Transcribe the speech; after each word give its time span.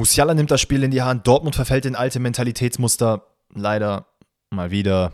Musiala 0.00 0.32
nimmt 0.32 0.50
das 0.50 0.62
Spiel 0.62 0.82
in 0.82 0.90
die 0.90 1.02
Hand. 1.02 1.26
Dortmund 1.26 1.54
verfällt 1.54 1.84
in 1.84 1.94
alte 1.94 2.20
Mentalitätsmuster. 2.20 3.22
Leider 3.54 4.06
mal 4.48 4.70
wieder. 4.70 5.12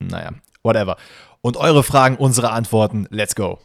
Naja, 0.00 0.32
whatever. 0.64 0.96
Und 1.42 1.56
eure 1.56 1.84
Fragen, 1.84 2.16
unsere 2.16 2.50
Antworten. 2.50 3.06
Let's 3.10 3.36
go. 3.36 3.60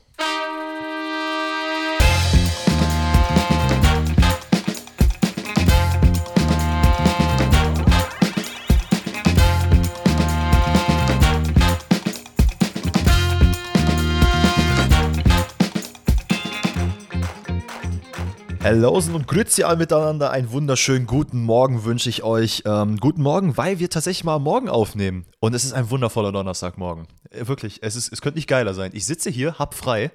Hallösen 18.66 19.14
und 19.14 19.28
Grüezi 19.28 19.62
all 19.62 19.78
miteinander. 19.78 20.32
Einen 20.32 20.52
wunderschönen 20.52 21.06
guten 21.06 21.44
Morgen 21.44 21.84
wünsche 21.84 22.10
ich 22.10 22.24
euch. 22.24 22.64
Ähm, 22.66 22.98
guten 22.98 23.22
Morgen, 23.22 23.58
weil 23.58 23.78
wir 23.78 23.92
tatsächlich 23.92 24.24
mal 24.24 24.40
morgen 24.40 24.70
aufnehmen. 24.70 25.28
Und 25.40 25.54
es 25.54 25.64
ist 25.66 25.74
ein 25.74 25.92
wundervoller 25.92 26.32
Donnerstagmorgen. 26.32 27.06
Äh, 27.30 27.46
wirklich, 27.46 27.84
es, 27.84 27.96
ist, 27.96 28.12
es 28.12 28.22
könnte 28.22 28.40
nicht 28.40 28.50
geiler 28.50 28.74
sein. 28.74 28.90
Ich 28.96 29.06
sitze 29.06 29.30
hier, 29.30 29.60
hab 29.60 29.76
frei, 29.76 30.10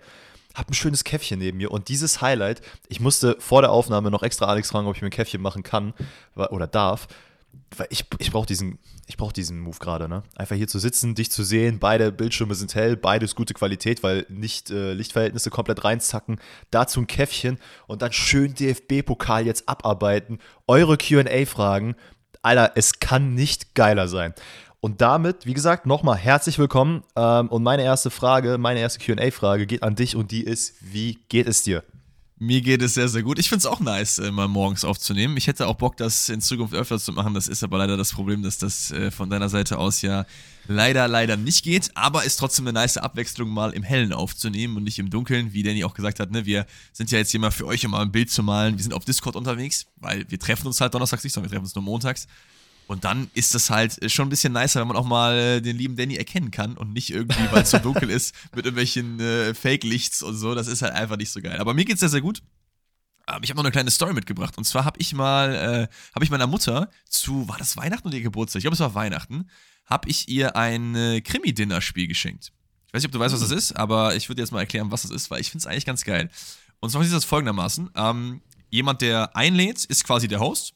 hab 0.52 0.68
ein 0.68 0.74
schönes 0.74 1.04
Käffchen 1.04 1.38
neben 1.38 1.58
mir. 1.58 1.70
Und 1.70 1.86
dieses 1.86 2.22
Highlight, 2.22 2.60
ich 2.88 2.98
musste 2.98 3.36
vor 3.38 3.62
der 3.62 3.70
Aufnahme 3.70 4.10
noch 4.10 4.24
extra 4.24 4.46
Alex 4.46 4.70
fragen, 4.70 4.88
ob 4.88 4.96
ich 4.96 5.02
mir 5.02 5.06
ein 5.10 5.12
Käffchen 5.12 5.40
machen 5.40 5.62
kann 5.62 5.94
oder 6.34 6.66
darf. 6.66 7.06
Weil 7.76 7.86
ich, 7.90 8.04
ich 8.18 8.30
brauche 8.32 8.46
diesen, 8.46 8.78
brauch 9.20 9.32
diesen 9.32 9.60
Move 9.60 9.78
gerade, 9.78 10.08
ne? 10.08 10.22
Einfach 10.34 10.56
hier 10.56 10.66
zu 10.66 10.78
sitzen, 10.78 11.14
dich 11.14 11.30
zu 11.30 11.44
sehen, 11.44 11.78
beide 11.78 12.10
Bildschirme 12.10 12.54
sind 12.54 12.74
hell, 12.74 12.96
beides 12.96 13.36
gute 13.36 13.54
Qualität, 13.54 14.02
weil 14.02 14.26
nicht 14.28 14.70
äh, 14.70 14.94
Lichtverhältnisse 14.94 15.50
komplett 15.50 15.84
reinzacken. 15.84 16.40
Dazu 16.70 17.00
ein 17.00 17.06
Käffchen 17.06 17.58
und 17.86 18.02
dann 18.02 18.12
schön 18.12 18.54
DFB-Pokal 18.54 19.46
jetzt 19.46 19.68
abarbeiten. 19.68 20.38
Eure 20.66 20.96
QA-Fragen. 20.96 21.94
Alter, 22.42 22.72
es 22.76 22.98
kann 22.98 23.34
nicht 23.34 23.74
geiler 23.74 24.08
sein. 24.08 24.34
Und 24.80 25.02
damit, 25.02 25.44
wie 25.44 25.52
gesagt, 25.52 25.84
nochmal 25.84 26.16
herzlich 26.16 26.58
willkommen. 26.58 27.04
Ähm, 27.14 27.48
und 27.48 27.62
meine 27.62 27.82
erste 27.82 28.10
Frage, 28.10 28.56
meine 28.56 28.80
erste 28.80 28.98
QA-Frage 28.98 29.66
geht 29.66 29.82
an 29.82 29.94
dich 29.94 30.16
und 30.16 30.30
die 30.30 30.42
ist: 30.42 30.76
Wie 30.80 31.18
geht 31.28 31.46
es 31.46 31.62
dir? 31.62 31.84
Mir 32.42 32.62
geht 32.62 32.80
es 32.80 32.94
sehr, 32.94 33.06
sehr 33.10 33.22
gut. 33.22 33.38
Ich 33.38 33.50
finde 33.50 33.58
es 33.58 33.66
auch 33.66 33.80
nice, 33.80 34.18
äh, 34.18 34.30
mal 34.30 34.48
morgens 34.48 34.82
aufzunehmen. 34.82 35.36
Ich 35.36 35.46
hätte 35.46 35.66
auch 35.66 35.74
Bock, 35.74 35.98
das 35.98 36.30
in 36.30 36.40
Zukunft 36.40 36.72
öfter 36.72 36.98
zu 36.98 37.12
machen. 37.12 37.34
Das 37.34 37.48
ist 37.48 37.62
aber 37.62 37.76
leider 37.76 37.98
das 37.98 38.14
Problem, 38.14 38.42
dass 38.42 38.56
das 38.56 38.90
äh, 38.92 39.10
von 39.10 39.28
deiner 39.28 39.50
Seite 39.50 39.76
aus 39.76 40.00
ja 40.00 40.24
leider, 40.66 41.06
leider 41.06 41.36
nicht 41.36 41.62
geht. 41.64 41.90
Aber 41.94 42.24
ist 42.24 42.36
trotzdem 42.36 42.66
eine 42.66 42.72
nice 42.72 42.96
Abwechslung, 42.96 43.50
mal 43.50 43.72
im 43.72 43.82
Hellen 43.82 44.14
aufzunehmen 44.14 44.78
und 44.78 44.84
nicht 44.84 44.98
im 44.98 45.10
Dunkeln. 45.10 45.52
Wie 45.52 45.62
Danny 45.62 45.84
auch 45.84 45.92
gesagt 45.92 46.18
hat, 46.18 46.30
ne, 46.30 46.46
wir 46.46 46.64
sind 46.94 47.10
ja 47.10 47.18
jetzt 47.18 47.30
hier 47.30 47.40
mal 47.40 47.50
für 47.50 47.66
euch, 47.66 47.84
um 47.84 47.90
mal 47.90 48.00
ein 48.00 48.10
Bild 48.10 48.30
zu 48.30 48.42
malen. 48.42 48.78
Wir 48.78 48.84
sind 48.84 48.94
auf 48.94 49.04
Discord 49.04 49.36
unterwegs, 49.36 49.84
weil 49.96 50.24
wir 50.30 50.38
treffen 50.38 50.66
uns 50.66 50.80
halt 50.80 50.94
donnerstags 50.94 51.22
nicht, 51.22 51.34
sondern 51.34 51.50
wir 51.50 51.56
treffen 51.56 51.66
uns 51.66 51.74
nur 51.74 51.84
montags. 51.84 52.26
Und 52.90 53.04
dann 53.04 53.30
ist 53.34 53.54
es 53.54 53.70
halt 53.70 54.10
schon 54.10 54.26
ein 54.26 54.30
bisschen 54.30 54.52
nicer, 54.52 54.80
wenn 54.80 54.88
man 54.88 54.96
auch 54.96 55.06
mal 55.06 55.38
äh, 55.38 55.60
den 55.60 55.76
lieben 55.76 55.94
Danny 55.94 56.16
erkennen 56.16 56.50
kann 56.50 56.76
und 56.76 56.92
nicht 56.92 57.10
irgendwie, 57.10 57.38
weil 57.52 57.62
es 57.62 57.70
so 57.70 57.78
dunkel 57.78 58.10
ist, 58.10 58.34
mit 58.52 58.64
irgendwelchen 58.64 59.20
äh, 59.20 59.54
Fake-Lichts 59.54 60.24
und 60.24 60.34
so. 60.34 60.56
Das 60.56 60.66
ist 60.66 60.82
halt 60.82 60.92
einfach 60.94 61.16
nicht 61.16 61.30
so 61.30 61.40
geil. 61.40 61.60
Aber 61.60 61.72
mir 61.72 61.84
geht's 61.84 62.00
sehr, 62.00 62.08
sehr 62.08 62.20
gut. 62.20 62.42
Ähm, 63.28 63.38
ich 63.44 63.50
habe 63.50 63.58
noch 63.58 63.64
eine 63.64 63.70
kleine 63.70 63.92
Story 63.92 64.12
mitgebracht. 64.12 64.58
Und 64.58 64.64
zwar 64.64 64.84
habe 64.84 64.98
ich 64.98 65.14
mal, 65.14 65.54
äh, 65.54 65.94
habe 66.16 66.24
ich 66.24 66.32
meiner 66.32 66.48
Mutter 66.48 66.90
zu, 67.08 67.46
war 67.48 67.58
das 67.58 67.76
Weihnachten 67.76 68.08
oder 68.08 68.16
ihr 68.16 68.24
Geburtstag? 68.24 68.58
Ich 68.58 68.64
glaube, 68.64 68.74
es 68.74 68.80
war 68.80 68.96
Weihnachten, 68.96 69.48
habe 69.86 70.08
ich 70.08 70.28
ihr 70.28 70.56
ein 70.56 70.96
äh, 70.96 71.20
Krimi-Dinner-Spiel 71.20 72.08
geschenkt. 72.08 72.50
Ich 72.88 72.92
weiß 72.92 73.02
nicht, 73.02 73.10
ob 73.10 73.12
du 73.12 73.20
weißt, 73.20 73.32
was 73.32 73.40
das 73.40 73.52
ist, 73.52 73.70
aber 73.76 74.16
ich 74.16 74.28
würde 74.28 74.42
jetzt 74.42 74.50
mal 74.50 74.58
erklären, 74.58 74.90
was 74.90 75.02
das 75.02 75.12
ist, 75.12 75.30
weil 75.30 75.40
ich 75.40 75.52
finde 75.52 75.62
es 75.62 75.66
eigentlich 75.68 75.86
ganz 75.86 76.02
geil. 76.02 76.28
Und 76.80 76.90
zwar 76.90 77.02
ist 77.02 77.12
das 77.12 77.24
folgendermaßen: 77.24 77.90
ähm, 77.94 78.40
Jemand, 78.68 79.00
der 79.00 79.36
einlädt, 79.36 79.84
ist 79.84 80.02
quasi 80.02 80.26
der 80.26 80.40
Host 80.40 80.74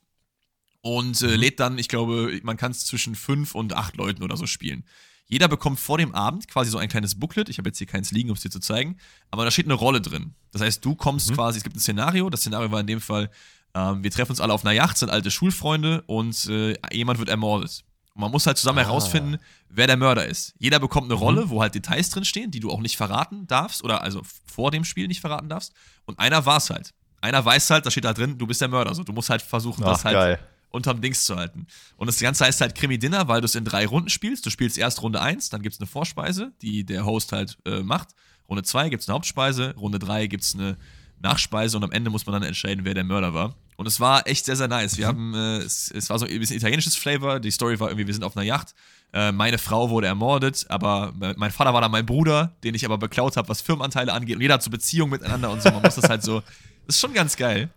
und 0.84 1.22
äh, 1.22 1.28
mhm. 1.28 1.40
lädt 1.40 1.60
dann, 1.60 1.78
ich 1.78 1.88
glaube, 1.88 2.38
man 2.42 2.58
kann 2.58 2.70
es 2.70 2.84
zwischen 2.84 3.14
fünf 3.14 3.54
und 3.54 3.72
acht 3.72 3.96
Leuten 3.96 4.22
oder 4.22 4.36
so 4.36 4.46
spielen. 4.46 4.84
Jeder 5.24 5.48
bekommt 5.48 5.80
vor 5.80 5.96
dem 5.96 6.14
Abend 6.14 6.46
quasi 6.46 6.70
so 6.70 6.76
ein 6.76 6.90
kleines 6.90 7.18
Booklet. 7.18 7.48
Ich 7.48 7.56
habe 7.56 7.70
jetzt 7.70 7.78
hier 7.78 7.86
keins 7.86 8.12
liegen, 8.12 8.28
um 8.28 8.36
es 8.36 8.42
dir 8.42 8.50
zu 8.50 8.60
zeigen. 8.60 8.98
Aber 9.30 9.46
da 9.46 9.50
steht 9.50 9.64
eine 9.64 9.72
Rolle 9.72 10.02
drin. 10.02 10.34
Das 10.52 10.60
heißt, 10.60 10.84
du 10.84 10.94
kommst 10.94 11.30
mhm. 11.30 11.36
quasi, 11.36 11.56
es 11.56 11.64
gibt 11.64 11.74
ein 11.74 11.80
Szenario. 11.80 12.28
Das 12.28 12.40
Szenario 12.40 12.70
war 12.70 12.80
in 12.80 12.86
dem 12.86 13.00
Fall, 13.00 13.30
ähm, 13.74 14.04
wir 14.04 14.10
treffen 14.10 14.32
uns 14.32 14.42
alle 14.42 14.52
auf 14.52 14.62
einer 14.62 14.72
Yacht, 14.72 14.98
sind 14.98 15.08
alte 15.08 15.30
Schulfreunde 15.30 16.02
und 16.06 16.46
äh, 16.50 16.74
jemand 16.92 17.18
wird 17.18 17.30
ermordet. 17.30 17.82
Und 18.12 18.20
man 18.20 18.30
muss 18.30 18.46
halt 18.46 18.58
zusammen 18.58 18.80
ah. 18.80 18.82
herausfinden, 18.82 19.38
wer 19.70 19.86
der 19.86 19.96
Mörder 19.96 20.26
ist. 20.26 20.54
Jeder 20.58 20.80
bekommt 20.80 21.06
eine 21.06 21.14
mhm. 21.14 21.22
Rolle, 21.22 21.48
wo 21.48 21.62
halt 21.62 21.74
Details 21.74 22.10
drin 22.10 22.26
stehen, 22.26 22.50
die 22.50 22.60
du 22.60 22.70
auch 22.70 22.80
nicht 22.80 22.98
verraten 22.98 23.46
darfst 23.46 23.82
oder 23.82 24.02
also 24.02 24.20
vor 24.44 24.70
dem 24.70 24.84
Spiel 24.84 25.08
nicht 25.08 25.22
verraten 25.22 25.48
darfst. 25.48 25.72
Und 26.04 26.18
einer 26.18 26.44
war 26.44 26.58
es 26.58 26.68
halt. 26.68 26.92
Einer 27.22 27.42
weiß 27.42 27.70
halt, 27.70 27.86
da 27.86 27.90
steht 27.90 28.04
da 28.04 28.12
drin, 28.12 28.36
du 28.36 28.46
bist 28.46 28.60
der 28.60 28.68
Mörder. 28.68 28.90
Also 28.90 29.02
du 29.02 29.14
musst 29.14 29.30
halt 29.30 29.40
versuchen, 29.40 29.82
Ach, 29.84 29.92
das 29.92 30.04
halt 30.04 30.14
geil 30.14 30.38
unterm 30.74 31.00
Dings 31.00 31.24
zu 31.24 31.36
halten. 31.36 31.66
Und 31.96 32.08
das 32.08 32.18
Ganze 32.18 32.44
heißt 32.44 32.60
halt 32.60 32.74
Krimi-Dinner, 32.74 33.28
weil 33.28 33.40
du 33.40 33.46
es 33.46 33.54
in 33.54 33.64
drei 33.64 33.86
Runden 33.86 34.10
spielst. 34.10 34.44
Du 34.44 34.50
spielst 34.50 34.76
erst 34.76 35.02
Runde 35.02 35.20
1, 35.20 35.48
dann 35.50 35.62
gibt 35.62 35.74
es 35.74 35.80
eine 35.80 35.86
Vorspeise, 35.86 36.52
die 36.60 36.84
der 36.84 37.06
Host 37.06 37.32
halt 37.32 37.56
äh, 37.64 37.82
macht. 37.82 38.08
Runde 38.48 38.62
2 38.62 38.90
gibt 38.90 39.02
es 39.02 39.08
eine 39.08 39.14
Hauptspeise, 39.14 39.74
Runde 39.76 39.98
3 39.98 40.26
gibt 40.26 40.44
es 40.44 40.54
eine 40.54 40.76
Nachspeise 41.20 41.76
und 41.76 41.84
am 41.84 41.92
Ende 41.92 42.10
muss 42.10 42.26
man 42.26 42.34
dann 42.34 42.42
entscheiden, 42.42 42.84
wer 42.84 42.92
der 42.92 43.04
Mörder 43.04 43.32
war. 43.32 43.54
Und 43.76 43.86
es 43.86 43.98
war 43.98 44.26
echt 44.26 44.44
sehr, 44.44 44.56
sehr 44.56 44.68
nice. 44.68 44.98
Wir 44.98 45.06
mhm. 45.06 45.08
haben, 45.08 45.34
äh, 45.34 45.58
es, 45.58 45.90
es, 45.90 46.10
war 46.10 46.18
so 46.18 46.26
ein 46.26 46.38
bisschen 46.38 46.56
italienisches 46.56 46.96
Flavor. 46.96 47.40
Die 47.40 47.50
Story 47.50 47.80
war 47.80 47.88
irgendwie, 47.88 48.06
wir 48.06 48.14
sind 48.14 48.24
auf 48.24 48.36
einer 48.36 48.44
Yacht. 48.44 48.74
Äh, 49.12 49.32
meine 49.32 49.58
Frau 49.58 49.90
wurde 49.90 50.08
ermordet, 50.08 50.66
aber 50.68 51.12
mein 51.36 51.50
Vater 51.50 51.72
war 51.72 51.80
dann 51.80 51.90
mein 51.90 52.06
Bruder, 52.06 52.56
den 52.62 52.74
ich 52.74 52.84
aber 52.84 52.98
beklaut 52.98 53.36
habe, 53.36 53.48
was 53.48 53.62
Firmenanteile 53.62 54.12
angeht. 54.12 54.36
Und 54.36 54.42
jeder 54.42 54.54
hat 54.54 54.62
so 54.62 54.70
Beziehungen 54.70 55.12
miteinander 55.12 55.50
und 55.50 55.62
so. 55.62 55.70
Man 55.70 55.82
muss 55.82 55.94
das 55.94 56.08
halt 56.08 56.22
so. 56.22 56.40
Das 56.86 56.96
ist 56.96 57.00
schon 57.00 57.14
ganz 57.14 57.36
geil. 57.36 57.70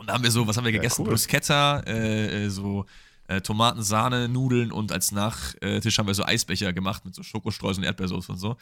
Und 0.00 0.06
da 0.06 0.14
haben 0.14 0.24
wir 0.24 0.30
so, 0.30 0.46
was 0.46 0.56
haben 0.56 0.64
wir 0.64 0.72
gegessen? 0.72 1.02
Ja, 1.02 1.06
cool. 1.06 1.12
Bruschetta, 1.12 1.80
äh, 1.80 2.46
äh, 2.46 2.48
so 2.48 2.86
äh, 3.28 3.42
Tomaten, 3.42 3.82
Sahne, 3.82 4.30
Nudeln 4.30 4.72
und 4.72 4.92
als 4.92 5.12
Nachtisch 5.12 5.98
haben 5.98 6.06
wir 6.06 6.14
so 6.14 6.24
Eisbecher 6.24 6.72
gemacht 6.72 7.04
mit 7.04 7.14
so 7.14 7.22
Schokostreuseln, 7.22 7.84
Erdbeersoße 7.84 8.32
und 8.32 8.38
so. 8.38 8.56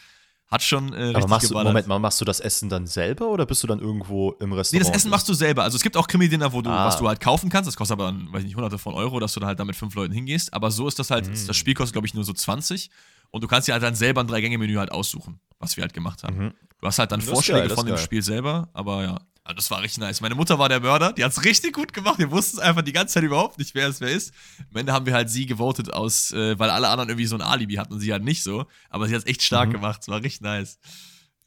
Hat 0.48 0.62
schon 0.64 0.92
äh, 0.94 1.12
Aber 1.14 1.28
machst 1.28 1.48
du, 1.48 1.54
Moment 1.54 1.86
mal, 1.86 2.00
machst 2.00 2.20
du 2.20 2.24
das 2.24 2.40
Essen 2.40 2.68
dann 2.68 2.88
selber 2.88 3.28
oder 3.28 3.46
bist 3.46 3.62
du 3.62 3.68
dann 3.68 3.78
irgendwo 3.78 4.32
im 4.40 4.52
Restaurant? 4.52 4.72
Nee, 4.72 4.78
das 4.90 4.96
Essen 4.96 5.10
machst 5.10 5.28
du 5.28 5.34
selber. 5.34 5.62
Also 5.62 5.76
es 5.76 5.82
gibt 5.82 5.96
auch 5.96 6.08
Krimi-Dinner, 6.08 6.52
wo 6.52 6.60
du, 6.60 6.70
ah. 6.70 6.86
was 6.86 6.98
du 6.98 7.06
halt 7.06 7.20
kaufen 7.20 7.50
kannst. 7.50 7.68
Das 7.68 7.76
kostet 7.76 8.00
aber 8.00 8.06
dann, 8.06 8.32
weiß 8.32 8.40
ich 8.40 8.46
nicht, 8.46 8.56
hunderte 8.56 8.78
von 8.78 8.94
Euro, 8.94 9.20
dass 9.20 9.32
du 9.34 9.38
da 9.38 9.46
halt 9.46 9.60
da 9.60 9.64
mit 9.64 9.76
fünf 9.76 9.94
Leuten 9.94 10.12
hingehst. 10.12 10.52
Aber 10.52 10.72
so 10.72 10.88
ist 10.88 10.98
das 10.98 11.12
halt, 11.12 11.28
mm. 11.28 11.46
das 11.46 11.56
Spiel 11.56 11.74
kostet, 11.74 11.92
glaube 11.92 12.08
ich, 12.08 12.14
nur 12.14 12.24
so 12.24 12.32
20. 12.32 12.90
Und 13.30 13.44
du 13.44 13.46
kannst 13.46 13.68
dir 13.68 13.72
halt 13.72 13.82
dann 13.84 13.94
selber 13.94 14.22
ein 14.22 14.26
Drei-Gänge-Menü 14.26 14.76
halt 14.76 14.90
aussuchen, 14.90 15.38
was 15.60 15.76
wir 15.76 15.82
halt 15.82 15.92
gemacht 15.92 16.24
haben. 16.24 16.38
Mhm. 16.38 16.52
Du 16.80 16.86
hast 16.86 16.98
halt 16.98 17.12
dann 17.12 17.20
das 17.20 17.28
Vorschläge 17.28 17.68
geil, 17.68 17.76
von 17.76 17.86
dem. 17.86 17.98
Spiel 17.98 18.22
selber, 18.22 18.68
aber 18.72 19.02
ja, 19.02 19.18
Ah, 19.50 19.54
das 19.54 19.70
war 19.70 19.80
richtig 19.80 20.00
nice. 20.00 20.20
Meine 20.20 20.34
Mutter 20.34 20.58
war 20.58 20.68
der 20.68 20.80
Mörder, 20.80 21.14
die 21.14 21.24
hat 21.24 21.32
es 21.32 21.42
richtig 21.42 21.72
gut 21.72 21.94
gemacht. 21.94 22.18
Wir 22.18 22.30
wussten 22.30 22.58
es 22.58 22.62
einfach 22.62 22.82
die 22.82 22.92
ganze 22.92 23.14
Zeit 23.14 23.22
überhaupt 23.22 23.56
nicht, 23.56 23.74
wer 23.74 23.88
es 23.88 23.98
wer 23.98 24.10
ist. 24.10 24.34
Am 24.70 24.76
Ende 24.76 24.92
haben 24.92 25.06
wir 25.06 25.14
halt 25.14 25.30
sie 25.30 25.46
gewotet 25.46 25.90
aus, 25.90 26.32
äh, 26.32 26.58
weil 26.58 26.68
alle 26.68 26.88
anderen 26.88 27.08
irgendwie 27.08 27.24
so 27.24 27.34
ein 27.34 27.40
Alibi 27.40 27.76
hatten 27.76 27.94
und 27.94 28.00
sie 28.00 28.12
halt 28.12 28.22
nicht 28.22 28.42
so. 28.42 28.66
Aber 28.90 29.08
sie 29.08 29.14
hat 29.14 29.22
es 29.22 29.26
echt 29.26 29.42
stark 29.42 29.70
mhm. 29.70 29.72
gemacht. 29.72 30.02
Es 30.02 30.08
war 30.08 30.22
richtig 30.22 30.42
nice. 30.42 30.78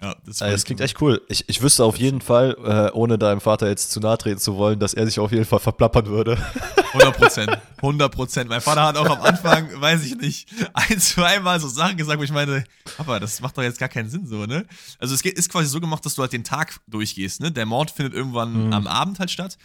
Ja, 0.02 0.16
das, 0.26 0.40
ja, 0.40 0.50
das 0.50 0.66
klingt 0.66 0.82
echt 0.82 1.00
cool. 1.02 1.22
Ich, 1.28 1.48
ich 1.48 1.62
wüsste 1.62 1.84
auf 1.84 1.98
jeden 1.98 2.22
Fall, 2.22 2.58
äh, 2.64 2.92
ohne 2.96 3.20
deinem 3.20 3.40
Vater 3.40 3.68
jetzt 3.68 3.92
zu 3.92 4.00
nahe 4.00 4.18
treten 4.18 4.40
zu 4.40 4.56
wollen, 4.56 4.80
dass 4.80 4.96
er 4.96 5.06
sich 5.06 5.20
auf 5.20 5.32
jeden 5.32 5.46
Fall 5.46 5.60
verplappern 5.60 6.08
würde. 6.08 6.38
100 6.94 7.18
Prozent. 7.18 7.58
100 7.78 8.12
Prozent. 8.12 8.50
Mein 8.50 8.62
Vater 8.62 8.84
hat 8.84 8.98
auch 8.98 9.10
am 9.10 9.22
Anfang, 9.22 9.80
weiß 9.80 10.04
ich 10.04 10.18
nicht, 10.18 10.50
ein, 10.74 11.00
zweimal 11.00 11.60
so 11.60 11.68
Sachen 11.68 11.98
gesagt, 11.98 12.20
wo 12.20 12.24
ich 12.24 12.32
meine, 12.32 12.64
Papa, 12.98 13.20
das 13.20 13.42
macht 13.42 13.56
doch 13.58 13.62
jetzt 13.62 13.80
gar 13.80 13.90
keinen 13.90 14.10
Sinn 14.10 14.26
so, 14.26 14.48
ne? 14.48 14.66
Also 14.98 15.14
es 15.14 15.22
ist 15.22 15.52
quasi 15.52 15.68
so 15.68 15.80
gemacht, 15.80 16.04
dass 16.04 16.16
du 16.16 16.24
halt 16.24 16.34
den 16.34 16.44
Tag 16.44 16.80
durchgehst, 16.88 17.40
ne? 17.40 17.52
Der 17.52 17.68
Mord 17.68 17.92
findet 17.92 18.16
irgendwann 18.16 18.68
mhm. 18.68 18.74
am 18.74 18.88
Abend 18.88 19.20
halt 19.20 19.30
statt. 19.30 19.58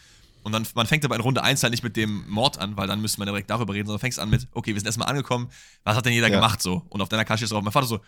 Und 0.42 0.52
dann, 0.52 0.64
man 0.74 0.86
fängt 0.86 1.04
aber 1.04 1.16
in 1.16 1.22
Runde 1.22 1.42
1 1.42 1.62
halt 1.62 1.72
nicht 1.72 1.82
mit 1.82 1.96
dem 1.96 2.28
Mord 2.28 2.58
an, 2.58 2.76
weil 2.76 2.86
dann 2.86 3.00
müsste 3.00 3.18
man 3.18 3.26
direkt 3.26 3.50
darüber 3.50 3.74
reden, 3.74 3.86
sondern 3.86 4.00
fängst 4.00 4.20
an 4.20 4.30
mit, 4.30 4.46
okay, 4.52 4.74
wir 4.74 4.80
sind 4.80 4.86
erstmal 4.86 5.08
angekommen, 5.08 5.48
was 5.82 5.96
hat 5.96 6.04
denn 6.04 6.12
jeder 6.12 6.28
ja. 6.28 6.36
gemacht 6.36 6.62
so? 6.62 6.82
Und 6.90 7.00
auf 7.00 7.08
deiner 7.08 7.24
Karte 7.24 7.38
steht 7.44 7.52
drauf, 7.52 7.64
mein 7.64 7.72
Vater 7.72 7.88
so, 7.88 8.00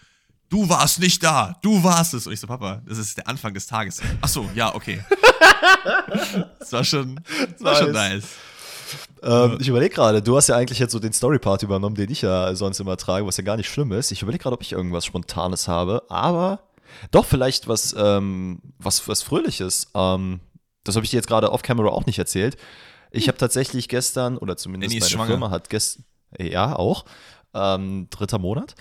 du 0.48 0.68
warst 0.68 1.00
nicht 1.00 1.22
da, 1.22 1.56
du 1.62 1.82
warst 1.82 2.14
es. 2.14 2.26
Und 2.26 2.32
ich 2.32 2.40
so, 2.40 2.46
Papa, 2.46 2.82
das 2.86 2.98
ist 2.98 3.16
der 3.16 3.28
Anfang 3.28 3.54
des 3.54 3.66
Tages. 3.66 4.00
Ach 4.20 4.28
so, 4.28 4.48
ja, 4.54 4.74
okay. 4.74 5.04
das 6.58 6.72
war 6.72 6.84
schon, 6.84 7.20
das 7.52 7.60
war 7.60 7.72
nice. 7.72 7.80
schon 7.82 7.92
nice. 7.92 8.24
Ähm, 9.22 9.58
ich 9.60 9.68
überlege 9.68 9.94
gerade, 9.94 10.22
du 10.22 10.36
hast 10.36 10.48
ja 10.48 10.56
eigentlich 10.56 10.78
jetzt 10.78 10.92
so 10.92 10.98
den 10.98 11.12
Story-Part 11.12 11.62
übernommen, 11.62 11.96
den 11.96 12.10
ich 12.10 12.22
ja 12.22 12.54
sonst 12.54 12.80
immer 12.80 12.96
trage, 12.96 13.26
was 13.26 13.36
ja 13.36 13.44
gar 13.44 13.56
nicht 13.56 13.68
schlimm 13.68 13.92
ist. 13.92 14.12
Ich 14.12 14.22
überlege 14.22 14.42
gerade, 14.42 14.54
ob 14.54 14.62
ich 14.62 14.72
irgendwas 14.72 15.04
Spontanes 15.04 15.68
habe, 15.68 16.04
aber 16.08 16.60
doch 17.10 17.24
vielleicht 17.24 17.68
was, 17.68 17.94
ähm, 17.98 18.60
was, 18.78 19.06
was 19.08 19.22
Fröhliches. 19.22 19.88
Ähm, 19.94 20.40
das 20.84 20.96
habe 20.96 21.04
ich 21.04 21.10
dir 21.10 21.16
jetzt 21.16 21.28
gerade 21.28 21.52
off-camera 21.52 21.88
auch 21.88 22.06
nicht 22.06 22.18
erzählt. 22.18 22.56
Ich 23.10 23.28
habe 23.28 23.38
tatsächlich 23.38 23.88
gestern, 23.88 24.36
oder 24.38 24.56
zumindest 24.56 24.94
meine 24.94 25.04
schwanger. 25.04 25.26
Firma 25.26 25.50
hat 25.50 25.70
gestern, 25.70 26.04
ja, 26.38 26.76
auch, 26.76 27.04
ähm, 27.54 28.08
dritter 28.10 28.38
Monat, 28.38 28.74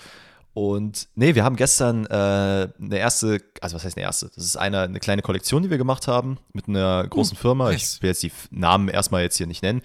und 0.58 1.08
nee, 1.14 1.36
wir 1.36 1.44
haben 1.44 1.54
gestern 1.54 2.04
äh, 2.06 2.08
eine 2.08 2.98
erste, 2.98 3.40
also 3.60 3.76
was 3.76 3.84
heißt 3.84 3.96
eine 3.96 4.04
erste? 4.04 4.28
Das 4.34 4.44
ist 4.44 4.56
eine, 4.56 4.80
eine 4.80 4.98
kleine 4.98 5.22
Kollektion, 5.22 5.62
die 5.62 5.70
wir 5.70 5.78
gemacht 5.78 6.08
haben 6.08 6.38
mit 6.52 6.66
einer 6.66 7.06
großen 7.06 7.36
uh, 7.38 7.40
Firma. 7.40 7.70
Nice. 7.70 7.94
Ich 7.94 8.02
will 8.02 8.10
jetzt 8.10 8.24
die 8.24 8.32
Namen 8.50 8.88
erstmal 8.88 9.22
jetzt 9.22 9.36
hier 9.36 9.46
nicht 9.46 9.62
nennen. 9.62 9.82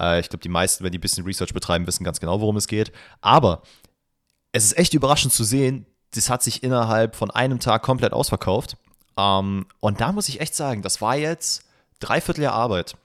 Äh, 0.00 0.18
ich 0.18 0.28
glaube, 0.28 0.42
die 0.42 0.48
meisten, 0.48 0.82
wenn 0.82 0.90
die 0.90 0.98
ein 0.98 1.00
bisschen 1.00 1.24
Research 1.24 1.54
betreiben, 1.54 1.86
wissen 1.86 2.02
ganz 2.02 2.18
genau, 2.18 2.40
worum 2.40 2.56
es 2.56 2.66
geht. 2.66 2.90
Aber 3.20 3.62
es 4.50 4.64
ist 4.64 4.76
echt 4.76 4.94
überraschend 4.94 5.32
zu 5.32 5.44
sehen, 5.44 5.86
das 6.10 6.28
hat 6.28 6.42
sich 6.42 6.64
innerhalb 6.64 7.14
von 7.14 7.30
einem 7.30 7.60
Tag 7.60 7.84
komplett 7.84 8.12
ausverkauft. 8.12 8.76
Ähm, 9.16 9.66
und 9.78 10.00
da 10.00 10.10
muss 10.10 10.28
ich 10.28 10.40
echt 10.40 10.56
sagen, 10.56 10.82
das 10.82 11.00
war 11.00 11.14
jetzt 11.14 11.66
dreiviertel 12.00 12.42
Jahr 12.42 12.54
Arbeit. 12.54 12.96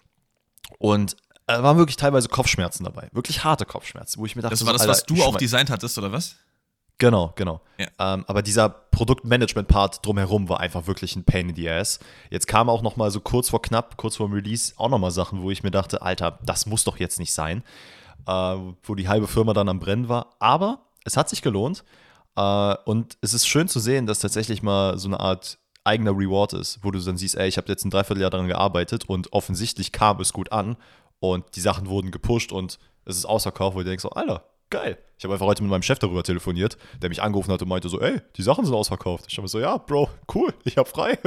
Und 0.79 1.17
da 1.45 1.59
äh, 1.59 1.63
waren 1.63 1.77
wirklich 1.77 1.97
teilweise 1.97 2.29
Kopfschmerzen 2.29 2.83
dabei. 2.83 3.09
Wirklich 3.12 3.44
harte 3.44 3.67
Kopfschmerzen, 3.67 4.19
wo 4.19 4.25
ich 4.25 4.35
mir 4.35 4.41
dachte, 4.41 4.56
das 4.56 4.65
war 4.65 4.74
das, 4.74 4.81
Alter, 4.81 4.91
was 4.94 5.03
du 5.03 5.21
auch 5.21 5.38
designt 5.38 5.69
hattest, 5.69 6.00
oder 6.00 6.12
was? 6.12 6.38
Genau, 7.01 7.33
genau. 7.36 7.62
Ja. 7.80 7.88
Ähm, 8.13 8.25
aber 8.27 8.44
dieser 8.44 8.69
Produktmanagement-Part 8.69 10.06
drumherum 10.06 10.50
war 10.50 10.59
einfach 10.59 10.86
wirklich 10.86 11.15
ein 11.15 11.24
Pain 11.24 11.50
in 11.50 11.56
the 11.56 11.68
Ass. 11.68 11.98
Jetzt 12.30 12.45
kam 12.45 12.69
auch 12.69 12.83
noch 12.83 12.95
mal 12.95 13.09
so 13.09 13.19
kurz 13.19 13.50
vor 13.50 13.59
knapp, 13.59 13.98
kurz 13.98 14.18
vor 14.18 14.27
dem 14.27 14.33
Release, 14.33 14.74
auch 14.77 14.88
noch 14.88 15.00
mal 15.00 15.09
Sachen, 15.09 15.42
wo 15.42 15.50
ich 15.50 15.63
mir 15.63 15.71
dachte, 15.71 16.03
Alter, 16.03 16.38
das 16.44 16.68
muss 16.68 16.83
doch 16.83 17.00
jetzt 17.00 17.18
nicht 17.18 17.33
sein. 17.33 17.63
Äh, 18.27 18.56
wo 18.83 18.94
die 18.94 19.07
halbe 19.07 19.25
Firma 19.25 19.53
dann 19.53 19.68
am 19.68 19.80
Brennen 19.80 20.09
war. 20.09 20.36
Aber 20.38 20.86
es 21.03 21.18
hat 21.18 21.27
sich 21.27 21.42
gelohnt. 21.42 21.83
Äh, 22.36 22.75
und 22.86 23.18
es 23.21 23.33
ist 23.33 23.48
schön 23.48 23.68
zu 23.68 23.80
sehen, 23.80 24.06
dass 24.06 24.19
tatsächlich 24.19 24.62
mal 24.62 25.00
so 25.00 25.07
eine 25.07 25.19
Art 25.19 25.57
eigener 25.83 26.12
Reward 26.12 26.53
ist, 26.53 26.83
wo 26.83 26.92
du 26.92 27.00
dann 27.00 27.18
siehst, 27.18 27.33
ey, 27.36 27.48
ich 27.48 27.57
habe 27.57 27.68
jetzt 27.69 27.83
ein 27.83 27.89
Dreivierteljahr 27.89 28.30
daran 28.30 28.48
gearbeitet 28.48 29.09
und 29.09 29.33
offensichtlich 29.33 29.92
kam 29.92 30.19
es 30.19 30.33
gut 30.33 30.51
an 30.51 30.77
und 31.19 31.56
die 31.56 31.62
Sachen 31.62 31.88
wurden 31.88 32.12
gepusht 32.12 32.51
und 32.51 32.77
es 33.06 33.18
ist 33.18 33.25
ausverkauft, 33.25 33.75
wo 33.75 33.80
du 33.80 33.86
denkst 33.86 34.03
so, 34.03 34.12
Alter, 34.12 34.44
geil. 34.71 34.97
Ich 35.18 35.23
habe 35.23 35.35
einfach 35.35 35.45
heute 35.45 35.62
mit 35.62 35.69
meinem 35.69 35.83
Chef 35.83 36.00
darüber 36.00 36.23
telefoniert, 36.23 36.77
der 37.00 37.09
mich 37.09 37.21
angerufen 37.21 37.51
hat 37.51 37.62
und 37.62 37.68
meinte 37.68 37.89
so, 37.89 38.01
ey, 38.01 38.19
die 38.35 38.41
Sachen 38.41 38.65
sind 38.65 38.73
ausverkauft. 38.73 39.25
Ich 39.27 39.38
habe 39.38 39.47
so, 39.47 39.59
ja, 39.59 39.77
Bro, 39.77 40.09
cool, 40.33 40.51
ich 40.63 40.77
habe 40.77 40.89
frei. 40.89 41.19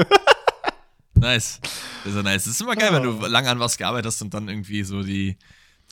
nice. 1.15 1.61
Das 2.05 2.15
ist 2.15 2.23
nice. 2.25 2.45
Das 2.45 2.55
ist 2.55 2.61
immer 2.61 2.75
geil, 2.75 2.93
wenn 2.93 3.05
du 3.05 3.13
lange 3.27 3.49
an 3.49 3.61
was 3.61 3.79
gearbeitet 3.79 4.07
hast 4.07 4.21
und 4.23 4.35
dann 4.35 4.49
irgendwie 4.49 4.83
so 4.83 5.05
die, 5.05 5.37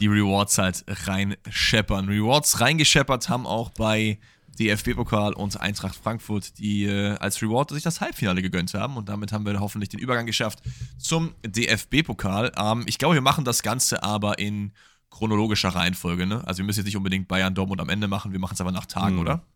die 0.01 0.09
Rewards 0.09 0.59
halt 0.59 0.85
reinscheppern. 0.89 2.09
Rewards 2.09 2.61
reingescheppert 2.61 3.29
haben 3.29 3.47
auch 3.47 3.71
bei 3.71 4.19
DFB-Pokal 4.59 5.33
und 5.33 5.61
Eintracht 5.61 5.97
Frankfurt, 5.97 6.59
die 6.59 6.85
äh, 6.85 7.17
als 7.19 7.41
Reward 7.41 7.71
sich 7.71 7.83
das 7.83 8.01
Halbfinale 8.01 8.43
gegönnt 8.43 8.75
haben. 8.75 8.97
Und 8.97 9.09
damit 9.09 9.33
haben 9.33 9.47
wir 9.47 9.59
hoffentlich 9.61 9.89
den 9.89 10.01
Übergang 10.01 10.27
geschafft 10.27 10.61
zum 10.99 11.35
DFB-Pokal. 11.47 12.53
Ähm, 12.57 12.85
ich 12.87 12.99
glaube, 12.99 13.15
wir 13.15 13.23
machen 13.23 13.45
das 13.45 13.63
Ganze 13.63 14.03
aber 14.03 14.39
in 14.39 14.73
chronologischer 15.13 15.69
Reihenfolge. 15.69 16.27
Ne? 16.27 16.43
Also 16.47 16.59
wir 16.59 16.65
müssen 16.65 16.81
jetzt 16.81 16.87
nicht 16.87 16.97
unbedingt 16.97 17.29
Bayern, 17.29 17.55
Dortmund 17.55 17.81
am 17.81 17.89
Ende 17.89 18.09
machen, 18.09 18.33
wir 18.33 18.41
machen 18.41 18.55
es 18.55 18.61
aber 18.61 18.73
nach 18.73 18.87
Tagen, 18.87 19.17
mhm. 19.17 19.21
oder? 19.21 19.47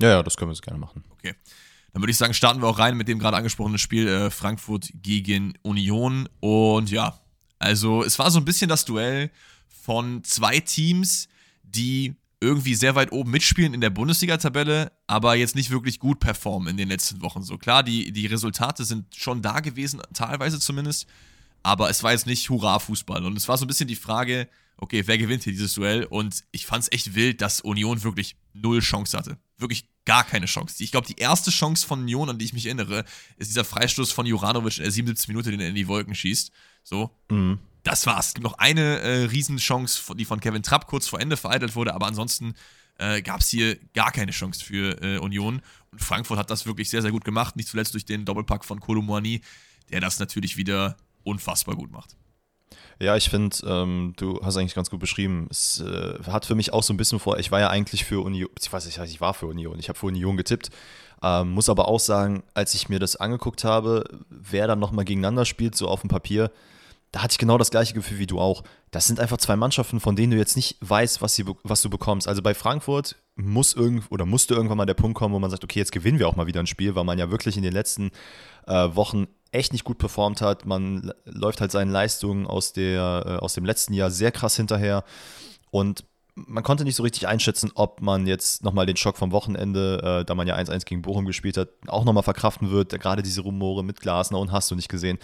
Ja, 0.00 0.08
ja, 0.08 0.22
das 0.22 0.36
können 0.36 0.50
wir 0.50 0.54
jetzt 0.54 0.62
gerne 0.62 0.78
machen. 0.78 1.04
Okay. 1.10 1.34
Dann 1.92 2.02
würde 2.02 2.10
ich 2.10 2.16
sagen, 2.16 2.34
starten 2.34 2.60
wir 2.62 2.68
auch 2.68 2.78
rein 2.78 2.96
mit 2.96 3.08
dem 3.08 3.18
gerade 3.18 3.36
angesprochenen 3.36 3.78
Spiel 3.78 4.06
äh, 4.06 4.30
Frankfurt 4.30 4.90
gegen 4.94 5.54
Union. 5.62 6.28
Und 6.40 6.90
ja, 6.90 7.18
also 7.58 8.02
es 8.04 8.18
war 8.18 8.30
so 8.30 8.38
ein 8.38 8.44
bisschen 8.44 8.68
das 8.68 8.84
Duell 8.84 9.30
von 9.68 10.22
zwei 10.24 10.60
Teams, 10.60 11.28
die 11.62 12.14
irgendwie 12.40 12.74
sehr 12.74 12.94
weit 12.94 13.10
oben 13.10 13.32
mitspielen 13.32 13.74
in 13.74 13.80
der 13.80 13.90
Bundesliga-Tabelle, 13.90 14.92
aber 15.08 15.34
jetzt 15.34 15.56
nicht 15.56 15.70
wirklich 15.70 15.98
gut 15.98 16.20
performen 16.20 16.68
in 16.68 16.76
den 16.76 16.88
letzten 16.88 17.20
Wochen. 17.20 17.42
So 17.42 17.58
klar, 17.58 17.82
die, 17.82 18.12
die 18.12 18.26
Resultate 18.26 18.84
sind 18.84 19.14
schon 19.16 19.42
da 19.42 19.58
gewesen, 19.60 20.00
teilweise 20.14 20.60
zumindest, 20.60 21.06
aber 21.64 21.90
es 21.90 22.02
war 22.04 22.12
jetzt 22.12 22.26
nicht 22.26 22.48
Hurra-Fußball. 22.48 23.24
Und 23.24 23.36
es 23.36 23.48
war 23.48 23.58
so 23.58 23.64
ein 23.64 23.68
bisschen 23.68 23.88
die 23.88 23.96
Frage, 23.96 24.48
okay, 24.78 25.02
wer 25.06 25.18
gewinnt 25.18 25.44
hier 25.44 25.52
dieses 25.52 25.74
Duell? 25.74 26.04
Und 26.04 26.44
ich 26.50 26.66
fand 26.66 26.84
es 26.84 26.92
echt 26.92 27.14
wild, 27.14 27.40
dass 27.40 27.60
Union 27.60 28.02
wirklich 28.02 28.36
null 28.54 28.80
Chance 28.80 29.16
hatte. 29.16 29.38
Wirklich 29.58 29.88
gar 30.04 30.24
keine 30.24 30.46
Chance. 30.46 30.82
Ich 30.82 30.90
glaube, 30.90 31.06
die 31.06 31.18
erste 31.18 31.50
Chance 31.50 31.86
von 31.86 32.00
Union, 32.00 32.30
an 32.30 32.38
die 32.38 32.46
ich 32.46 32.52
mich 32.52 32.66
erinnere, 32.66 33.04
ist 33.36 33.48
dieser 33.50 33.64
Freistoß 33.64 34.12
von 34.12 34.24
Juranovic 34.24 34.78
in 34.78 34.84
der 34.84 34.92
77 34.92 35.28
Minute, 35.28 35.50
den 35.50 35.60
er 35.60 35.68
in 35.68 35.74
die 35.74 35.88
Wolken 35.88 36.14
schießt. 36.14 36.50
So. 36.82 37.10
Mhm 37.30 37.58
das 37.88 38.06
war's. 38.06 38.28
Es 38.28 38.34
gibt 38.34 38.44
noch 38.44 38.58
eine 38.58 39.00
äh, 39.00 39.24
Riesenchance, 39.24 40.14
die 40.14 40.24
von 40.24 40.40
Kevin 40.40 40.62
Trapp 40.62 40.86
kurz 40.86 41.08
vor 41.08 41.20
Ende 41.20 41.36
vereitelt 41.36 41.74
wurde, 41.74 41.94
aber 41.94 42.06
ansonsten 42.06 42.54
äh, 42.98 43.22
gab 43.22 43.40
es 43.40 43.48
hier 43.48 43.76
gar 43.94 44.12
keine 44.12 44.32
Chance 44.32 44.64
für 44.64 45.02
äh, 45.02 45.18
Union. 45.18 45.62
Und 45.90 46.02
Frankfurt 46.02 46.38
hat 46.38 46.50
das 46.50 46.66
wirklich 46.66 46.90
sehr, 46.90 47.02
sehr 47.02 47.12
gut 47.12 47.24
gemacht, 47.24 47.56
nicht 47.56 47.68
zuletzt 47.68 47.94
durch 47.94 48.04
den 48.04 48.24
Doppelpack 48.24 48.64
von 48.64 48.80
Kolomouani, 48.80 49.40
der 49.90 50.00
das 50.00 50.18
natürlich 50.18 50.56
wieder 50.56 50.96
unfassbar 51.24 51.76
gut 51.76 51.90
macht. 51.90 52.16
Ja, 53.00 53.16
ich 53.16 53.30
finde, 53.30 53.56
ähm, 53.64 54.14
du 54.16 54.40
hast 54.42 54.56
eigentlich 54.56 54.74
ganz 54.74 54.90
gut 54.90 54.98
beschrieben. 54.98 55.46
Es 55.50 55.80
äh, 55.80 56.18
hat 56.24 56.46
für 56.46 56.56
mich 56.56 56.72
auch 56.72 56.82
so 56.82 56.92
ein 56.92 56.96
bisschen 56.96 57.20
vor, 57.20 57.38
ich 57.38 57.52
war 57.52 57.60
ja 57.60 57.70
eigentlich 57.70 58.04
für 58.04 58.20
Union, 58.24 58.50
ich 58.60 58.72
weiß 58.72 58.86
nicht, 58.86 58.98
ich 58.98 59.20
war 59.20 59.34
für 59.34 59.46
Union, 59.46 59.78
ich 59.78 59.88
habe 59.88 59.98
für 59.98 60.06
Union 60.06 60.36
getippt, 60.36 60.70
ähm, 61.22 61.50
muss 61.50 61.68
aber 61.68 61.86
auch 61.86 62.00
sagen, 62.00 62.42
als 62.54 62.74
ich 62.74 62.88
mir 62.88 62.98
das 62.98 63.14
angeguckt 63.14 63.62
habe, 63.62 64.04
wer 64.30 64.66
dann 64.66 64.80
nochmal 64.80 65.04
gegeneinander 65.04 65.44
spielt, 65.44 65.76
so 65.76 65.86
auf 65.86 66.00
dem 66.00 66.10
Papier, 66.10 66.50
da 67.12 67.22
hatte 67.22 67.32
ich 67.32 67.38
genau 67.38 67.56
das 67.56 67.70
gleiche 67.70 67.94
Gefühl 67.94 68.18
wie 68.18 68.26
du 68.26 68.38
auch. 68.38 68.64
Das 68.90 69.06
sind 69.06 69.18
einfach 69.18 69.38
zwei 69.38 69.56
Mannschaften, 69.56 70.00
von 70.00 70.14
denen 70.14 70.32
du 70.32 70.36
jetzt 70.36 70.56
nicht 70.56 70.76
weißt, 70.80 71.22
was, 71.22 71.34
sie, 71.34 71.44
was 71.62 71.80
du 71.80 71.88
bekommst. 71.88 72.28
Also 72.28 72.42
bei 72.42 72.52
Frankfurt 72.52 73.16
muss 73.34 73.74
irgend 73.74 74.04
oder 74.10 74.26
musste 74.26 74.54
irgendwann 74.54 74.76
mal 74.76 74.86
der 74.86 74.94
Punkt 74.94 75.16
kommen, 75.16 75.32
wo 75.34 75.38
man 75.38 75.50
sagt, 75.50 75.64
okay, 75.64 75.78
jetzt 75.78 75.92
gewinnen 75.92 76.18
wir 76.18 76.28
auch 76.28 76.36
mal 76.36 76.46
wieder 76.46 76.60
ein 76.60 76.66
Spiel, 76.66 76.94
weil 76.94 77.04
man 77.04 77.18
ja 77.18 77.30
wirklich 77.30 77.56
in 77.56 77.62
den 77.62 77.72
letzten 77.72 78.10
äh, 78.66 78.88
Wochen 78.94 79.26
echt 79.52 79.72
nicht 79.72 79.84
gut 79.84 79.98
performt 79.98 80.40
hat. 80.40 80.66
Man 80.66 81.12
läuft 81.24 81.60
halt 81.60 81.72
seinen 81.72 81.90
Leistungen 81.90 82.46
aus, 82.46 82.72
der, 82.72 83.24
äh, 83.26 83.30
aus 83.36 83.54
dem 83.54 83.64
letzten 83.64 83.94
Jahr 83.94 84.10
sehr 84.10 84.30
krass 84.30 84.56
hinterher. 84.56 85.04
Und 85.70 86.04
man 86.34 86.62
konnte 86.62 86.84
nicht 86.84 86.96
so 86.96 87.02
richtig 87.02 87.26
einschätzen, 87.26 87.72
ob 87.74 88.00
man 88.00 88.26
jetzt 88.26 88.62
nochmal 88.62 88.86
den 88.86 88.96
Schock 88.96 89.16
vom 89.16 89.32
Wochenende, 89.32 90.20
äh, 90.20 90.24
da 90.24 90.34
man 90.34 90.46
ja 90.46 90.56
1-1 90.56 90.84
gegen 90.84 91.02
Bochum 91.02 91.24
gespielt 91.24 91.56
hat, 91.56 91.68
auch 91.88 92.04
nochmal 92.04 92.22
verkraften 92.22 92.70
wird. 92.70 92.90
Gerade 93.00 93.22
diese 93.22 93.40
Rumore 93.40 93.84
mit 93.84 94.00
Glasner 94.00 94.38
und 94.38 94.52
hast 94.52 94.70
du 94.70 94.74
nicht 94.74 94.88
gesehen. 94.88 95.18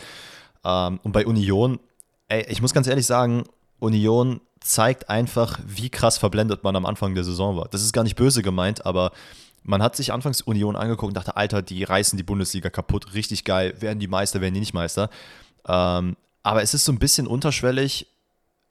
Ähm, 0.64 1.00
und 1.02 1.12
bei 1.12 1.26
Union, 1.26 1.78
ey, 2.28 2.46
ich 2.48 2.60
muss 2.60 2.74
ganz 2.74 2.86
ehrlich 2.86 3.06
sagen, 3.06 3.44
Union 3.78 4.40
zeigt 4.60 5.10
einfach, 5.10 5.60
wie 5.66 5.90
krass 5.90 6.16
verblendet 6.18 6.64
man 6.64 6.74
am 6.74 6.86
Anfang 6.86 7.14
der 7.14 7.24
Saison 7.24 7.56
war. 7.56 7.68
Das 7.68 7.82
ist 7.82 7.92
gar 7.92 8.02
nicht 8.02 8.16
böse 8.16 8.42
gemeint, 8.42 8.86
aber 8.86 9.12
man 9.64 9.82
hat 9.82 9.96
sich 9.96 10.12
anfangs 10.12 10.42
Union 10.42 10.76
angeguckt 10.76 11.08
und 11.08 11.16
dachte, 11.16 11.36
Alter, 11.36 11.62
die 11.62 11.82
reißen 11.82 12.16
die 12.16 12.22
Bundesliga 12.22 12.70
kaputt, 12.70 13.14
richtig 13.14 13.44
geil, 13.44 13.74
werden 13.80 13.98
die 13.98 14.08
Meister, 14.08 14.40
werden 14.40 14.54
die 14.54 14.60
nicht 14.60 14.74
Meister. 14.74 15.10
Ähm, 15.66 16.16
aber 16.42 16.62
es 16.62 16.74
ist 16.74 16.84
so 16.84 16.92
ein 16.92 16.98
bisschen 16.98 17.26
unterschwellig 17.26 18.06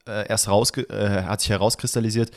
äh, 0.06 0.28
erst 0.28 0.48
raus, 0.48 0.70
äh, 0.76 1.24
hat 1.24 1.40
sich 1.40 1.50
herauskristallisiert, 1.50 2.30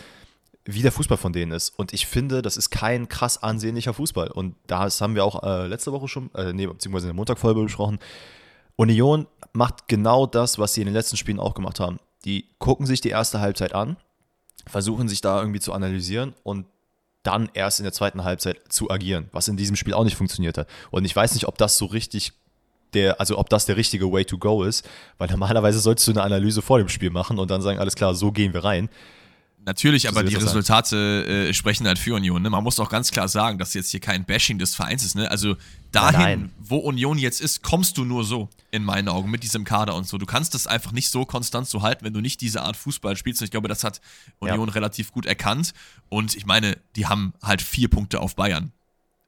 wie 0.66 0.82
der 0.82 0.92
Fußball 0.92 1.18
von 1.18 1.34
denen 1.34 1.52
ist. 1.52 1.70
Und 1.78 1.94
ich 1.94 2.08
finde, 2.08 2.42
das 2.42 2.58
ist 2.58 2.72
kein 2.72 3.08
krass 3.08 3.42
ansehnlicher 3.42 3.94
Fußball. 3.94 4.32
Und 4.32 4.56
das 4.66 5.00
haben 5.02 5.16
wir 5.16 5.24
auch 5.24 5.44
äh, 5.44 5.68
letzte 5.68 5.92
Woche 5.92 6.08
schon, 6.08 6.34
äh, 6.34 6.52
nee, 6.52 6.66
beziehungsweise 6.66 7.06
in 7.06 7.10
der 7.10 7.16
Montagfolge 7.16 7.62
besprochen. 7.62 8.00
Union 8.76 9.28
macht 9.54 9.88
genau 9.88 10.26
das, 10.26 10.58
was 10.58 10.74
sie 10.74 10.82
in 10.82 10.88
den 10.88 10.94
letzten 10.94 11.18
Spielen 11.18 11.40
auch 11.40 11.54
gemacht 11.54 11.80
haben. 11.80 12.00
Die 12.26 12.50
gucken 12.58 12.86
sich 12.88 13.02
die 13.02 13.10
erste 13.10 13.40
Halbzeit 13.40 13.74
an, 13.74 13.98
versuchen 14.66 15.08
sich 15.08 15.22
da 15.22 15.40
irgendwie 15.40 15.60
zu 15.60 15.74
analysieren 15.74 16.34
und 16.44 16.66
dann 17.28 17.50
erst 17.54 17.80
in 17.80 17.84
der 17.84 17.92
zweiten 17.92 18.24
Halbzeit 18.24 18.58
zu 18.70 18.90
agieren, 18.90 19.28
was 19.34 19.50
in 19.50 19.58
diesem 19.58 19.76
Spiel 19.76 19.94
auch 19.94 20.06
nicht 20.06 20.16
funktioniert 20.16 20.58
hat. 20.58 20.68
Und 20.92 21.04
ich 21.04 21.14
weiß 21.14 21.34
nicht, 21.34 21.46
ob 21.46 21.58
das 21.58 21.78
so 21.78 21.86
richtig 21.86 22.32
der, 22.94 23.20
also 23.20 23.38
ob 23.38 23.50
das 23.50 23.66
der 23.66 23.76
richtige 23.76 24.10
Way 24.14 24.24
to 24.24 24.38
go 24.38 24.64
ist, 24.64 24.88
weil 25.18 25.28
normalerweise 25.28 25.80
solltest 25.80 26.08
du 26.08 26.12
eine 26.12 26.24
Analyse 26.24 26.62
vor 26.62 26.78
dem 26.78 26.88
Spiel 26.88 27.10
machen 27.10 27.38
und 27.38 27.52
dann 27.52 27.62
sagen, 27.62 27.80
alles 27.80 27.96
klar, 27.96 28.16
so 28.16 28.32
gehen 28.32 28.54
wir 28.54 28.64
rein. 28.64 28.88
Natürlich, 29.68 30.08
aber 30.08 30.24
die 30.24 30.34
Resultate 30.34 31.50
äh, 31.50 31.54
sprechen 31.54 31.88
halt 31.88 32.00
für 32.00 32.16
Union. 32.16 32.42
Ne? 32.42 32.50
Man 32.50 32.64
muss 32.64 32.80
auch 32.80 32.88
ganz 32.88 33.12
klar 33.12 33.28
sagen, 33.28 33.58
dass 33.58 33.74
jetzt 33.74 33.92
hier 33.92 34.00
kein 34.00 34.24
Bashing 34.24 34.58
des 34.60 34.76
Vereins 34.76 35.04
ist. 35.04 35.16
Ne? 35.16 35.30
Also 35.30 35.58
dahin, 35.92 36.20
Nein. 36.20 36.52
wo 36.58 36.78
Union 36.78 37.18
jetzt 37.18 37.42
ist, 37.42 37.64
kommst 37.64 37.98
du 37.98 38.06
nur 38.06 38.24
so, 38.24 38.48
in 38.72 38.86
meinen 38.86 39.10
Augen, 39.10 39.30
mit 39.30 39.44
diesem 39.44 39.66
Kader 39.66 39.96
und 39.96 40.08
so. 40.08 40.18
Du 40.18 40.26
kannst 40.26 40.54
das 40.54 40.68
einfach 40.68 40.94
nicht 40.94 41.10
so 41.10 41.26
konstant 41.26 41.68
so 41.68 41.82
halten, 41.82 42.06
wenn 42.06 42.14
du 42.14 42.22
nicht 42.22 42.40
diese 42.40 42.62
Art 42.62 42.78
Fußball 42.78 43.18
spielst. 43.18 43.42
Und 43.42 43.46
ich 43.46 43.52
glaube, 43.52 43.68
das 43.68 43.84
hat 43.84 44.00
Union 44.40 44.70
ja. 44.70 44.74
relativ 44.74 45.12
gut 45.12 45.26
erkannt. 45.26 45.74
Und 46.08 46.38
ich 46.38 46.46
meine, 46.46 46.78
die 46.96 47.08
haben 47.08 47.34
halt 47.44 47.62
vier 47.62 47.90
Punkte 47.90 48.22
auf 48.22 48.38
Bayern. 48.38 48.72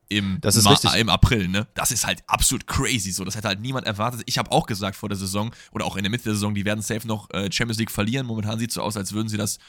Im, 0.07 0.37
das 0.39 0.55
ist 0.55 0.69
richtig. 0.69 0.95
im 0.95 1.09
April, 1.09 1.49
ne? 1.49 1.67
Das 1.73 1.91
ist 1.91 2.07
halt 2.07 2.23
absolut 2.27 2.65
crazy 2.65 3.11
so. 3.11 3.25
Das 3.25 3.35
hätte 3.35 3.49
halt 3.49 3.59
niemand 3.59 3.85
erwartet. 3.85 4.21
Ich 4.25 4.37
habe 4.37 4.53
auch 4.53 4.67
gesagt 4.67 4.95
vor 4.95 5.09
der 5.09 5.17
Saison 5.17 5.51
oder 5.73 5.83
auch 5.83 5.97
in 5.97 6.03
der 6.03 6.09
Mitte 6.09 6.23
der 6.23 6.33
Saison, 6.33 6.55
die 6.55 6.63
werden 6.63 6.81
safe 6.81 7.05
noch 7.05 7.29
äh, 7.31 7.51
Champions 7.51 7.77
League 7.77 7.91
verlieren. 7.91 8.25
Momentan 8.25 8.57
sieht 8.57 8.69
es 8.69 8.75
so 8.75 8.81
aus, 8.81 8.95
als 8.95 9.11
würden 9.11 9.27
sie 9.27 9.37
das 9.37 9.59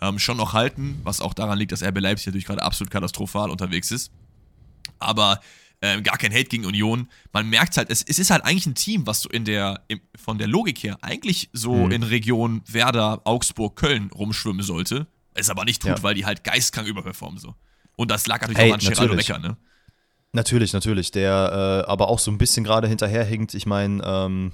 ähm, 0.00 0.18
schon 0.18 0.36
noch 0.36 0.52
halten, 0.52 1.00
was 1.04 1.20
auch 1.20 1.34
daran 1.34 1.58
liegt, 1.58 1.72
dass 1.72 1.82
RB 1.82 2.00
Leipzig 2.00 2.26
natürlich 2.26 2.46
gerade 2.46 2.62
absolut 2.62 2.90
katastrophal 2.90 3.50
unterwegs 3.50 3.90
ist. 3.90 4.12
Aber 4.98 5.40
äh, 5.80 6.00
gar 6.02 6.16
kein 6.18 6.32
Hate 6.32 6.44
gegen 6.44 6.64
Union. 6.64 7.08
Man 7.32 7.48
merkt 7.48 7.76
halt, 7.76 7.90
es, 7.90 8.02
es, 8.02 8.18
ist 8.18 8.30
halt 8.30 8.44
eigentlich 8.44 8.66
ein 8.66 8.74
Team, 8.74 9.06
was 9.06 9.22
so 9.22 9.28
in 9.28 9.44
der, 9.44 9.82
im, 9.88 10.00
von 10.14 10.38
der 10.38 10.48
Logik 10.48 10.82
her 10.82 10.98
eigentlich 11.02 11.50
so 11.52 11.74
mhm. 11.74 11.92
in 11.92 12.02
Region 12.02 12.62
Werder, 12.66 13.22
Augsburg, 13.24 13.76
Köln 13.76 14.10
rumschwimmen 14.14 14.62
sollte. 14.62 15.06
Es 15.34 15.50
aber 15.50 15.64
nicht 15.64 15.82
tut, 15.82 15.90
ja. 15.90 16.02
weil 16.02 16.14
die 16.14 16.24
halt 16.24 16.44
geistkrank 16.44 16.88
überperformen 16.88 17.38
so. 17.38 17.54
Und 17.96 18.10
das 18.10 18.26
lag 18.26 18.40
natürlich 18.40 18.58
Ey, 18.60 18.70
auch 18.70 18.74
an 18.74 18.80
Geraldo 18.80 19.16
Becker, 19.16 19.38
ne? 19.38 19.56
Natürlich, 20.32 20.72
natürlich. 20.72 21.10
Der 21.10 21.84
äh, 21.86 21.90
aber 21.90 22.08
auch 22.08 22.18
so 22.18 22.30
ein 22.30 22.38
bisschen 22.38 22.64
gerade 22.64 22.88
hinterherhinkt. 22.88 23.54
Ich 23.54 23.64
meine, 23.64 24.02
ähm, 24.04 24.52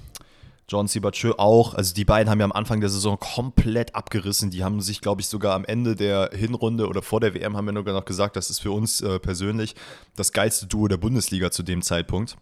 John 0.73 0.89
Sibachö 0.89 1.35
auch. 1.37 1.75
Also 1.75 1.93
die 1.93 2.07
beiden 2.07 2.31
haben 2.31 2.41
ja 2.41 2.47
am 2.47 2.53
Anfang 2.53 2.81
der 2.81 2.89
Saison 2.89 3.19
komplett 3.19 3.95
abgerissen. 3.95 4.51
Die 4.51 4.65
haben 4.65 4.81
sich, 4.81 5.03
glaube 5.03 5.21
ich, 5.21 5.29
sogar 5.29 5.55
am 5.55 5.67
Ende 5.67 5.95
der 5.95 6.31
Hinrunde 6.33 6.89
oder 6.89 7.03
vor 7.03 7.21
der 7.21 7.35
WM 7.35 7.59
haben 7.59 7.67
wir 7.67 7.73
nur 7.73 7.85
noch 7.85 8.07
gesagt, 8.07 8.37
das 8.37 8.49
ist 8.49 8.61
für 8.61 8.73
uns 8.73 9.03
äh, 9.03 9.21
persönlich 9.21 9.75
das 10.17 10.33
geilste 10.33 10.67
Duo 10.67 10.89
der 10.89 10.97
Bundesliga 10.97 11.51
zu 11.51 11.63
dem 11.63 11.83
Zeitpunkt. 11.83 12.39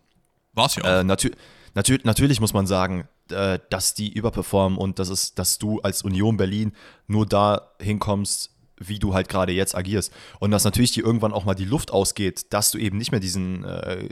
War 0.52 0.66
es 0.66 0.76
ja 0.76 0.84
auch. 0.84 1.00
Äh, 1.00 1.04
natür 1.04 1.32
natür 1.74 1.98
natürlich 2.04 2.40
muss 2.40 2.54
man 2.54 2.68
sagen, 2.68 3.08
äh, 3.30 3.58
dass 3.68 3.94
die 3.94 4.12
überperformen 4.12 4.78
und 4.78 5.00
dass, 5.00 5.08
es, 5.08 5.34
dass 5.34 5.58
du 5.58 5.80
als 5.80 6.02
Union 6.02 6.36
Berlin 6.36 6.72
nur 7.08 7.26
da 7.26 7.72
hinkommst, 7.80 8.49
wie 8.80 8.98
du 8.98 9.14
halt 9.14 9.28
gerade 9.28 9.52
jetzt 9.52 9.76
agierst. 9.76 10.12
Und 10.40 10.50
dass 10.50 10.64
natürlich 10.64 10.92
dir 10.92 11.04
irgendwann 11.04 11.32
auch 11.32 11.44
mal 11.44 11.54
die 11.54 11.64
Luft 11.64 11.92
ausgeht, 11.92 12.52
dass 12.52 12.70
du 12.70 12.78
eben 12.78 12.96
nicht 12.96 13.12
mehr 13.12 13.20
diesen 13.20 13.64
äh, 13.64 14.08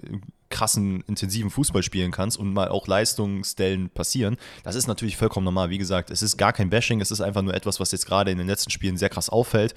krassen, 0.51 1.03
intensiven 1.07 1.51
Fußball 1.51 1.83
spielen 1.83 2.11
kannst 2.11 2.39
und 2.39 2.53
mal 2.53 2.69
auch 2.69 2.87
Leistungsstellen 2.87 3.91
passieren. 3.91 4.37
Das 4.63 4.75
ist 4.75 4.87
natürlich 4.87 5.17
vollkommen 5.17 5.45
normal. 5.45 5.71
Wie 5.71 5.79
gesagt, 5.79 6.11
es 6.11 6.23
ist 6.23 6.37
gar 6.37 6.53
kein 6.53 6.71
Bashing, 6.71 7.01
es 7.01 7.11
ist 7.11 7.21
einfach 7.21 7.43
nur 7.43 7.55
etwas, 7.55 7.81
was 7.81 7.93
jetzt 7.93 8.07
gerade 8.07 8.31
in 8.31 8.39
den 8.39 8.47
letzten 8.47 8.71
Spielen 8.71 8.97
sehr 8.97 9.09
krass 9.09 9.29
auffällt. 9.29 9.75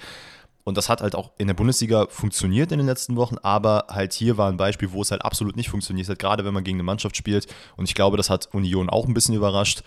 Und 0.63 0.77
das 0.77 0.89
hat 0.89 1.01
halt 1.01 1.15
auch 1.15 1.31
in 1.38 1.48
der 1.48 1.55
Bundesliga 1.55 2.05
funktioniert 2.10 2.71
in 2.71 2.77
den 2.77 2.88
letzten 2.88 3.15
Wochen, 3.15 3.38
aber 3.41 3.86
halt 3.89 4.13
hier 4.13 4.38
war 4.38 4.50
ein 4.50 4.57
Beispiel, 4.57 4.91
wo 4.91 5.01
es 5.01 5.10
halt 5.10 5.25
absolut 5.25 5.55
nicht 5.55 5.69
funktioniert 5.69 6.07
hat, 6.07 6.19
gerade 6.19 6.45
wenn 6.45 6.53
man 6.53 6.63
gegen 6.63 6.75
eine 6.75 6.83
Mannschaft 6.83 7.17
spielt. 7.17 7.48
Und 7.77 7.86
ich 7.86 7.95
glaube, 7.95 8.17
das 8.17 8.29
hat 8.29 8.53
Union 8.53 8.89
auch 8.89 9.07
ein 9.07 9.15
bisschen 9.15 9.33
überrascht, 9.33 9.81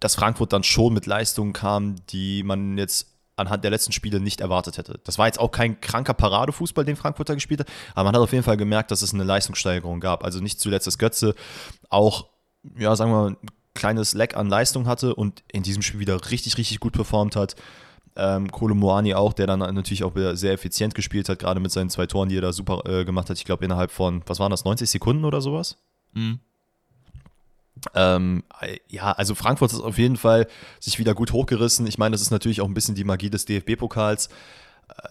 dass 0.00 0.14
Frankfurt 0.14 0.52
dann 0.52 0.64
schon 0.64 0.94
mit 0.94 1.06
Leistungen 1.06 1.52
kam, 1.52 1.96
die 2.10 2.42
man 2.42 2.78
jetzt 2.78 3.13
anhand 3.36 3.64
der 3.64 3.70
letzten 3.70 3.92
Spiele 3.92 4.20
nicht 4.20 4.40
erwartet 4.40 4.78
hätte. 4.78 5.00
Das 5.04 5.18
war 5.18 5.26
jetzt 5.26 5.40
auch 5.40 5.50
kein 5.50 5.80
kranker 5.80 6.14
Paradefußball, 6.14 6.84
den 6.84 6.96
Frankfurter 6.96 7.34
gespielt 7.34 7.60
hat, 7.60 7.68
aber 7.94 8.04
man 8.04 8.14
hat 8.16 8.22
auf 8.22 8.32
jeden 8.32 8.44
Fall 8.44 8.56
gemerkt, 8.56 8.90
dass 8.90 9.02
es 9.02 9.12
eine 9.12 9.24
Leistungssteigerung 9.24 10.00
gab. 10.00 10.24
Also 10.24 10.40
nicht 10.40 10.60
zuletzt 10.60 10.86
das 10.86 10.98
Götze 10.98 11.34
auch, 11.88 12.26
ja, 12.78 12.94
sagen 12.96 13.10
wir 13.10 13.22
mal, 13.22 13.30
ein 13.30 13.36
kleines 13.74 14.14
Leck 14.14 14.36
an 14.36 14.48
Leistung 14.48 14.86
hatte 14.86 15.14
und 15.14 15.42
in 15.52 15.62
diesem 15.62 15.82
Spiel 15.82 16.00
wieder 16.00 16.30
richtig, 16.30 16.56
richtig 16.58 16.80
gut 16.80 16.92
performt 16.92 17.36
hat. 17.36 17.56
Ähm, 18.16 18.50
Kolo 18.52 18.76
Moani 18.76 19.14
auch, 19.14 19.32
der 19.32 19.48
dann 19.48 19.58
natürlich 19.58 20.04
auch 20.04 20.12
sehr 20.34 20.52
effizient 20.52 20.94
gespielt 20.94 21.28
hat, 21.28 21.40
gerade 21.40 21.58
mit 21.58 21.72
seinen 21.72 21.90
zwei 21.90 22.06
Toren, 22.06 22.28
die 22.28 22.38
er 22.38 22.42
da 22.42 22.52
super 22.52 22.82
äh, 22.86 23.04
gemacht 23.04 23.28
hat. 23.28 23.38
Ich 23.38 23.44
glaube, 23.44 23.64
innerhalb 23.64 23.90
von, 23.90 24.22
was 24.26 24.38
waren 24.38 24.52
das, 24.52 24.64
90 24.64 24.88
Sekunden 24.88 25.24
oder 25.24 25.40
sowas? 25.40 25.78
Mhm. 26.12 26.38
Ähm, 27.94 28.44
ja, 28.88 29.12
also 29.12 29.34
Frankfurt 29.34 29.72
ist 29.72 29.80
auf 29.80 29.98
jeden 29.98 30.16
Fall 30.16 30.46
sich 30.80 30.98
wieder 30.98 31.14
gut 31.14 31.32
hochgerissen. 31.32 31.86
Ich 31.86 31.98
meine, 31.98 32.12
das 32.12 32.22
ist 32.22 32.30
natürlich 32.30 32.60
auch 32.60 32.68
ein 32.68 32.74
bisschen 32.74 32.94
die 32.94 33.04
Magie 33.04 33.30
des 33.30 33.44
DFB-Pokals. 33.44 34.28
Äh, 34.88 35.08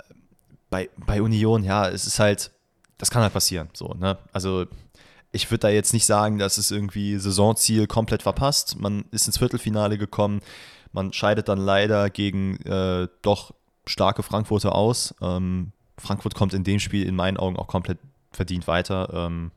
bei, 0.70 0.89
bei 0.98 1.22
Union, 1.22 1.63
ja, 1.63 1.88
es 1.88 2.08
ist 2.08 2.20
halt, 2.20 2.51
das 2.98 3.12
kann 3.12 3.22
halt 3.22 3.34
passieren. 3.34 3.70
So, 3.74 3.93
ne? 4.00 4.17
Also 4.32 4.65
ich 5.32 5.50
würde 5.51 5.60
da 5.60 5.70
jetzt 5.70 5.93
nicht 5.93 6.05
sagen, 6.05 6.38
dass 6.38 6.58
es 6.58 6.72
irgendwie 6.72 7.17
Saisonziel 7.17 7.88
komplett 7.88 8.24
verpasst. 8.24 8.79
Man 8.79 9.05
ist 9.12 9.27
ins 9.27 9.39
Viertelfinale 9.39 9.98
gekommen. 9.98 10.41
Man 10.93 11.12
scheidet 11.12 11.50
dann 11.50 11.60
leider 11.60 12.10
gegen 12.10 12.58
äh, 12.65 13.08
doch 13.22 13.53
starke 13.86 14.24
Frankfurter 14.24 14.75
aus. 14.75 15.15
Ähm, 15.22 15.72
Frankfurt 15.98 16.36
kommt 16.36 16.53
in 16.53 16.63
dem 16.63 16.79
Spiel 16.79 17.05
in 17.08 17.15
meinen 17.15 17.38
Augen 17.38 17.58
auch 17.58 17.67
komplett 17.67 17.98
verdient 18.32 18.67
weiter. 18.67 19.10
Ähm, 19.12 19.51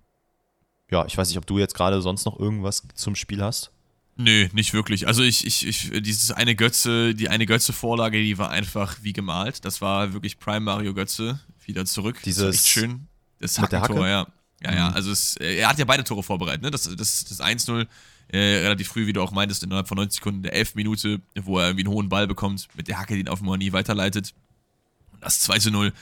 ja, 0.90 1.04
ich 1.06 1.16
weiß 1.16 1.28
nicht, 1.28 1.38
ob 1.38 1.46
du 1.46 1.58
jetzt 1.58 1.74
gerade 1.74 2.00
sonst 2.00 2.24
noch 2.24 2.38
irgendwas 2.38 2.82
zum 2.94 3.14
Spiel 3.14 3.42
hast. 3.42 3.70
Nö, 4.16 4.48
nicht 4.52 4.72
wirklich. 4.72 5.06
Also 5.06 5.22
ich, 5.22 5.46
ich, 5.46 5.66
ich, 5.66 5.90
dieses 6.02 6.30
eine 6.30 6.54
Götze, 6.54 7.14
die 7.14 7.28
eine 7.28 7.44
Götze-Vorlage, 7.44 8.22
die 8.22 8.38
war 8.38 8.50
einfach 8.50 8.96
wie 9.02 9.12
gemalt. 9.12 9.64
Das 9.64 9.82
war 9.82 10.14
wirklich 10.14 10.38
Prime 10.38 10.60
Mario 10.60 10.94
Götze 10.94 11.40
wieder 11.64 11.84
zurück. 11.84 12.20
Dieses 12.24 12.46
das 12.46 12.54
echt 12.56 12.66
schön. 12.66 13.08
Das 13.40 13.58
Hackentor, 13.58 14.08
ja. 14.08 14.26
Ja, 14.62 14.74
ja, 14.74 14.88
mhm. 14.88 14.94
also 14.94 15.10
es, 15.10 15.36
äh, 15.36 15.56
er 15.56 15.68
hat 15.68 15.78
ja 15.78 15.84
beide 15.84 16.02
Tore 16.02 16.22
vorbereitet, 16.22 16.62
ne? 16.62 16.70
Das, 16.70 16.84
das, 16.84 17.24
das 17.24 17.40
1-0 17.40 17.86
äh, 18.28 18.38
relativ 18.38 18.88
früh, 18.88 19.06
wie 19.06 19.12
du 19.12 19.20
auch 19.20 19.30
meintest, 19.30 19.62
innerhalb 19.62 19.86
von 19.86 19.96
90 19.96 20.16
Sekunden 20.16 20.42
der 20.42 20.54
11 20.54 20.76
Minute, 20.76 21.20
wo 21.42 21.58
er 21.58 21.66
irgendwie 21.66 21.84
einen 21.84 21.94
hohen 21.94 22.08
Ball 22.08 22.26
bekommt, 22.26 22.66
mit 22.74 22.88
der 22.88 22.98
Hacke 22.98 23.16
den 23.16 23.28
auf 23.28 23.42
Moani 23.42 23.74
weiterleitet. 23.74 24.32
Und 25.12 25.22
das 25.22 25.40
2 25.40 25.70
0 25.70 25.92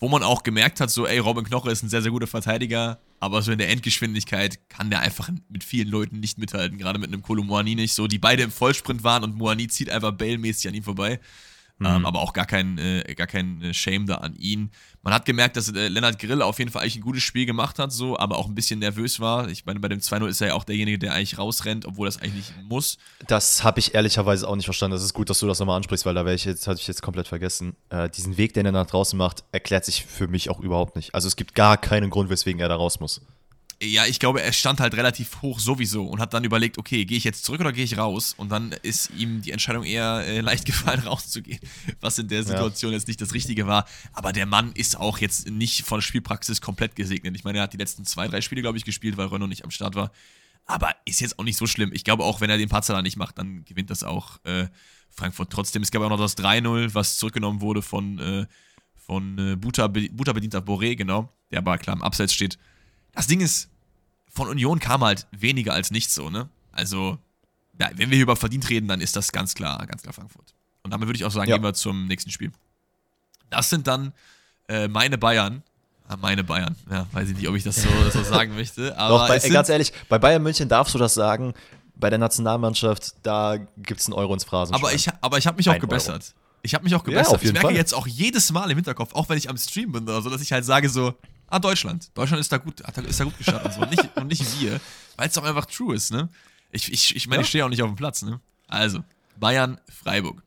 wo 0.00 0.08
man 0.08 0.22
auch 0.22 0.42
gemerkt 0.42 0.80
hat, 0.80 0.90
so, 0.90 1.06
ey, 1.06 1.18
Robin 1.18 1.44
Knoche 1.44 1.70
ist 1.70 1.82
ein 1.82 1.88
sehr, 1.88 2.02
sehr 2.02 2.10
guter 2.10 2.26
Verteidiger, 2.26 2.98
aber 3.20 3.42
so 3.42 3.52
in 3.52 3.58
der 3.58 3.70
Endgeschwindigkeit 3.70 4.68
kann 4.68 4.90
der 4.90 5.00
einfach 5.00 5.30
mit 5.48 5.64
vielen 5.64 5.88
Leuten 5.88 6.20
nicht 6.20 6.38
mithalten, 6.38 6.78
gerade 6.78 6.98
mit 6.98 7.08
einem 7.08 7.22
Kolo 7.22 7.42
Moani 7.42 7.74
nicht. 7.74 7.94
So, 7.94 8.06
die 8.06 8.18
beide 8.18 8.42
im 8.42 8.50
Vollsprint 8.50 9.02
waren 9.02 9.24
und 9.24 9.36
Moani 9.36 9.68
zieht 9.68 9.90
einfach 9.90 10.12
Bale-mäßig 10.12 10.68
an 10.68 10.74
ihm 10.74 10.82
vorbei. 10.82 11.20
Mhm. 11.78 11.86
Ähm, 11.86 12.06
aber 12.06 12.20
auch 12.20 12.32
gar 12.32 12.46
kein, 12.46 12.78
äh, 12.78 13.14
gar 13.16 13.26
kein 13.26 13.60
äh, 13.60 13.74
Shame 13.74 14.06
da 14.06 14.16
an 14.16 14.36
ihn. 14.36 14.70
Man 15.02 15.12
hat 15.12 15.26
gemerkt, 15.26 15.56
dass 15.56 15.68
äh, 15.70 15.88
Lennart 15.88 16.20
Grill 16.20 16.40
auf 16.40 16.58
jeden 16.60 16.70
Fall 16.70 16.82
eigentlich 16.82 16.96
ein 16.96 17.02
gutes 17.02 17.24
Spiel 17.24 17.46
gemacht 17.46 17.80
hat, 17.80 17.92
so, 17.92 18.16
aber 18.16 18.38
auch 18.38 18.46
ein 18.46 18.54
bisschen 18.54 18.78
nervös 18.78 19.18
war. 19.18 19.48
Ich 19.48 19.66
meine, 19.66 19.80
bei 19.80 19.88
dem 19.88 19.98
2-0 19.98 20.28
ist 20.28 20.40
er 20.40 20.48
ja 20.48 20.54
auch 20.54 20.62
derjenige, 20.62 21.00
der 21.00 21.14
eigentlich 21.14 21.36
rausrennt, 21.36 21.84
obwohl 21.84 22.06
das 22.06 22.22
eigentlich 22.22 22.54
nicht 22.56 22.68
muss. 22.68 22.96
Das 23.26 23.64
habe 23.64 23.80
ich 23.80 23.94
ehrlicherweise 23.94 24.48
auch 24.48 24.54
nicht 24.54 24.66
verstanden. 24.66 24.94
Das 24.94 25.02
ist 25.02 25.14
gut, 25.14 25.28
dass 25.30 25.40
du 25.40 25.48
das 25.48 25.58
nochmal 25.58 25.76
ansprichst, 25.76 26.06
weil 26.06 26.14
da 26.14 26.24
ich 26.26 26.44
jetzt, 26.44 26.68
hatte 26.68 26.80
ich 26.80 26.86
jetzt 26.86 27.02
komplett 27.02 27.26
vergessen. 27.26 27.74
Äh, 27.90 28.08
diesen 28.08 28.36
Weg, 28.36 28.54
den 28.54 28.66
er 28.66 28.72
nach 28.72 28.86
draußen 28.86 29.18
macht, 29.18 29.42
erklärt 29.50 29.84
sich 29.84 30.04
für 30.04 30.28
mich 30.28 30.50
auch 30.50 30.60
überhaupt 30.60 30.94
nicht. 30.94 31.12
Also 31.12 31.26
es 31.26 31.34
gibt 31.34 31.56
gar 31.56 31.76
keinen 31.76 32.10
Grund, 32.10 32.30
weswegen 32.30 32.60
er 32.60 32.68
da 32.68 32.76
raus 32.76 33.00
muss. 33.00 33.20
Ja, 33.82 34.06
ich 34.06 34.20
glaube, 34.20 34.42
er 34.42 34.52
stand 34.52 34.80
halt 34.80 34.94
relativ 34.94 35.42
hoch 35.42 35.58
sowieso 35.58 36.06
und 36.06 36.20
hat 36.20 36.32
dann 36.32 36.44
überlegt, 36.44 36.78
okay, 36.78 37.04
gehe 37.04 37.18
ich 37.18 37.24
jetzt 37.24 37.44
zurück 37.44 37.60
oder 37.60 37.72
gehe 37.72 37.84
ich 37.84 37.98
raus? 37.98 38.34
Und 38.36 38.50
dann 38.50 38.72
ist 38.82 39.10
ihm 39.16 39.42
die 39.42 39.50
Entscheidung 39.50 39.84
eher 39.84 40.24
äh, 40.26 40.40
leicht 40.40 40.64
gefallen, 40.66 41.00
rauszugehen, 41.00 41.60
was 42.00 42.18
in 42.18 42.28
der 42.28 42.42
Situation 42.44 42.92
ja. 42.92 42.98
jetzt 42.98 43.08
nicht 43.08 43.20
das 43.20 43.34
Richtige 43.34 43.66
war. 43.66 43.86
Aber 44.12 44.32
der 44.32 44.46
Mann 44.46 44.72
ist 44.72 44.98
auch 44.98 45.18
jetzt 45.18 45.50
nicht 45.50 45.82
von 45.82 46.00
Spielpraxis 46.00 46.60
komplett 46.60 46.96
gesegnet. 46.96 47.36
Ich 47.36 47.44
meine, 47.44 47.58
er 47.58 47.64
hat 47.64 47.72
die 47.72 47.78
letzten 47.78 48.04
zwei, 48.04 48.28
drei 48.28 48.40
Spiele, 48.40 48.62
glaube 48.62 48.78
ich, 48.78 48.84
gespielt, 48.84 49.16
weil 49.16 49.26
Renault 49.26 49.50
nicht 49.50 49.64
am 49.64 49.70
Start 49.70 49.94
war. 49.94 50.10
Aber 50.66 50.94
ist 51.04 51.20
jetzt 51.20 51.38
auch 51.38 51.44
nicht 51.44 51.58
so 51.58 51.66
schlimm. 51.66 51.92
Ich 51.92 52.04
glaube 52.04 52.24
auch, 52.24 52.40
wenn 52.40 52.50
er 52.50 52.56
den 52.56 52.68
Patzer 52.68 52.94
da 52.94 53.02
nicht 53.02 53.16
macht, 53.16 53.38
dann 53.38 53.64
gewinnt 53.64 53.90
das 53.90 54.02
auch 54.02 54.38
äh, 54.44 54.68
Frankfurt 55.10 55.50
trotzdem. 55.50 55.82
Es 55.82 55.90
gab 55.90 56.02
auch 56.02 56.08
noch 56.08 56.18
das 56.18 56.36
3-0, 56.38 56.94
was 56.94 57.18
zurückgenommen 57.18 57.60
wurde 57.60 57.82
von, 57.82 58.18
äh, 58.18 58.46
von 58.96 59.38
äh, 59.38 59.56
Buta, 59.56 59.88
Buta 59.88 60.32
bedienter 60.32 60.60
Boré, 60.60 60.96
genau, 60.96 61.32
der 61.50 61.58
aber 61.58 61.78
klar 61.78 61.96
im 61.96 62.02
Abseits 62.02 62.32
steht. 62.32 62.58
Das 63.14 63.26
Ding 63.26 63.40
ist, 63.40 63.68
von 64.28 64.48
Union 64.48 64.78
kam 64.80 65.04
halt 65.04 65.26
weniger 65.30 65.72
als 65.72 65.90
nichts 65.90 66.14
so, 66.14 66.30
ne? 66.30 66.48
Also, 66.72 67.18
ja, 67.80 67.90
wenn 67.94 68.10
wir 68.10 68.16
hier 68.16 68.24
über 68.24 68.36
verdient 68.36 68.68
reden, 68.68 68.88
dann 68.88 69.00
ist 69.00 69.16
das 69.16 69.32
ganz 69.32 69.54
klar, 69.54 69.86
ganz 69.86 70.02
klar 70.02 70.12
Frankfurt. 70.12 70.54
Und 70.82 70.90
damit 70.90 71.08
würde 71.08 71.16
ich 71.16 71.24
auch 71.24 71.30
sagen, 71.30 71.48
ja. 71.48 71.56
gehen 71.56 71.64
wir 71.64 71.74
zum 71.74 72.06
nächsten 72.06 72.30
Spiel. 72.30 72.52
Das 73.50 73.70
sind 73.70 73.86
dann 73.86 74.12
äh, 74.68 74.88
meine 74.88 75.18
Bayern. 75.18 75.62
Ah, 76.06 76.16
meine 76.20 76.44
Bayern. 76.44 76.76
Ja, 76.90 77.06
weiß 77.12 77.30
ich 77.30 77.36
nicht, 77.36 77.48
ob 77.48 77.54
ich 77.54 77.64
das 77.64 77.76
so, 77.76 77.88
so 78.12 78.22
sagen 78.22 78.54
möchte. 78.54 78.96
Aber 78.98 79.18
Doch, 79.18 79.28
bei, 79.28 79.38
ganz 79.48 79.68
ehrlich, 79.68 79.92
bei 80.08 80.18
Bayern 80.18 80.42
München 80.42 80.68
darfst 80.68 80.94
du 80.94 80.98
das 80.98 81.14
sagen. 81.14 81.54
Bei 81.96 82.10
der 82.10 82.18
Nationalmannschaft, 82.18 83.14
da 83.22 83.56
gibt 83.78 84.00
es 84.00 84.06
einen 84.06 84.14
Euro 84.14 84.34
ins 84.34 84.44
Phrasen. 84.44 84.74
Aber 84.74 84.92
ich, 84.92 85.08
aber 85.20 85.38
ich 85.38 85.46
habe 85.46 85.56
mich 85.56 85.70
auch 85.70 85.78
gebessert. 85.78 86.34
Ich 86.62 86.74
habe 86.74 86.82
mich 86.82 86.94
auch 86.94 87.04
gebessert. 87.04 87.42
Ich 87.42 87.52
merke 87.52 87.68
Fall. 87.68 87.76
jetzt 87.76 87.94
auch 87.94 88.06
jedes 88.06 88.50
Mal 88.50 88.70
im 88.70 88.76
Hinterkopf, 88.76 89.14
auch 89.14 89.28
wenn 89.28 89.38
ich 89.38 89.48
am 89.48 89.56
Stream 89.56 89.92
bin 89.92 90.02
oder 90.02 90.20
so, 90.20 90.28
dass 90.28 90.42
ich 90.42 90.52
halt 90.52 90.64
sage 90.64 90.88
so, 90.88 91.14
Ah, 91.54 91.60
Deutschland. 91.60 92.10
Deutschland 92.14 92.40
ist 92.40 92.50
da 92.50 92.56
gut, 92.56 92.80
ist 92.80 93.20
da 93.20 93.24
gut 93.24 93.38
gestartet 93.38 93.66
und, 93.66 93.74
so. 93.74 93.80
und, 93.82 93.90
nicht, 93.92 94.16
und 94.16 94.26
nicht 94.26 94.60
wir, 94.60 94.80
weil 95.16 95.28
es 95.28 95.34
doch 95.34 95.44
einfach 95.44 95.66
true 95.66 95.94
ist, 95.94 96.10
ne? 96.10 96.28
Ich, 96.72 96.92
ich, 96.92 97.14
ich 97.14 97.28
meine, 97.28 97.42
ja. 97.42 97.42
ich 97.42 97.48
stehe 97.48 97.64
auch 97.64 97.68
nicht 97.68 97.80
auf 97.80 97.88
dem 97.88 97.94
Platz, 97.94 98.22
ne? 98.22 98.40
Also, 98.66 99.04
Bayern, 99.38 99.78
Freiburg. 99.88 100.42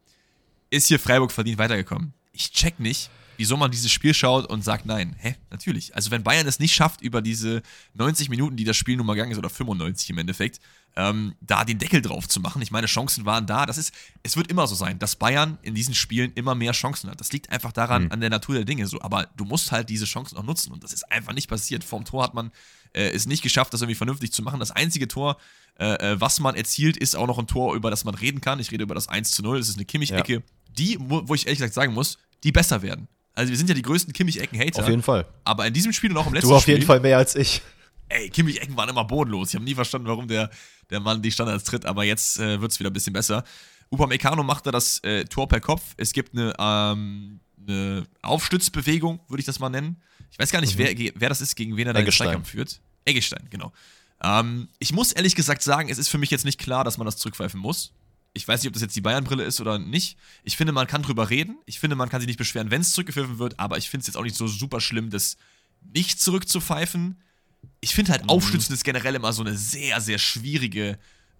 Ist 0.69 0.87
hier 0.87 0.99
Freiburg 0.99 1.31
verdient 1.31 1.59
weitergekommen? 1.59 2.11
Ich 2.33 2.51
check 2.51 2.81
nicht, 2.81 3.09
wieso 3.37 3.57
man 3.57 3.71
dieses 3.71 3.91
Spiel 3.91 4.13
schaut 4.13 4.47
und 4.47 4.63
sagt 4.63 4.85
nein. 4.85 5.15
Hä? 5.19 5.35
Natürlich. 5.49 5.95
Also, 5.95 6.11
wenn 6.11 6.23
Bayern 6.23 6.47
es 6.47 6.59
nicht 6.59 6.73
schafft, 6.73 7.01
über 7.01 7.21
diese 7.21 7.61
90 7.93 8.29
Minuten, 8.29 8.57
die 8.57 8.65
das 8.65 8.77
Spiel 8.77 8.97
nun 8.97 9.05
mal 9.05 9.13
gegangen 9.13 9.31
ist, 9.31 9.37
oder 9.37 9.49
95 9.49 10.09
im 10.09 10.17
Endeffekt, 10.17 10.59
ähm, 10.97 11.35
da 11.41 11.63
den 11.63 11.77
Deckel 11.77 12.01
drauf 12.01 12.27
zu 12.27 12.39
machen. 12.39 12.59
Ich 12.63 12.71
meine, 12.71 12.87
Chancen 12.87 13.25
waren 13.25 13.45
da. 13.45 13.67
Das 13.67 13.77
ist, 13.77 13.93
es 14.23 14.35
wird 14.35 14.49
immer 14.49 14.65
so 14.65 14.73
sein, 14.73 14.97
dass 14.97 15.15
Bayern 15.15 15.59
in 15.61 15.75
diesen 15.75 15.93
Spielen 15.93 16.33
immer 16.33 16.55
mehr 16.55 16.71
Chancen 16.71 17.09
hat. 17.11 17.19
Das 17.19 17.31
liegt 17.31 17.51
einfach 17.51 17.71
daran, 17.71 18.05
mhm. 18.05 18.11
an 18.11 18.19
der 18.19 18.31
Natur 18.31 18.55
der 18.55 18.65
Dinge 18.65 18.87
so. 18.87 18.99
Aber 19.01 19.27
du 19.37 19.45
musst 19.45 19.71
halt 19.71 19.89
diese 19.89 20.05
Chancen 20.05 20.37
auch 20.37 20.43
nutzen. 20.43 20.73
Und 20.73 20.83
das 20.83 20.93
ist 20.93 21.09
einfach 21.11 21.33
nicht 21.33 21.47
passiert. 21.47 21.83
Vorm 21.83 22.03
Tor 22.03 22.23
hat 22.23 22.33
man 22.33 22.51
äh, 22.93 23.09
es 23.09 23.27
nicht 23.27 23.43
geschafft, 23.43 23.73
das 23.73 23.81
irgendwie 23.81 23.95
vernünftig 23.95 24.31
zu 24.33 24.41
machen. 24.41 24.59
Das 24.59 24.71
einzige 24.71 25.07
Tor, 25.07 25.37
äh, 25.79 26.13
äh 26.13 26.19
was 26.19 26.39
man 26.39 26.55
erzielt, 26.55 26.97
ist 26.97 27.15
auch 27.15 27.27
noch 27.27 27.37
ein 27.37 27.45
Tor, 27.45 27.75
über 27.75 27.91
das 27.91 28.03
man 28.03 28.15
reden 28.15 28.41
kann. 28.41 28.59
Ich 28.59 28.71
rede 28.71 28.81
über 28.81 28.95
das 28.95 29.07
1 29.07 29.31
zu 29.31 29.43
0. 29.43 29.59
Das 29.59 29.69
ist 29.69 29.75
eine 29.75 29.85
Kimmich-Ecke, 29.85 30.33
ja. 30.33 30.41
die, 30.79 30.97
wo 30.99 31.35
ich 31.35 31.45
ehrlich 31.45 31.59
gesagt 31.59 31.75
sagen 31.75 31.93
muss, 31.93 32.17
die 32.43 32.51
besser 32.51 32.81
werden. 32.81 33.07
Also 33.37 33.51
wir 33.51 33.57
sind 33.57 33.69
ja 33.69 33.75
die 33.75 33.81
größten 33.81 34.13
Kimmich-Ecken-Hater. 34.13 34.81
Auf 34.81 34.89
jeden 34.89 35.03
Fall. 35.03 35.25
Aber 35.43 35.67
in 35.67 35.73
diesem 35.73 35.93
Spiel 35.93 36.11
und 36.11 36.17
auch 36.17 36.27
im 36.27 36.33
letzten 36.33 36.47
Spiel. 36.47 36.51
Du 36.51 36.55
auf 36.57 36.67
jeden 36.67 36.79
Spiel, 36.79 36.87
Fall 36.87 36.99
mehr 36.99 37.17
als 37.17 37.35
ich. 37.35 37.61
Ey, 38.09 38.29
Kimmich-Ecken 38.29 38.75
waren 38.75 38.89
immer 38.89 39.05
bodenlos. 39.05 39.49
Ich 39.49 39.55
habe 39.55 39.65
nie 39.65 39.75
verstanden, 39.75 40.07
warum 40.07 40.27
der 40.27 40.49
der 40.89 40.99
Mann 40.99 41.21
die 41.21 41.31
Standards 41.31 41.63
tritt, 41.65 41.85
aber 41.85 42.03
jetzt 42.03 42.39
äh, 42.39 42.61
wird 42.61 42.71
es 42.71 42.79
wieder 42.79 42.89
ein 42.89 42.93
bisschen 42.93 43.13
besser. 43.13 43.43
Upamecano 43.89 44.43
macht 44.43 44.65
da 44.65 44.71
das 44.71 44.99
äh, 45.03 45.25
Tor 45.25 45.47
per 45.47 45.59
Kopf. 45.59 45.81
Es 45.97 46.13
gibt 46.13 46.33
eine, 46.33 46.53
ähm, 46.59 47.39
eine 47.65 48.05
Aufstützbewegung, 48.21 49.19
würde 49.27 49.39
ich 49.39 49.45
das 49.45 49.59
mal 49.59 49.69
nennen. 49.69 50.01
Ich 50.31 50.39
weiß 50.39 50.51
gar 50.51 50.61
nicht, 50.61 50.77
mhm. 50.77 50.83
wer, 50.83 51.11
wer 51.15 51.29
das 51.29 51.41
ist, 51.41 51.55
gegen 51.55 51.77
wen 51.77 51.87
er 51.87 51.93
da 51.93 52.01
den 52.01 52.11
Zweikampf 52.11 52.49
führt. 52.49 52.81
Eggestein, 53.05 53.47
genau. 53.49 53.71
Ähm, 54.21 54.67
ich 54.79 54.91
muss 54.93 55.13
ehrlich 55.13 55.35
gesagt 55.35 55.61
sagen, 55.61 55.89
es 55.89 55.97
ist 55.97 56.09
für 56.09 56.17
mich 56.17 56.31
jetzt 56.31 56.43
nicht 56.43 56.59
klar, 56.59 56.83
dass 56.83 56.97
man 56.97 57.05
das 57.05 57.17
zurückpfeifen 57.17 57.59
muss. 57.59 57.93
Ich 58.37 58.47
weiß 58.47 58.61
nicht, 58.61 58.69
ob 58.69 58.73
das 58.73 58.81
jetzt 58.81 58.95
die 58.95 59.01
Bayern-Brille 59.01 59.43
ist 59.43 59.59
oder 59.59 59.79
nicht. 59.79 60.17
Ich 60.43 60.55
finde, 60.55 60.71
man 60.71 60.87
kann 60.87 61.01
drüber 61.01 61.29
reden. 61.29 61.57
Ich 61.65 61.79
finde, 61.79 61.95
man 61.95 62.09
kann 62.09 62.21
sich 62.21 62.27
nicht 62.27 62.37
beschweren, 62.37 62.71
wenn 62.71 62.81
es 62.81 62.91
zurückgepfiffen 62.91 63.39
wird, 63.39 63.59
aber 63.59 63.77
ich 63.77 63.89
finde 63.89 64.01
es 64.01 64.07
jetzt 64.07 64.15
auch 64.15 64.23
nicht 64.23 64.35
so 64.35 64.47
super 64.47 64.79
schlimm, 64.79 65.09
das 65.09 65.37
nicht 65.93 66.21
zurückzupfeifen 66.21 67.17
ich 67.79 67.93
finde 67.93 68.11
halt, 68.11 68.23
mhm. 68.23 68.29
Aufstützen 68.29 68.73
ist 68.73 68.83
generell 68.83 69.15
immer 69.15 69.33
so 69.33 69.43
eine 69.43 69.55
sehr, 69.55 70.01
sehr 70.01 70.17
schwierige 70.17 70.97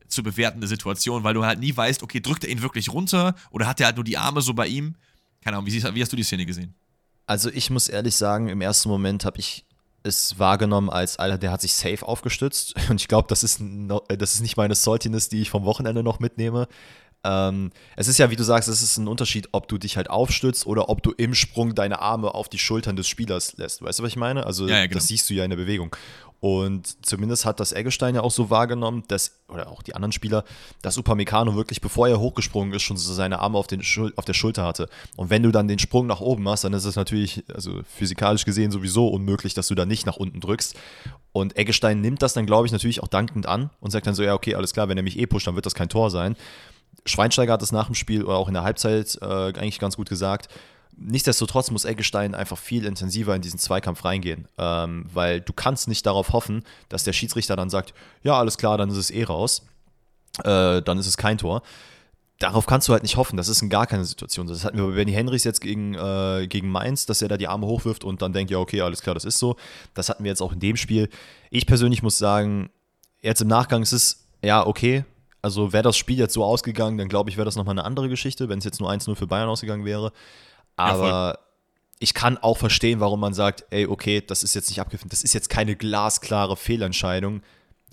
zu 0.08 0.24
bewertende 0.24 0.68
Situation, 0.68 1.24
weil 1.24 1.34
du 1.34 1.46
halt 1.46 1.60
nie 1.60 1.76
weißt, 1.76 2.04
okay, 2.04 2.22
drückt 2.22 2.44
er 2.44 2.50
ihn 2.50 2.62
wirklich 2.62 2.90
runter 2.90 3.36
oder 3.52 3.68
hat 3.68 3.80
er 3.80 3.88
halt 3.88 3.98
nur 3.98 4.06
die 4.06 4.18
Arme 4.18 4.42
so 4.42 4.54
bei 4.54 4.68
ihm? 4.68 4.96
Keine 5.42 5.58
Ahnung, 5.58 5.68
wie, 5.68 5.84
wie 5.84 6.02
hast 6.02 6.12
du 6.12 6.16
die 6.16 6.24
Szene 6.24 6.46
gesehen? 6.46 6.74
Also 7.26 7.50
ich 7.52 7.70
muss 7.70 7.90
ehrlich 7.90 8.16
sagen, 8.16 8.48
im 8.48 8.62
ersten 8.62 8.88
Moment 8.88 9.26
habe 9.26 9.40
ich 9.40 9.66
es 10.08 10.40
wahrgenommen 10.40 10.90
als, 10.90 11.18
Alter, 11.18 11.38
der 11.38 11.52
hat 11.52 11.62
sich 11.62 11.74
safe 11.74 12.06
aufgestützt 12.06 12.76
und 12.90 13.02
ich 13.02 13.08
glaube, 13.08 13.28
das, 13.30 13.44
ist 13.44 13.62
das 14.08 14.34
ist 14.34 14.42
nicht 14.42 14.58
meine 14.58 14.76
Saltiness, 14.76 15.30
die 15.30 15.42
ich 15.42 15.50
vom 15.50 15.66
Wochenende 15.66 16.04
noch 16.04 16.20
mitnehme, 16.20 16.68
Ähm, 17.24 17.72
es 17.96 18.08
ist 18.08 18.20
ja, 18.20 18.30
wie 18.30 18.36
du 18.36 18.44
sagst, 18.44 18.70
es 18.70 18.82
ist 18.82 18.98
ein 18.98 19.08
Unterschied, 19.08 19.50
ob 19.52 19.68
du 19.68 19.78
dich 19.78 19.98
halt 19.98 20.10
aufstützt 20.10 20.66
oder 20.66 20.88
ob 20.88 21.02
du 21.02 21.12
im 21.12 21.34
Sprung 21.34 21.76
deine 21.76 22.00
Arme 22.00 22.34
auf 22.34 22.48
die 22.48 22.60
Schultern 22.60 22.96
des 22.96 23.08
Spielers 23.08 23.58
lässt. 23.58 23.82
Weißt 23.82 24.00
du, 24.00 24.04
was 24.04 24.12
ich 24.12 24.16
meine? 24.16 24.46
Also, 24.46 24.68
ja, 24.68 24.78
ja, 24.78 24.86
genau. 24.86 24.94
das 24.94 25.08
siehst 25.08 25.30
du 25.30 25.34
ja 25.34 25.44
in 25.44 25.50
der 25.50 25.58
Bewegung. 25.58 25.96
Und 26.40 27.04
zumindest 27.06 27.46
hat 27.46 27.60
das 27.60 27.72
Eggestein 27.72 28.14
ja 28.14 28.22
auch 28.22 28.32
so 28.32 28.50
wahrgenommen, 28.52 29.04
dass, 29.08 29.40
oder 29.48 29.70
auch 29.70 29.82
die 29.82 29.96
anderen 29.96 30.12
Spieler, 30.12 30.44
dass 30.84 30.98
Upamecano 30.98 31.56
wirklich, 31.56 31.82
bevor 31.82 32.08
er 32.08 32.20
hochgesprungen 32.20 32.74
ist, 32.74 32.84
schon 32.84 32.98
so 32.98 33.12
seine 33.14 33.40
Arme 33.40 33.58
auf, 33.58 33.66
den 33.66 33.82
auf 34.16 34.26
der 34.26 34.34
Schulter 34.34 34.64
hatte. 34.64 34.88
Und 35.16 35.32
wenn 35.32 35.42
du 35.42 35.52
dann 35.52 35.68
den 35.68 35.80
Sprung 35.80 36.06
nach 36.06 36.22
oben 36.22 36.44
machst, 36.44 36.64
dann 36.64 36.74
ist 36.74 36.86
es 36.86 36.96
natürlich, 36.96 37.44
also 37.54 37.82
physikalisch 37.96 38.46
gesehen 38.46 38.72
sowieso 38.72 39.08
unmöglich, 39.08 39.56
dass 39.56 39.68
du 39.68 39.76
da 39.76 39.86
nicht 39.86 40.06
nach 40.06 40.18
unten 40.18 40.40
drückst. 40.40 40.76
Und 41.32 41.58
Eggestein 41.58 42.02
nimmt 42.02 42.22
das 42.22 42.34
dann, 42.34 42.46
glaube 42.46 42.68
ich, 42.68 42.72
natürlich 42.72 43.02
auch 43.02 43.08
dankend 43.08 43.48
an 43.48 43.72
und 43.80 43.92
sagt 43.92 44.06
dann 44.06 44.16
so, 44.16 44.24
ja, 44.24 44.36
okay, 44.36 44.54
alles 44.54 44.74
klar, 44.74 44.90
wenn 44.90 44.98
er 44.98 45.04
mich 45.04 45.18
eh 45.18 45.26
pusht, 45.26 45.48
dann 45.48 45.56
wird 45.56 45.66
das 45.66 45.76
kein 45.76 45.90
Tor 45.90 46.12
sein. 46.12 46.36
Schweinsteiger 47.06 47.54
hat 47.54 47.62
es 47.62 47.72
nach 47.72 47.88
dem 47.88 47.96
Spiel 47.96 48.24
oder 48.24 48.38
auch 48.38 48.48
in 48.48 48.54
der 48.54 48.64
Halbzeit 48.64 49.18
äh, 49.22 49.26
eigentlich 49.26 49.80
ganz 49.80 49.98
gut 49.98 50.10
gesagt. 50.10 50.50
Nichtsdestotrotz 50.96 51.70
muss 51.72 51.86
Eggestein 51.86 52.34
einfach 52.34 52.58
viel 52.58 52.86
intensiver 52.86 53.36
in 53.36 53.42
diesen 53.42 53.60
Zweikampf 53.60 54.04
reingehen, 54.06 54.48
ähm, 54.58 55.06
weil 55.14 55.42
du 55.42 55.54
kannst 55.54 55.88
nicht 55.88 56.06
darauf 56.06 56.34
hoffen, 56.34 56.64
dass 56.90 57.04
der 57.04 57.14
Schiedsrichter 57.14 57.56
dann 57.56 57.70
sagt, 57.70 57.94
ja, 58.24 58.38
alles 58.38 58.58
klar, 58.58 58.78
dann 58.78 58.90
ist 58.90 58.98
es 58.98 59.12
eh 59.12 59.24
raus, 59.24 59.64
äh, 60.44 60.82
dann 60.82 60.98
ist 60.98 61.08
es 61.08 61.18
kein 61.18 61.38
Tor. 61.38 61.62
Darauf 62.40 62.68
kannst 62.68 62.88
du 62.88 62.94
halt 62.94 63.02
nicht 63.02 63.18
hoffen, 63.18 63.36
das 63.36 63.48
ist 63.48 63.62
in 63.62 63.70
gar 63.70 63.88
keine 63.88 64.06
Situation. 64.06 64.48
Das 64.48 64.64
hatten 64.64 64.78
wir 64.78 64.86
bei 64.88 64.94
Benny 64.94 65.12
Henrys 65.12 65.44
jetzt 65.44 65.60
gegen, 65.60 65.96
äh, 65.96 66.48
gegen 66.48 66.70
Mainz, 66.70 67.08
dass 67.08 67.22
er 67.22 67.28
da 67.28 67.38
die 67.38 67.48
Arme 67.48 67.66
hochwirft 67.66 68.04
und 68.04 68.22
dann 68.22 68.34
denkt, 68.34 68.52
ja, 68.52 68.60
okay, 68.60 68.82
alles 68.82 69.02
klar, 69.02 69.16
das 69.16 69.26
ist 69.26 69.40
so. 69.40 69.56
Das 69.96 70.10
hatten 70.10 70.24
wir 70.24 70.30
jetzt 70.30 70.42
auch 70.42 70.54
in 70.54 70.60
dem 70.60 70.78
Spiel. 70.78 71.10
Ich 71.50 71.66
persönlich 71.66 72.04
muss 72.04 72.18
sagen, 72.18 72.70
jetzt 73.22 73.42
im 73.42 73.48
Nachgang 73.48 73.82
ist 73.82 73.92
es, 73.92 74.28
ja, 74.44 74.66
okay, 74.66 75.04
also 75.42 75.74
wäre 75.74 75.84
das 75.84 75.98
Spiel 75.98 76.18
jetzt 76.18 76.34
so 76.34 76.44
ausgegangen, 76.44 76.98
dann 76.98 77.10
glaube 77.10 77.30
ich, 77.30 77.38
wäre 77.38 77.46
das 77.46 77.56
nochmal 77.56 77.74
eine 77.74 77.86
andere 77.86 78.10
Geschichte, 78.10 78.50
wenn 78.50 78.60
es 78.60 78.66
jetzt 78.66 78.80
nur 78.80 78.92
1-0 78.92 79.16
für 79.16 79.28
Bayern 79.28 79.50
ausgegangen 79.50 79.86
wäre. 79.86 80.12
Aber 80.78 81.08
ja, 81.08 81.38
ich 82.00 82.14
kann 82.14 82.38
auch 82.38 82.58
verstehen, 82.58 83.00
warum 83.00 83.20
man 83.20 83.34
sagt, 83.34 83.66
ey, 83.72 83.88
okay, 83.88 84.22
das 84.26 84.44
ist 84.44 84.56
jetzt 84.56 84.70
nicht 84.70 84.80
abgefilmt, 84.80 85.12
das 85.12 85.24
ist 85.24 85.34
jetzt 85.34 85.50
keine 85.50 85.76
glasklare 85.76 86.56
Fehlentscheidung. 86.56 87.42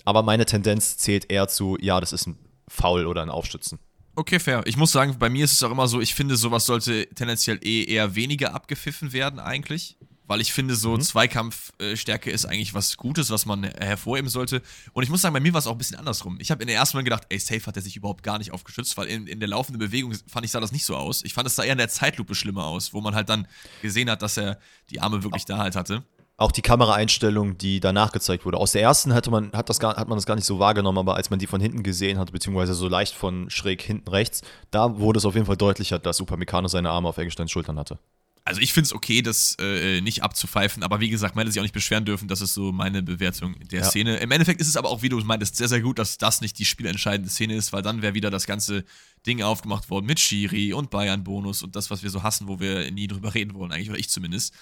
Aber 0.05 0.23
meine 0.23 0.45
Tendenz 0.45 0.97
zählt 0.97 1.31
eher 1.31 1.47
zu, 1.47 1.77
ja, 1.81 1.99
das 1.99 2.13
ist 2.13 2.27
ein 2.27 2.37
Foul 2.67 3.07
oder 3.07 3.21
ein 3.21 3.29
Aufstützen. 3.29 3.79
Okay, 4.15 4.39
fair. 4.39 4.61
Ich 4.65 4.77
muss 4.77 4.91
sagen, 4.91 5.17
bei 5.19 5.29
mir 5.29 5.43
ist 5.43 5.53
es 5.53 5.63
auch 5.63 5.71
immer 5.71 5.87
so, 5.87 5.99
ich 5.99 6.15
finde, 6.15 6.37
sowas 6.37 6.65
sollte 6.65 7.07
tendenziell 7.15 7.59
eh 7.63 7.83
eher 7.83 8.15
weniger 8.15 8.53
abgepfiffen 8.53 9.11
werden, 9.11 9.39
eigentlich 9.39 9.97
weil 10.27 10.41
ich 10.41 10.53
finde, 10.53 10.75
so 10.75 10.95
mhm. 10.95 11.01
Zweikampfstärke 11.01 12.31
ist 12.31 12.45
eigentlich 12.45 12.73
was 12.73 12.97
Gutes, 12.97 13.29
was 13.29 13.45
man 13.45 13.63
hervorheben 13.63 14.29
sollte. 14.29 14.61
Und 14.93 15.03
ich 15.03 15.09
muss 15.09 15.21
sagen, 15.21 15.33
bei 15.33 15.39
mir 15.39 15.53
war 15.53 15.59
es 15.59 15.67
auch 15.67 15.73
ein 15.73 15.77
bisschen 15.77 15.97
andersrum. 15.97 16.37
Ich 16.39 16.51
habe 16.51 16.61
in 16.63 16.67
der 16.67 16.77
ersten 16.77 16.97
Mal 16.97 17.03
gedacht, 17.03 17.23
ey, 17.29 17.39
safe 17.39 17.65
hat 17.65 17.75
er 17.75 17.81
sich 17.81 17.95
überhaupt 17.95 18.23
gar 18.23 18.37
nicht 18.37 18.51
aufgeschützt, 18.51 18.97
weil 18.97 19.07
in, 19.07 19.27
in 19.27 19.39
der 19.39 19.49
laufenden 19.49 19.79
Bewegung 19.79 20.13
fand 20.27 20.45
ich, 20.45 20.51
sah 20.51 20.59
das 20.59 20.71
nicht 20.71 20.85
so 20.85 20.95
aus. 20.95 21.23
Ich 21.23 21.33
fand, 21.33 21.47
es 21.47 21.55
sah 21.55 21.63
eher 21.63 21.73
in 21.73 21.77
der 21.77 21.89
Zeitlupe 21.89 22.35
schlimmer 22.35 22.65
aus, 22.65 22.93
wo 22.93 23.01
man 23.01 23.15
halt 23.15 23.29
dann 23.29 23.47
gesehen 23.81 24.09
hat, 24.09 24.21
dass 24.21 24.37
er 24.37 24.59
die 24.89 24.99
Arme 24.99 25.23
wirklich 25.23 25.43
auch, 25.43 25.47
da 25.47 25.57
halt 25.59 25.75
hatte. 25.75 26.03
Auch 26.37 26.51
die 26.51 26.61
Kameraeinstellung, 26.61 27.57
die 27.57 27.79
danach 27.79 28.11
gezeigt 28.11 28.45
wurde. 28.45 28.57
Aus 28.57 28.71
der 28.71 28.81
ersten 28.81 29.13
hatte 29.13 29.29
man, 29.29 29.51
hat, 29.53 29.69
das 29.69 29.79
gar, 29.79 29.95
hat 29.95 30.07
man 30.07 30.17
das 30.17 30.25
gar 30.25 30.35
nicht 30.35 30.45
so 30.45 30.59
wahrgenommen, 30.59 30.97
aber 30.97 31.15
als 31.15 31.29
man 31.29 31.39
die 31.39 31.47
von 31.47 31.61
hinten 31.61 31.83
gesehen 31.83 32.17
hat, 32.17 32.31
beziehungsweise 32.31 32.73
so 32.73 32.87
leicht 32.87 33.13
von 33.13 33.49
schräg 33.49 33.81
hinten 33.81 34.09
rechts, 34.09 34.41
da 34.71 34.97
wurde 34.99 35.19
es 35.19 35.25
auf 35.25 35.35
jeden 35.35 35.45
Fall 35.45 35.57
deutlicher, 35.57 35.99
dass 35.99 36.19
Upamecano 36.19 36.67
seine 36.67 36.89
Arme 36.89 37.07
auf 37.07 37.17
Eggesteins 37.17 37.51
Schultern 37.51 37.77
hatte 37.77 37.99
also 38.45 38.61
ich 38.61 38.73
finde 38.73 38.85
es 38.85 38.93
okay, 38.93 39.23
das 39.23 39.57
äh, 39.59 40.01
nicht 40.01 40.21
abzupfeifen, 40.21 40.83
aber 40.83 40.99
wie 40.99 41.09
gesagt, 41.09 41.35
man 41.35 41.41
hätte 41.41 41.51
sich 41.51 41.59
auch 41.59 41.63
nicht 41.63 41.73
beschweren 41.73 42.05
dürfen, 42.05 42.27
das 42.27 42.41
ist 42.41 42.53
so 42.53 42.71
meine 42.71 43.01
Bewertung 43.01 43.55
der 43.71 43.79
ja. 43.79 43.85
Szene. 43.85 44.17
Im 44.17 44.29
Endeffekt 44.29 44.61
ist 44.61 44.67
es 44.67 44.77
aber 44.77 44.89
auch, 44.89 45.01
wie 45.01 45.09
du 45.09 45.19
meintest, 45.19 45.55
sehr, 45.55 45.67
sehr 45.67 45.81
gut, 45.81 45.97
dass 45.97 46.19
das 46.19 46.41
nicht 46.41 46.59
die 46.59 46.65
spielentscheidende 46.65 47.29
Szene 47.29 47.55
ist, 47.55 47.73
weil 47.73 47.81
dann 47.81 48.03
wäre 48.03 48.13
wieder 48.13 48.29
das 48.29 48.45
ganze 48.45 48.85
Ding 49.25 49.41
aufgemacht 49.41 49.89
worden 49.89 50.05
mit 50.05 50.19
Schiri 50.19 50.73
und 50.73 50.91
Bayern-Bonus 50.91 51.63
und 51.63 51.75
das, 51.75 51.89
was 51.89 52.03
wir 52.03 52.11
so 52.11 52.21
hassen, 52.21 52.47
wo 52.47 52.59
wir 52.59 52.91
nie 52.91 53.07
drüber 53.07 53.33
reden 53.33 53.55
wollen, 53.55 53.71
eigentlich, 53.71 53.89
oder 53.89 53.99
ich 53.99 54.09
zumindest. 54.09 54.53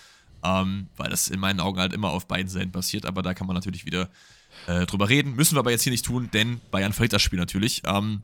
Ähm, 0.45 0.87
weil 0.95 1.09
das 1.09 1.27
in 1.27 1.39
meinen 1.39 1.59
Augen 1.59 1.79
halt 1.79 1.93
immer 1.93 2.11
auf 2.11 2.27
beiden 2.27 2.49
Seiten 2.49 2.71
passiert, 2.71 3.05
aber 3.05 3.21
da 3.21 3.33
kann 3.33 3.47
man 3.47 3.53
natürlich 3.53 3.85
wieder 3.85 4.09
äh, 4.67 4.85
drüber 4.85 5.09
reden. 5.09 5.35
Müssen 5.35 5.55
wir 5.55 5.59
aber 5.59 5.71
jetzt 5.71 5.83
hier 5.83 5.91
nicht 5.91 6.05
tun, 6.05 6.29
denn 6.31 6.61
Bayern 6.71 6.93
verliert 6.93 7.13
das 7.13 7.21
Spiel 7.21 7.39
natürlich. 7.39 7.81
Ähm, 7.85 8.23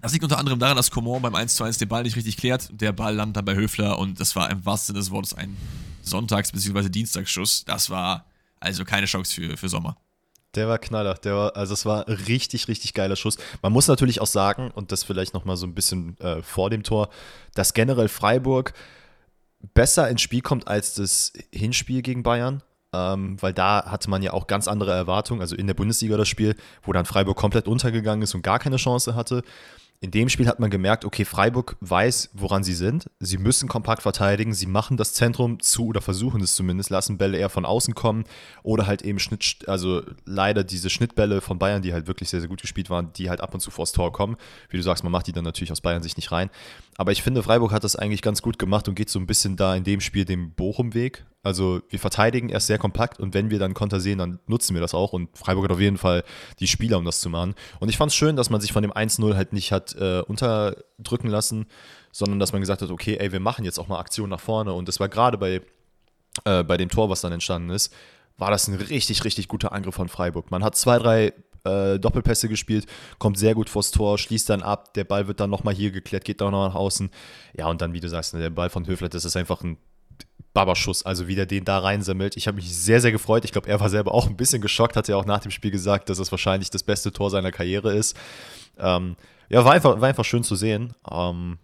das 0.00 0.12
liegt 0.12 0.24
unter 0.24 0.38
anderem 0.38 0.58
daran, 0.58 0.76
dass 0.76 0.90
Coman 0.90 1.22
beim 1.22 1.34
1 1.34 1.56
zu 1.56 1.64
1 1.64 1.78
den 1.78 1.88
Ball 1.88 2.02
nicht 2.02 2.16
richtig 2.16 2.36
klärt. 2.36 2.68
Der 2.72 2.92
Ball 2.92 3.14
landet 3.14 3.36
dann 3.36 3.44
bei 3.44 3.54
Höfler 3.54 3.98
und 3.98 4.20
das 4.20 4.36
war 4.36 4.50
im 4.50 4.64
wahrsten 4.64 4.94
Sinne 4.94 5.00
des 5.00 5.10
Wortes 5.10 5.34
ein 5.34 5.56
Sonntags- 6.02 6.52
bzw. 6.52 6.88
Dienstagsschuss. 6.88 7.64
Das 7.64 7.90
war 7.90 8.24
also 8.60 8.84
keine 8.84 9.06
Chance 9.06 9.34
für, 9.34 9.56
für 9.56 9.68
Sommer. 9.68 9.96
Der 10.54 10.68
war 10.68 10.78
Knaller. 10.78 11.14
Der 11.14 11.34
war, 11.34 11.56
also 11.56 11.74
es 11.74 11.84
war 11.84 12.08
richtig, 12.08 12.68
richtig 12.68 12.94
geiler 12.94 13.16
Schuss. 13.16 13.36
Man 13.60 13.72
muss 13.72 13.86
natürlich 13.88 14.20
auch 14.20 14.26
sagen, 14.26 14.70
und 14.70 14.92
das 14.92 15.04
vielleicht 15.04 15.34
nochmal 15.34 15.56
so 15.56 15.66
ein 15.66 15.74
bisschen 15.74 16.18
äh, 16.20 16.42
vor 16.42 16.70
dem 16.70 16.82
Tor, 16.82 17.10
dass 17.54 17.74
generell 17.74 18.08
Freiburg 18.08 18.72
besser 19.74 20.08
ins 20.08 20.22
Spiel 20.22 20.40
kommt 20.40 20.68
als 20.68 20.94
das 20.94 21.32
Hinspiel 21.52 22.02
gegen 22.02 22.22
Bayern. 22.22 22.62
Ähm, 22.94 23.36
weil 23.40 23.52
da 23.52 23.84
hatte 23.84 24.08
man 24.08 24.22
ja 24.22 24.32
auch 24.32 24.46
ganz 24.46 24.66
andere 24.66 24.92
Erwartungen, 24.92 25.42
also 25.42 25.54
in 25.54 25.66
der 25.66 25.74
Bundesliga 25.74 26.16
das 26.16 26.28
Spiel, 26.28 26.56
wo 26.82 26.92
dann 26.92 27.04
Freiburg 27.04 27.36
komplett 27.36 27.68
untergegangen 27.68 28.22
ist 28.22 28.34
und 28.34 28.42
gar 28.42 28.58
keine 28.58 28.76
Chance 28.76 29.14
hatte 29.14 29.42
in 30.00 30.12
dem 30.12 30.28
Spiel 30.28 30.46
hat 30.46 30.60
man 30.60 30.70
gemerkt, 30.70 31.04
okay, 31.04 31.24
Freiburg 31.24 31.76
weiß, 31.80 32.30
woran 32.34 32.62
sie 32.62 32.74
sind. 32.74 33.10
Sie 33.18 33.36
müssen 33.36 33.68
kompakt 33.68 34.02
verteidigen. 34.02 34.54
Sie 34.54 34.66
machen 34.66 34.96
das 34.96 35.12
Zentrum 35.12 35.58
zu 35.60 35.86
oder 35.86 36.00
versuchen 36.00 36.40
es 36.40 36.54
zumindest, 36.54 36.90
lassen 36.90 37.18
Bälle 37.18 37.36
eher 37.36 37.48
von 37.48 37.64
außen 37.64 37.94
kommen 37.94 38.24
oder 38.62 38.86
halt 38.86 39.02
eben 39.02 39.18
Schnitt, 39.18 39.64
also 39.66 40.02
leider 40.24 40.62
diese 40.62 40.88
Schnittbälle 40.88 41.40
von 41.40 41.58
Bayern, 41.58 41.82
die 41.82 41.92
halt 41.92 42.06
wirklich 42.06 42.28
sehr, 42.28 42.38
sehr 42.38 42.48
gut 42.48 42.60
gespielt 42.60 42.90
waren, 42.90 43.12
die 43.14 43.28
halt 43.28 43.40
ab 43.40 43.54
und 43.54 43.60
zu 43.60 43.72
vors 43.72 43.90
Tor 43.90 44.12
kommen. 44.12 44.36
Wie 44.68 44.76
du 44.76 44.84
sagst, 44.84 45.02
man 45.02 45.10
macht 45.10 45.26
die 45.26 45.32
dann 45.32 45.44
natürlich 45.44 45.72
aus 45.72 45.80
Bayern 45.80 46.02
sich 46.02 46.16
nicht 46.16 46.30
rein. 46.30 46.48
Aber 47.00 47.12
ich 47.12 47.22
finde, 47.22 47.44
Freiburg 47.44 47.70
hat 47.70 47.84
das 47.84 47.94
eigentlich 47.94 48.22
ganz 48.22 48.42
gut 48.42 48.58
gemacht 48.58 48.88
und 48.88 48.96
geht 48.96 49.08
so 49.08 49.20
ein 49.20 49.26
bisschen 49.26 49.56
da 49.56 49.76
in 49.76 49.84
dem 49.84 50.00
Spiel 50.00 50.24
dem 50.24 50.50
Bochum-Weg. 50.50 51.24
Also 51.44 51.80
wir 51.88 52.00
verteidigen 52.00 52.48
erst 52.48 52.66
sehr 52.66 52.76
kompakt 52.76 53.20
und 53.20 53.34
wenn 53.34 53.50
wir 53.50 53.60
dann 53.60 53.72
Konter 53.72 54.00
sehen, 54.00 54.18
dann 54.18 54.40
nutzen 54.48 54.74
wir 54.74 54.80
das 54.80 54.94
auch. 54.94 55.12
Und 55.12 55.38
Freiburg 55.38 55.66
hat 55.66 55.70
auf 55.70 55.80
jeden 55.80 55.96
Fall 55.96 56.24
die 56.58 56.66
Spieler, 56.66 56.98
um 56.98 57.04
das 57.04 57.20
zu 57.20 57.30
machen. 57.30 57.54
Und 57.78 57.88
ich 57.88 57.96
fand 57.96 58.10
es 58.10 58.16
schön, 58.16 58.34
dass 58.34 58.50
man 58.50 58.60
sich 58.60 58.72
von 58.72 58.82
dem 58.82 58.92
1-0 58.92 59.36
halt 59.36 59.52
nicht 59.52 59.70
hat 59.70 59.94
äh, 59.94 60.22
unterdrücken 60.22 61.28
lassen, 61.28 61.66
sondern 62.10 62.40
dass 62.40 62.50
man 62.50 62.60
gesagt 62.60 62.82
hat, 62.82 62.90
okay, 62.90 63.16
ey, 63.16 63.30
wir 63.30 63.38
machen 63.38 63.64
jetzt 63.64 63.78
auch 63.78 63.86
mal 63.86 64.00
Aktion 64.00 64.28
nach 64.28 64.40
vorne. 64.40 64.72
Und 64.72 64.88
das 64.88 64.98
war 64.98 65.08
gerade 65.08 65.38
bei, 65.38 65.62
äh, 66.44 66.64
bei 66.64 66.76
dem 66.76 66.88
Tor, 66.88 67.10
was 67.10 67.20
dann 67.20 67.30
entstanden 67.30 67.70
ist, 67.70 67.94
war 68.38 68.50
das 68.50 68.66
ein 68.66 68.74
richtig, 68.74 69.24
richtig 69.24 69.46
guter 69.46 69.70
Angriff 69.72 69.94
von 69.94 70.08
Freiburg. 70.08 70.50
Man 70.50 70.64
hat 70.64 70.74
zwei, 70.74 70.98
drei 70.98 71.32
äh, 71.68 71.98
Doppelpässe 71.98 72.48
gespielt, 72.48 72.86
kommt 73.18 73.38
sehr 73.38 73.54
gut 73.54 73.68
vors 73.68 73.90
Tor, 73.90 74.18
schließt 74.18 74.48
dann 74.50 74.62
ab, 74.62 74.94
der 74.94 75.04
Ball 75.04 75.28
wird 75.28 75.40
dann 75.40 75.50
nochmal 75.50 75.74
hier 75.74 75.90
geklärt, 75.90 76.24
geht 76.24 76.40
dann 76.40 76.52
noch 76.52 76.68
nach 76.68 76.74
außen. 76.74 77.10
Ja, 77.56 77.68
und 77.68 77.80
dann, 77.80 77.92
wie 77.92 78.00
du 78.00 78.08
sagst, 78.08 78.34
ne, 78.34 78.40
der 78.40 78.50
Ball 78.50 78.70
von 78.70 78.86
Höfler, 78.86 79.08
das 79.08 79.24
ist 79.24 79.36
einfach 79.36 79.62
ein 79.62 79.78
Babaschuss, 80.54 81.04
also 81.04 81.28
wie 81.28 81.34
der 81.34 81.46
den 81.46 81.64
da 81.64 81.78
reinsammelt. 81.78 82.36
Ich 82.36 82.48
habe 82.48 82.56
mich 82.56 82.74
sehr, 82.74 83.00
sehr 83.00 83.12
gefreut. 83.12 83.44
Ich 83.44 83.52
glaube, 83.52 83.68
er 83.68 83.78
war 83.80 83.90
selber 83.90 84.12
auch 84.12 84.26
ein 84.26 84.36
bisschen 84.36 84.60
geschockt, 84.60 84.96
hat 84.96 85.06
ja 85.06 85.16
auch 85.16 85.26
nach 85.26 85.40
dem 85.40 85.50
Spiel 85.50 85.70
gesagt, 85.70 86.08
dass 86.08 86.18
es 86.18 86.32
wahrscheinlich 86.32 86.70
das 86.70 86.82
beste 86.82 87.12
Tor 87.12 87.30
seiner 87.30 87.52
Karriere 87.52 87.94
ist. 87.94 88.16
Ähm, 88.78 89.16
ja, 89.48 89.64
war 89.64 89.72
einfach, 89.72 90.00
war 90.00 90.08
einfach 90.08 90.24
schön 90.24 90.42
zu 90.42 90.56
sehen. 90.56 90.94
Ähm, 91.10 91.58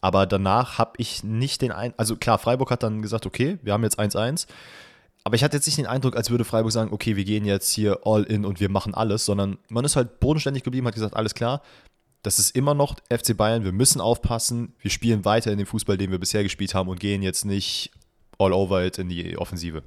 aber 0.00 0.26
danach 0.26 0.78
habe 0.78 0.92
ich 0.98 1.24
nicht 1.24 1.62
den 1.62 1.72
Eindruck, 1.72 1.98
also 1.98 2.16
klar, 2.16 2.38
Freiburg 2.38 2.70
hat 2.70 2.82
dann 2.82 3.02
gesagt, 3.02 3.26
okay, 3.26 3.58
wir 3.62 3.72
haben 3.72 3.82
jetzt 3.82 3.98
1-1. 3.98 4.46
Aber 5.28 5.34
ich 5.34 5.44
hatte 5.44 5.58
jetzt 5.58 5.66
nicht 5.66 5.76
den 5.76 5.84
Eindruck, 5.84 6.16
als 6.16 6.30
würde 6.30 6.46
Freiburg 6.46 6.72
sagen, 6.72 6.90
okay, 6.90 7.14
wir 7.16 7.24
gehen 7.24 7.44
jetzt 7.44 7.70
hier 7.70 7.98
all 8.04 8.22
in 8.22 8.46
und 8.46 8.60
wir 8.60 8.70
machen 8.70 8.94
alles, 8.94 9.26
sondern 9.26 9.58
man 9.68 9.84
ist 9.84 9.94
halt 9.94 10.20
bodenständig 10.20 10.62
geblieben, 10.62 10.86
hat 10.86 10.94
gesagt, 10.94 11.14
alles 11.14 11.34
klar, 11.34 11.60
das 12.22 12.38
ist 12.38 12.56
immer 12.56 12.72
noch 12.72 12.96
FC 13.12 13.36
Bayern, 13.36 13.62
wir 13.62 13.72
müssen 13.72 14.00
aufpassen, 14.00 14.72
wir 14.80 14.90
spielen 14.90 15.26
weiter 15.26 15.52
in 15.52 15.58
dem 15.58 15.66
Fußball, 15.66 15.98
den 15.98 16.10
wir 16.10 16.18
bisher 16.18 16.42
gespielt 16.44 16.74
haben 16.74 16.88
und 16.88 16.98
gehen 16.98 17.20
jetzt 17.20 17.44
nicht 17.44 17.90
all 18.38 18.54
over 18.54 18.82
it 18.82 18.96
in 18.96 19.10
die 19.10 19.36
Offensive. 19.36 19.82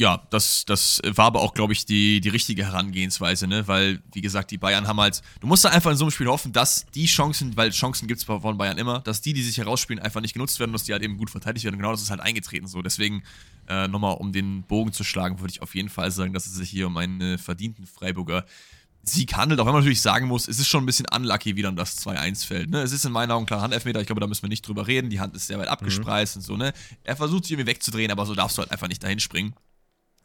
Ja, 0.00 0.22
das, 0.30 0.64
das 0.64 1.02
war 1.04 1.26
aber 1.26 1.40
auch, 1.40 1.54
glaube 1.54 1.72
ich, 1.72 1.84
die, 1.84 2.20
die 2.20 2.28
richtige 2.28 2.64
Herangehensweise, 2.64 3.48
ne? 3.48 3.66
Weil, 3.66 4.00
wie 4.12 4.20
gesagt, 4.20 4.52
die 4.52 4.56
Bayern 4.56 4.86
haben 4.86 5.00
halt, 5.00 5.22
du 5.40 5.48
musst 5.48 5.64
da 5.64 5.70
einfach 5.70 5.90
in 5.90 5.96
so 5.96 6.04
einem 6.04 6.12
Spiel 6.12 6.28
hoffen, 6.28 6.52
dass 6.52 6.86
die 6.94 7.06
Chancen, 7.06 7.56
weil 7.56 7.70
Chancen 7.70 8.06
gibt 8.06 8.18
es 8.18 8.24
von 8.24 8.58
Bayern 8.58 8.78
immer, 8.78 9.00
dass 9.00 9.22
die, 9.22 9.32
die 9.32 9.42
sich 9.42 9.58
herausspielen, 9.58 10.00
einfach 10.00 10.20
nicht 10.20 10.34
genutzt 10.34 10.60
werden 10.60 10.70
und 10.70 10.74
dass 10.74 10.84
die 10.84 10.92
halt 10.92 11.02
eben 11.02 11.16
gut 11.16 11.30
verteidigt 11.30 11.64
werden. 11.64 11.74
Und 11.74 11.80
genau 11.80 11.90
das 11.90 12.02
ist 12.02 12.10
halt 12.10 12.20
eingetreten 12.20 12.68
so. 12.68 12.80
Deswegen, 12.80 13.24
äh, 13.68 13.88
nochmal 13.88 14.14
um 14.18 14.30
den 14.30 14.62
Bogen 14.62 14.92
zu 14.92 15.02
schlagen, 15.02 15.40
würde 15.40 15.50
ich 15.50 15.62
auf 15.62 15.74
jeden 15.74 15.88
Fall 15.88 16.12
sagen, 16.12 16.32
dass 16.32 16.46
es 16.46 16.54
sich 16.54 16.70
hier 16.70 16.86
um 16.86 16.96
einen 16.96 17.20
äh, 17.20 17.38
verdienten 17.38 17.84
Freiburger 17.84 18.44
Sieg 19.02 19.36
handelt, 19.36 19.58
auch 19.60 19.66
wenn 19.66 19.72
man 19.72 19.82
natürlich 19.82 20.00
sagen 20.00 20.26
muss, 20.26 20.46
es 20.46 20.58
ist 20.58 20.68
schon 20.68 20.82
ein 20.82 20.86
bisschen 20.86 21.06
unlucky, 21.12 21.56
wie 21.56 21.62
dann 21.62 21.76
das 21.76 21.98
2-1 22.06 22.46
fällt. 22.46 22.70
Ne? 22.70 22.82
Es 22.82 22.92
ist 22.92 23.04
in 23.04 23.12
meinen 23.12 23.30
Augen 23.32 23.46
klar 23.46 23.62
Handelfmeter, 23.62 24.00
ich 24.00 24.06
glaube, 24.06 24.20
da 24.20 24.26
müssen 24.26 24.42
wir 24.42 24.48
nicht 24.48 24.66
drüber 24.66 24.86
reden. 24.86 25.10
Die 25.10 25.18
Hand 25.18 25.34
ist 25.34 25.48
sehr 25.48 25.58
weit 25.58 25.68
abgespreist 25.68 26.36
mhm. 26.36 26.40
und 26.40 26.44
so, 26.44 26.56
ne? 26.56 26.72
Er 27.02 27.16
versucht 27.16 27.44
sich 27.44 27.52
irgendwie 27.52 27.70
wegzudrehen, 27.70 28.10
aber 28.10 28.26
so 28.26 28.34
darfst 28.34 28.58
du 28.58 28.62
halt 28.62 28.70
einfach 28.70 28.88
nicht 28.88 29.02
dahin 29.02 29.18
springen. 29.18 29.54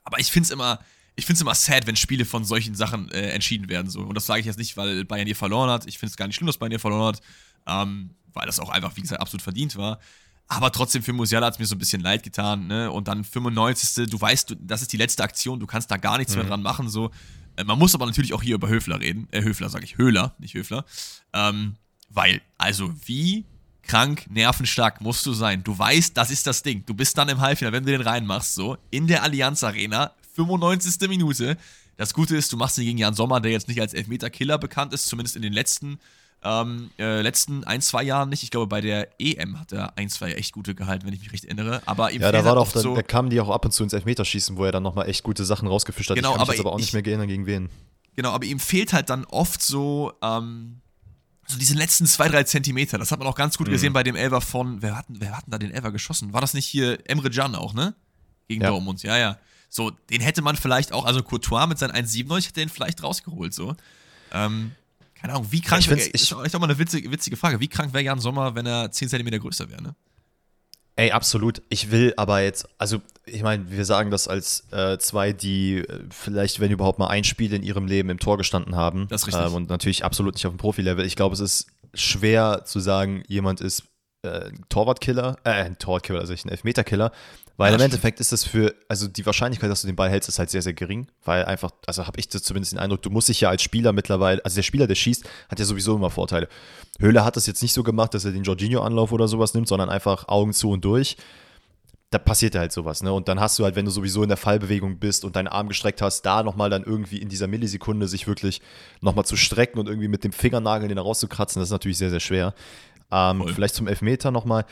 Aber 0.04 0.20
ich 0.20 0.32
finde 0.32 0.48
es 0.48 0.52
immer, 0.52 0.80
ich 1.16 1.26
finde 1.26 1.38
es 1.38 1.42
immer 1.42 1.56
sad, 1.56 1.88
wenn 1.88 1.96
Spiele 1.96 2.26
von 2.26 2.44
solchen 2.44 2.76
Sachen 2.76 3.10
äh, 3.12 3.30
entschieden 3.30 3.70
werden. 3.70 3.90
So. 3.90 4.02
Und 4.02 4.16
das 4.16 4.26
sage 4.26 4.40
ich 4.40 4.46
jetzt 4.46 4.58
nicht, 4.58 4.78
weil 4.78 5.06
Bayern 5.06 5.26
hier 5.26 5.36
verloren 5.36 5.70
hat. 5.70 5.86
Ich 5.88 5.98
finde 5.98 6.12
es 6.12 6.18
gar 6.18 6.28
nicht 6.28 6.36
schlimm, 6.36 6.48
dass 6.48 6.58
Bayern 6.58 6.72
hier 6.72 6.80
verloren 6.80 7.16
hat, 7.16 7.22
ähm, 7.68 8.12
weil 8.34 8.46
das 8.46 8.60
auch 8.60 8.70
einfach, 8.70 8.96
wie 8.96 9.02
gesagt, 9.02 9.22
absolut 9.22 9.42
verdient 9.42 9.76
war. 9.76 10.00
Aber 10.48 10.72
trotzdem 10.72 11.04
für 11.04 11.14
Musiala 11.14 11.48
hat 11.48 11.54
es 11.54 11.60
mir 11.60 11.66
so 11.66 11.76
ein 11.76 11.80
bisschen 11.80 12.02
leid 12.02 12.24
getan. 12.24 12.68
Ne? 12.68 12.92
Und 12.92 13.08
dann 13.08 13.24
95. 13.24 14.10
Du 14.10 14.20
weißt, 14.20 14.50
du, 14.50 14.56
das 14.56 14.82
ist 14.82 14.92
die 14.92 14.98
letzte 14.98 15.24
Aktion, 15.24 15.60
du 15.60 15.68
kannst 15.68 15.90
da 15.90 15.98
gar 15.98 16.18
nichts 16.18 16.34
mhm. 16.34 16.42
mehr 16.42 16.50
dran 16.50 16.62
machen. 16.62 16.90
So. 16.90 17.12
Äh, 17.56 17.64
man 17.64 17.80
muss 17.80 17.96
aber 17.96 18.06
natürlich 18.06 18.34
auch 18.34 18.44
hier 18.44 18.56
über 18.56 18.68
Höfler 18.68 19.00
reden. 19.00 19.28
Äh, 19.32 19.44
Höfler 19.44 19.70
sage 19.70 19.86
ich, 19.86 19.98
Höhler, 19.98 20.36
nicht 20.40 20.54
Höfler. 20.56 20.86
Ähm, 21.34 21.76
Weil, 22.10 22.42
also 22.58 22.94
wie 23.06 23.46
krank 23.84 24.26
nervenstark 24.30 25.02
musst 25.02 25.26
du 25.26 25.34
sein. 25.34 25.64
Du 25.64 25.78
weißt, 25.78 26.16
das 26.18 26.32
ist 26.32 26.48
das 26.48 26.64
Ding. 26.64 26.84
Du 26.86 26.94
bist 26.94 27.18
dann 27.18 27.30
im 27.30 27.40
Halbfinale, 27.42 27.76
wenn 27.76 27.86
du 27.86 27.92
den 27.92 28.02
reinmachst, 28.02 28.56
so, 28.56 28.78
in 28.90 29.08
der 29.08 29.24
Allianz 29.24 29.64
Arena, 29.64 30.12
95. 30.36 31.08
Minute. 31.10 31.58
Das 31.98 32.14
Gute 32.14 32.36
ist, 32.36 32.52
du 32.52 32.58
machst 32.58 32.78
ihn 32.80 32.86
gegen 32.86 32.98
Jan 32.98 33.14
Sommer, 33.14 33.40
der 33.40 33.52
jetzt 33.52 33.68
nicht 33.68 33.80
als 33.80 33.94
Elfmeter-Killer 33.94 34.58
bekannt 34.58 34.94
ist, 34.94 35.06
zumindest 35.06 35.36
in 35.36 35.44
den 35.44 35.54
letzten, 35.54 36.00
ähm, 36.44 36.90
äh, 36.98 37.22
letzten 37.22 37.64
ein, 37.66 37.82
zwei 37.82 38.04
Jahren 38.04 38.30
nicht. 38.30 38.42
Ich 38.42 38.50
glaube, 38.50 38.68
bei 38.68 38.82
der 38.82 39.10
EM 39.20 39.60
hat 39.60 39.72
er 39.72 39.96
ein, 39.98 40.10
zwei 40.10 40.32
echt 40.34 40.54
gute 40.54 40.74
gehalten, 40.74 41.06
wenn 41.06 41.14
ich 41.14 41.20
mich 41.20 41.32
recht 41.32 41.46
erinnere. 41.46 41.82
Aber 41.86 42.12
ihm 42.12 42.22
ja, 42.22 42.32
da 42.32 42.40
fehlt 42.40 42.46
war 42.46 42.56
halt 42.58 42.68
doch, 42.68 42.74
dann, 42.74 42.82
so, 42.82 42.96
da 42.96 43.04
kamen 43.04 43.30
die 43.30 43.40
auch 43.40 43.50
ab 43.50 43.64
und 43.66 43.72
zu 43.72 43.84
ins 43.84 43.94
Elfmeterschießen, 43.94 44.58
wo 44.58 44.66
er 44.66 44.72
dann 44.72 44.84
nochmal 44.84 45.08
echt 45.08 45.24
gute 45.24 45.46
Sachen 45.46 45.68
rausgefischt 45.68 46.10
hat. 46.10 46.16
Genau, 46.18 46.32
ich 46.32 46.36
kann 46.38 46.42
mich 46.42 46.48
aber 46.50 46.54
jetzt 46.54 46.60
aber 46.62 46.72
auch 46.74 46.80
ich- 46.80 46.86
nicht 46.86 46.94
mehr 46.94 47.06
erinnern, 47.06 47.28
gegen 47.28 47.46
wen. 47.46 47.70
Genau, 48.16 48.32
aber 48.32 48.46
ihm 48.46 48.60
fehlt 48.60 48.94
halt 48.94 49.10
dann 49.10 49.26
oft 49.26 49.62
so, 49.62 50.14
ähm, 50.22 50.82
so 51.48 51.58
diese 51.58 51.74
letzten 51.76 52.06
zwei, 52.06 52.30
drei 52.30 52.44
Zentimeter. 52.44 52.98
Das 52.98 53.12
hat 53.12 53.20
man 53.20 53.28
auch 53.28 53.36
ganz 53.36 53.58
gut 53.58 53.70
gesehen 53.70 53.94
bei 53.94 54.04
dem 54.04 54.16
Elfer 54.16 54.42
von, 54.42 54.82
wer 54.82 54.98
hat, 54.98 55.06
wer 55.10 55.36
hat 55.38 55.46
denn 55.46 55.52
da 55.52 55.58
den 55.58 55.72
Elfer 55.72 55.92
geschossen? 55.92 56.34
War 56.34 56.42
das 56.42 56.54
nicht 56.54 56.66
hier 56.66 57.00
Emre 57.10 57.30
Can 57.30 57.56
auch, 57.56 57.74
ne? 57.74 57.94
Gegen 58.48 58.62
Ja. 58.62 58.70
Dortmund, 58.70 59.04
ja, 59.04 59.18
ja. 59.18 59.38
So, 59.70 59.90
den 60.10 60.22
hätte 60.22 60.42
man 60.42 60.56
vielleicht 60.56 60.92
auch, 60.94 61.06
also 61.06 61.22
Courtois 61.24 61.66
mit 61.68 61.80
seinen 61.80 61.92
1,97 61.92 62.46
hätte 62.48 62.60
den 62.60 62.70
vielleicht 62.70 63.02
rausgeholt, 63.04 63.54
so. 63.54 63.76
Ähm, 64.32 64.72
keine 65.16 65.34
Ahnung, 65.34 65.48
wie 65.52 65.62
krank 65.62 65.82
Ich 65.82 65.90
wäre, 65.90 66.00
find's- 66.00 66.22
ist 66.22 66.32
echt 66.44 66.56
auch 66.56 66.60
mal 66.60 66.68
eine 66.70 66.78
witzige, 66.78 67.10
witzige 67.12 67.38
Frage, 67.38 67.60
wie 67.60 67.68
krank 67.68 67.94
wäre 67.94 68.04
Jan 68.04 68.20
Sommer, 68.20 68.56
wenn 68.56 68.66
er 68.66 68.92
10 68.92 69.10
Zentimeter 69.10 69.40
größer 69.40 69.70
wäre, 69.70 69.82
ne? 69.82 69.96
Ey, 70.96 71.12
absolut. 71.12 71.62
Ich 71.70 71.90
will 71.92 72.14
aber 72.18 72.42
jetzt, 72.42 72.68
also 72.78 73.02
ich 73.26 73.42
meine, 73.42 73.72
wir 73.72 73.86
sagen 73.86 74.12
das 74.12 74.28
als 74.28 74.72
äh, 74.72 74.98
zwei, 75.00 75.34
die 75.34 75.78
äh, 75.78 76.04
vielleicht, 76.12 76.60
wenn 76.60 76.72
überhaupt 76.72 77.00
mal 77.00 77.08
ein 77.08 77.24
Spiel 77.24 77.54
in 77.54 77.64
ihrem 77.64 77.88
Leben 77.88 78.10
im 78.10 78.20
Tor 78.20 78.38
gestanden 78.38 78.76
haben. 78.76 79.08
Das 79.10 79.22
ist 79.22 79.28
richtig. 79.28 79.48
Ähm, 79.48 79.56
und 79.56 79.70
natürlich 79.70 80.06
absolut 80.06 80.36
nicht 80.36 80.46
auf 80.46 80.54
dem 80.54 80.58
Profilevel. 80.58 81.06
Ich 81.06 81.16
glaube, 81.16 81.34
es 81.34 81.40
ist 81.40 81.68
schwer 81.94 82.64
zu 82.66 82.80
sagen, 82.80 83.24
jemand 83.28 83.60
ist 83.62 83.84
äh, 84.24 84.50
ein 84.50 84.66
Torwartkiller, 84.70 85.38
äh, 85.44 85.52
ein 85.52 85.80
Torwartkiller, 85.80 86.20
also 86.20 86.34
ein 86.34 86.50
Elfmeterkiller. 86.50 87.12
Weil 87.56 87.68
Ja, 87.70 87.76
im 87.76 87.80
stimmt. 87.80 87.94
Endeffekt 87.94 88.20
ist 88.20 88.32
das 88.32 88.44
für, 88.44 88.74
also 88.88 89.08
die 89.08 89.26
Wahrscheinlichkeit, 89.26 89.70
dass 89.70 89.82
du 89.82 89.88
den 89.88 89.96
Ball 89.96 90.10
hältst, 90.10 90.28
ist 90.28 90.40
halt 90.40 90.50
sehr, 90.50 90.62
sehr 90.62 90.74
gering. 90.74 91.08
Weil 91.24 91.46
einfach, 91.46 91.72
also 91.86 92.08
habe 92.08 92.20
ich 92.20 92.30
zumindest 92.30 92.72
den 92.72 92.80
Eindruck, 92.80 93.02
du 93.04 93.10
musst 93.10 93.30
dich 93.30 93.42
ja 93.42 93.50
als 93.50 93.62
Spieler 93.62 93.94
mittlerweile, 93.94 94.44
also 94.44 94.56
der 94.56 94.64
Spieler, 94.64 94.88
der 94.88 94.96
schießt, 94.96 95.24
hat 95.50 95.60
ja 95.60 95.66
sowieso 95.66 95.96
immer 95.96 96.10
Vorteile. 96.10 96.48
Höhle 97.00 97.24
hat 97.24 97.36
das 97.36 97.46
jetzt 97.46 97.62
nicht 97.62 97.74
so 97.74 97.84
gemacht, 97.84 98.14
dass 98.14 98.26
er 98.26 98.32
den 98.32 98.44
Jorginho-Anlauf 98.44 99.12
oder 99.12 99.28
sowas 99.28 99.54
nimmt, 99.54 99.68
sondern 99.68 99.90
einfach 99.90 100.28
Augen 100.28 100.54
zu 100.54 100.72
und 100.72 100.84
durch 100.84 101.18
da 102.14 102.20
passiert 102.20 102.56
halt 102.56 102.72
sowas, 102.72 103.02
ne? 103.02 103.12
Und 103.12 103.28
dann 103.28 103.40
hast 103.40 103.58
du 103.58 103.64
halt, 103.64 103.76
wenn 103.76 103.86
du 103.86 103.92
sowieso 103.92 104.22
in 104.22 104.30
der 104.30 104.38
Fallbewegung 104.38 105.00
bist 105.00 105.26
und 105.26 105.36
deinen 105.36 105.48
Arm 105.48 105.68
gestreckt 105.68 106.02
hast, 106.02 106.22
da 106.22 106.44
nochmal 106.44 106.70
dann 106.70 106.84
irgendwie 106.84 107.18
in 107.18 107.28
dieser 107.28 107.48
Millisekunde 107.48 108.08
sich 108.08 108.28
wirklich 108.28 108.62
nochmal 109.02 109.26
zu 109.26 109.36
strecken 109.36 109.80
und 109.80 109.88
irgendwie 109.88 110.08
mit 110.08 110.24
dem 110.24 110.32
Fingernagel 110.32 110.88
den 110.90 111.00
rauszukratzen, 111.00 111.60
das 111.60 111.70
ist 111.70 111.72
natürlich 111.74 111.98
sehr, 111.98 112.12
sehr 112.12 112.20
schwer. 112.20 112.54
Ähm, 113.12 113.44
vielleicht 113.48 113.76
zum 113.76 113.88
Elfmeter 113.88 114.30
nochmal. 114.32 114.66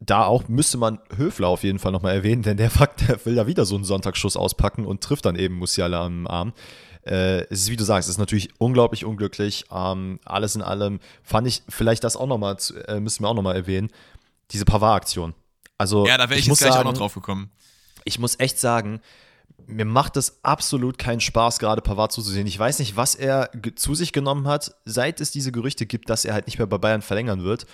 Da 0.00 0.24
auch 0.24 0.48
müsste 0.48 0.78
man 0.78 0.98
Höfler 1.14 1.48
auf 1.48 1.62
jeden 1.62 1.78
Fall 1.78 1.92
nochmal 1.92 2.14
erwähnen, 2.14 2.42
denn 2.42 2.56
der, 2.56 2.70
Fakt, 2.70 3.06
der 3.08 3.24
will 3.26 3.34
da 3.34 3.46
wieder 3.46 3.66
so 3.66 3.74
einen 3.74 3.84
Sonntagsschuss 3.84 4.36
auspacken 4.36 4.86
und 4.86 5.02
trifft 5.02 5.26
dann 5.26 5.36
eben 5.36 5.56
Musiala 5.56 6.04
am 6.04 6.26
Arm. 6.26 6.54
Äh, 7.04 7.42
es 7.44 7.62
ist, 7.62 7.70
wie 7.70 7.76
du 7.76 7.84
sagst, 7.84 8.08
es 8.08 8.14
ist 8.14 8.18
natürlich 8.18 8.50
unglaublich 8.58 9.04
unglücklich. 9.04 9.64
Ähm, 9.70 10.18
alles 10.24 10.56
in 10.56 10.62
allem 10.62 11.00
fand 11.22 11.46
ich 11.46 11.62
vielleicht 11.68 12.04
das 12.04 12.16
auch 12.16 12.26
nochmal, 12.26 12.56
äh, 12.88 13.00
müssen 13.00 13.24
wir 13.24 13.28
auch 13.28 13.34
nochmal 13.34 13.56
erwähnen, 13.56 13.90
diese 14.50 14.64
Pavard-Aktion. 14.64 15.34
Also, 15.78 16.06
Ja, 16.06 16.18
da 16.18 16.28
wäre 16.28 16.38
ich, 16.38 16.48
muss 16.48 16.60
jetzt 16.60 16.66
gleich 16.66 16.74
sagen, 16.74 16.88
auch 16.88 16.92
noch 16.92 16.98
drauf 16.98 17.14
gekommen. 17.14 17.50
ich 18.04 18.18
muss 18.18 18.38
echt 18.38 18.58
sagen, 18.58 19.00
mir 19.66 19.84
macht 19.84 20.16
es 20.16 20.38
absolut 20.42 20.98
keinen 20.98 21.20
Spaß, 21.20 21.58
gerade 21.58 21.82
Pavard 21.82 22.12
zuzusehen. 22.12 22.46
Ich 22.46 22.58
weiß 22.58 22.78
nicht, 22.78 22.96
was 22.96 23.14
er 23.14 23.50
zu 23.76 23.94
sich 23.94 24.12
genommen 24.12 24.46
hat, 24.48 24.74
seit 24.84 25.20
es 25.20 25.30
diese 25.30 25.52
Gerüchte 25.52 25.86
gibt, 25.86 26.10
dass 26.10 26.24
er 26.24 26.34
halt 26.34 26.46
nicht 26.46 26.58
mehr 26.58 26.66
bei 26.66 26.78
Bayern 26.78 27.02
verlängern 27.02 27.44
wird. 27.44 27.66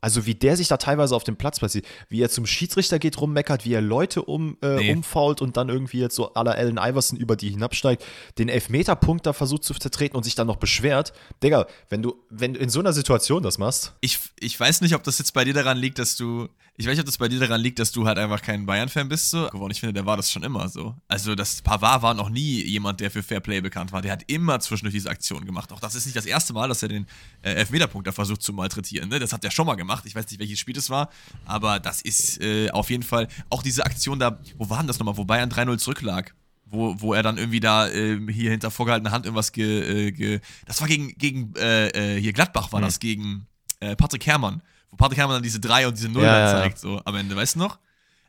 Also 0.00 0.26
wie 0.26 0.34
der 0.34 0.56
sich 0.56 0.68
da 0.68 0.76
teilweise 0.76 1.14
auf 1.16 1.24
dem 1.24 1.36
Platz 1.36 1.58
platziert, 1.58 1.86
wie 2.08 2.22
er 2.22 2.30
zum 2.30 2.46
Schiedsrichter 2.46 2.98
geht, 2.98 3.20
rummeckert, 3.20 3.64
wie 3.64 3.72
er 3.72 3.80
Leute 3.80 4.22
um, 4.22 4.56
äh, 4.62 4.76
Nee. 4.76 4.92
umfault 4.92 5.42
und 5.42 5.56
dann 5.56 5.68
irgendwie 5.68 5.98
jetzt 6.00 6.14
so 6.14 6.30
la 6.34 6.52
Allen 6.52 6.78
Iverson 6.78 7.18
über 7.18 7.36
die 7.36 7.50
hinabsteigt, 7.50 8.04
den 8.38 8.48
Elfmeterpunkt 8.48 9.26
da 9.26 9.32
versucht 9.32 9.64
zu 9.64 9.74
vertreten 9.74 10.16
und 10.16 10.22
sich 10.24 10.34
dann 10.34 10.46
noch 10.46 10.56
beschwert. 10.56 11.12
Digga, 11.42 11.66
wenn 11.88 12.02
du, 12.02 12.14
wenn 12.30 12.54
du 12.54 12.60
in 12.60 12.68
so 12.70 12.80
einer 12.80 12.92
Situation 12.92 13.42
das 13.42 13.58
machst, 13.58 13.94
ich, 14.00 14.18
ich 14.38 14.58
weiß 14.58 14.80
nicht, 14.80 14.94
ob 14.94 15.02
das 15.04 15.18
jetzt 15.18 15.32
bei 15.34 15.44
dir 15.44 15.54
daran 15.54 15.78
liegt, 15.78 15.98
dass 15.98 16.16
du. 16.16 16.48
Ich 16.80 16.86
weiß 16.86 16.92
nicht, 16.92 17.00
ob 17.00 17.06
das 17.06 17.18
bei 17.18 17.26
dir 17.26 17.40
daran 17.40 17.60
liegt, 17.60 17.80
dass 17.80 17.90
du 17.90 18.06
halt 18.06 18.18
einfach 18.18 18.40
kein 18.40 18.64
Bayern-Fan 18.64 19.08
bist. 19.08 19.30
So. 19.30 19.50
Und 19.50 19.72
ich 19.72 19.80
finde, 19.80 19.94
der 19.94 20.06
war 20.06 20.16
das 20.16 20.30
schon 20.30 20.44
immer 20.44 20.68
so. 20.68 20.94
Also, 21.08 21.34
das 21.34 21.60
Pavard 21.60 22.02
war 22.02 22.14
noch 22.14 22.30
nie 22.30 22.62
jemand, 22.62 23.00
der 23.00 23.10
für 23.10 23.24
Fairplay 23.24 23.60
bekannt 23.60 23.90
war. 23.90 24.00
Der 24.00 24.12
hat 24.12 24.22
immer 24.28 24.60
zwischendurch 24.60 24.94
diese 24.94 25.10
Aktion 25.10 25.44
gemacht. 25.44 25.72
Auch 25.72 25.80
das 25.80 25.96
ist 25.96 26.06
nicht 26.06 26.16
das 26.16 26.24
erste 26.24 26.52
Mal, 26.52 26.68
dass 26.68 26.80
er 26.84 26.88
den 26.88 27.06
äh, 27.42 27.54
Elfmeterpunkt 27.54 28.06
da 28.06 28.12
versucht 28.12 28.44
zu 28.44 28.52
malträtieren. 28.52 29.08
Ne? 29.08 29.18
Das 29.18 29.32
hat 29.32 29.44
er 29.44 29.50
schon 29.50 29.66
mal 29.66 29.74
gemacht. 29.74 30.04
Ich 30.06 30.14
weiß 30.14 30.30
nicht, 30.30 30.38
welches 30.38 30.60
Spiel 30.60 30.74
das 30.74 30.88
war. 30.88 31.10
Aber 31.46 31.80
das 31.80 32.00
ist 32.00 32.40
äh, 32.40 32.70
auf 32.70 32.90
jeden 32.90 33.02
Fall 33.02 33.26
auch 33.50 33.64
diese 33.64 33.84
Aktion 33.84 34.20
da. 34.20 34.38
Wo 34.56 34.70
war 34.70 34.78
denn 34.78 34.86
das 34.86 35.00
nochmal? 35.00 35.16
Wo 35.16 35.24
Bayern 35.24 35.50
3-0 35.50 35.78
zurücklag. 35.78 36.32
Wo, 36.64 36.94
wo 37.00 37.12
er 37.12 37.24
dann 37.24 37.38
irgendwie 37.38 37.58
da 37.58 37.88
äh, 37.88 38.20
hier 38.30 38.52
hinter 38.52 38.70
vorgehaltener 38.70 39.10
Hand 39.10 39.24
irgendwas 39.26 39.50
ge, 39.50 40.06
äh, 40.06 40.12
ge 40.12 40.38
Das 40.66 40.80
war 40.80 40.86
gegen, 40.86 41.08
gegen 41.18 41.54
äh, 41.56 41.88
äh, 41.88 42.20
hier 42.20 42.32
Gladbach 42.32 42.70
war 42.70 42.80
das, 42.80 43.00
gegen 43.00 43.48
äh, 43.80 43.96
Patrick 43.96 44.24
Herrmann. 44.26 44.62
Wo 44.90 44.96
Patrick 44.96 45.18
Herrmann 45.18 45.36
dann 45.36 45.42
diese 45.42 45.60
3 45.60 45.88
und 45.88 45.96
diese 45.96 46.08
0 46.08 46.22
Ja, 46.24 46.32
dann 46.32 46.44
ja, 46.44 46.50
zeigt, 46.52 46.78
so 46.78 47.00
am 47.04 47.14
Ende, 47.14 47.36
weißt 47.36 47.56
du 47.56 47.60
noch? 47.60 47.78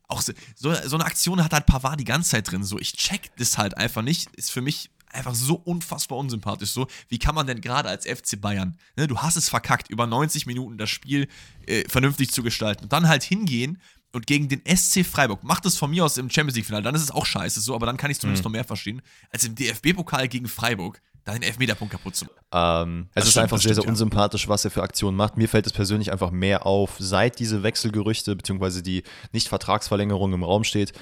Auch 0.08 0.22
so, 0.22 0.34
so, 0.56 0.74
so 0.74 0.95
eine 0.95 1.06
Aktion 1.06 1.43
hat 1.43 1.54
halt 1.54 1.65
Pavard 1.67 2.00
die 2.00 2.04
ganze 2.06 2.32
Zeit 2.32 2.50
drin. 2.52 2.63
So, 2.63 2.80
ich 2.80 2.93
check 2.93 3.32
das 3.38 3.58
halt 3.58 3.78
einfach 3.78 4.02
nicht. 4.02 4.34
Ist 4.36 4.52
für 4.52 4.62
mich 4.62 4.89
einfach 5.12 5.36
so 5.36 5.56
unfassbar 5.56 6.17
unsympathisch. 6.17 6.72
So, 6.72 6.88
wie 7.08 7.19
kann 7.19 7.36
man 7.36 7.48
denn 7.48 7.62
gerade 7.62 7.89
als 7.89 8.06
FC 8.06 8.39
Bayern, 8.39 8.78
ne, 8.95 9.08
du 9.08 9.17
hast 9.19 9.36
es 9.38 9.50
verkackt, 9.50 9.89
über 9.89 10.06
90 10.08 10.45
Minuten 10.45 10.78
das 10.78 10.89
Spiel 10.89 11.28
äh, 11.67 11.84
vernünftig 11.88 12.32
zu 12.32 12.43
gestalten 12.43 12.84
und 12.84 12.93
dann 12.93 13.08
halt 13.08 13.24
hingehen 13.24 13.82
und 14.12 14.28
gegen 14.28 14.50
den 14.50 14.62
SC 14.65 15.04
Freiburg, 15.06 15.43
macht 15.43 15.65
es 15.65 15.78
von 15.78 15.89
mir 15.91 16.06
aus 16.06 16.17
im 16.17 16.30
Champions 16.30 16.56
League-Finale, 16.58 16.84
dann 16.84 16.95
ist 16.95 17.02
es 17.04 17.12
auch 17.12 17.26
scheiße, 17.26 17.60
so, 17.62 17.74
aber 17.76 17.86
dann 17.86 17.98
kann 17.98 18.10
ich 18.12 18.17
Mhm. 18.17 18.22
zumindest 18.22 18.43
noch 18.43 18.52
mehr 18.52 18.63
verstehen, 18.63 19.02
als 19.32 19.43
im 19.43 19.56
DFB-Pokal 19.56 20.28
gegen 20.28 20.48
Freiburg, 20.48 21.02
da 21.25 21.34
den 21.34 21.43
Elfmeterpunkt 21.43 21.91
kaputt 21.91 22.15
zu 22.15 22.25
machen. 22.25 22.38
Ähm, 22.51 23.08
es 23.10 23.15
Das 23.15 23.23
ist 23.25 23.32
stimmt, 23.32 23.43
einfach 23.43 23.58
sehr, 23.58 23.73
stimmt, 23.73 23.84
sehr 23.84 23.89
unsympathisch, 23.89 24.47
was 24.47 24.65
er 24.65 24.71
für 24.71 24.84
Aktionen 24.84 25.17
macht. 25.17 25.38
Mir 25.38 25.47
fällt 25.49 25.67
es 25.67 25.73
persönlich 25.73 26.12
einfach 26.12 26.32
mehr 26.32 26.65
auf, 26.65 26.95
seit 26.99 27.39
diese 27.39 27.63
Wechselgerüchte 27.63 28.36
bzw. 28.36 28.82
die 28.82 29.03
Nicht-Vertragsverlängerung 29.32 30.34
im 30.34 30.43
Raum 30.43 30.63
steht, 30.63 30.93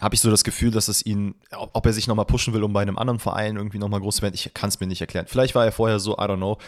habe 0.00 0.14
ich 0.14 0.20
so 0.20 0.30
das 0.30 0.44
Gefühl, 0.44 0.70
dass 0.70 0.88
es 0.88 1.04
ihn, 1.06 1.34
ob 1.52 1.86
er 1.86 1.92
sich 1.92 2.06
nochmal 2.06 2.24
pushen 2.26 2.52
will, 2.52 2.64
um 2.64 2.72
bei 2.72 2.82
einem 2.82 2.98
anderen 2.98 3.20
Verein 3.20 3.56
irgendwie 3.56 3.78
nochmal 3.78 4.00
groß 4.00 4.16
zu 4.16 4.22
werden. 4.22 4.34
Ich 4.34 4.52
kann 4.54 4.68
es 4.68 4.80
mir 4.80 4.86
nicht 4.86 5.00
erklären. 5.00 5.26
Vielleicht 5.28 5.54
war 5.54 5.64
er 5.64 5.72
vorher 5.72 6.00
so, 6.00 6.14
I 6.14 6.22
don't 6.22 6.36
know. 6.36 6.58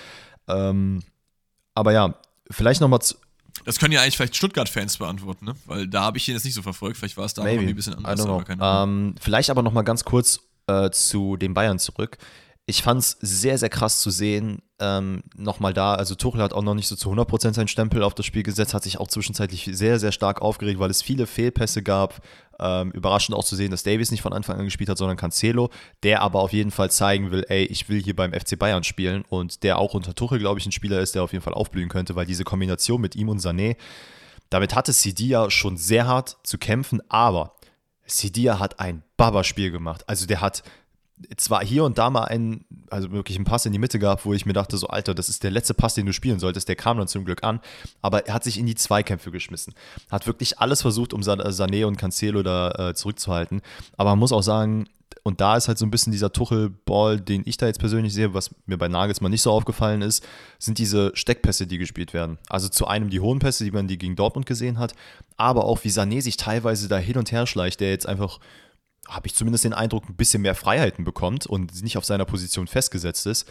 Ähm, 0.49 1.03
aber 1.75 1.93
ja, 1.93 2.15
vielleicht 2.51 2.81
nochmal 2.81 3.01
zu. 3.03 3.17
Das 3.65 3.79
können 3.79 3.93
ja 3.93 4.03
eigentlich 4.03 4.17
vielleicht 4.17 4.37
Stuttgart-Fans 4.37 4.99
beantworten, 4.99 5.47
ne? 5.47 5.55
Weil 5.65 5.89
da 5.89 6.03
habe 6.03 6.19
ich 6.19 6.29
ihn 6.29 6.35
jetzt 6.35 6.45
nicht 6.45 6.55
so 6.55 6.63
verfolgt. 6.63 6.99
Vielleicht 6.99 7.17
war 7.17 7.25
es 7.25 7.35
da 7.35 7.43
Maybe. 7.43 7.55
irgendwie 7.55 7.73
ein 7.73 7.77
bisschen 7.77 7.95
anders, 7.95 8.21
aber. 8.21 8.45
Ähm, 8.85 9.15
vielleicht 9.21 9.51
aber 9.51 9.63
nochmal 9.63 9.83
ganz 9.83 10.05
kurz 10.05 10.41
äh, 10.67 10.91
zu 10.91 11.37
den 11.37 11.55
Bayern 11.55 11.79
zurück. 11.79 12.19
Ich 12.69 12.83
fand 12.83 13.01
es 13.01 13.17
sehr, 13.21 13.59
sehr 13.59 13.69
krass 13.69 14.01
zu 14.01 14.11
sehen, 14.11 14.61
ähm, 14.81 15.23
nochmal 15.37 15.73
da, 15.73 15.95
also 15.95 16.17
Tuchel 16.17 16.43
hat 16.43 16.53
auch 16.53 16.63
noch 16.63 16.75
nicht 16.75 16.89
so 16.89 16.97
zu 16.97 17.11
100% 17.11 17.55
seinen 17.55 17.69
Stempel 17.69 18.03
auf 18.03 18.15
das 18.15 18.27
Spiel 18.27 18.43
gesetzt, 18.43 18.75
hat 18.75 18.83
sich 18.83 18.99
auch 18.99 19.07
zwischenzeitlich 19.07 19.71
sehr, 19.73 20.01
sehr 20.01 20.11
stark 20.11 20.43
aufgeregt, 20.43 20.81
weil 20.81 20.91
es 20.91 21.01
viele 21.01 21.27
Fehlpässe 21.27 21.83
gab. 21.83 22.21
Ähm, 22.59 22.91
überraschend 22.93 23.37
auch 23.37 23.45
zu 23.45 23.55
sehen, 23.55 23.71
dass 23.71 23.83
Davies 23.83 24.11
nicht 24.11 24.23
von 24.23 24.33
Anfang 24.33 24.59
an 24.59 24.65
gespielt 24.65 24.89
hat, 24.89 24.97
sondern 24.97 25.19
Cancelo, 25.19 25.71
der 26.03 26.23
aber 26.23 26.41
auf 26.41 26.55
jeden 26.55 26.71
Fall 26.71 26.91
zeigen 26.91 27.31
will, 27.31 27.45
ey, 27.49 27.65
ich 27.65 27.89
will 27.91 28.03
hier 28.03 28.17
beim 28.17 28.33
FC 28.33 28.59
Bayern 28.59 28.83
spielen 28.83 29.25
und 29.29 29.63
der 29.63 29.79
auch 29.79 29.93
unter 29.93 30.15
Tuchel, 30.15 30.39
glaube 30.39 30.59
ich, 30.59 30.65
ein 30.65 30.73
Spieler 30.73 31.01
ist, 31.01 31.15
der 31.15 31.23
auf 31.23 31.33
jeden 31.33 31.45
Fall 31.45 31.53
aufblühen 31.53 31.91
könnte, 31.91 32.17
weil 32.17 32.25
diese 32.25 32.45
Kombination 32.45 33.01
mit 33.01 33.15
ihm 33.15 33.29
und 33.29 33.41
Sané, 33.41 33.77
damit 34.49 34.75
hatte 34.75 34.93
Sidia 34.93 35.51
schon 35.51 35.77
sehr 35.77 36.07
hart 36.07 36.39
zu 36.45 36.57
kämpfen, 36.57 37.03
aber 37.11 37.57
Sidia 38.07 38.59
hat 38.59 38.81
ein 38.81 39.03
Baba-Spiel 39.19 39.71
gemacht. 39.71 40.09
Also 40.09 40.27
der 40.27 40.41
hat 40.41 40.63
zwar 41.37 41.65
hier 41.65 41.85
und 41.85 41.99
da 41.99 42.11
mal 42.11 42.25
einen, 42.25 42.65
also 42.91 43.11
wirklich 43.11 43.37
einen 43.39 43.47
Pass 43.47 43.65
in 43.67 43.73
die 43.73 43.79
Mitte 43.79 43.99
gehabt, 43.99 44.27
wo 44.27 44.35
ich 44.35 44.45
mir 44.47 44.53
dachte, 44.53 44.77
so 44.77 44.89
Alter, 44.89 45.15
das 45.15 45.29
ist 45.29 45.43
der 45.45 45.51
letzte 45.51 45.75
Pass, 45.75 45.95
den 45.95 46.07
du 46.07 46.13
spielen 46.13 46.39
solltest. 46.39 46.69
Der 46.69 46.77
kam 46.77 46.99
dann 46.99 47.09
zum 47.09 47.25
Glück 47.25 47.43
an, 47.43 47.61
aber 48.03 48.27
er 48.27 48.35
hat 48.35 48.45
sich 48.45 48.59
in 48.59 48.67
die 48.67 48.75
Zweikämpfe 48.75 49.31
geschmissen. 49.31 49.75
Hat 50.11 50.27
wirklich 50.27 50.59
alles 50.59 50.83
versucht, 50.83 51.13
um 51.13 51.23
Sa- 51.23 51.35
Sané 51.35 51.87
und 51.87 51.97
Cancelo 51.97 52.43
da 52.43 52.91
äh, 52.91 52.95
zurückzuhalten. 52.95 53.63
Aber 53.97 54.11
man 54.11 54.19
muss 54.19 54.33
auch 54.33 54.43
sagen, 54.43 54.87
und 55.23 55.41
da 55.41 55.57
ist 55.57 55.67
halt 55.67 55.79
so 55.79 55.85
ein 55.85 55.91
bisschen 55.91 56.13
dieser 56.13 56.33
Tuchel-Ball, 56.33 57.21
den 57.21 57.43
ich 57.47 57.57
da 57.57 57.67
jetzt 57.67 57.81
persönlich 57.81 58.15
sehe, 58.15 58.33
was 58.33 58.55
mir 58.67 58.79
bei 58.79 58.87
Nagelsmann 58.87 59.33
nicht 59.33 59.43
so 59.43 59.51
aufgefallen 59.51 60.03
ist, 60.03 60.25
sind 60.61 60.79
diese 60.79 61.11
Steckpässe, 61.15 61.67
die 61.67 61.79
gespielt 61.79 62.15
werden. 62.15 62.39
Also 62.49 62.69
zu 62.69 62.87
einem 62.87 63.11
die 63.11 63.19
hohen 63.19 63.41
Pässe, 63.41 63.65
die 63.65 63.73
man 63.73 63.89
die 63.89 63.99
gegen 63.99 64.15
Dortmund 64.15 64.47
gesehen 64.47 64.79
hat, 64.79 64.95
aber 65.37 65.65
auch 65.65 65.83
wie 65.83 65.89
Sané 65.89 66.23
sich 66.23 66.37
teilweise 66.37 66.87
da 66.87 66.99
hin 66.99 67.17
und 67.17 67.33
her 67.33 67.47
schleicht, 67.47 67.81
der 67.81 67.91
jetzt 67.91 68.07
einfach 68.07 68.39
habe 69.09 69.27
ich 69.27 69.35
zumindest 69.35 69.65
den 69.65 69.73
Eindruck, 69.73 70.09
ein 70.09 70.17
bisschen 70.17 70.43
mehr 70.43 70.55
Freiheiten 70.55 71.05
bekommt 71.05 71.47
und 71.47 71.83
nicht 71.83 71.99
auf 71.99 72.05
seiner 72.05 72.25
Position 72.25 72.67
festgesetzt 72.67 73.27
ist, 73.27 73.49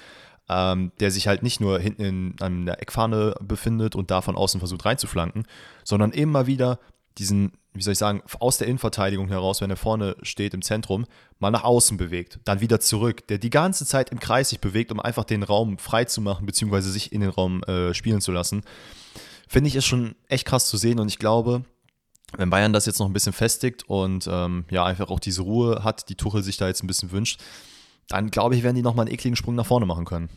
ähm, 0.49 0.91
der 0.99 1.11
sich 1.11 1.27
halt 1.27 1.43
nicht 1.43 1.59
nur 1.59 1.79
hinten 1.79 2.03
in, 2.03 2.35
an 2.39 2.65
der 2.65 2.81
Eckfahne 2.81 3.35
befindet 3.41 3.95
und 3.95 4.11
da 4.11 4.21
von 4.21 4.35
außen 4.35 4.59
versucht 4.59 4.85
reinzuflanken, 4.85 5.47
sondern 5.83 6.11
immer 6.11 6.47
wieder 6.47 6.79
diesen 7.17 7.53
wie 7.75 7.81
soll 7.81 7.91
ich 7.91 7.99
sagen, 7.99 8.23
aus 8.39 8.57
der 8.57 8.67
Innenverteidigung 8.67 9.27
heraus, 9.27 9.61
wenn 9.61 9.69
er 9.69 9.75
vorne 9.75 10.15
steht 10.21 10.53
im 10.53 10.61
Zentrum, 10.61 11.05
mal 11.39 11.51
nach 11.51 11.63
außen 11.63 11.97
bewegt, 11.97 12.39
dann 12.45 12.61
wieder 12.61 12.79
zurück, 12.79 13.27
der 13.27 13.37
die 13.37 13.49
ganze 13.49 13.85
Zeit 13.85 14.09
im 14.09 14.19
Kreis 14.19 14.49
sich 14.49 14.59
bewegt, 14.59 14.91
um 14.91 14.99
einfach 14.99 15.25
den 15.25 15.43
Raum 15.43 15.77
frei 15.77 16.05
zu 16.05 16.21
machen, 16.21 16.45
beziehungsweise 16.45 16.89
sich 16.89 17.11
in 17.11 17.21
den 17.21 17.29
Raum 17.29 17.61
äh, 17.63 17.93
spielen 17.93 18.21
zu 18.21 18.31
lassen, 18.31 18.63
finde 19.47 19.67
ich 19.67 19.75
ist 19.75 19.85
schon 19.85 20.15
echt 20.27 20.47
krass 20.47 20.67
zu 20.67 20.77
sehen 20.77 20.99
und 20.99 21.09
ich 21.09 21.19
glaube, 21.19 21.65
wenn 22.37 22.49
Bayern 22.49 22.73
das 22.73 22.85
jetzt 22.85 22.99
noch 22.99 23.07
ein 23.07 23.13
bisschen 23.13 23.33
festigt 23.33 23.83
und 23.87 24.27
ähm, 24.31 24.65
ja, 24.69 24.85
einfach 24.85 25.09
auch 25.09 25.19
diese 25.19 25.41
Ruhe 25.41 25.83
hat, 25.83 26.09
die 26.09 26.15
Tuchel 26.15 26.43
sich 26.43 26.57
da 26.57 26.67
jetzt 26.67 26.83
ein 26.83 26.87
bisschen 26.87 27.11
wünscht, 27.11 27.41
dann 28.07 28.31
glaube 28.31 28.55
ich, 28.55 28.63
werden 28.63 28.75
die 28.75 28.81
nochmal 28.81 29.05
einen 29.05 29.13
ekligen 29.13 29.35
Sprung 29.35 29.55
nach 29.55 29.65
vorne 29.65 29.85
machen 29.85 30.05
können. 30.05 30.29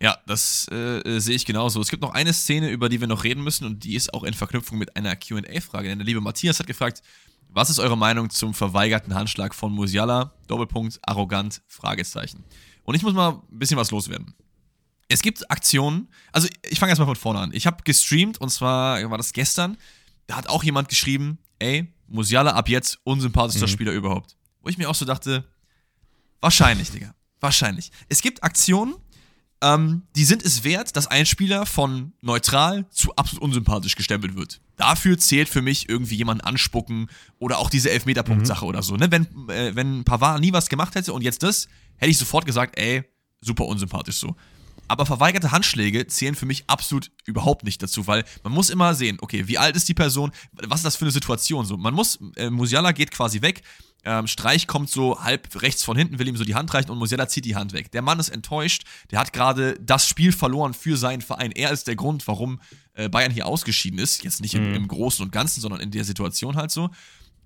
Ja, 0.00 0.16
das 0.26 0.68
äh, 0.70 1.18
sehe 1.18 1.34
ich 1.34 1.44
genauso. 1.44 1.80
Es 1.80 1.90
gibt 1.90 2.02
noch 2.02 2.14
eine 2.14 2.32
Szene, 2.32 2.70
über 2.70 2.88
die 2.88 3.00
wir 3.00 3.08
noch 3.08 3.24
reden 3.24 3.42
müssen 3.42 3.64
und 3.64 3.82
die 3.82 3.96
ist 3.96 4.14
auch 4.14 4.22
in 4.22 4.34
Verknüpfung 4.34 4.78
mit 4.78 4.94
einer 4.96 5.16
QA-Frage. 5.16 5.88
Denn 5.88 5.98
der 5.98 6.06
liebe 6.06 6.20
Matthias 6.20 6.60
hat 6.60 6.68
gefragt, 6.68 7.02
was 7.48 7.70
ist 7.70 7.80
eure 7.80 7.96
Meinung 7.96 8.30
zum 8.30 8.54
verweigerten 8.54 9.14
Handschlag 9.14 9.54
von 9.54 9.72
Musiala? 9.72 10.34
Doppelpunkt, 10.46 11.00
arrogant, 11.02 11.62
Fragezeichen. 11.66 12.44
Und 12.84 12.94
ich 12.94 13.02
muss 13.02 13.14
mal 13.14 13.42
ein 13.50 13.58
bisschen 13.58 13.76
was 13.76 13.90
loswerden. 13.90 14.34
Es 15.08 15.22
gibt 15.22 15.50
Aktionen, 15.50 16.08
also 16.32 16.48
ich 16.68 16.78
fange 16.78 16.90
erstmal 16.90 17.06
von 17.06 17.16
vorne 17.16 17.40
an. 17.40 17.50
Ich 17.54 17.66
habe 17.66 17.82
gestreamt 17.82 18.40
und 18.40 18.50
zwar 18.50 19.10
war 19.10 19.18
das 19.18 19.32
gestern. 19.32 19.78
Da 20.26 20.36
hat 20.36 20.48
auch 20.48 20.62
jemand 20.62 20.88
geschrieben, 20.88 21.38
ey, 21.58 21.92
Musiala 22.06 22.52
ab 22.52 22.68
jetzt 22.68 22.98
unsympathischster 23.04 23.66
mhm. 23.66 23.70
Spieler 23.70 23.92
überhaupt. 23.92 24.36
Wo 24.62 24.68
ich 24.68 24.76
mir 24.76 24.88
auch 24.88 24.94
so 24.94 25.04
dachte, 25.04 25.44
wahrscheinlich, 26.40 26.90
Digga. 26.90 27.14
Wahrscheinlich. 27.40 27.90
Es 28.08 28.20
gibt 28.20 28.42
Aktionen, 28.42 28.96
ähm, 29.60 30.02
die 30.14 30.24
sind 30.24 30.42
es 30.44 30.62
wert, 30.64 30.94
dass 30.96 31.06
ein 31.06 31.26
Spieler 31.26 31.66
von 31.66 32.12
neutral 32.20 32.86
zu 32.90 33.14
absolut 33.16 33.42
unsympathisch 33.42 33.96
gestempelt 33.96 34.36
wird. 34.36 34.60
Dafür 34.76 35.18
zählt 35.18 35.48
für 35.48 35.62
mich 35.62 35.88
irgendwie 35.88 36.16
jemanden 36.16 36.44
anspucken 36.44 37.08
oder 37.38 37.58
auch 37.58 37.70
diese 37.70 37.90
Elfmeterpunkt-Sache 37.90 38.64
mhm. 38.64 38.68
oder 38.68 38.82
so. 38.82 38.96
Ne? 38.96 39.10
Wenn, 39.10 39.26
äh, 39.48 39.74
wenn 39.74 40.04
Pavard 40.04 40.40
nie 40.40 40.52
was 40.52 40.68
gemacht 40.68 40.94
hätte 40.94 41.12
und 41.12 41.22
jetzt 41.22 41.42
das, 41.42 41.68
hätte 41.96 42.10
ich 42.10 42.18
sofort 42.18 42.46
gesagt, 42.46 42.78
ey, 42.78 43.04
super 43.40 43.64
unsympathisch 43.64 44.16
so. 44.16 44.36
Aber 44.88 45.06
verweigerte 45.06 45.52
Handschläge 45.52 46.06
zählen 46.06 46.34
für 46.34 46.46
mich 46.46 46.64
absolut 46.66 47.10
überhaupt 47.26 47.64
nicht 47.64 47.82
dazu, 47.82 48.06
weil 48.06 48.24
man 48.42 48.52
muss 48.52 48.70
immer 48.70 48.94
sehen, 48.94 49.18
okay, 49.20 49.46
wie 49.46 49.58
alt 49.58 49.76
ist 49.76 49.88
die 49.88 49.94
Person, 49.94 50.32
was 50.52 50.80
ist 50.80 50.84
das 50.84 50.96
für 50.96 51.04
eine 51.04 51.12
Situation? 51.12 51.66
So, 51.66 51.76
man 51.76 51.94
muss, 51.94 52.18
äh, 52.36 52.50
Musiala 52.50 52.92
geht 52.92 53.10
quasi 53.10 53.42
weg, 53.42 53.62
ähm, 54.04 54.26
Streich 54.26 54.66
kommt 54.66 54.88
so 54.88 55.22
halb 55.22 55.60
rechts 55.60 55.84
von 55.84 55.96
hinten, 55.96 56.18
will 56.18 56.28
ihm 56.28 56.36
so 56.36 56.44
die 56.44 56.54
Hand 56.54 56.72
reichen 56.72 56.90
und 56.90 56.98
Musiala 56.98 57.28
zieht 57.28 57.44
die 57.44 57.56
Hand 57.56 57.72
weg. 57.72 57.90
Der 57.90 58.00
Mann 58.00 58.18
ist 58.18 58.28
enttäuscht, 58.28 58.84
der 59.10 59.18
hat 59.18 59.32
gerade 59.32 59.78
das 59.80 60.06
Spiel 60.06 60.32
verloren 60.32 60.72
für 60.72 60.96
seinen 60.96 61.20
Verein. 61.20 61.52
Er 61.52 61.72
ist 61.72 61.88
der 61.88 61.96
Grund, 61.96 62.26
warum 62.26 62.60
äh, 62.94 63.08
Bayern 63.08 63.32
hier 63.32 63.46
ausgeschieden 63.46 63.98
ist. 63.98 64.24
Jetzt 64.24 64.40
nicht 64.40 64.54
im, 64.54 64.70
mhm. 64.70 64.74
im 64.74 64.88
Großen 64.88 65.22
und 65.24 65.32
Ganzen, 65.32 65.60
sondern 65.60 65.80
in 65.80 65.90
der 65.90 66.04
Situation 66.04 66.56
halt 66.56 66.70
so. 66.70 66.90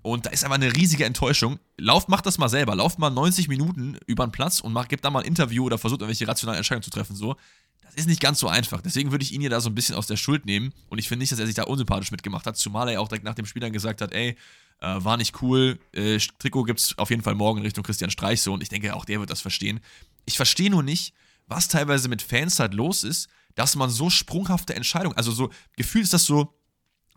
Und 0.03 0.25
da 0.25 0.29
ist 0.29 0.43
einfach 0.43 0.55
eine 0.55 0.75
riesige 0.75 1.05
Enttäuschung. 1.05 1.59
Lauft, 1.77 2.09
macht 2.09 2.25
das 2.25 2.37
mal 2.37 2.49
selber. 2.49 2.75
Lauft 2.75 2.99
mal 2.99 3.09
90 3.09 3.47
Minuten 3.47 3.97
über 4.05 4.27
den 4.27 4.31
Platz 4.31 4.59
und 4.59 4.73
macht, 4.73 4.89
gebt 4.89 5.03
da 5.03 5.09
mal 5.09 5.21
ein 5.21 5.25
Interview 5.25 5.65
oder 5.65 5.77
versucht 5.77 6.01
irgendwelche 6.01 6.27
rationalen 6.27 6.57
Entscheidungen 6.57 6.83
zu 6.83 6.91
treffen. 6.91 7.15
So. 7.15 7.35
Das 7.81 7.95
ist 7.95 8.07
nicht 8.07 8.19
ganz 8.19 8.39
so 8.39 8.49
einfach. 8.49 8.81
Deswegen 8.81 9.11
würde 9.11 9.23
ich 9.23 9.31
ihn 9.31 9.41
ja 9.41 9.49
da 9.49 9.61
so 9.61 9.69
ein 9.69 9.75
bisschen 9.75 9.95
aus 9.95 10.05
der 10.05 10.17
Schuld 10.17 10.45
nehmen. 10.45 10.73
Und 10.89 10.99
ich 10.99 11.07
finde 11.07 11.23
nicht, 11.23 11.31
dass 11.31 11.39
er 11.39 11.45
sich 11.45 11.55
da 11.55 11.63
unsympathisch 11.63 12.11
mitgemacht 12.11 12.45
hat. 12.45 12.57
Zumal 12.57 12.89
er 12.89 12.99
auch 12.99 13.07
direkt 13.07 13.23
nach 13.23 13.33
dem 13.33 13.45
Spiel 13.45 13.61
dann 13.61 13.71
gesagt 13.71 14.01
hat, 14.01 14.11
ey, 14.11 14.35
äh, 14.81 15.03
war 15.03 15.15
nicht 15.15 15.41
cool. 15.41 15.79
Äh, 15.93 16.19
Trikot 16.37 16.65
gibt 16.65 16.81
es 16.81 16.97
auf 16.97 17.09
jeden 17.09 17.21
Fall 17.21 17.35
morgen 17.35 17.59
in 17.59 17.63
Richtung 17.63 17.83
Christian 17.83 18.11
Streich 18.11 18.41
so 18.41 18.53
und 18.53 18.61
ich 18.61 18.69
denke, 18.69 18.93
auch 18.95 19.05
der 19.05 19.19
wird 19.19 19.29
das 19.29 19.39
verstehen. 19.39 19.79
Ich 20.25 20.35
verstehe 20.35 20.69
nur 20.69 20.83
nicht, 20.83 21.13
was 21.47 21.69
teilweise 21.69 22.09
mit 22.09 22.21
Fans 22.21 22.59
halt 22.59 22.73
los 22.73 23.03
ist, 23.03 23.29
dass 23.55 23.75
man 23.75 23.89
so 23.89 24.09
sprunghafte 24.09 24.75
Entscheidungen, 24.75 25.15
also 25.15 25.31
so, 25.31 25.49
gefühlt 25.77 26.03
ist 26.03 26.13
das 26.13 26.25
so, 26.25 26.53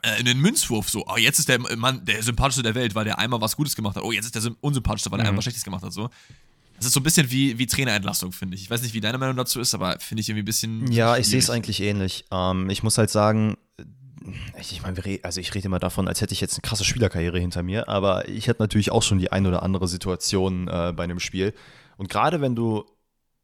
äh, 0.02 0.18
in 0.18 0.26
den 0.26 0.38
Münzwurf 0.40 0.88
so, 0.88 1.04
oh, 1.06 1.16
jetzt 1.16 1.38
ist 1.38 1.48
der 1.48 1.58
Mann 1.76 2.04
der 2.04 2.22
sympathischste 2.22 2.62
der 2.62 2.74
Welt, 2.74 2.94
weil 2.94 3.04
der 3.04 3.18
einmal 3.18 3.40
was 3.40 3.56
Gutes 3.56 3.74
gemacht 3.76 3.96
hat. 3.96 4.02
Oh, 4.02 4.12
jetzt 4.12 4.24
ist 4.24 4.34
der 4.34 4.52
unsympathischste, 4.60 5.10
weil 5.10 5.20
er 5.20 5.24
mhm. 5.24 5.28
einmal 5.28 5.38
was 5.38 5.44
Schlechtes 5.44 5.64
gemacht 5.64 5.82
hat. 5.82 5.92
So. 5.92 6.10
Das 6.76 6.86
ist 6.86 6.92
so 6.92 7.00
ein 7.00 7.02
bisschen 7.02 7.30
wie, 7.30 7.58
wie 7.58 7.66
Trainerentlassung, 7.66 8.32
finde 8.32 8.54
ich. 8.54 8.62
Ich 8.62 8.70
weiß 8.70 8.82
nicht, 8.82 8.94
wie 8.94 9.00
deine 9.00 9.18
Meinung 9.18 9.36
dazu 9.36 9.60
ist, 9.60 9.74
aber 9.74 9.98
finde 9.98 10.20
ich 10.20 10.28
irgendwie 10.28 10.42
ein 10.42 10.46
bisschen. 10.46 10.92
Ja, 10.92 11.16
ich 11.16 11.26
sehe 11.26 11.38
es 11.38 11.48
eigentlich 11.48 11.80
ähnlich. 11.80 12.26
Ähm, 12.30 12.68
ich 12.68 12.82
muss 12.82 12.98
halt 12.98 13.10
sagen, 13.10 13.56
ich 14.58 14.82
meine, 14.82 15.00
also 15.22 15.40
ich 15.40 15.54
rede 15.54 15.66
immer 15.66 15.78
davon, 15.78 16.08
als 16.08 16.20
hätte 16.20 16.34
ich 16.34 16.40
jetzt 16.40 16.54
eine 16.54 16.62
krasse 16.62 16.84
Spielerkarriere 16.84 17.38
hinter 17.38 17.62
mir, 17.62 17.88
aber 17.88 18.28
ich 18.28 18.48
hatte 18.48 18.62
natürlich 18.62 18.90
auch 18.90 19.02
schon 19.02 19.18
die 19.18 19.32
ein 19.32 19.46
oder 19.46 19.62
andere 19.62 19.88
Situation 19.88 20.68
äh, 20.68 20.92
bei 20.94 21.04
einem 21.04 21.20
Spiel. 21.20 21.54
Und 21.96 22.08
gerade 22.08 22.40
wenn 22.40 22.54
du 22.54 22.84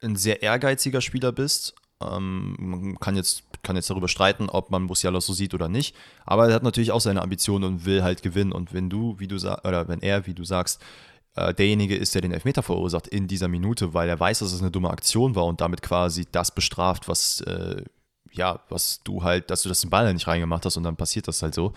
ein 0.03 0.17
sehr 0.17 0.43
ehrgeiziger 0.43 1.01
Spieler 1.01 1.33
bist, 1.33 1.75
ähm, 2.03 2.57
man 2.59 3.01
kann 3.01 3.17
jetzt, 3.17 3.45
kann 3.63 3.77
jetzt 3.77 3.91
darüber 3.91 4.09
streiten, 4.09 4.49
ob 4.49 4.71
man 4.71 4.83
Musiala 4.83 5.21
so 5.21 5.33
sieht 5.33 5.55
oder 5.55 5.69
nicht, 5.69 5.95
aber 6.25 6.49
er 6.49 6.55
hat 6.55 6.63
natürlich 6.63 6.93
auch 6.93 7.01
seine 7.01 7.23
Ambitionen 7.23 7.65
und 7.65 7.85
will 7.85 8.03
halt 8.03 8.23
gewinnen. 8.23 8.53
Und 8.53 8.73
wenn 8.73 8.91
du, 8.91 9.19
wie 9.19 9.29
du 9.29 9.39
sagst, 9.39 9.65
oder 9.65 9.89
wenn 9.89 10.01
er, 10.01 10.27
wie 10.27 10.35
du 10.35 10.45
sagst, 10.45 10.81
äh, 11.35 11.55
derjenige 11.55 11.97
ist, 11.97 12.15
der 12.15 12.23
den 12.23 12.33
Elfmeter 12.33 12.63
verursacht 12.63 13.07
in 13.07 13.29
dieser 13.29 13.49
Minute, 13.49 13.95
weil 13.95 14.09
er 14.09 14.21
weiß, 14.21 14.41
dass 14.41 14.53
es 14.53 14.61
eine 14.61 14.71
dumme 14.71 14.91
Aktion 14.91 15.35
war 15.35 15.47
und 15.47 15.61
damit 15.61 15.83
quasi 15.83 16.27
das 16.31 16.55
bestraft, 16.55 17.09
was 17.09 17.41
äh, 17.43 17.85
ja, 18.33 18.61
was 18.69 19.03
du 19.05 19.23
halt, 19.23 19.51
dass 19.51 19.63
du 19.63 19.69
das 19.69 19.81
den 19.81 19.91
Ball 19.91 20.13
nicht 20.13 20.27
reingemacht 20.27 20.65
hast 20.65 20.77
und 20.77 20.85
dann 20.85 20.97
passiert 20.97 21.29
das 21.29 21.43
halt 21.43 21.55
so. 21.55 21.73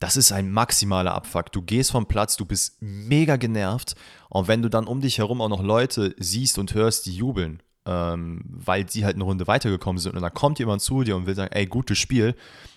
Das 0.00 0.16
ist 0.16 0.30
ein 0.30 0.52
maximaler 0.52 1.14
Abfuck. 1.14 1.50
Du 1.50 1.62
gehst 1.62 1.90
vom 1.90 2.06
Platz, 2.06 2.36
du 2.36 2.44
bist 2.44 2.76
mega 2.80 3.36
genervt 3.36 3.96
und 4.28 4.46
wenn 4.46 4.62
du 4.62 4.68
dann 4.68 4.86
um 4.86 5.00
dich 5.00 5.18
herum 5.18 5.40
auch 5.40 5.48
noch 5.48 5.62
Leute 5.62 6.14
siehst 6.18 6.58
und 6.58 6.74
hörst, 6.74 7.06
die 7.06 7.16
jubeln, 7.16 7.62
ähm, 7.88 8.42
weil 8.44 8.88
sie 8.88 9.04
halt 9.06 9.16
eine 9.16 9.24
Runde 9.24 9.46
weitergekommen 9.46 9.98
sind 9.98 10.14
und 10.14 10.20
dann 10.20 10.34
kommt 10.34 10.58
jemand 10.58 10.82
zu 10.82 11.02
dir 11.04 11.16
und 11.16 11.26
will 11.26 11.34
sagen, 11.34 11.52
ey, 11.52 11.66
gutes 11.66 11.98
Spiel. 11.98 12.34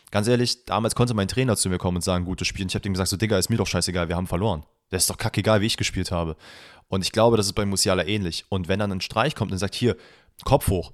Ganz 0.10 0.28
ehrlich, 0.28 0.66
damals 0.66 0.96
konnte 0.96 1.14
mein 1.14 1.28
Trainer 1.28 1.58
zu 1.58 1.70
mir 1.70 1.78
kommen 1.78 1.98
und 1.98 2.02
sagen, 2.02 2.26
gutes 2.26 2.48
Spiel. 2.48 2.64
Und 2.64 2.72
ich 2.72 2.76
habe 2.76 2.88
ihm 2.88 2.94
gesagt, 2.94 3.10
so, 3.10 3.18
Digga, 3.18 3.38
ist 3.38 3.50
mir 3.50 3.58
doch 3.58 3.68
scheißegal, 3.68 4.08
wir 4.08 4.16
haben 4.16 4.28
verloren. 4.28 4.64
Das 4.90 5.04
ist 5.04 5.10
doch 5.10 5.18
kackegal, 5.18 5.62
wie 5.62 5.66
ich 5.66 5.78
gespielt 5.78 6.12
habe. 6.12 6.36
Und 6.88 7.04
ich 7.04 7.12
glaube, 7.12 7.38
das 7.38 7.46
ist 7.46 7.54
bei 7.54 7.66
Musiala 7.66 8.06
ähnlich. 8.06 8.46
Und 8.50 8.68
wenn 8.68 8.80
dann 8.80 8.92
ein 8.92 9.02
Streich 9.02 9.36
kommt 9.36 9.52
und 9.52 9.58
sagt, 9.58 9.76
hier, 9.76 9.96
Kopf 10.44 10.70
hoch, 10.70 10.92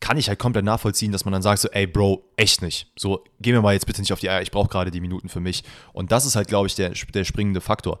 kann 0.00 0.18
ich 0.18 0.28
halt 0.28 0.38
komplett 0.38 0.64
nachvollziehen, 0.64 1.12
dass 1.12 1.24
man 1.24 1.32
dann 1.32 1.42
sagt 1.42 1.60
so, 1.60 1.68
ey 1.70 1.86
Bro, 1.86 2.24
echt 2.36 2.60
nicht. 2.60 2.90
So, 2.96 3.24
geh 3.40 3.52
mir 3.52 3.62
mal 3.62 3.72
jetzt 3.72 3.86
bitte 3.86 4.00
nicht 4.00 4.12
auf 4.12 4.20
die 4.20 4.28
Eier, 4.28 4.42
ich 4.42 4.50
brauche 4.50 4.68
gerade 4.68 4.90
die 4.90 5.00
Minuten 5.00 5.28
für 5.28 5.40
mich. 5.40 5.64
Und 5.92 6.12
das 6.12 6.26
ist 6.26 6.36
halt, 6.36 6.48
glaube 6.48 6.66
ich, 6.66 6.74
der, 6.74 6.90
der 6.90 7.24
springende 7.24 7.60
Faktor. 7.60 8.00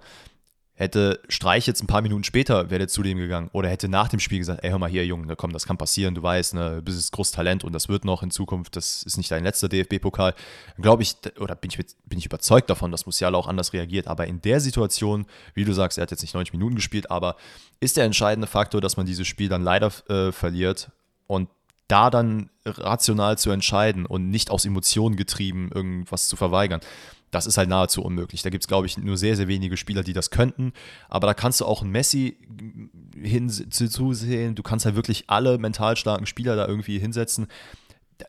Hätte 0.76 1.20
Streich 1.28 1.68
jetzt 1.68 1.84
ein 1.84 1.86
paar 1.86 2.02
Minuten 2.02 2.24
später, 2.24 2.68
wäre 2.68 2.80
der 2.80 2.88
zu 2.88 3.04
dem 3.04 3.16
gegangen 3.16 3.48
oder 3.52 3.68
hätte 3.68 3.88
nach 3.88 4.08
dem 4.08 4.18
Spiel 4.18 4.38
gesagt, 4.38 4.64
ey, 4.64 4.70
hör 4.70 4.78
mal 4.78 4.90
hier, 4.90 5.06
Junge, 5.06 5.26
ne, 5.26 5.36
komm, 5.36 5.52
das 5.52 5.66
kann 5.66 5.78
passieren, 5.78 6.16
du 6.16 6.22
weißt, 6.22 6.54
ne, 6.54 6.76
du 6.76 6.82
bist 6.82 7.12
großes 7.12 7.30
Talent 7.32 7.62
und 7.62 7.72
das 7.72 7.88
wird 7.88 8.04
noch 8.04 8.24
in 8.24 8.32
Zukunft, 8.32 8.74
das 8.74 9.04
ist 9.04 9.16
nicht 9.16 9.30
dein 9.30 9.44
letzter 9.44 9.68
DFB-Pokal. 9.68 10.34
Glaube 10.78 11.04
ich, 11.04 11.14
oder 11.38 11.54
bin 11.54 11.70
ich, 11.70 11.76
bin 12.06 12.18
ich 12.18 12.26
überzeugt 12.26 12.70
davon, 12.70 12.90
dass 12.90 13.06
Musiala 13.06 13.38
auch 13.38 13.46
anders 13.46 13.72
reagiert. 13.72 14.08
Aber 14.08 14.26
in 14.26 14.40
der 14.42 14.58
Situation, 14.58 15.26
wie 15.54 15.64
du 15.64 15.72
sagst, 15.72 15.96
er 15.96 16.02
hat 16.02 16.10
jetzt 16.10 16.22
nicht 16.22 16.34
90 16.34 16.52
Minuten 16.52 16.74
gespielt, 16.74 17.08
aber 17.08 17.36
ist 17.78 17.96
der 17.96 18.04
entscheidende 18.04 18.48
Faktor, 18.48 18.80
dass 18.80 18.96
man 18.96 19.06
dieses 19.06 19.28
Spiel 19.28 19.48
dann 19.48 19.62
leider 19.62 19.92
äh, 20.08 20.32
verliert 20.32 20.90
und 21.28 21.48
da 21.86 22.10
dann 22.10 22.50
rational 22.64 23.38
zu 23.38 23.50
entscheiden 23.50 24.06
und 24.06 24.30
nicht 24.30 24.50
aus 24.50 24.64
Emotionen 24.64 25.16
getrieben 25.16 25.70
irgendwas 25.72 26.28
zu 26.28 26.36
verweigern, 26.36 26.80
das 27.34 27.46
ist 27.46 27.58
halt 27.58 27.68
nahezu 27.68 28.02
unmöglich. 28.02 28.42
Da 28.42 28.50
gibt 28.50 28.64
es, 28.64 28.68
glaube 28.68 28.86
ich, 28.86 28.96
nur 28.96 29.16
sehr, 29.16 29.34
sehr 29.34 29.48
wenige 29.48 29.76
Spieler, 29.76 30.04
die 30.04 30.12
das 30.12 30.30
könnten. 30.30 30.72
Aber 31.08 31.26
da 31.26 31.34
kannst 31.34 31.60
du 31.60 31.64
auch 31.64 31.82
einen 31.82 31.90
Messi 31.90 32.38
hinzusehen. 33.20 34.54
Du 34.54 34.62
kannst 34.62 34.84
halt 34.86 34.94
wirklich 34.94 35.24
alle 35.26 35.58
mental 35.58 35.96
starken 35.96 36.26
Spieler 36.26 36.54
da 36.54 36.68
irgendwie 36.68 36.98
hinsetzen. 36.98 37.48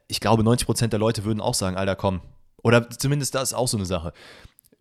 Ich 0.08 0.20
glaube, 0.20 0.44
90% 0.44 0.88
der 0.88 1.00
Leute 1.00 1.24
würden 1.24 1.40
auch 1.40 1.54
sagen, 1.54 1.78
Alter, 1.78 1.96
komm. 1.96 2.22
Oder 2.64 2.90
zumindest 2.90 3.36
das 3.36 3.50
ist 3.50 3.54
auch 3.54 3.68
so 3.68 3.78
eine 3.78 3.86
Sache. 3.86 4.12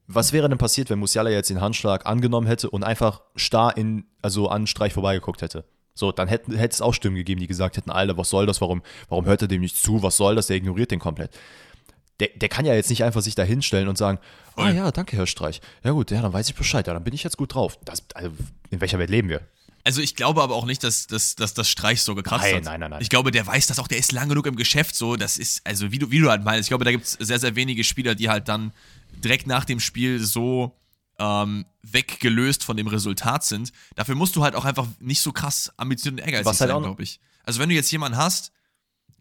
Was 0.07 0.33
wäre 0.33 0.49
denn 0.49 0.59
passiert, 0.59 0.89
wenn 0.89 0.99
Musiala 0.99 1.31
jetzt 1.31 1.51
den 1.51 1.61
Handschlag 1.61 2.07
angenommen 2.07 2.47
hätte 2.47 2.71
und 2.71 2.83
einfach 2.83 3.23
starr 3.37 3.77
in, 3.77 4.07
also 4.23 4.49
an 4.49 4.67
Streich 4.67 4.95
vorbeigeguckt 4.95 5.43
hätte? 5.43 5.65
So, 5.95 6.13
dann 6.13 6.29
hätte, 6.29 6.57
hätte 6.57 6.73
es 6.75 6.81
auch 6.81 6.93
Stimmen 6.93 7.17
gegeben, 7.17 7.41
die 7.41 7.47
gesagt 7.47 7.77
hätten, 7.77 7.91
Alter, 7.91 8.17
was 8.17 8.31
soll 8.31 8.47
das, 8.47 8.61
warum, 8.61 8.83
warum 9.09 9.27
hört 9.27 9.43
er 9.43 9.49
dem 9.49 9.61
nicht 9.61 9.77
zu, 9.77 10.03
was 10.03 10.17
soll 10.17 10.35
das, 10.35 10.49
der 10.49 10.57
ignoriert 10.57 10.91
den 10.91 10.99
komplett. 10.99 11.31
Der, 12.21 12.29
der 12.37 12.49
kann 12.49 12.65
ja 12.65 12.75
jetzt 12.75 12.91
nicht 12.91 13.03
einfach 13.03 13.23
sich 13.23 13.35
da 13.35 13.43
hinstellen 13.43 13.89
und 13.89 13.99
sagen, 13.99 14.19
ah 14.57 14.71
ja, 14.71 14.91
danke, 14.93 15.17
Herr 15.17 15.27
Streich. 15.27 15.61
Ja 15.83 15.91
gut, 15.91 16.11
ja, 16.11 16.23
dann 16.23 16.33
weiß 16.33 16.49
ich 16.49 16.55
Bescheid, 16.55 16.87
ja, 16.87 16.95
dann 16.95 17.03
bin 17.03 17.15
ich 17.15 17.25
jetzt 17.25 17.37
gut 17.37 17.55
drauf. 17.55 17.79
Das, 17.85 18.05
also, 18.15 18.31
in 18.71 18.81
welcher 18.81 18.99
Welt 18.99 19.11
leben 19.11 19.29
wir? 19.29 19.41
Also 19.87 20.01
ich 20.01 20.17
glaube 20.17 20.43
aber 20.43 20.55
auch 20.55 20.65
nicht, 20.65 20.83
dass, 20.83 21.07
dass, 21.07 21.37
dass 21.37 21.53
das 21.53 21.69
Streich 21.69 22.03
so 22.03 22.15
gekratzt 22.15 22.45
nein, 22.45 22.57
hat. 22.57 22.65
Nein, 22.65 22.81
nein, 22.81 22.91
nein. 22.91 23.03
Ich 23.03 23.11
glaube, 23.11 23.31
der 23.31 23.47
weiß 23.47 23.67
das 23.67 23.79
auch, 23.79 23.87
der 23.87 23.99
ist 23.99 24.13
lang 24.13 24.31
genug 24.31 24.47
im 24.47 24.57
Geschäft 24.57 24.97
so. 24.97 25.17
Das 25.17 25.37
ist, 25.37 25.67
also 25.67 25.93
wie 25.93 25.99
du, 25.99 26.11
wie 26.11 26.21
du 26.21 26.31
halt 26.31 26.43
meinst, 26.43 26.63
ich 26.63 26.69
glaube, 26.69 26.87
da 26.87 26.91
gibt 26.91 27.05
es 27.05 27.13
sehr, 27.13 27.39
sehr 27.39 27.55
wenige 27.55 27.85
Spieler, 27.85 28.15
die 28.15 28.31
halt 28.31 28.49
dann 28.49 28.73
direkt 29.23 29.47
nach 29.47 29.67
dem 29.67 29.81
Spiel 29.81 30.21
so 30.21 30.75
ähm, 31.19 31.67
weggelöst 31.83 32.65
von 32.65 32.79
dem 32.79 32.87
Resultat 32.87 33.45
sind. 33.45 33.73
Dafür 33.95 34.15
musst 34.15 34.35
du 34.37 34.43
halt 34.43 34.55
auch 34.55 34.65
einfach 34.65 34.87
nicht 35.01 35.21
so 35.21 35.33
krass 35.33 35.71
ambitioniert 35.77 36.23
und 36.23 36.33
ehrgeizig 36.33 36.47
Was 36.47 36.61
halt 36.63 36.71
sein, 36.71 36.83
glaube 36.83 37.03
ich. 37.03 37.21
Also 37.45 37.61
wenn 37.61 37.69
du 37.69 37.75
jetzt 37.75 37.93
jemanden 37.93 38.17
hast, 38.17 38.53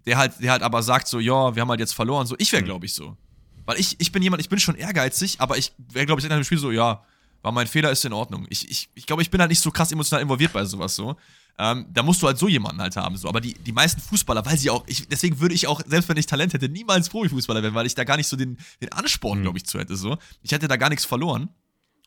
der 0.05 0.17
halt, 0.17 0.33
der 0.41 0.51
halt 0.51 0.61
aber 0.63 0.83
sagt 0.83 1.07
so, 1.07 1.19
ja, 1.19 1.55
wir 1.55 1.61
haben 1.61 1.69
halt 1.69 1.79
jetzt 1.79 1.93
verloren, 1.93 2.27
so, 2.27 2.35
ich 2.37 2.51
wäre, 2.51 2.61
mhm. 2.61 2.67
glaube 2.67 2.85
ich, 2.85 2.93
so. 2.93 3.17
Weil 3.65 3.79
ich, 3.79 3.99
ich 3.99 4.11
bin 4.11 4.21
jemand, 4.21 4.41
ich 4.41 4.49
bin 4.49 4.59
schon 4.59 4.75
ehrgeizig, 4.75 5.39
aber 5.39 5.57
ich 5.57 5.73
wäre, 5.77 6.05
glaube 6.05 6.21
ich, 6.21 6.27
nach 6.27 6.35
dem 6.35 6.43
Spiel 6.43 6.57
so, 6.57 6.71
ja, 6.71 7.03
war 7.41 7.51
mein 7.51 7.67
Fehler, 7.67 7.91
ist 7.91 8.03
in 8.05 8.13
Ordnung. 8.13 8.45
Ich, 8.49 8.69
ich, 8.69 8.89
ich 8.95 9.05
glaube, 9.05 9.21
ich 9.21 9.29
bin 9.29 9.39
halt 9.41 9.49
nicht 9.49 9.59
so 9.59 9.69
krass 9.69 9.91
emotional 9.91 10.21
involviert 10.21 10.53
bei 10.53 10.63
sowas 10.65 10.95
so. 10.95 11.17
Ähm, 11.59 11.85
da 11.91 12.01
musst 12.01 12.21
du 12.21 12.27
halt 12.27 12.37
so 12.37 12.47
jemanden 12.47 12.81
halt 12.81 12.95
haben. 12.95 13.15
So. 13.17 13.27
Aber 13.27 13.41
die, 13.41 13.53
die 13.53 13.73
meisten 13.73 14.01
Fußballer, 14.01 14.45
weil 14.45 14.57
sie 14.57 14.69
auch, 14.69 14.83
ich, 14.87 15.07
deswegen 15.07 15.39
würde 15.39 15.53
ich 15.53 15.67
auch, 15.67 15.81
selbst 15.85 16.09
wenn 16.09 16.17
ich 16.17 16.25
Talent 16.25 16.53
hätte, 16.53 16.69
niemals 16.69 17.09
Profifußballer 17.09 17.61
werden, 17.61 17.75
weil 17.75 17.85
ich 17.85 17.95
da 17.95 18.05
gar 18.05 18.17
nicht 18.17 18.27
so 18.27 18.37
den, 18.37 18.57
den 18.81 18.91
Ansporn, 18.91 19.39
mhm. 19.39 19.43
glaube 19.43 19.57
ich, 19.57 19.65
zu 19.65 19.77
hätte. 19.77 19.95
So. 19.95 20.17
Ich 20.41 20.51
hätte 20.51 20.67
da 20.67 20.77
gar 20.77 20.89
nichts 20.89 21.05
verloren. 21.05 21.49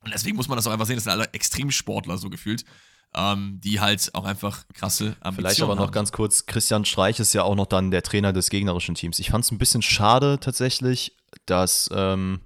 Und 0.03 0.15
deswegen 0.15 0.37
muss 0.37 0.49
man 0.49 0.57
das 0.57 0.67
auch 0.67 0.73
einfach 0.73 0.87
sehen, 0.87 0.97
das 0.97 1.05
sind 1.05 1.13
alle 1.13 1.29
Extremsportler 1.33 2.17
so 2.19 2.31
gefühlt. 2.31 2.65
Ähm, 3.19 3.61
die 3.65 3.81
halt 3.81 4.11
auch 4.15 4.25
einfach 4.27 4.65
krasse 4.75 5.17
Ambitionen 5.21 5.37
Vielleicht 5.37 5.63
aber 5.63 5.75
noch 5.75 5.87
haben. 5.87 5.93
ganz 5.93 6.13
kurz, 6.13 6.45
Christian 6.45 6.85
Streich 6.85 7.19
ist 7.19 7.33
ja 7.33 7.45
auch 7.45 7.55
noch 7.55 7.65
dann 7.65 7.91
der 7.91 8.03
Trainer 8.03 8.35
des 8.35 8.51
gegnerischen 8.51 8.95
Teams. 8.95 9.19
Ich 9.19 9.31
fand 9.31 9.43
es 9.43 9.51
ein 9.51 9.57
bisschen 9.57 9.81
schade 9.81 10.39
tatsächlich, 10.39 11.17
dass, 11.47 11.89
ähm, 11.95 12.41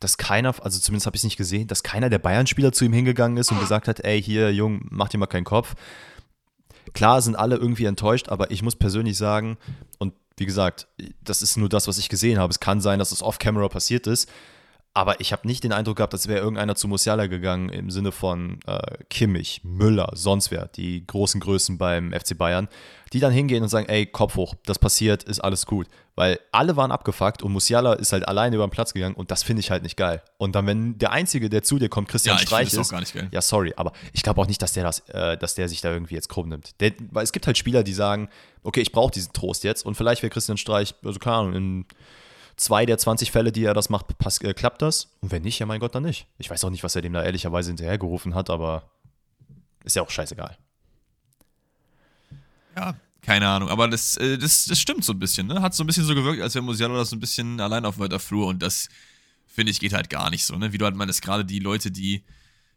dass 0.00 0.16
keiner, 0.16 0.54
also 0.64 0.80
zumindest 0.80 1.06
habe 1.06 1.14
ich 1.14 1.20
es 1.20 1.24
nicht 1.24 1.36
gesehen, 1.36 1.68
dass 1.68 1.84
keiner 1.84 2.10
der 2.10 2.18
Bayern-Spieler 2.18 2.72
zu 2.72 2.84
ihm 2.84 2.92
hingegangen 2.92 3.36
ist 3.36 3.52
und 3.52 3.60
gesagt 3.60 3.86
hat, 3.86 4.00
ey, 4.00 4.20
hier, 4.20 4.52
Jung, 4.52 4.80
mach 4.90 5.08
dir 5.08 5.18
mal 5.18 5.26
keinen 5.26 5.44
Kopf. 5.44 5.76
Klar 6.94 7.22
sind 7.22 7.36
alle 7.36 7.54
irgendwie 7.54 7.84
enttäuscht, 7.84 8.28
aber 8.28 8.50
ich 8.50 8.62
muss 8.62 8.74
persönlich 8.74 9.16
sagen, 9.16 9.56
und 9.98 10.14
wie 10.36 10.46
gesagt, 10.46 10.88
das 11.22 11.42
ist 11.42 11.56
nur 11.56 11.68
das, 11.68 11.86
was 11.86 11.98
ich 11.98 12.08
gesehen 12.08 12.40
habe. 12.40 12.50
Es 12.50 12.58
kann 12.58 12.80
sein, 12.80 12.98
dass 12.98 13.12
es 13.12 13.22
off-camera 13.22 13.68
passiert 13.68 14.08
ist. 14.08 14.28
Aber 14.94 15.20
ich 15.20 15.32
habe 15.32 15.46
nicht 15.46 15.64
den 15.64 15.72
Eindruck 15.72 15.96
gehabt, 15.96 16.12
als 16.12 16.28
wäre 16.28 16.40
irgendeiner 16.40 16.74
zu 16.74 16.86
Musiala 16.86 17.26
gegangen 17.26 17.70
im 17.70 17.90
Sinne 17.90 18.12
von 18.12 18.60
äh, 18.66 18.98
Kimmich, 19.08 19.62
Müller, 19.64 20.10
sonst 20.12 20.50
wer, 20.50 20.68
die 20.68 21.06
großen 21.06 21.40
Größen 21.40 21.78
beim 21.78 22.12
FC 22.12 22.36
Bayern, 22.36 22.68
die 23.14 23.20
dann 23.20 23.32
hingehen 23.32 23.62
und 23.62 23.70
sagen, 23.70 23.88
ey, 23.88 24.04
Kopf 24.04 24.36
hoch, 24.36 24.54
das 24.66 24.78
passiert, 24.78 25.22
ist 25.22 25.40
alles 25.40 25.64
gut. 25.64 25.86
Weil 26.14 26.38
alle 26.50 26.76
waren 26.76 26.92
abgefuckt 26.92 27.42
und 27.42 27.52
Musiala 27.52 27.94
ist 27.94 28.12
halt 28.12 28.28
alleine 28.28 28.56
über 28.56 28.66
den 28.66 28.70
Platz 28.70 28.92
gegangen 28.92 29.14
und 29.14 29.30
das 29.30 29.42
finde 29.42 29.60
ich 29.60 29.70
halt 29.70 29.82
nicht 29.82 29.96
geil. 29.96 30.22
Und 30.36 30.54
dann, 30.54 30.66
wenn 30.66 30.98
der 30.98 31.10
Einzige, 31.10 31.48
der 31.48 31.62
zu 31.62 31.78
dir 31.78 31.88
kommt, 31.88 32.08
Christian 32.08 32.36
ja, 32.36 32.42
Streich 32.42 32.74
ist, 32.74 32.92
ja, 33.30 33.40
sorry, 33.40 33.72
aber 33.76 33.92
ich 34.12 34.22
glaube 34.22 34.42
auch 34.42 34.46
nicht, 34.46 34.60
dass 34.60 34.74
der 34.74 34.84
das, 34.84 35.00
äh, 35.08 35.38
dass 35.38 35.54
der 35.54 35.70
sich 35.70 35.80
da 35.80 35.90
irgendwie 35.90 36.14
jetzt 36.14 36.28
krumm 36.28 36.50
nimmt. 36.50 36.78
Der, 36.82 36.92
weil 37.10 37.24
es 37.24 37.32
gibt 37.32 37.46
halt 37.46 37.56
Spieler, 37.56 37.82
die 37.82 37.94
sagen, 37.94 38.28
okay, 38.62 38.82
ich 38.82 38.92
brauche 38.92 39.10
diesen 39.10 39.32
Trost 39.32 39.64
jetzt 39.64 39.86
und 39.86 39.94
vielleicht 39.94 40.22
wäre 40.22 40.28
Christian 40.30 40.58
Streich, 40.58 40.94
also 41.02 41.18
keine 41.18 41.36
Ahnung, 41.36 41.54
in 41.54 41.86
zwei 42.56 42.86
der 42.86 42.98
20 42.98 43.30
Fälle, 43.30 43.52
die 43.52 43.64
er 43.64 43.74
das 43.74 43.90
macht, 43.90 44.18
pass, 44.18 44.40
äh, 44.40 44.54
klappt 44.54 44.82
das. 44.82 45.16
Und 45.20 45.30
wenn 45.30 45.42
nicht, 45.42 45.58
ja 45.58 45.66
mein 45.66 45.80
Gott, 45.80 45.94
dann 45.94 46.04
nicht. 46.04 46.26
Ich 46.38 46.50
weiß 46.50 46.64
auch 46.64 46.70
nicht, 46.70 46.84
was 46.84 46.96
er 46.96 47.02
dem 47.02 47.12
da 47.12 47.22
ehrlicherweise 47.22 47.70
hinterhergerufen 47.70 48.34
hat, 48.34 48.50
aber 48.50 48.90
ist 49.84 49.96
ja 49.96 50.02
auch 50.02 50.10
scheißegal. 50.10 50.56
Ja, 52.76 52.94
keine 53.20 53.48
Ahnung, 53.48 53.68
aber 53.68 53.88
das, 53.88 54.16
äh, 54.16 54.38
das, 54.38 54.66
das 54.66 54.80
stimmt 54.80 55.04
so 55.04 55.12
ein 55.12 55.18
bisschen, 55.18 55.46
ne? 55.46 55.62
Hat 55.62 55.74
so 55.74 55.84
ein 55.84 55.86
bisschen 55.86 56.04
so 56.04 56.14
gewirkt, 56.14 56.42
als 56.42 56.54
wäre 56.54 56.64
Musiala 56.64 56.94
das 56.94 57.10
so 57.10 57.16
ein 57.16 57.20
bisschen 57.20 57.60
allein 57.60 57.84
auf 57.84 57.98
weiter 57.98 58.18
Flur 58.18 58.48
und 58.48 58.62
das, 58.62 58.88
finde 59.46 59.70
ich, 59.70 59.80
geht 59.80 59.92
halt 59.92 60.10
gar 60.10 60.30
nicht 60.30 60.44
so, 60.44 60.56
ne? 60.56 60.72
Wie 60.72 60.78
du 60.78 60.84
halt 60.84 60.96
meinst, 60.96 61.22
gerade 61.22 61.44
die 61.44 61.58
Leute, 61.58 61.90
die 61.90 62.24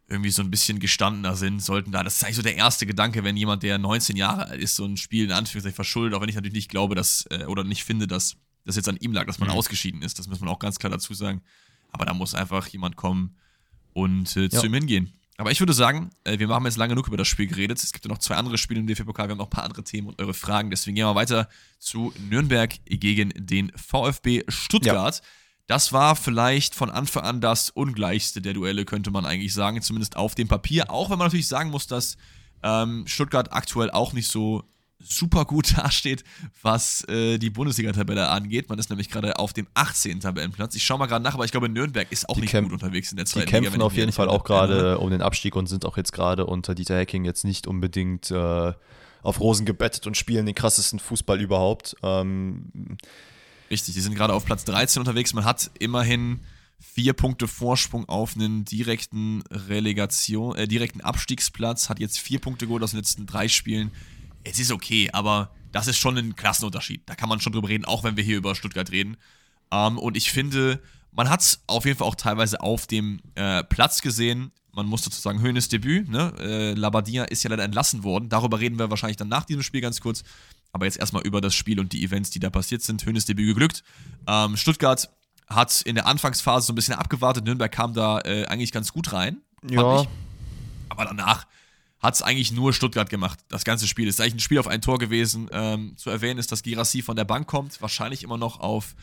irgendwie 0.07 0.29
so 0.29 0.43
ein 0.43 0.51
bisschen 0.51 0.79
gestandener 0.79 1.35
sind, 1.35 1.63
sollten 1.63 1.91
da, 1.91 2.03
das 2.03 2.17
ist 2.17 2.23
eigentlich 2.23 2.35
so 2.35 2.41
der 2.43 2.55
erste 2.55 2.85
Gedanke, 2.85 3.23
wenn 3.23 3.38
jemand, 3.38 3.63
der 3.63 3.79
19 3.79 4.15
Jahre 4.15 4.47
alt 4.47 4.61
ist, 4.61 4.75
so 4.75 4.85
ein 4.85 4.97
Spiel 4.97 5.25
in 5.25 5.31
Anführungszeichen 5.31 5.75
verschuldet, 5.75 6.15
auch 6.15 6.21
wenn 6.21 6.29
ich 6.29 6.35
natürlich 6.35 6.53
nicht 6.53 6.69
glaube, 6.69 6.93
dass, 6.93 7.25
äh, 7.31 7.45
oder 7.45 7.63
nicht 7.63 7.83
finde, 7.83 8.05
dass 8.05 8.38
das 8.65 8.75
jetzt 8.75 8.89
an 8.89 8.97
ihm 8.97 9.13
lag, 9.13 9.25
dass 9.25 9.39
man 9.39 9.49
mhm. 9.49 9.56
ausgeschieden 9.56 10.01
ist. 10.01 10.19
Das 10.19 10.28
muss 10.28 10.39
man 10.39 10.49
auch 10.49 10.60
ganz 10.60 10.80
klar 10.80 10.91
dazu 10.91 11.13
sagen. 11.13 11.41
Aber 11.91 12.06
da 12.06 12.13
muss 12.13 12.36
einfach 12.36 12.67
jemand 12.67 12.95
kommen 12.95 13.38
und 13.93 14.36
äh, 14.36 14.49
zu 14.49 14.58
ja. 14.58 14.63
ihm 14.63 14.73
hingehen. 14.73 15.13
Aber 15.38 15.51
ich 15.51 15.60
würde 15.60 15.73
sagen, 15.73 16.12
äh, 16.23 16.39
wir 16.39 16.47
haben 16.49 16.65
jetzt 16.65 16.78
lange 16.78 16.93
genug 16.93 17.08
über 17.08 17.17
das 17.17 17.28
Spiel 17.28 17.47
geredet. 17.47 17.82
Es 17.82 17.91
gibt 17.91 18.06
ja 18.06 18.10
noch 18.10 18.19
zwei 18.19 18.36
andere 18.36 18.58
Spiele 18.58 18.80
im 18.80 18.88
DFB-Pokal. 18.88 19.28
Wir 19.28 19.32
haben 19.32 19.38
noch 19.38 19.47
ein 19.47 19.49
paar 19.51 19.65
andere 19.65 19.84
Themen 19.84 20.08
und 20.08 20.21
eure 20.21 20.34
Fragen. 20.34 20.69
Deswegen 20.69 20.95
gehen 20.95 21.06
wir 21.06 21.15
weiter 21.15 21.49
zu 21.78 22.13
Nürnberg 22.30 22.73
gegen 22.86 23.34
den 23.36 23.71
VfB 23.75 24.43
Stuttgart. 24.47 25.15
Ja. 25.15 25.21
Das 25.67 25.91
war 25.91 26.15
vielleicht 26.15 26.75
von 26.75 26.89
Anfang 26.89 27.23
an 27.23 27.41
das 27.41 27.69
ungleichste 27.69 28.41
der 28.41 28.54
Duelle, 28.54 28.86
könnte 28.86 29.12
man 29.12 29.25
eigentlich 29.25 29.54
sagen, 29.54 29.82
zumindest 29.82 30.15
auf 30.15 30.36
dem 30.36 30.47
Papier. 30.47 30.91
Auch 30.91 31.10
wenn 31.10 31.17
man 31.17 31.28
natürlich 31.28 31.47
sagen 31.47 31.71
muss, 31.71 31.88
dass 31.88 32.17
ähm, 32.63 33.06
Stuttgart 33.08 33.51
aktuell 33.51 33.91
auch 33.91 34.13
nicht 34.13 34.28
so 34.28 34.63
super 34.99 35.45
gut 35.45 35.77
dasteht, 35.77 36.23
was 36.62 37.03
äh, 37.08 37.38
die 37.38 37.49
Bundesliga-Tabelle 37.49 38.29
angeht. 38.29 38.69
Man 38.69 38.79
ist 38.79 38.89
nämlich 38.89 39.10
gerade 39.10 39.38
auf 39.39 39.53
dem 39.53 39.67
18. 39.73 40.19
Tabellenplatz. 40.21 40.75
Ich 40.75 40.84
schaue 40.84 40.99
mal 40.99 41.08
gerade 41.08 41.23
nach, 41.23 41.34
aber 41.34 41.45
ich 41.45 41.51
glaube, 41.51 41.69
Nürnberg 41.69 42.12
ist 42.12 42.29
auch 42.29 42.36
die 42.36 42.41
nicht 42.41 42.53
gut 42.53 42.71
unterwegs 42.71 43.12
in 43.12 43.17
der 43.17 43.25
zweiten. 43.25 43.47
Die 43.47 43.51
kämpfen 43.51 43.73
Liga, 43.73 43.86
auf 43.86 43.95
jeden 43.95 44.12
Fall 44.12 44.29
auch 44.29 44.43
gerade 44.43 44.97
um 44.99 45.10
den 45.10 45.21
Abstieg 45.21 45.55
und 45.55 45.67
sind 45.67 45.86
auch 45.86 45.97
jetzt 45.97 46.13
gerade 46.13 46.45
unter 46.45 46.75
Dieter 46.75 46.97
Hacking 46.97 47.25
jetzt 47.25 47.43
nicht 47.43 47.67
unbedingt 47.67 48.31
äh, 48.31 48.73
auf 49.21 49.39
Rosen 49.39 49.65
gebettet 49.65 50.08
und 50.08 50.15
spielen 50.15 50.45
den 50.45 50.55
krassesten 50.55 50.99
Fußball 50.99 51.41
überhaupt. 51.41 51.95
Ähm, 52.03 52.97
Richtig, 53.69 53.95
die 53.95 54.01
sind 54.01 54.15
gerade 54.15 54.34
auf 54.34 54.45
Platz 54.45 54.63
13 54.65 55.01
unterwegs. 55.01 55.34
Man 55.34 55.45
hat 55.45 55.71
immerhin 55.79 56.41
vier 56.79 57.13
Punkte 57.13 57.47
Vorsprung 57.47 58.08
auf 58.08 58.36
einen 58.36 58.63
direkten 58.63 59.41
Relegation, 59.49 60.55
äh, 60.55 60.67
direkten 60.67 61.01
Abstiegsplatz, 61.01 61.89
hat 61.89 61.99
jetzt 61.99 62.19
vier 62.19 62.39
Punkte 62.39 62.67
geholt 62.67 62.84
aus 62.84 62.91
den 62.91 62.99
letzten 62.99 63.25
drei 63.25 63.47
Spielen 63.47 63.91
es 64.45 64.60
ist 64.60 64.71
okay, 64.71 65.10
aber 65.12 65.51
das 65.71 65.88
ist 65.88 65.97
schon 65.97 66.17
ein 66.17 66.36
Klassenunterschied. 66.36 67.01
Da 67.05 67.15
kann 67.15 67.27
man 67.27 67.41
schon 67.41 67.51
drüber 67.51 67.67
reden, 67.67 67.84
auch 67.84 68.03
wenn 68.03 68.15
wir 68.15 68.23
hier 68.23 68.38
über 68.38 68.55
Stuttgart 68.55 68.89
reden. 68.91 69.17
Ähm, 69.71 69.97
und 69.97 70.15
ich 70.15 70.31
finde, 70.31 70.81
man 71.12 71.29
hat 71.29 71.41
es 71.41 71.62
auf 71.67 71.86
jeden 71.86 71.97
Fall 71.97 72.08
auch 72.08 72.15
teilweise 72.15 72.62
auf 72.62 72.88
dem 72.88 73.19
äh, 73.36 73.63
Platz 73.63 74.01
gesehen. 74.01 74.51
Man 74.71 74.86
muss 74.86 75.01
dazu 75.03 75.19
sagen, 75.19 75.41
Höhnes 75.41 75.67
Debüt. 75.67 76.10
Ne? 76.10 76.34
Äh, 76.39 76.73
Labadia 76.73 77.25
ist 77.25 77.43
ja 77.43 77.49
leider 77.49 77.63
entlassen 77.63 78.03
worden. 78.03 78.29
Darüber 78.29 78.60
reden 78.60 78.79
wir 78.79 78.89
wahrscheinlich 78.89 79.17
dann 79.17 79.27
nach 79.27 79.45
diesem 79.45 79.63
Spiel 79.63 79.81
ganz 79.81 79.99
kurz. 79.99 80.23
Aber 80.71 80.86
jetzt 80.86 80.97
erstmal 80.97 81.23
über 81.23 81.41
das 81.41 81.55
Spiel 81.55 81.79
und 81.79 81.93
die 81.93 82.03
Events, 82.03 82.29
die 82.29 82.39
da 82.39 82.49
passiert 82.49 82.81
sind. 82.81 83.05
Höhnes 83.05 83.25
Debüt 83.25 83.47
geglückt. 83.47 83.84
Ähm, 84.27 84.58
Stuttgart 84.58 85.10
hat 85.47 85.81
in 85.81 85.95
der 85.95 86.05
Anfangsphase 86.05 86.67
so 86.67 86.73
ein 86.73 86.75
bisschen 86.75 86.95
abgewartet. 86.95 87.45
Nürnberg 87.45 87.71
kam 87.71 87.93
da 87.93 88.19
äh, 88.21 88.45
eigentlich 88.45 88.71
ganz 88.71 88.91
gut 88.91 89.13
rein. 89.13 89.41
Ja. 89.69 90.05
Aber 90.89 91.05
danach 91.05 91.47
hat 92.06 92.15
es 92.15 92.22
eigentlich 92.22 92.52
nur 92.52 92.74
Stuttgart 92.74 93.10
gemacht. 93.10 93.39
Das 93.50 93.63
ganze 93.63 93.88
Spiel 93.88 94.08
ist 94.08 94.22
eigentlich 94.22 94.36
ein 94.36 94.39
Spiel 94.39 94.60
auf 94.60 94.68
ein 94.68 94.82
Tor 94.82 95.00
gewesen. 95.00 95.50
Ähm, 95.52 95.98
zu 95.98 96.10
erwähnen 96.10 96.39
ist, 96.39 96.52
dass 96.52 96.63
Girassi 96.63 97.02
von 97.02 97.15
der 97.15 97.26
Bank 97.26 97.48
kommt, 97.48 97.82
wahrscheinlich 97.82 98.24
immer 98.24 98.38
noch 98.38 98.60
auf 98.60 98.96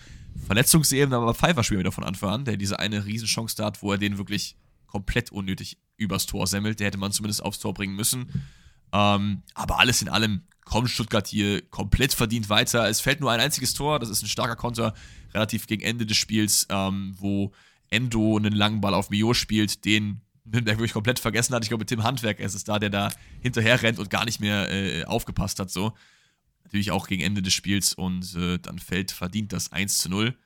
Verletzungsebene, 0.47 1.17
aber 1.17 1.35
Pfeiffer 1.35 1.65
spielt 1.65 1.81
wieder 1.81 1.93
von 1.93 2.05
Anfang 2.05 2.31
an, 2.31 2.45
der 2.45 2.57
diese 2.57 2.79
eine 2.79 3.05
Riesenchance 3.05 3.57
da 3.57 3.67
hat, 3.67 3.83
wo 3.83 3.93
er 3.93 3.99
den 3.99 4.19
wirklich 4.19 4.57
komplett 4.87 5.33
unnötig 5.33 5.79
übers 5.97 6.27
Tor 6.27 6.47
semmelt. 6.47 6.81
Der 6.81 6.87
hätte 6.87 6.99
man 6.99 7.13
zumindest 7.13 7.43
aufs 7.43 7.59
Tor 7.59 7.75
bringen 7.75 7.97
müssen. 7.97 8.45
Ähm, 8.93 9.43
aber 9.55 9.79
alles 9.79 10.03
in 10.03 10.09
allem 10.09 10.43
kommt 10.65 10.91
Stuttgart 10.91 11.27
hier 11.27 11.63
komplett 11.71 12.15
verdient 12.15 12.49
weiter. 12.49 12.89
Es 12.89 13.01
fällt 13.01 13.21
nur 13.21 13.31
ein 13.31 13.41
einziges 13.41 13.75
Tor, 13.75 13.99
das 13.99 14.09
ist 14.09 14.23
ein 14.23 14.29
starker 14.29 14.57
Konter, 14.57 14.95
relativ 15.35 15.67
gegen 15.67 15.83
Ende 15.83 16.07
des 16.07 16.17
Spiels, 16.17 16.67
ähm, 16.71 17.15
wo 17.19 17.53
Endo 17.91 18.37
einen 18.37 18.53
langen 18.53 18.81
Ball 18.81 18.95
auf 18.95 19.11
Mio 19.11 19.35
spielt, 19.35 19.85
den 19.85 20.21
Nürnberg 20.51 20.79
wirklich 20.79 20.93
komplett 20.93 21.19
vergessen 21.19 21.55
hat. 21.55 21.63
Ich 21.63 21.69
glaube, 21.69 21.87
Tim 21.87 22.03
Handwerk 22.03 22.41
ist 22.41 22.55
es 22.55 22.65
da, 22.65 22.79
der 22.79 22.91
da 22.91 23.13
hinterher 23.41 23.83
rennt 23.83 23.99
und 23.99 24.11
gar 24.11 24.25
nicht 24.25 24.41
mehr 24.41 24.71
äh, 24.71 25.05
aufgepasst 25.05 25.59
hat. 25.59 25.71
So. 25.71 25.93
Natürlich 26.65 26.91
auch 26.91 27.07
gegen 27.07 27.23
Ende 27.23 27.43
des 27.43 27.53
Spiels 27.53 27.95
und 27.95 28.35
äh, 28.37 28.59
dann 28.59 28.79
fällt 28.79 29.11
verdient 29.13 29.53
das 29.53 29.73
1 29.73 29.99
zu 29.99 30.09
0. 30.09 30.37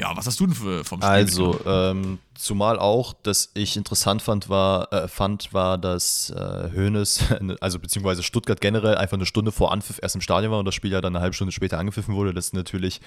Ja, 0.00 0.16
was 0.16 0.26
hast 0.26 0.38
du 0.38 0.46
denn 0.46 0.54
für, 0.54 0.84
vom 0.84 1.00
Spiel? 1.00 1.10
Also, 1.10 1.58
ähm, 1.66 2.20
zumal 2.34 2.78
auch, 2.78 3.14
dass 3.14 3.50
ich 3.54 3.76
interessant 3.76 4.22
fand, 4.22 4.48
war, 4.48 4.92
äh, 4.92 5.08
fand, 5.08 5.52
war, 5.52 5.76
dass 5.76 6.30
äh, 6.30 6.70
Hoeneß, 6.72 7.24
also 7.60 7.80
beziehungsweise 7.80 8.22
Stuttgart 8.22 8.60
generell 8.60 8.96
einfach 8.96 9.16
eine 9.16 9.26
Stunde 9.26 9.50
vor 9.50 9.72
Anpfiff 9.72 9.98
erst 10.00 10.14
im 10.14 10.20
Stadion 10.20 10.52
war 10.52 10.60
und 10.60 10.66
das 10.66 10.76
Spiel 10.76 10.92
ja 10.92 11.00
dann 11.00 11.16
eine 11.16 11.22
halbe 11.22 11.34
Stunde 11.34 11.50
später 11.50 11.78
angepfiffen 11.78 12.14
wurde. 12.14 12.32
Das 12.32 12.46
ist 12.46 12.54
natürlich, 12.54 13.00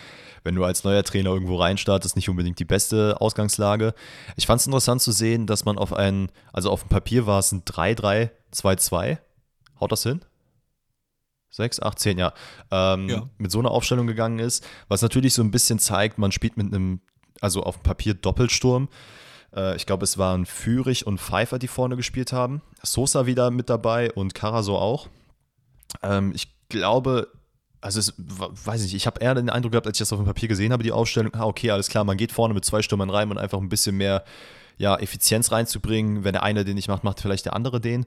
wenn 0.44 0.56
du 0.56 0.66
als 0.66 0.84
neuer 0.84 1.04
Trainer 1.04 1.30
irgendwo 1.30 1.56
reinstartest, 1.56 2.18
nicht 2.18 2.28
unbedingt 2.28 2.60
die 2.60 2.66
beste 2.66 3.22
Ausgangslage. 3.22 3.94
Ich 4.36 4.46
fand 4.46 4.60
es 4.60 4.68
interessant 4.68 5.02
zu 5.02 5.14
sehen, 5.14 5.48
dass 5.48 5.64
man 5.64 5.78
auf 5.78 5.94
einen, 5.94 6.30
also 6.52 6.70
auf 6.70 6.82
dem 6.82 6.90
Papier 6.90 7.26
war 7.26 7.40
es 7.40 7.54
ein 7.54 7.64
3-3-2-2. 7.64 9.18
Haut 9.80 9.92
das 9.94 10.04
hin? 10.04 10.20
Sechs, 11.52 11.80
acht, 11.80 12.00
zehn, 12.00 12.18
ja, 12.18 12.34
ähm, 12.72 13.10
ja, 13.10 13.30
mit 13.38 13.52
so 13.52 13.60
einer 13.60 13.72
Aufstellung 13.72 14.08
gegangen 14.08 14.40
ist, 14.40 14.66
was 14.88 15.02
natürlich 15.02 15.34
so 15.34 15.44
ein 15.44 15.52
bisschen 15.52 15.78
zeigt, 15.78 16.18
man 16.18 16.32
spielt 16.32 16.58
mit 16.58 16.74
einem, 16.74 17.02
also 17.42 17.64
auf 17.64 17.78
dem 17.78 17.84
Papier 17.84 18.14
Doppelsturm. 18.14 18.90
Äh, 19.56 19.76
ich 19.76 19.86
glaube, 19.86 20.06
es 20.06 20.18
waren 20.18 20.46
Fürich 20.46 21.06
und 21.06 21.20
Pfeiffer, 21.20 21.60
die 21.60 21.68
vorne 21.68 21.98
gespielt 21.98 22.34
haben. 22.34 22.62
Sosa 22.82 23.26
wieder 23.26 23.52
mit 23.52 23.70
dabei 23.70 24.12
und 24.14 24.34
Karaso 24.34 24.78
auch. 24.78 25.10
Ähm, 26.02 26.32
ich 26.34 26.48
glaube, 26.70 27.28
also 27.82 28.00
es, 28.00 28.14
weiß 28.18 28.84
nicht, 28.84 28.94
ich 28.94 29.08
habe 29.08 29.20
eher 29.20 29.36
den 29.36 29.50
Eindruck 29.50 29.74
gehabt, 29.74 29.88
als 29.88 29.98
ich 29.98 30.02
das 30.02 30.14
auf 30.14 30.20
dem 30.20 30.26
Papier 30.26 30.48
gesehen 30.48 30.72
habe, 30.72 30.84
die 30.84 30.92
Aufstellung, 30.92 31.34
ah, 31.34 31.46
okay, 31.46 31.72
alles 31.72 31.90
klar, 31.90 32.04
man 32.04 32.16
geht 32.16 32.32
vorne 32.32 32.54
mit 32.54 32.64
zwei 32.64 32.82
Stürmern 32.82 33.10
rein 33.10 33.30
und 33.30 33.38
einfach 33.38 33.60
ein 33.60 33.70
bisschen 33.70 33.98
mehr 33.98 34.24
ja, 34.78 34.96
Effizienz 34.98 35.52
reinzubringen. 35.52 36.24
Wenn 36.24 36.34
der 36.34 36.44
eine 36.44 36.64
den 36.64 36.76
nicht 36.76 36.88
macht, 36.88 37.04
macht 37.04 37.20
vielleicht 37.20 37.46
der 37.46 37.56
andere 37.56 37.82
den 37.82 38.06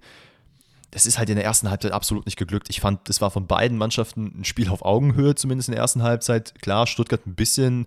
das 0.95 1.07
ist 1.07 1.19
halt 1.19 1.29
in 1.29 1.35
der 1.35 1.45
ersten 1.45 1.71
Halbzeit 1.71 1.91
absolut 1.91 2.25
nicht 2.25 2.39
geglückt. 2.39 2.69
Ich 2.71 2.81
fand, 2.81 3.09
es 3.09 3.21
war 3.21 3.33
von 3.33 3.49
beiden 3.49 3.77
Mannschaften 3.77 4.33
ein 4.39 4.45
Spiel 4.45 4.69
auf 4.69 4.85
Augenhöhe, 4.85 5.35
zumindest 5.35 5.69
in 5.69 5.73
der 5.73 5.83
ersten 5.83 6.05
Halbzeit. 6.05 6.55
Klar, 6.63 6.87
Stuttgart 6.87 7.27
ein 7.27 7.35
bisschen, 7.35 7.87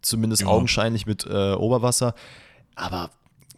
zumindest 0.00 0.42
ja. 0.42 0.48
augenscheinlich 0.48 1.06
mit 1.06 1.26
äh, 1.26 1.54
Oberwasser. 1.54 2.14
Aber 2.76 3.10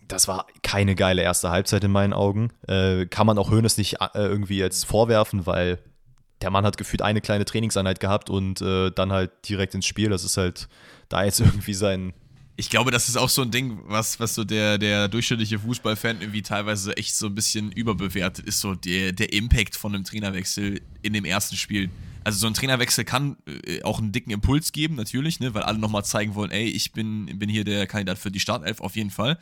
das 0.09 0.27
war 0.27 0.47
keine 0.63 0.95
geile 0.95 1.21
erste 1.21 1.51
Halbzeit 1.51 1.85
in 1.85 1.91
meinen 1.91 2.15
Augen. 2.15 2.51
Äh, 2.67 3.05
kann 3.05 3.27
man 3.27 3.37
auch 3.37 3.51
Hoeneß 3.51 3.77
nicht 3.77 4.01
äh, 4.01 4.09
irgendwie 4.15 4.57
jetzt 4.57 4.87
vorwerfen, 4.87 5.45
weil 5.45 5.81
der 6.41 6.49
Mann 6.49 6.65
hat 6.65 6.79
gefühlt 6.79 7.03
eine 7.03 7.21
kleine 7.21 7.45
Trainingseinheit 7.45 8.01
gehabt 8.01 8.31
und 8.31 8.63
äh, 8.63 8.91
dann 8.91 9.13
halt 9.13 9.33
direkt 9.51 9.75
ins 9.75 9.85
Spiel. 9.85 10.09
Das 10.09 10.25
ist 10.25 10.39
halt 10.39 10.67
da 11.11 11.25
jetzt 11.25 11.41
irgendwie 11.41 11.75
sein, 11.75 12.15
Ich 12.61 12.71
glaube, 12.71 12.91
das 12.91 13.09
ist 13.09 13.17
auch 13.17 13.29
so 13.29 13.43
ein 13.43 13.53
Ding, 13.53 13.79
was, 13.85 14.19
was 14.19 14.35
so 14.35 14.43
der, 14.43 14.79
der 14.79 15.07
durchschnittliche 15.07 15.61
Fußballfan 15.61 16.21
irgendwie 16.21 16.43
teilweise 16.43 16.97
echt 16.97 17.15
so 17.15 17.27
ein 17.27 17.35
bisschen 17.37 17.71
überbewertet 17.71 18.47
ist, 18.47 18.59
so 18.59 18.75
der, 18.75 19.13
der 19.13 19.33
Impact 19.33 19.77
von 19.77 19.95
einem 19.95 20.03
Trainerwechsel 20.03 20.81
in 21.03 21.13
dem 21.13 21.25
ersten 21.25 21.55
Spiel. 21.55 21.89
Also 22.25 22.41
so 22.41 22.49
ein 22.49 22.55
Trainerwechsel 22.55 23.05
kann 23.05 23.37
äh, 23.47 23.81
auch 23.85 24.01
einen 24.01 24.11
dicken 24.11 24.33
Impuls 24.33 24.73
geben, 24.73 24.97
natürlich, 24.97 25.39
ne, 25.39 25.55
weil 25.55 25.63
alle 25.63 25.79
nochmal 25.79 26.05
zeigen 26.05 26.35
wollen, 26.35 26.51
ey, 26.51 26.67
ich 26.67 26.91
bin, 26.91 27.27
bin 27.39 27.49
hier 27.49 27.63
der 27.63 27.87
Kandidat 27.87 28.19
für 28.19 28.33
die 28.33 28.41
Startelf, 28.41 28.81
auf 28.81 28.97
jeden 28.97 29.11
Fall. 29.11 29.39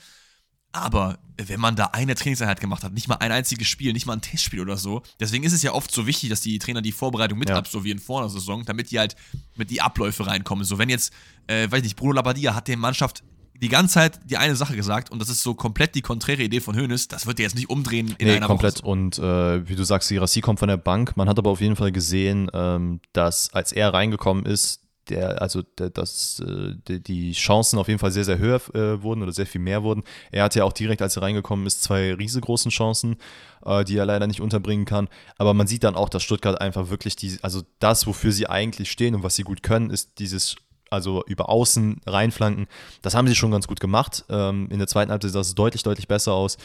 Aber 0.77 1.19
wenn 1.39 1.59
man 1.59 1.75
da 1.75 1.87
eine 1.87 2.15
Trainingseinheit 2.15 2.61
gemacht 2.61 2.85
hat, 2.85 2.93
nicht 2.93 3.09
mal 3.09 3.17
ein 3.17 3.33
einziges 3.33 3.67
Spiel, 3.67 3.95
nicht 3.95 4.05
mal 4.05 4.13
ein 4.13 4.21
Testspiel 4.21 4.61
oder 4.61 4.77
so, 4.77 5.03
deswegen 5.19 5.43
ist 5.45 5.55
es 5.55 5.63
ja 5.63 5.73
oft 5.73 5.91
so 5.91 6.07
wichtig, 6.07 6.29
dass 6.29 6.43
die 6.43 6.59
Trainer 6.59 6.83
die 6.83 6.93
Vorbereitung 6.93 7.39
mit 7.39 7.49
ja. 7.49 7.57
absolvieren 7.57 7.99
vor 7.99 8.21
der 8.21 8.29
Saison, 8.29 8.63
damit 8.67 8.91
die 8.91 8.99
halt 8.99 9.17
mit 9.57 9.71
die 9.71 9.81
Abläufe 9.81 10.27
reinkommen. 10.27 10.67
So, 10.67 10.77
wenn 10.77 10.91
jetzt, 10.91 11.15
äh, 11.47 11.71
weiß 11.71 11.83
nicht, 11.83 11.97
Bruno 11.97 12.13
Labbadia 12.13 12.55
hat 12.55 12.69
der 12.69 12.77
Mannschaft 12.77 13.23
die 13.59 13.71
ganze 13.71 13.95
Zeit 13.95 14.21
die 14.27 14.37
eine 14.37 14.55
Sache 14.55 14.77
gesagt 14.77 15.11
und 15.11 15.19
das 15.19 15.31
ist 15.31 15.43
so 15.43 15.55
komplett 15.55 15.95
die 15.95 16.03
konträre 16.03 16.43
Idee 16.43 16.61
von 16.61 16.77
Hoeneß, 16.77 17.09
das 17.09 17.27
wird 17.27 17.39
er 17.41 17.45
jetzt 17.45 17.55
nicht 17.55 17.71
umdrehen 17.71 18.15
in 18.19 18.27
nee, 18.27 18.37
einer 18.37 18.47
komplett. 18.47 18.83
Woche. 18.83 18.87
Und 18.87 19.19
äh, 19.19 19.67
wie 19.67 19.77
du 19.77 19.85
sagst, 19.85 20.11
Girassi 20.11 20.43
kommt 20.43 20.59
von 20.59 20.69
der 20.69 20.77
Bank. 20.77 21.17
Man 21.17 21.27
hat 21.27 21.39
aber 21.39 21.49
auf 21.49 21.63
jeden 21.63 21.77
Fall 21.77 21.91
gesehen, 21.91 22.51
ähm, 22.53 23.01
dass 23.15 23.51
als 23.55 23.73
er 23.73 23.95
reingekommen 23.95 24.45
ist, 24.45 24.83
der, 25.09 25.41
also 25.41 25.63
der, 25.63 25.91
dass 25.91 26.41
äh, 26.41 26.75
die 27.01 27.33
Chancen 27.33 27.79
auf 27.79 27.89
jeden 27.89 27.99
Fall 27.99 28.11
sehr, 28.11 28.25
sehr 28.25 28.39
höher 28.39 28.61
äh, 28.75 29.03
wurden 29.03 29.23
oder 29.23 29.33
sehr 29.33 29.47
viel 29.47 29.61
mehr 29.61 29.83
wurden. 29.83 30.03
Er 30.33 30.45
hatte 30.45 30.61
ja 30.61 30.65
auch 30.65 30.73
direkt, 30.73 31.03
als 31.03 31.17
er 31.17 31.23
reingekommen 31.23 31.67
ist, 31.67 31.83
zwei 31.83 32.15
riesengroßen 32.15 32.71
Chancen, 32.71 33.17
äh, 33.65 33.85
die 33.85 33.97
er 33.97 34.07
leider 34.07 34.27
nicht 34.27 34.41
unterbringen 34.41 34.85
kann. 34.85 35.09
Aber 35.39 35.55
man 35.55 35.67
sieht 35.67 35.85
dann 35.85 35.97
auch, 35.97 36.09
dass 36.09 36.23
Stuttgart 36.23 36.61
einfach 36.61 36.91
wirklich 36.91 37.17
die, 37.17 37.39
also 37.43 37.63
das, 37.79 38.07
wofür 38.07 38.33
sie 38.33 38.49
eigentlich 38.49 38.91
stehen 38.91 39.15
und 39.15 39.23
was 39.23 39.37
sie 39.37 39.45
gut 39.45 39.63
können, 39.63 39.91
ist 39.91 40.19
dieses 40.19 40.57
also 40.91 41.25
über 41.27 41.49
Außen 41.49 42.01
reinflanken. 42.07 42.67
Das 43.03 43.15
haben 43.15 43.27
sie 43.27 43.35
schon 43.35 43.51
ganz 43.51 43.67
gut 43.67 43.81
gemacht. 43.81 44.25
Ähm, 44.29 44.69
in 44.71 44.79
der 44.79 44.87
zweiten 44.89 45.11
Halbzeit 45.11 45.33
sah 45.33 45.41
es 45.41 45.55
deutlich, 45.55 45.83
deutlich 45.83 46.09
besser 46.09 46.33
aus. 46.33 46.59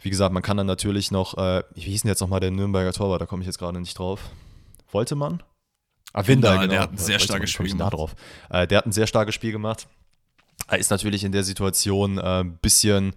Wie 0.00 0.10
gesagt, 0.10 0.32
man 0.32 0.42
kann 0.42 0.56
dann 0.56 0.66
natürlich 0.66 1.10
noch, 1.10 1.36
äh, 1.36 1.62
wie 1.74 1.80
hieß 1.80 2.02
denn 2.02 2.08
jetzt 2.08 2.20
nochmal 2.20 2.40
der 2.40 2.50
Nürnberger 2.50 2.92
Torwart, 2.92 3.20
da 3.20 3.26
komme 3.26 3.42
ich 3.42 3.46
jetzt 3.46 3.58
gerade 3.58 3.80
nicht 3.80 3.98
drauf. 3.98 4.30
Wollte 4.90 5.16
man? 5.16 5.42
Winder, 6.14 6.58
genau. 6.58 6.66
Der 6.66 6.80
hat 6.80 6.92
ein 6.92 6.98
sehr 6.98 7.18
starkes 7.18 7.50
Spiel 7.50 7.68
gemacht. 7.68 7.92
Drauf. 7.92 8.14
Äh, 8.50 8.66
der 8.66 8.78
hat 8.78 8.86
ein 8.86 8.92
sehr 8.92 9.06
starkes 9.06 9.34
Spiel 9.34 9.52
gemacht. 9.52 9.86
Er 10.66 10.78
ist 10.78 10.90
natürlich 10.90 11.24
in 11.24 11.32
der 11.32 11.44
Situation 11.44 12.18
ein 12.18 12.48
äh, 12.48 12.50
bisschen, 12.60 13.14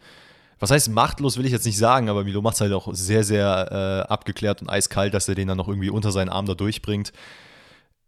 was 0.60 0.72
heißt 0.72 0.90
machtlos, 0.90 1.38
will 1.38 1.46
ich 1.46 1.52
jetzt 1.52 1.66
nicht 1.66 1.78
sagen, 1.78 2.10
aber 2.10 2.24
Milo 2.24 2.42
macht 2.42 2.56
es 2.56 2.62
halt 2.62 2.74
auch 2.74 2.94
sehr, 2.94 3.24
sehr 3.24 4.06
äh, 4.08 4.12
abgeklärt 4.12 4.62
und 4.62 4.70
eiskalt, 4.70 5.14
dass 5.14 5.28
er 5.28 5.36
den 5.36 5.48
dann 5.48 5.58
noch 5.58 5.68
irgendwie 5.68 5.90
unter 5.90 6.12
seinen 6.12 6.30
Arm 6.30 6.46
da 6.46 6.54
durchbringt. 6.54 7.12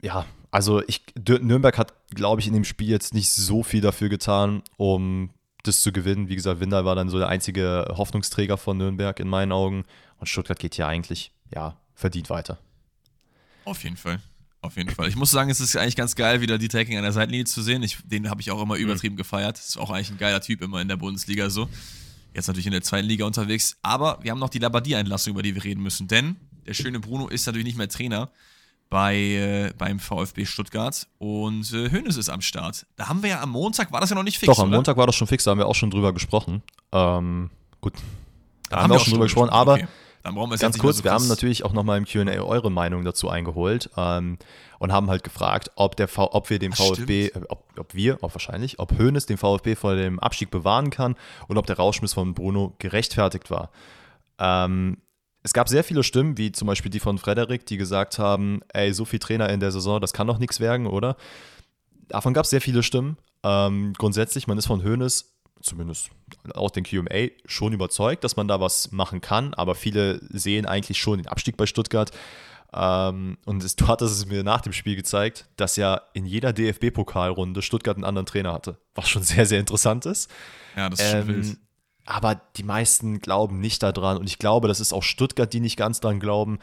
Ja, 0.02 0.26
also 0.52 0.84
ich, 0.88 1.02
Nürnberg 1.16 1.78
hat, 1.78 1.94
glaube 2.14 2.42
ich, 2.42 2.48
in 2.48 2.54
dem 2.54 2.64
Spiel 2.64 2.90
jetzt 2.90 3.14
nicht 3.14 3.32
so 3.32 3.64
viel 3.64 3.82
dafür 3.82 4.10
getan, 4.10 4.62
um 4.78 5.32
das 5.64 5.82
zu 5.82 5.92
gewinnen. 5.92 6.30
Wie 6.30 6.36
gesagt, 6.36 6.60
Winder 6.60 6.86
war 6.86 6.96
dann 6.96 7.10
so 7.10 7.18
der 7.18 7.30
einzige 7.30 7.92
Hoffnungsträger 7.98 8.58
von 8.58 8.78
Nürnberg 8.78 9.20
in 9.20 9.30
meinen 9.30 9.52
Augen. 9.52 9.86
Und 10.20 10.28
Stuttgart 10.28 10.60
geht 10.60 10.78
ja 10.78 10.88
eigentlich, 10.88 11.32
ja, 11.54 11.78
verdient 11.96 12.30
weiter. 12.30 12.60
Auf 13.66 13.84
jeden 13.84 13.98
Fall. 13.98 14.20
Auf 14.64 14.78
jeden 14.78 14.90
Fall. 14.90 15.10
Ich 15.10 15.18
muss 15.18 15.30
sagen, 15.30 15.50
es 15.50 15.60
ist 15.60 15.76
eigentlich 15.76 15.98
ganz 15.98 16.16
geil, 16.16 16.40
wieder 16.40 16.58
die 16.58 16.70
Taking 16.70 16.96
an 16.96 17.04
der 17.04 17.12
Seitenlinie 17.12 17.44
zu 17.44 17.62
sehen. 17.62 17.84
Ich, 17.84 17.98
den 18.06 18.30
habe 18.30 18.40
ich 18.40 18.50
auch 18.50 18.62
immer 18.62 18.76
mhm. 18.76 18.82
übertrieben 18.82 19.16
mhm. 19.16 19.18
gefeiert. 19.18 19.60
Ist 19.60 19.78
auch 19.78 19.90
eigentlich 19.90 20.10
ein 20.10 20.18
geiler 20.18 20.40
Typ 20.40 20.62
immer 20.62 20.80
in 20.80 20.88
der 20.88 20.96
Bundesliga 20.96 21.50
so. 21.50 21.68
Jetzt 22.34 22.48
natürlich 22.48 22.66
in 22.66 22.72
der 22.72 22.82
zweiten 22.82 23.06
Liga 23.06 23.26
unterwegs. 23.26 23.76
Aber 23.82 24.20
wir 24.22 24.32
haben 24.32 24.40
noch 24.40 24.48
die 24.48 24.60
Labadie-Einlassung, 24.60 25.34
über 25.34 25.44
die 25.44 25.54
wir 25.54 25.66
reden 25.66 25.84
müssen. 25.84 26.08
Denn 26.08 26.38
der 26.66 26.74
schöne 26.74 27.02
Bruno 27.02 27.28
ist 27.28 27.46
natürlich 27.46 27.66
nicht 27.66 27.78
mehr 27.78 27.90
Trainer 27.90 28.32
bei, 28.90 29.18
äh, 29.18 29.74
beim 29.78 30.00
VfB 30.00 30.46
Stuttgart 30.46 31.08
und 31.18 31.74
äh, 31.74 31.92
Hönes 31.92 32.16
ist 32.16 32.30
am 32.30 32.42
Start. 32.42 32.86
Da 32.96 33.10
haben 33.10 33.22
wir 33.22 33.32
ja 33.32 33.42
am 33.42 33.50
Montag, 33.50 33.92
war 33.92 34.00
das 34.00 34.12
ja 34.12 34.16
noch 34.16 34.24
nicht 34.24 34.38
fix, 34.38 34.48
Doch, 34.48 34.60
am 34.60 34.70
oder? 34.70 34.78
Montag 34.78 34.96
war 34.96 35.08
das 35.08 35.16
schon 35.16 35.28
fix, 35.28 35.44
da 35.44 35.52
haben 35.52 35.58
wir 35.58 35.66
auch 35.66 35.76
schon 35.76 35.90
drüber 35.90 36.14
gesprochen. 36.14 36.62
Ähm, 36.92 37.50
gut, 37.82 37.96
da, 38.70 38.78
da 38.78 38.84
haben 38.84 38.92
wir 38.92 38.98
auch 38.98 39.04
schon 39.04 39.14
drüber 39.14 39.26
gesprochen, 39.26 39.50
aber 39.50 39.74
okay. 39.74 39.88
Dann 40.24 40.36
brauchen 40.36 40.52
wir 40.52 40.56
es 40.56 40.62
Ganz 40.62 40.78
kurz, 40.78 40.98
so 40.98 41.04
wir 41.04 41.12
haben 41.12 41.28
natürlich 41.28 41.66
auch 41.66 41.74
nochmal 41.74 41.98
im 41.98 42.06
QA 42.06 42.42
eure 42.42 42.72
Meinung 42.72 43.04
dazu 43.04 43.30
eingeholt 43.30 43.90
ähm, 43.98 44.38
und 44.80 44.94
haben 44.94 45.10
halt 45.10 45.24
gefragt, 45.24 45.72
ob, 45.76 45.98
der 45.98 46.08
v 46.08 46.30
ob 46.32 46.50
wir 46.50 46.60
dem 46.60 46.72
VfB, 46.72 47.28
äh, 47.28 47.42
ob, 47.50 47.66
ob, 47.78 47.94
wir, 47.94 48.24
auch 48.24 48.34
wahrscheinlich, 48.34 48.80
ob 48.80 48.98
Hoeneß 48.98 49.26
den 49.26 49.38
VfB 49.38 49.76
vor 49.76 49.96
dem 49.96 50.20
Abstieg 50.20 50.50
bewahren 50.50 50.92
kann 50.92 51.16
und 51.50 51.58
ob 51.58 51.68
der 51.68 51.76
Rauschmiss 51.76 52.14
von 52.14 52.34
Bruno 52.34 52.74
gerechtfertigt 52.80 53.52
war. 53.52 53.70
Ähm, 54.40 54.98
es 55.44 55.52
gab 55.52 55.68
sehr 55.68 55.84
viele 55.84 56.04
Stimmen, 56.04 56.38
wie 56.38 56.54
zum 56.54 56.68
Beispiel 56.68 56.90
die 56.90 57.02
von 57.02 57.18
Frederik, 57.18 57.66
die 57.66 57.76
gesagt 57.76 58.18
haben, 58.18 58.62
ey, 58.70 58.94
so 58.94 59.04
viel 59.04 59.20
Trainer 59.20 59.50
in 59.50 59.60
der 59.60 59.74
Saison, 59.74 60.00
das 60.00 60.14
kann 60.14 60.28
doch 60.28 60.40
nichts 60.40 60.62
werden, 60.62 60.88
oder? 60.88 61.18
Davon 62.08 62.34
gab 62.34 62.46
es 62.46 62.50
sehr 62.50 62.62
viele 62.62 62.82
Stimmen. 62.82 63.18
Ähm, 63.44 63.92
grundsätzlich, 63.98 64.48
man 64.48 64.58
ist 64.58 64.68
von 64.68 64.84
Hoeneß 64.84 65.33
zumindest 65.64 66.12
aus 66.54 66.72
den 66.72 66.84
QA, 66.84 67.30
schon 67.46 67.74
überzeugt, 67.74 68.24
dass 68.24 68.36
man 68.36 68.48
da 68.48 68.60
was 68.60 68.92
machen 68.92 69.22
kann, 69.22 69.54
aber 69.54 69.76
viele 69.76 70.20
sehen 70.30 70.66
eigentlich 70.66 71.00
schon 71.00 71.20
den 71.20 71.28
Abstieg 71.28 71.58
bei 71.58 71.66
Stuttgart. 71.66 72.12
Ähm, 72.74 73.38
und 73.46 73.64
es, 73.64 73.76
du 73.78 73.88
hattest 73.88 74.14
es 74.14 74.26
mir 74.26 74.44
nach 74.44 74.62
dem 74.62 74.74
Spiel 74.74 74.96
gezeigt, 74.96 75.48
dass 75.56 75.76
ja 75.76 76.02
in 76.14 76.26
jeder 76.26 76.54
DFB-Pokalrunde 76.54 77.62
Stuttgart 77.62 77.96
einen 77.96 78.04
anderen 78.04 78.26
Trainer 78.26 78.54
hatte, 78.54 78.78
was 78.96 79.10
schon 79.10 79.24
sehr, 79.24 79.46
sehr 79.46 79.60
interessant 79.60 80.06
ist. 80.06 80.30
Ja, 80.76 80.90
das 80.90 81.00
ist 81.00 81.14
ähm, 81.14 81.26
schon 81.26 81.36
wild. 81.36 81.58
Aber 82.06 82.42
die 82.58 82.64
meisten 82.64 83.20
glauben 83.20 83.62
nicht 83.62 83.82
daran 83.82 84.18
und 84.18 84.28
ich 84.28 84.38
glaube, 84.38 84.68
das 84.68 84.82
ist 84.82 84.92
auch 84.92 85.04
Stuttgart, 85.04 85.52
die 85.54 85.62
nicht 85.62 85.78
ganz 85.78 86.02
daran 86.02 86.20
glauben, 86.20 86.60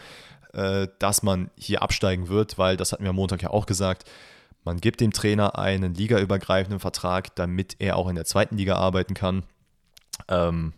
äh, 0.52 0.88
dass 0.98 1.22
man 1.22 1.50
hier 1.56 1.80
absteigen 1.80 2.28
wird, 2.28 2.58
weil 2.58 2.76
das 2.76 2.92
hatten 2.92 3.04
wir 3.04 3.10
am 3.10 3.16
Montag 3.16 3.40
ja 3.40 3.48
auch 3.48 3.64
gesagt 3.64 4.04
man 4.64 4.80
gibt 4.80 5.00
dem 5.00 5.12
Trainer 5.12 5.58
einen 5.58 5.94
ligaübergreifenden 5.94 6.80
Vertrag, 6.80 7.34
damit 7.36 7.76
er 7.78 7.96
auch 7.96 8.08
in 8.08 8.14
der 8.14 8.24
zweiten 8.24 8.56
Liga 8.56 8.76
arbeiten 8.76 9.14
kann. 9.14 9.44
Ähm, 10.28 10.72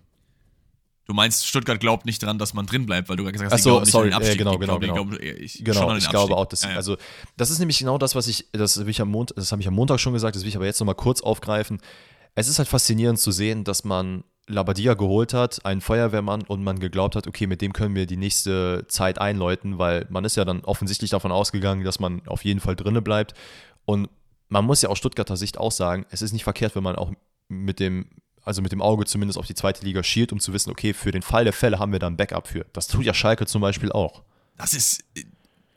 Du 1.06 1.14
meinst, 1.14 1.46
Stuttgart 1.46 1.80
glaubt 1.80 2.06
nicht 2.06 2.22
dran, 2.22 2.38
dass 2.38 2.54
man 2.54 2.64
drin 2.64 2.86
bleibt, 2.86 3.08
weil 3.08 3.16
du 3.16 3.24
gesagt 3.24 3.52
hast, 3.52 3.66
Achso, 3.66 3.84
sorry, 3.84 4.10
äh, 4.10 4.36
genau, 4.36 4.56
genau, 4.56 4.78
genau. 4.78 4.94
Glauben, 4.94 5.18
ich, 5.20 5.64
genau, 5.64 5.96
ich 5.96 6.08
glaube 6.08 6.36
auch, 6.36 6.46
dass, 6.46 6.62
ja, 6.62 6.70
ja. 6.70 6.76
also 6.76 6.96
das 7.36 7.50
ist 7.50 7.58
nämlich 7.58 7.78
genau 7.78 7.98
das, 7.98 8.14
was 8.14 8.28
ich, 8.28 8.46
das, 8.52 8.74
das 8.74 8.78
habe 8.80 8.90
ich 9.60 9.66
am 9.68 9.74
Montag 9.74 9.98
schon 9.98 10.12
gesagt, 10.12 10.36
das 10.36 10.42
will 10.42 10.48
ich 10.48 10.56
aber 10.56 10.66
jetzt 10.66 10.78
nochmal 10.78 10.94
kurz 10.94 11.20
aufgreifen. 11.20 11.80
Es 12.36 12.48
ist 12.48 12.58
halt 12.58 12.68
faszinierend 12.68 13.18
zu 13.18 13.32
sehen, 13.32 13.64
dass 13.64 13.82
man 13.82 14.22
Labadia 14.46 14.94
geholt 14.94 15.34
hat, 15.34 15.64
einen 15.66 15.80
Feuerwehrmann 15.80 16.42
und 16.42 16.62
man 16.62 16.78
geglaubt 16.78 17.16
hat, 17.16 17.26
okay, 17.26 17.46
mit 17.46 17.62
dem 17.62 17.72
können 17.72 17.94
wir 17.94 18.06
die 18.06 18.16
nächste 18.16 18.86
Zeit 18.88 19.20
einläuten, 19.20 19.78
weil 19.78 20.06
man 20.08 20.24
ist 20.24 20.36
ja 20.36 20.44
dann 20.44 20.60
offensichtlich 20.60 21.10
davon 21.10 21.32
ausgegangen, 21.32 21.84
dass 21.84 22.00
man 22.00 22.22
auf 22.26 22.44
jeden 22.44 22.60
Fall 22.60 22.76
drinne 22.76 23.02
bleibt 23.02 23.34
und 23.84 24.08
man 24.48 24.64
muss 24.64 24.82
ja 24.82 24.88
aus 24.88 24.98
Stuttgarter 24.98 25.36
Sicht 25.36 25.58
auch 25.58 25.72
sagen, 25.72 26.04
es 26.10 26.22
ist 26.22 26.32
nicht 26.32 26.44
verkehrt, 26.44 26.76
wenn 26.76 26.82
man 26.82 26.96
auch 26.96 27.12
mit 27.48 27.80
dem, 27.80 28.06
also 28.44 28.60
mit 28.60 28.72
dem 28.72 28.82
Auge 28.82 29.06
zumindest 29.06 29.38
auf 29.38 29.46
die 29.46 29.54
zweite 29.54 29.84
Liga 29.84 30.02
schielt, 30.02 30.32
um 30.32 30.40
zu 30.40 30.52
wissen, 30.52 30.70
okay, 30.70 30.92
für 30.92 31.10
den 31.10 31.22
Fall 31.22 31.44
der 31.44 31.52
Fälle 31.52 31.78
haben 31.78 31.92
wir 31.92 31.98
da 31.98 32.06
ein 32.06 32.16
Backup 32.16 32.48
für. 32.48 32.66
Das 32.72 32.86
tut 32.86 33.04
ja 33.04 33.14
Schalke 33.14 33.46
zum 33.46 33.62
Beispiel 33.62 33.90
auch. 33.92 34.22
Das 34.58 34.74
ist, 34.74 35.04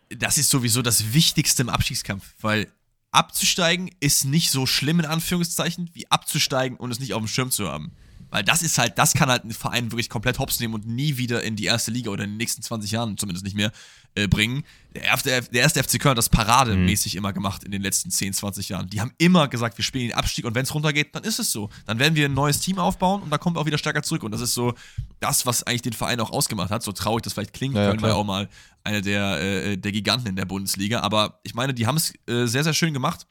das 0.10 0.38
ist 0.38 0.50
sowieso 0.50 0.82
das 0.82 1.14
Wichtigste 1.14 1.62
im 1.64 1.70
Abstiegskampf, 1.70 2.34
weil 2.42 2.68
abzusteigen 3.12 3.90
ist 4.02 4.26
nicht 4.26 4.52
so 4.52 4.66
schlimm 4.66 5.00
in 5.00 5.06
Anführungszeichen, 5.06 5.90
wie 5.94 6.12
abzusteigen 6.12 6.78
und 6.78 6.92
es 6.92 7.00
nicht 7.00 7.14
auf 7.14 7.22
dem 7.22 7.28
Schirm 7.28 7.52
zu 7.52 7.70
haben. 7.70 7.94
Weil 8.36 8.44
das 8.44 8.62
ist 8.64 8.78
halt, 8.78 8.98
das 8.98 9.14
kann 9.14 9.30
halt 9.30 9.44
einen 9.44 9.54
Verein 9.54 9.94
wirklich 9.94 10.10
komplett 10.10 10.40
hops 10.40 10.60
nehmen 10.60 10.74
und 10.74 10.86
nie 10.86 11.16
wieder 11.16 11.42
in 11.42 11.56
die 11.56 11.64
erste 11.64 11.90
Liga 11.90 12.12
oder 12.12 12.26
in 12.26 12.32
den 12.32 12.38
nächsten 12.38 12.62
20 12.62 12.92
Jahren 12.92 13.18
zumindest 13.18 13.46
nicht 13.46 13.56
mehr 13.56 13.72
äh, 14.16 14.28
bringen. 14.28 14.66
Der 14.94 15.04
erste, 15.04 15.42
der 15.42 15.62
erste 15.62 15.82
FC 15.82 16.02
Köln 16.02 16.12
hat 16.12 16.18
das 16.18 16.28
parademäßig 16.28 17.14
mhm. 17.14 17.20
immer 17.20 17.32
gemacht 17.32 17.64
in 17.64 17.72
den 17.72 17.82
letzten 17.82 18.12
10, 18.12 18.34
20 18.34 18.68
Jahren. 18.68 18.90
Die 18.90 19.00
haben 19.00 19.14
immer 19.20 19.48
gesagt, 19.48 19.78
wir 19.78 19.86
spielen 19.86 20.10
den 20.10 20.18
Abstieg 20.18 20.44
und 20.44 20.54
wenn 20.54 20.64
es 20.64 20.74
runtergeht, 20.74 21.16
dann 21.16 21.24
ist 21.24 21.40
es 21.40 21.50
so. 21.50 21.70
Dann 21.86 21.98
werden 21.98 22.16
wir 22.16 22.26
ein 22.26 22.34
neues 22.34 22.60
Team 22.60 22.78
aufbauen 22.78 23.22
und 23.22 23.30
dann 23.30 23.40
kommen 23.40 23.56
wir 23.56 23.62
auch 23.62 23.68
wieder 23.68 23.78
stärker 23.78 24.04
zurück. 24.04 24.24
Und 24.24 24.34
das 24.34 24.42
ist 24.42 24.54
so 24.54 24.74
das, 25.22 25.46
was 25.46 25.64
eigentlich 25.64 25.84
den 25.84 25.94
Verein 25.94 26.20
auch 26.20 26.32
ausgemacht 26.32 26.72
hat. 26.72 26.84
So 26.84 26.92
traurig 26.92 27.24
das 27.24 27.32
vielleicht 27.32 27.54
klingt, 27.54 27.76
ja, 27.76 27.88
Köln 27.88 28.02
war 28.02 28.10
ja 28.10 28.16
auch 28.16 28.26
mal 28.26 28.50
einer 28.84 29.00
der, 29.00 29.40
äh, 29.40 29.78
der 29.78 29.94
Giganten 29.94 30.28
in 30.28 30.36
der 30.36 30.44
Bundesliga. 30.44 31.00
Aber 31.00 31.40
ich 31.44 31.54
meine, 31.54 31.74
die 31.74 31.88
haben 31.88 31.96
es 31.96 32.12
äh, 32.28 32.48
sehr, 32.48 32.66
sehr 32.66 32.74
schön 32.74 32.94
gemacht. 32.94 33.28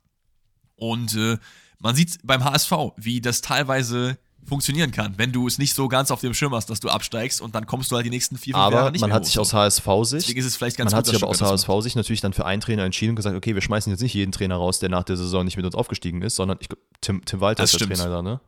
Und 0.77 1.15
äh, 1.15 1.37
man 1.79 1.95
sieht 1.95 2.21
beim 2.23 2.43
HSV, 2.43 2.73
wie 2.97 3.21
das 3.21 3.43
teilweise 3.43 4.17
funktionieren 4.47 4.91
kann, 4.91 5.15
wenn 5.17 5.33
du 5.33 5.47
es 5.47 5.59
nicht 5.59 5.75
so 5.75 5.89
ganz 5.89 6.11
auf 6.11 6.21
dem 6.21 6.35
Schirm 6.35 6.55
hast, 6.55 6.71
dass 6.71 6.81
du 6.81 6.89
absteigst 6.89 7.41
und 7.41 7.55
dann 7.55 7.67
kommst 7.67 7.91
du 7.91 7.97
halt 7.97 8.07
die 8.07 8.11
nächsten 8.11 8.37
vier, 8.37 8.55
fünf 8.55 8.65
aber 8.65 8.77
Jahre 8.77 8.93
nicht 8.93 9.01
man 9.01 9.11
mehr 9.11 9.17
hat 9.17 9.27
sich 9.27 9.39
aus 9.39 9.53
HSV-Sicht, 9.53 10.25
deswegen 10.25 10.41
ist 10.41 10.47
es 10.47 10.57
vielleicht 10.57 10.77
ganz 10.77 10.93
man 10.93 10.99
hat 10.99 11.07
sich 11.07 11.17
aber 11.17 11.29
aus 11.29 11.41
HSV-Sicht 11.41 11.97
natürlich 11.97 12.21
dann 12.21 12.33
für 12.33 12.45
einen 12.45 12.61
Trainer 12.61 12.85
entschieden 12.85 13.11
und 13.11 13.17
gesagt, 13.17 13.37
okay, 13.37 13.55
wir 13.55 13.63
schmeißen 13.63 13.91
jetzt 13.93 14.03
nicht 14.03 14.15
jeden 14.15 14.33
Trainer 14.33 14.57
raus, 14.57 14.79
der 14.79 14.89
nach 14.89 15.05
der 15.05 15.17
Saison 15.17 15.45
nicht 15.45 15.57
mit 15.57 15.65
uns 15.65 15.75
aufgestiegen 15.75 16.23
ist, 16.23 16.37
sondern 16.37 16.59
ich, 16.61 16.69
Tim, 17.01 17.25
Tim 17.25 17.41
Walter 17.41 17.63
das 17.63 17.73
ist 17.73 17.81
der 17.81 17.87
stimmt. 17.87 18.01
Trainer 18.01 18.11
da, 18.11 18.23
ne? 18.23 18.41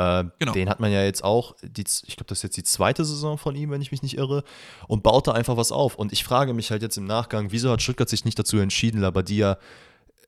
Äh, 0.00 0.24
genau. 0.38 0.52
Den 0.52 0.70
hat 0.70 0.80
man 0.80 0.90
ja 0.90 1.04
jetzt 1.04 1.22
auch, 1.22 1.54
die, 1.62 1.82
ich 1.82 2.16
glaube, 2.16 2.28
das 2.28 2.38
ist 2.38 2.42
jetzt 2.42 2.56
die 2.56 2.62
zweite 2.62 3.04
Saison 3.04 3.36
von 3.36 3.54
ihm, 3.54 3.70
wenn 3.70 3.82
ich 3.82 3.90
mich 3.90 4.02
nicht 4.02 4.16
irre, 4.16 4.44
und 4.88 5.02
baut 5.02 5.26
da 5.26 5.32
einfach 5.32 5.58
was 5.58 5.72
auf. 5.72 5.94
Und 5.96 6.12
ich 6.12 6.24
frage 6.24 6.54
mich 6.54 6.70
halt 6.70 6.80
jetzt 6.80 6.96
im 6.96 7.04
Nachgang, 7.04 7.52
wieso 7.52 7.70
hat 7.70 7.82
Stuttgart 7.82 8.08
sich 8.08 8.24
nicht 8.24 8.38
dazu 8.38 8.56
entschieden, 8.58 9.02
Labadia 9.02 9.58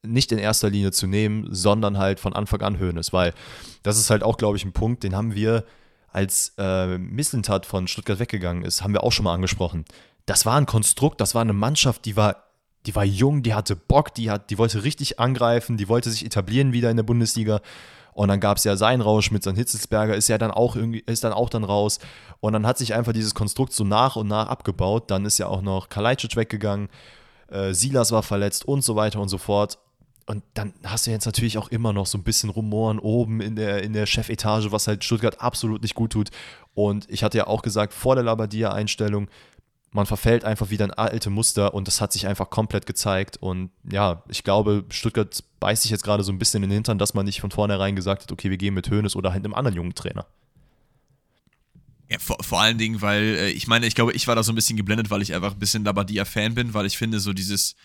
nicht 0.03 0.32
in 0.32 0.38
erster 0.38 0.70
Linie 0.70 0.92
zu 0.92 1.07
nehmen, 1.07 1.48
sondern 1.50 1.98
halt 1.98 2.20
von 2.20 2.32
Anfang 2.32 2.61
an 2.62 2.78
Höhnes, 2.78 3.12
weil 3.12 3.34
das 3.82 3.98
ist 3.98 4.11
halt 4.11 4.22
auch, 4.22 4.36
glaube 4.36 4.57
ich, 4.57 4.64
ein 4.64 4.72
Punkt, 4.72 5.03
den 5.05 5.14
haben 5.14 5.34
wir, 5.34 5.64
als 6.09 6.53
äh, 6.59 6.98
Mislintat 6.98 7.64
von 7.64 7.88
Stuttgart 7.88 8.18
weggegangen 8.18 8.64
ist, 8.64 8.82
haben 8.82 8.92
wir 8.92 9.03
auch 9.03 9.12
schon 9.12 9.24
mal 9.24 9.34
angesprochen. 9.34 9.84
Das 10.26 10.44
war 10.44 10.57
ein 10.57 10.66
Konstrukt, 10.66 11.20
das 11.20 11.34
war 11.34 11.42
eine 11.42 11.55
Mannschaft, 11.55 12.05
die 12.05 12.16
war 12.16 12.53
die 12.86 12.94
war 12.94 13.05
jung, 13.05 13.42
die 13.42 13.55
hatte 13.55 13.76
Bock, 13.76 14.14
die, 14.14 14.30
hat, 14.30 14.50
die 14.50 14.59
wollte 14.59 14.82
richtig 14.84 15.20
angreifen, 15.20 15.76
die 15.76 15.88
wollte 15.88 16.11
sich 16.11 16.24
etablieren 16.24 16.72
wieder 16.72 16.90
in 16.90 16.96
der 16.96 17.05
Bundesliga. 17.05 17.61
Und 18.12 18.28
dann 18.28 18.40
gab 18.40 18.59
es 18.59 18.64
ja 18.64 18.76
seinen 18.76 19.00
Rausch 19.00 19.30
mit 19.30 19.42
seinem 19.42 19.57
Hitzelsberger, 19.57 20.14
ist 20.14 20.28
ja 20.28 20.36
dann 20.36 20.50
auch 20.50 20.76
irgendwie, 20.76 21.03
ist 21.07 21.24
dann 21.24 21.32
auch 21.32 21.48
dann 21.48 21.64
raus. 21.64 21.98
Und 22.40 22.53
dann 22.53 22.66
hat 22.66 22.76
sich 22.76 22.92
einfach 22.94 23.12
dieses 23.12 23.34
Konstrukt 23.34 23.72
so 23.72 23.84
nach 23.84 24.16
und 24.16 24.28
nach 24.28 24.48
abgebaut. 24.48 25.11
Dann 25.11 25.24
ist 25.24 25.38
ja 25.38 25.46
auch 25.46 25.62
noch 25.62 25.88
Kalajdzic 25.88 26.36
weggegangen, 26.36 26.88
äh, 27.48 27.72
Silas 27.72 28.12
war 28.12 28.22
verletzt 28.22 28.66
und 28.66 28.82
so 28.82 28.96
weiter 28.96 29.20
und 29.20 29.28
so 29.28 29.38
fort. 29.38 29.78
Und 30.27 30.43
dann 30.55 30.73
hast 30.85 31.07
du 31.07 31.11
jetzt 31.11 31.27
natürlich 31.27 31.59
auch 31.59 31.68
immer 31.68 31.93
noch 31.93 32.07
so 32.07 32.16
ein 32.16 32.23
bisschen 32.23 32.51
Rumoren 32.51 32.99
oben 32.99 33.41
in 33.41 33.57
der, 33.57 33.83
in 33.83 33.93
der 33.93 34.07
Chefetage, 34.07 34.70
was 34.70 34.87
halt 34.87 35.05
Stuttgart 35.05 35.41
absolut 35.41 35.83
nicht 35.83 35.95
gut 35.95 36.12
tut. 36.12 36.31
Und 36.75 37.09
ich 37.11 37.23
hatte 37.23 37.39
ja 37.39 37.47
auch 37.47 37.62
gesagt, 37.62 37.93
vor 37.93 38.14
der 38.14 38.25
Labadia-Einstellung, 38.25 39.29
man 39.91 40.07
verfällt 40.07 40.45
einfach 40.45 40.70
wieder 40.70 40.87
in 40.87 40.91
alte 40.91 41.29
Muster 41.29 41.75
und 41.75 41.87
das 41.87 42.01
hat 42.01 42.12
sich 42.12 42.27
einfach 42.27 42.49
komplett 42.49 42.87
gezeigt. 42.87 43.37
Und 43.37 43.70
ja, 43.91 44.23
ich 44.29 44.43
glaube, 44.43 44.85
Stuttgart 44.89 45.45
beißt 45.61 45.83
sich 45.83 45.91
jetzt 45.91 46.03
gerade 46.05 46.23
so 46.23 46.33
ein 46.33 46.39
bisschen 46.39 46.62
in 46.62 46.70
den 46.70 46.77
Hintern, 46.77 46.99
dass 46.99 47.14
man 47.14 47.27
nicht 47.27 47.41
von 47.41 47.51
vornherein 47.51 47.95
gesagt 47.95 48.23
hat, 48.23 48.33
okay, 48.33 48.49
wir 48.49 48.57
gehen 48.57 48.75
mit 48.75 48.91
Hönes 48.91 49.14
oder 49.16 49.33
halt 49.33 49.45
einem 49.45 49.55
anderen 49.55 49.77
jungen 49.77 49.95
Trainer. 49.95 50.27
Ja, 52.11 52.18
vor, 52.18 52.39
vor 52.41 52.61
allen 52.61 52.79
Dingen, 52.79 53.03
weil 53.03 53.23
äh, 53.23 53.51
ich 53.51 53.66
meine, 53.66 53.87
ich 53.87 53.95
glaube, 53.95 54.12
ich 54.12 54.27
war 54.29 54.35
da 54.35 54.43
so 54.43 54.53
ein 54.53 54.55
bisschen 54.55 54.77
geblendet, 54.77 55.11
weil 55.11 55.23
ich 55.23 55.35
einfach 55.35 55.53
ein 55.53 55.59
bisschen 55.59 55.85
Labadia-Fan 55.85 56.55
bin, 56.55 56.75
weil 56.75 56.87
ich 56.87 56.97
finde, 56.97 57.20
so 57.20 57.33
dieses 57.33 57.77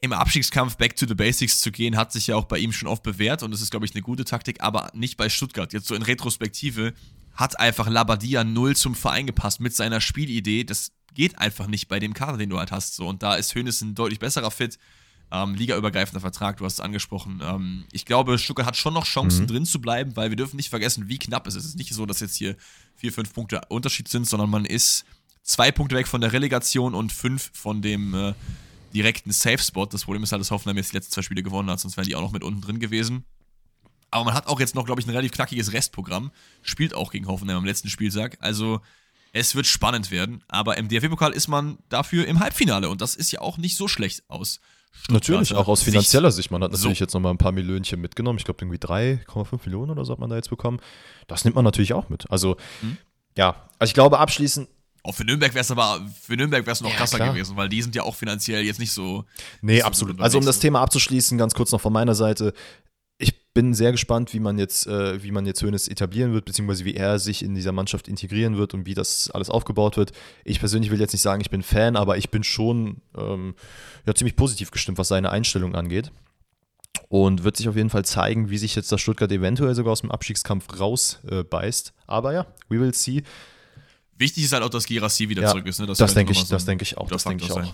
im 0.00 0.12
Abstiegskampf 0.12 0.76
back 0.76 0.94
to 0.96 1.06
the 1.06 1.14
basics 1.14 1.60
zu 1.60 1.72
gehen, 1.72 1.96
hat 1.96 2.12
sich 2.12 2.28
ja 2.28 2.36
auch 2.36 2.44
bei 2.44 2.58
ihm 2.58 2.72
schon 2.72 2.88
oft 2.88 3.02
bewährt 3.02 3.42
und 3.42 3.50
das 3.50 3.60
ist, 3.60 3.70
glaube 3.70 3.84
ich, 3.84 3.94
eine 3.94 4.02
gute 4.02 4.24
Taktik, 4.24 4.62
aber 4.62 4.90
nicht 4.94 5.16
bei 5.16 5.28
Stuttgart. 5.28 5.72
Jetzt 5.72 5.88
so 5.88 5.94
in 5.94 6.02
Retrospektive 6.02 6.94
hat 7.34 7.58
einfach 7.58 7.88
Labadia 7.88 8.44
null 8.44 8.76
zum 8.76 8.94
Verein 8.94 9.26
gepasst 9.26 9.60
mit 9.60 9.74
seiner 9.74 10.00
Spielidee. 10.00 10.64
Das 10.64 10.92
geht 11.14 11.38
einfach 11.38 11.66
nicht 11.68 11.88
bei 11.88 12.00
dem 12.00 12.14
Kader, 12.14 12.36
den 12.36 12.50
du 12.50 12.58
halt 12.58 12.72
hast. 12.72 12.96
So. 12.96 13.06
Und 13.06 13.22
da 13.22 13.34
ist 13.36 13.54
Hönes 13.54 13.80
ein 13.80 13.94
deutlich 13.94 14.18
besserer 14.18 14.50
Fit. 14.50 14.78
Ähm, 15.30 15.54
ligaübergreifender 15.54 16.20
Vertrag, 16.20 16.56
du 16.56 16.64
hast 16.64 16.74
es 16.74 16.80
angesprochen. 16.80 17.42
Ähm, 17.44 17.84
ich 17.92 18.06
glaube, 18.06 18.38
Stuttgart 18.38 18.66
hat 18.66 18.76
schon 18.76 18.94
noch 18.94 19.04
Chancen 19.04 19.42
mhm. 19.42 19.46
drin 19.48 19.66
zu 19.66 19.80
bleiben, 19.80 20.16
weil 20.16 20.30
wir 20.30 20.36
dürfen 20.36 20.56
nicht 20.56 20.70
vergessen, 20.70 21.08
wie 21.08 21.18
knapp 21.18 21.46
es 21.46 21.54
ist. 21.54 21.64
Es 21.64 21.70
ist 21.70 21.76
nicht 21.76 21.92
so, 21.92 22.06
dass 22.06 22.20
jetzt 22.20 22.36
hier 22.36 22.56
vier, 22.96 23.12
fünf 23.12 23.34
Punkte 23.34 23.60
Unterschied 23.68 24.08
sind, 24.08 24.26
sondern 24.26 24.48
man 24.48 24.64
ist 24.64 25.04
zwei 25.42 25.70
Punkte 25.70 25.96
weg 25.96 26.08
von 26.08 26.20
der 26.22 26.32
Relegation 26.32 26.94
und 26.94 27.12
fünf 27.12 27.50
von 27.52 27.82
dem 27.82 28.14
äh, 28.14 28.32
direkten 28.94 29.32
Safe-Spot. 29.32 29.86
Das 29.86 30.04
Problem 30.04 30.22
ist 30.22 30.32
halt, 30.32 30.40
dass 30.40 30.50
Hoffenheim 30.50 30.76
jetzt 30.76 30.92
die 30.92 30.96
letzten 30.96 31.12
zwei 31.12 31.22
Spiele 31.22 31.42
gewonnen 31.42 31.70
hat, 31.70 31.80
sonst 31.80 31.96
wären 31.96 32.06
die 32.06 32.16
auch 32.16 32.22
noch 32.22 32.32
mit 32.32 32.44
unten 32.44 32.60
drin 32.60 32.78
gewesen. 32.78 33.24
Aber 34.10 34.24
man 34.24 34.34
hat 34.34 34.46
auch 34.46 34.60
jetzt 34.60 34.74
noch, 34.74 34.86
glaube 34.86 35.00
ich, 35.00 35.06
ein 35.06 35.10
relativ 35.10 35.32
knackiges 35.32 35.72
Restprogramm. 35.72 36.30
Spielt 36.62 36.94
auch 36.94 37.10
gegen 37.10 37.26
Hoffenheim 37.26 37.58
am 37.58 37.64
letzten 37.64 37.90
Spieltag. 37.90 38.38
Also 38.40 38.80
es 39.32 39.54
wird 39.54 39.66
spannend 39.66 40.10
werden. 40.10 40.42
Aber 40.48 40.78
im 40.78 40.88
DFB-Pokal 40.88 41.32
ist 41.32 41.48
man 41.48 41.78
dafür 41.88 42.26
im 42.26 42.40
Halbfinale 42.40 42.88
und 42.88 43.00
das 43.00 43.14
ist 43.14 43.30
ja 43.32 43.40
auch 43.40 43.58
nicht 43.58 43.76
so 43.76 43.88
schlecht 43.88 44.22
aus. 44.28 44.60
Natürlich, 45.10 45.54
auch 45.54 45.68
aus 45.68 45.82
finanzieller 45.82 46.32
Sicht. 46.32 46.50
Man 46.50 46.62
hat 46.62 46.72
natürlich 46.72 46.98
so. 46.98 47.04
jetzt 47.04 47.14
nochmal 47.14 47.32
ein 47.32 47.38
paar 47.38 47.52
Millionchen 47.52 48.00
mitgenommen. 48.00 48.38
Ich 48.38 48.44
glaube, 48.44 48.64
irgendwie 48.64 48.78
3,5 48.78 49.60
Millionen 49.64 49.90
oder 49.90 50.04
so 50.04 50.12
hat 50.12 50.18
man 50.18 50.30
da 50.30 50.36
jetzt 50.36 50.50
bekommen. 50.50 50.80
Das 51.28 51.44
nimmt 51.44 51.54
man 51.54 51.64
natürlich 51.64 51.92
auch 51.92 52.08
mit. 52.08 52.30
Also, 52.30 52.56
hm. 52.80 52.96
ja, 53.36 53.68
also 53.78 53.90
ich 53.90 53.94
glaube, 53.94 54.18
abschließend 54.18 54.68
auch 55.02 55.14
für 55.14 55.24
Nürnberg 55.24 55.54
wäre 55.54 55.62
es 55.62 55.70
aber, 55.70 56.06
für 56.20 56.36
Nürnberg 56.36 56.66
wäre 56.66 56.72
es 56.72 56.80
noch 56.80 56.90
ja, 56.90 56.96
krasser 56.96 57.16
klar. 57.16 57.32
gewesen, 57.32 57.56
weil 57.56 57.68
die 57.68 57.82
sind 57.82 57.94
ja 57.94 58.02
auch 58.02 58.14
finanziell 58.14 58.62
jetzt 58.62 58.78
nicht 58.78 58.92
so. 58.92 59.24
Nee, 59.62 59.80
so 59.80 59.86
absolut. 59.86 60.20
Also 60.20 60.38
um 60.38 60.44
das 60.44 60.58
Thema 60.58 60.80
abzuschließen, 60.80 61.38
ganz 61.38 61.54
kurz 61.54 61.72
noch 61.72 61.80
von 61.80 61.92
meiner 61.92 62.14
Seite. 62.14 62.52
Ich 63.18 63.52
bin 63.52 63.74
sehr 63.74 63.90
gespannt, 63.90 64.32
wie 64.34 64.38
man 64.38 64.58
jetzt, 64.58 64.86
äh, 64.86 65.22
wie 65.22 65.32
man 65.32 65.44
jetzt 65.46 65.62
Hönes 65.62 65.88
etablieren 65.88 66.32
wird, 66.32 66.44
beziehungsweise 66.44 66.84
wie 66.84 66.94
er 66.94 67.18
sich 67.18 67.42
in 67.42 67.54
dieser 67.54 67.72
Mannschaft 67.72 68.06
integrieren 68.06 68.56
wird 68.56 68.74
und 68.74 68.86
wie 68.86 68.94
das 68.94 69.30
alles 69.30 69.50
aufgebaut 69.50 69.96
wird. 69.96 70.12
Ich 70.44 70.60
persönlich 70.60 70.90
will 70.90 71.00
jetzt 71.00 71.12
nicht 71.12 71.22
sagen, 71.22 71.40
ich 71.40 71.50
bin 71.50 71.62
Fan, 71.62 71.96
aber 71.96 72.16
ich 72.18 72.30
bin 72.30 72.44
schon 72.44 73.00
ähm, 73.16 73.54
ja, 74.06 74.14
ziemlich 74.14 74.36
positiv 74.36 74.70
gestimmt, 74.70 74.98
was 74.98 75.08
seine 75.08 75.30
Einstellung 75.30 75.74
angeht. 75.74 76.12
Und 77.08 77.42
wird 77.42 77.56
sich 77.56 77.68
auf 77.68 77.76
jeden 77.76 77.90
Fall 77.90 78.04
zeigen, 78.04 78.50
wie 78.50 78.58
sich 78.58 78.74
jetzt 78.74 78.92
das 78.92 79.00
Stuttgart 79.00 79.32
eventuell 79.32 79.74
sogar 79.74 79.92
aus 79.92 80.02
dem 80.02 80.10
Abstiegskampf 80.10 80.78
rausbeißt. 80.78 81.88
Äh, 81.88 81.92
aber 82.06 82.32
ja, 82.32 82.46
we 82.68 82.78
will 82.78 82.92
see. 82.92 83.22
Wichtig 84.18 84.44
ist 84.44 84.52
halt 84.52 84.62
auch, 84.62 84.68
dass 84.68 84.86
Girassi 84.86 85.28
wieder 85.28 85.42
ja, 85.42 85.50
zurück 85.50 85.66
ist. 85.66 85.78
Ne? 85.78 85.86
Das, 85.86 85.98
das 85.98 86.12
denke 86.12 86.32
ich, 86.32 86.38
so 86.38 86.46
das 86.46 86.64
denke 86.64 86.82
ich 86.82 86.98
auch. 86.98 87.08
Das 87.08 87.24
denke 87.24 87.44
ich 87.44 87.52
auch. 87.52 87.72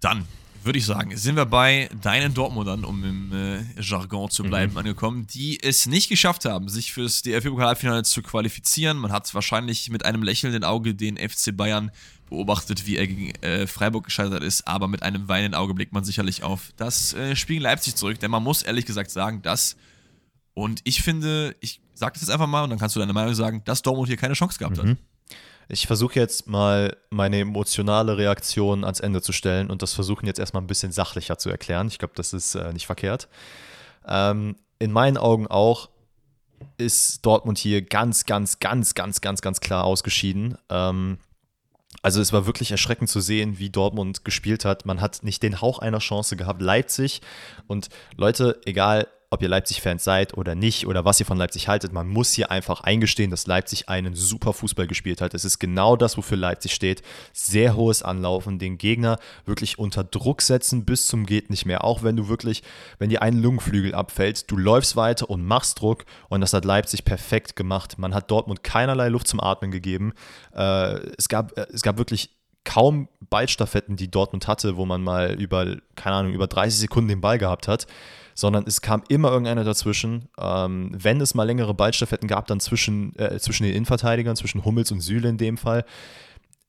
Dann 0.00 0.26
würde 0.62 0.78
ich 0.78 0.84
sagen, 0.84 1.16
sind 1.16 1.36
wir 1.36 1.46
bei 1.46 1.88
deinen 2.02 2.34
Dortmundern, 2.34 2.84
um 2.84 3.02
im 3.04 3.32
äh, 3.32 3.80
Jargon 3.80 4.30
zu 4.30 4.42
bleiben, 4.42 4.72
mhm. 4.72 4.78
angekommen, 4.78 5.26
die 5.26 5.62
es 5.62 5.86
nicht 5.86 6.08
geschafft 6.08 6.44
haben, 6.44 6.68
sich 6.68 6.92
fürs 6.92 7.22
DFB-Pokalfinale 7.22 8.02
zu 8.02 8.22
qualifizieren. 8.22 8.98
Man 8.98 9.12
hat 9.12 9.32
wahrscheinlich 9.34 9.90
mit 9.90 10.04
einem 10.04 10.22
lächelnden 10.22 10.64
Auge 10.64 10.94
den 10.94 11.16
FC 11.16 11.56
Bayern 11.56 11.90
beobachtet, 12.28 12.86
wie 12.86 12.96
er 12.96 13.06
gegen 13.06 13.30
äh, 13.42 13.66
Freiburg 13.66 14.04
gescheitert 14.04 14.42
ist, 14.42 14.66
aber 14.66 14.86
mit 14.86 15.02
einem 15.02 15.28
weinenden 15.28 15.54
Auge 15.54 15.74
blickt 15.74 15.92
man 15.92 16.04
sicherlich 16.04 16.42
auf 16.42 16.72
das 16.76 17.14
äh, 17.14 17.34
Spiel 17.36 17.56
in 17.56 17.62
Leipzig 17.62 17.96
zurück, 17.96 18.18
denn 18.20 18.30
man 18.30 18.42
muss 18.42 18.62
ehrlich 18.62 18.86
gesagt 18.86 19.10
sagen, 19.10 19.42
dass, 19.42 19.76
und 20.54 20.80
ich 20.84 21.02
finde, 21.02 21.54
ich 21.60 21.80
sag 21.94 22.14
das 22.14 22.22
jetzt 22.22 22.30
einfach 22.30 22.46
mal 22.46 22.64
und 22.64 22.70
dann 22.70 22.78
kannst 22.78 22.96
du 22.96 23.00
deine 23.00 23.12
Meinung 23.12 23.34
sagen, 23.34 23.62
dass 23.64 23.82
Dortmund 23.82 24.08
hier 24.08 24.16
keine 24.16 24.34
Chance 24.34 24.58
gehabt 24.58 24.82
mhm. 24.82 24.90
hat. 24.90 24.96
Ich 25.68 25.86
versuche 25.86 26.18
jetzt 26.18 26.48
mal 26.48 26.96
meine 27.10 27.38
emotionale 27.38 28.18
Reaktion 28.18 28.82
ans 28.82 28.98
Ende 28.98 29.22
zu 29.22 29.32
stellen 29.32 29.70
und 29.70 29.82
das 29.82 29.92
versuchen 29.92 30.26
jetzt 30.26 30.40
erstmal 30.40 30.62
ein 30.62 30.66
bisschen 30.66 30.90
sachlicher 30.90 31.38
zu 31.38 31.48
erklären. 31.48 31.86
Ich 31.86 31.98
glaube, 31.98 32.14
das 32.16 32.32
ist 32.32 32.56
äh, 32.56 32.72
nicht 32.72 32.86
verkehrt. 32.86 33.28
Ähm, 34.06 34.56
in 34.80 34.90
meinen 34.90 35.16
Augen 35.16 35.46
auch 35.46 35.90
ist 36.76 37.24
Dortmund 37.24 37.58
hier 37.58 37.82
ganz, 37.82 38.26
ganz, 38.26 38.58
ganz, 38.58 38.94
ganz, 38.94 39.20
ganz, 39.20 39.42
ganz 39.42 39.60
klar 39.60 39.84
ausgeschieden. 39.84 40.58
Ähm, 40.70 41.18
also 42.02 42.20
es 42.20 42.32
war 42.32 42.46
wirklich 42.46 42.70
erschreckend 42.72 43.10
zu 43.10 43.20
sehen, 43.20 43.58
wie 43.58 43.70
Dortmund 43.70 44.24
gespielt 44.24 44.64
hat. 44.64 44.86
Man 44.86 45.00
hat 45.00 45.22
nicht 45.22 45.42
den 45.42 45.60
Hauch 45.60 45.78
einer 45.78 45.98
Chance 45.98 46.36
gehabt. 46.36 46.62
Leipzig 46.62 47.20
und 47.66 47.90
Leute, 48.16 48.60
egal 48.64 49.06
ob 49.32 49.42
ihr 49.42 49.48
Leipzig-Fans 49.48 50.02
seid 50.02 50.36
oder 50.36 50.56
nicht 50.56 50.88
oder 50.88 51.04
was 51.04 51.20
ihr 51.20 51.26
von 51.26 51.38
Leipzig 51.38 51.68
haltet, 51.68 51.92
man 51.92 52.08
muss 52.08 52.32
hier 52.32 52.50
einfach 52.50 52.80
eingestehen, 52.80 53.30
dass 53.30 53.46
Leipzig 53.46 53.88
einen 53.88 54.16
super 54.16 54.52
Fußball 54.52 54.88
gespielt 54.88 55.20
hat. 55.20 55.34
Es 55.34 55.44
ist 55.44 55.60
genau 55.60 55.94
das, 55.94 56.16
wofür 56.16 56.36
Leipzig 56.36 56.74
steht. 56.74 57.02
Sehr 57.32 57.76
hohes 57.76 58.02
Anlaufen, 58.02 58.58
den 58.58 58.76
Gegner 58.76 59.20
wirklich 59.44 59.78
unter 59.78 60.02
Druck 60.02 60.42
setzen 60.42 60.84
bis 60.84 61.06
zum 61.06 61.26
geht 61.26 61.48
nicht 61.48 61.64
mehr. 61.64 61.84
Auch 61.84 62.02
wenn 62.02 62.16
du 62.16 62.26
wirklich, 62.28 62.64
wenn 62.98 63.08
dir 63.08 63.22
ein 63.22 63.40
Lungenflügel 63.40 63.94
abfällt, 63.94 64.50
du 64.50 64.56
läufst 64.56 64.96
weiter 64.96 65.30
und 65.30 65.46
machst 65.46 65.80
Druck 65.80 66.06
und 66.28 66.40
das 66.40 66.52
hat 66.52 66.64
Leipzig 66.64 67.04
perfekt 67.04 67.54
gemacht. 67.54 67.98
Man 67.98 68.14
hat 68.14 68.32
Dortmund 68.32 68.64
keinerlei 68.64 69.10
Luft 69.10 69.28
zum 69.28 69.38
Atmen 69.38 69.70
gegeben. 69.70 70.12
Äh, 70.52 70.98
es, 71.16 71.28
gab, 71.28 71.56
äh, 71.56 71.68
es 71.72 71.82
gab 71.82 71.98
wirklich 71.98 72.30
kaum 72.64 73.08
Ballstaffetten, 73.30 73.94
die 73.94 74.10
Dortmund 74.10 74.48
hatte, 74.48 74.76
wo 74.76 74.86
man 74.86 75.04
mal 75.04 75.40
über, 75.40 75.76
keine 75.94 76.16
Ahnung, 76.16 76.32
über 76.32 76.48
30 76.48 76.80
Sekunden 76.80 77.08
den 77.08 77.20
Ball 77.20 77.38
gehabt 77.38 77.68
hat 77.68 77.86
sondern 78.40 78.64
es 78.66 78.80
kam 78.80 79.02
immer 79.08 79.28
irgendeiner 79.28 79.64
dazwischen. 79.64 80.30
Ähm, 80.38 80.92
wenn 80.96 81.20
es 81.20 81.34
mal 81.34 81.44
längere 81.44 81.74
Ballstaffetten 81.74 82.26
gab, 82.26 82.46
dann 82.46 82.58
zwischen, 82.58 83.14
äh, 83.18 83.38
zwischen 83.38 83.64
den 83.64 83.74
Innenverteidigern, 83.74 84.34
zwischen 84.34 84.64
Hummels 84.64 84.90
und 84.90 85.00
Süle 85.02 85.28
in 85.28 85.36
dem 85.36 85.58
Fall 85.58 85.84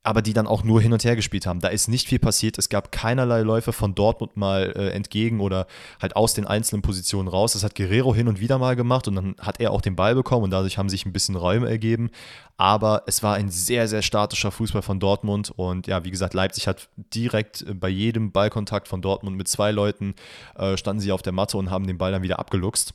aber 0.04 0.22
die 0.22 0.34
dann 0.34 0.48
auch 0.48 0.64
nur 0.64 0.82
hin 0.82 0.94
und 0.94 1.04
her 1.04 1.16
gespielt 1.16 1.46
haben. 1.46 1.60
Da 1.60 1.68
ist 1.68 1.88
nicht 1.88 2.08
viel 2.08 2.18
passiert. 2.18 2.58
Es 2.58 2.70
gab 2.70 2.92
keinerlei 2.92 3.42
Läufe 3.42 3.72
von 3.72 3.94
Dortmund 3.94 4.36
mal 4.36 4.74
äh, 4.76 4.90
entgegen 4.90 5.40
oder 5.40 5.68
halt 6.02 6.16
aus 6.16 6.34
den 6.34 6.48
einzelnen 6.48 6.82
Positionen 6.82 7.28
raus. 7.28 7.54
Das 7.54 7.64
hat 7.64 7.76
Guerrero 7.76 8.16
hin 8.16 8.28
und 8.28 8.40
wieder 8.40 8.58
mal 8.58 8.76
gemacht 8.76 9.08
und 9.08 9.16
dann 9.16 9.36
hat 9.40 9.60
er 9.60 9.72
auch 9.72 9.82
den 9.82 9.96
Ball 9.96 10.16
bekommen 10.16 10.46
und 10.46 10.52
dadurch 10.52 10.80
haben 10.80 10.90
sich 10.90 11.06
ein 11.06 11.14
bisschen 11.14 11.36
Räume 11.36 11.70
ergeben. 11.70 12.10
Aber 12.58 13.04
es 13.06 13.22
war 13.22 13.36
ein 13.36 13.50
sehr, 13.50 13.88
sehr 13.88 14.02
statischer 14.02 14.52
Fußball 14.52 14.82
von 14.82 15.00
Dortmund 15.00 15.52
und 15.56 15.88
ja, 15.88 16.04
wie 16.04 16.12
gesagt, 16.12 16.34
Leipzig 16.34 16.68
hat 16.68 16.90
direkt 17.14 17.62
äh, 17.62 17.74
bei 17.76 17.90
jedem 17.90 18.32
Ballkontakt 18.32 18.88
von 18.88 19.04
Dortmund 19.04 19.38
mit 19.38 19.48
zwei 19.48 19.72
Leuten 19.72 20.16
äh, 20.56 20.78
standen 20.78 21.00
sie 21.00 21.12
auf 21.12 21.22
der 21.22 21.34
Matte 21.34 21.58
und 21.58 21.70
haben 21.70 21.86
den 21.86 22.00
Ball 22.00 22.12
dann 22.12 22.24
wieder 22.24 22.40
abgeluchst. 22.40 22.94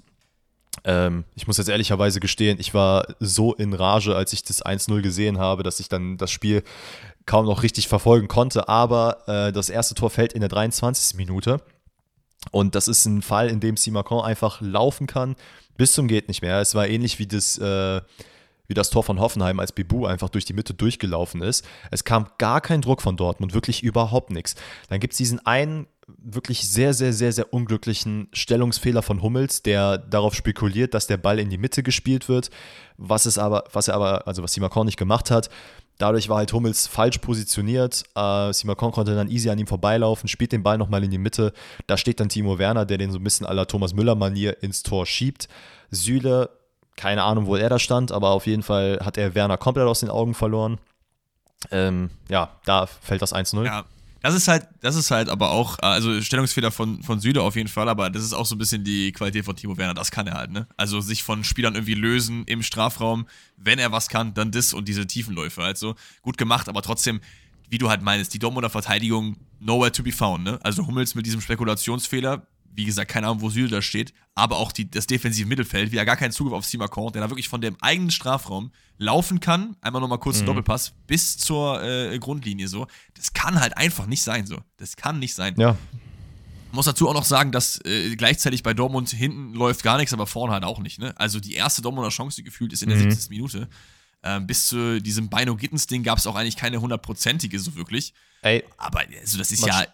Ähm, 0.84 1.24
ich 1.34 1.46
muss 1.46 1.58
jetzt 1.58 1.68
ehrlicherweise 1.68 2.20
gestehen, 2.20 2.58
ich 2.60 2.74
war 2.74 3.06
so 3.20 3.54
in 3.54 3.72
Rage, 3.72 4.14
als 4.14 4.32
ich 4.32 4.44
das 4.44 4.64
1-0 4.64 5.00
gesehen 5.02 5.38
habe, 5.38 5.62
dass 5.62 5.80
ich 5.80 5.88
dann 5.88 6.16
das 6.16 6.30
Spiel 6.30 6.62
kaum 7.24 7.46
noch 7.46 7.62
richtig 7.62 7.88
verfolgen 7.88 8.28
konnte. 8.28 8.68
Aber 8.68 9.26
äh, 9.26 9.52
das 9.52 9.68
erste 9.68 9.94
Tor 9.94 10.10
fällt 10.10 10.32
in 10.32 10.40
der 10.40 10.48
23. 10.48 11.16
Minute. 11.16 11.60
Und 12.52 12.74
das 12.74 12.86
ist 12.86 13.06
ein 13.06 13.22
Fall, 13.22 13.48
in 13.48 13.58
dem 13.60 13.76
Simacon 13.76 14.24
einfach 14.24 14.60
laufen 14.60 15.06
kann 15.06 15.34
bis 15.76 15.92
zum 15.92 16.08
geht 16.08 16.28
nicht 16.28 16.42
mehr. 16.42 16.60
Es 16.60 16.74
war 16.74 16.88
ähnlich 16.88 17.18
wie 17.18 17.26
das, 17.26 17.58
äh, 17.58 18.00
wie 18.66 18.74
das 18.74 18.90
Tor 18.90 19.02
von 19.02 19.20
Hoffenheim, 19.20 19.60
als 19.60 19.72
Bibu 19.72 20.06
einfach 20.06 20.28
durch 20.28 20.44
die 20.44 20.52
Mitte 20.52 20.74
durchgelaufen 20.74 21.42
ist. 21.42 21.64
Es 21.90 22.04
kam 22.04 22.28
gar 22.38 22.60
kein 22.60 22.82
Druck 22.82 23.02
von 23.02 23.16
Dortmund, 23.16 23.54
wirklich 23.54 23.82
überhaupt 23.82 24.30
nichts. 24.30 24.54
Dann 24.88 25.00
gibt 25.00 25.12
es 25.12 25.18
diesen 25.18 25.44
einen 25.46 25.86
wirklich 26.06 26.68
sehr, 26.68 26.94
sehr, 26.94 27.12
sehr, 27.12 27.32
sehr 27.32 27.52
unglücklichen 27.52 28.28
Stellungsfehler 28.32 29.02
von 29.02 29.22
Hummels, 29.22 29.62
der 29.62 29.98
darauf 29.98 30.34
spekuliert, 30.34 30.94
dass 30.94 31.06
der 31.06 31.16
Ball 31.16 31.38
in 31.38 31.50
die 31.50 31.58
Mitte 31.58 31.82
gespielt 31.82 32.28
wird, 32.28 32.50
was 32.96 33.26
es 33.26 33.38
aber, 33.38 33.64
was 33.72 33.88
er 33.88 33.94
aber, 33.94 34.26
also 34.26 34.42
was 34.42 34.52
Simakon 34.52 34.86
nicht 34.86 34.98
gemacht 34.98 35.30
hat. 35.30 35.50
Dadurch 35.98 36.28
war 36.28 36.38
halt 36.38 36.52
Hummels 36.52 36.86
falsch 36.86 37.18
positioniert. 37.18 38.04
Äh, 38.14 38.52
Simakon 38.52 38.92
konnte 38.92 39.14
dann 39.14 39.30
easy 39.30 39.48
an 39.50 39.58
ihm 39.58 39.66
vorbeilaufen, 39.66 40.28
spielt 40.28 40.52
den 40.52 40.62
Ball 40.62 40.78
nochmal 40.78 41.02
in 41.02 41.10
die 41.10 41.18
Mitte. 41.18 41.52
Da 41.86 41.96
steht 41.96 42.20
dann 42.20 42.28
Timo 42.28 42.58
Werner, 42.58 42.84
der 42.84 42.98
den 42.98 43.10
so 43.10 43.18
ein 43.18 43.24
bisschen 43.24 43.46
aller 43.46 43.66
Thomas 43.66 43.94
Müller-Manier 43.94 44.62
ins 44.62 44.82
Tor 44.82 45.06
schiebt. 45.06 45.48
Süle, 45.90 46.50
keine 46.96 47.22
Ahnung, 47.22 47.46
wo 47.46 47.56
er 47.56 47.68
da 47.68 47.78
stand, 47.78 48.12
aber 48.12 48.30
auf 48.30 48.46
jeden 48.46 48.62
Fall 48.62 49.00
hat 49.02 49.16
er 49.16 49.34
Werner 49.34 49.56
komplett 49.56 49.86
aus 49.86 50.00
den 50.00 50.10
Augen 50.10 50.34
verloren. 50.34 50.78
Ähm, 51.70 52.10
ja, 52.28 52.50
da 52.66 52.86
fällt 52.86 53.22
das 53.22 53.34
1-0. 53.34 53.64
Ja, 53.64 53.84
Das 54.26 54.34
ist 54.34 54.48
halt, 54.48 54.66
das 54.80 54.96
ist 54.96 55.12
halt 55.12 55.28
aber 55.28 55.52
auch, 55.52 55.78
also 55.78 56.20
Stellungsfehler 56.20 56.72
von, 56.72 57.00
von 57.04 57.20
Süde 57.20 57.42
auf 57.42 57.54
jeden 57.54 57.68
Fall, 57.68 57.88
aber 57.88 58.10
das 58.10 58.24
ist 58.24 58.32
auch 58.32 58.44
so 58.44 58.56
ein 58.56 58.58
bisschen 58.58 58.82
die 58.82 59.12
Qualität 59.12 59.44
von 59.44 59.54
Timo 59.54 59.76
Werner. 59.76 59.94
Das 59.94 60.10
kann 60.10 60.26
er 60.26 60.34
halt, 60.34 60.50
ne? 60.50 60.66
Also 60.76 61.00
sich 61.00 61.22
von 61.22 61.44
Spielern 61.44 61.76
irgendwie 61.76 61.94
lösen 61.94 62.42
im 62.46 62.64
Strafraum. 62.64 63.28
Wenn 63.56 63.78
er 63.78 63.92
was 63.92 64.08
kann, 64.08 64.34
dann 64.34 64.50
das 64.50 64.74
und 64.74 64.88
diese 64.88 65.06
Tiefenläufe. 65.06 65.62
Also 65.62 65.94
gut 66.22 66.38
gemacht, 66.38 66.68
aber 66.68 66.82
trotzdem, 66.82 67.20
wie 67.70 67.78
du 67.78 67.88
halt 67.88 68.02
meinst, 68.02 68.34
die 68.34 68.40
Dortmunder 68.40 68.68
Verteidigung 68.68 69.36
nowhere 69.60 69.92
to 69.92 70.02
be 70.02 70.10
found, 70.10 70.42
ne? 70.42 70.58
Also 70.64 70.84
Hummels 70.88 71.14
mit 71.14 71.24
diesem 71.24 71.40
Spekulationsfehler, 71.40 72.48
wie 72.76 72.84
gesagt, 72.84 73.10
keine 73.10 73.26
Ahnung, 73.26 73.40
wo 73.40 73.48
Süle 73.48 73.68
da 73.68 73.82
steht, 73.82 74.12
aber 74.34 74.58
auch 74.58 74.70
die, 74.70 74.90
das 74.90 75.06
defensive 75.06 75.48
Mittelfeld, 75.48 75.92
wie 75.92 75.96
er 75.96 76.04
gar 76.04 76.16
keinen 76.16 76.30
Zugriff 76.30 76.52
auf 76.52 76.66
Simakon, 76.66 77.12
der 77.12 77.22
da 77.22 77.30
wirklich 77.30 77.48
von 77.48 77.62
dem 77.62 77.76
eigenen 77.80 78.10
Strafraum 78.10 78.70
laufen 78.98 79.40
kann, 79.40 79.76
einmal 79.80 80.02
nochmal 80.02 80.18
kurz 80.18 80.40
mhm. 80.42 80.46
Doppelpass, 80.46 80.92
bis 81.06 81.38
zur 81.38 81.82
äh, 81.82 82.18
Grundlinie 82.18 82.68
so. 82.68 82.86
Das 83.14 83.32
kann 83.32 83.58
halt 83.60 83.76
einfach 83.78 84.06
nicht 84.06 84.22
sein 84.22 84.46
so. 84.46 84.58
Das 84.76 84.96
kann 84.96 85.18
nicht 85.18 85.34
sein. 85.34 85.54
Ja. 85.56 85.76
Muss 86.72 86.84
dazu 86.84 87.08
auch 87.08 87.14
noch 87.14 87.24
sagen, 87.24 87.50
dass 87.50 87.80
äh, 87.86 88.14
gleichzeitig 88.14 88.62
bei 88.62 88.74
Dortmund 88.74 89.08
hinten 89.08 89.54
läuft 89.54 89.82
gar 89.82 89.96
nichts, 89.96 90.12
aber 90.12 90.26
vorne 90.26 90.52
halt 90.52 90.64
auch 90.64 90.78
nicht. 90.78 90.98
Ne? 90.98 91.18
Also 91.18 91.40
die 91.40 91.54
erste 91.54 91.80
Dortmunder 91.80 92.10
Chance, 92.10 92.36
die 92.36 92.44
gefühlt 92.44 92.74
ist 92.74 92.82
in 92.82 92.90
der 92.90 92.98
mhm. 92.98 93.10
70. 93.10 93.30
Minute. 93.30 93.68
Ähm, 94.22 94.46
bis 94.46 94.66
zu 94.66 95.00
diesem 95.00 95.30
Beino 95.30 95.56
Gittens-Ding 95.56 96.02
gab 96.02 96.18
es 96.18 96.26
auch 96.26 96.34
eigentlich 96.34 96.56
keine 96.56 96.80
hundertprozentige 96.80 97.58
so 97.58 97.74
wirklich. 97.74 98.12
Ey, 98.42 98.64
aber 98.76 99.00
also 99.20 99.38
das 99.38 99.50
ist 99.50 99.64
ja 99.64 99.86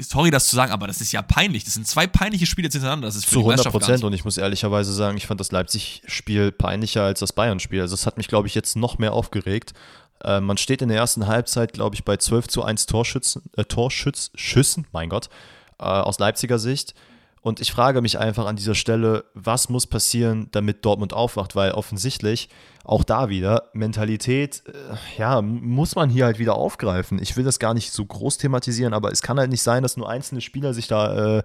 sorry, 0.00 0.30
das 0.30 0.48
zu 0.48 0.56
sagen, 0.56 0.72
aber 0.72 0.86
das 0.86 1.00
ist 1.00 1.12
ja 1.12 1.22
peinlich. 1.22 1.64
Das 1.64 1.74
sind 1.74 1.86
zwei 1.86 2.06
peinliche 2.06 2.46
Spiele 2.46 2.68
hintereinander. 2.68 3.06
Das 3.06 3.16
ist 3.16 3.26
für 3.26 3.34
zu 3.34 3.40
100 3.40 3.70
Prozent. 3.70 4.04
Und 4.04 4.12
ich 4.12 4.24
muss 4.24 4.36
ehrlicherweise 4.36 4.92
sagen, 4.92 5.16
ich 5.16 5.26
fand 5.26 5.40
das 5.40 5.52
Leipzig-Spiel 5.52 6.52
peinlicher 6.52 7.02
als 7.02 7.20
das 7.20 7.32
Bayern-Spiel. 7.32 7.80
Also, 7.80 7.94
es 7.94 8.06
hat 8.06 8.16
mich, 8.16 8.28
glaube 8.28 8.48
ich, 8.48 8.54
jetzt 8.54 8.76
noch 8.76 8.98
mehr 8.98 9.12
aufgeregt. 9.12 9.72
Äh, 10.22 10.40
man 10.40 10.56
steht 10.56 10.82
in 10.82 10.88
der 10.88 10.98
ersten 10.98 11.26
Halbzeit, 11.26 11.72
glaube 11.72 11.94
ich, 11.94 12.04
bei 12.04 12.16
12 12.16 12.48
zu 12.48 12.62
1 12.62 12.86
Torschützen, 12.86 13.42
äh, 13.56 13.64
Torschütz, 13.64 14.30
Schüssen, 14.34 14.86
mein 14.92 15.08
Gott, 15.08 15.28
äh, 15.78 15.84
aus 15.84 16.18
Leipziger 16.18 16.58
Sicht. 16.58 16.94
Und 17.42 17.60
ich 17.60 17.72
frage 17.72 18.02
mich 18.02 18.18
einfach 18.18 18.46
an 18.46 18.56
dieser 18.56 18.74
Stelle, 18.74 19.24
was 19.34 19.68
muss 19.68 19.86
passieren, 19.86 20.48
damit 20.50 20.84
Dortmund 20.84 21.14
aufwacht? 21.14 21.56
Weil 21.56 21.72
offensichtlich 21.72 22.48
auch 22.84 23.02
da 23.02 23.28
wieder 23.28 23.70
Mentalität, 23.72 24.62
äh, 24.66 25.18
ja, 25.18 25.40
muss 25.40 25.96
man 25.96 26.10
hier 26.10 26.26
halt 26.26 26.38
wieder 26.38 26.54
aufgreifen. 26.54 27.20
Ich 27.20 27.36
will 27.36 27.44
das 27.44 27.58
gar 27.58 27.72
nicht 27.72 27.92
so 27.92 28.04
groß 28.04 28.38
thematisieren, 28.38 28.92
aber 28.92 29.10
es 29.10 29.22
kann 29.22 29.38
halt 29.38 29.50
nicht 29.50 29.62
sein, 29.62 29.82
dass 29.82 29.96
nur 29.96 30.08
einzelne 30.08 30.40
Spieler 30.40 30.74
sich 30.74 30.86
da 30.86 31.38
äh, 31.38 31.42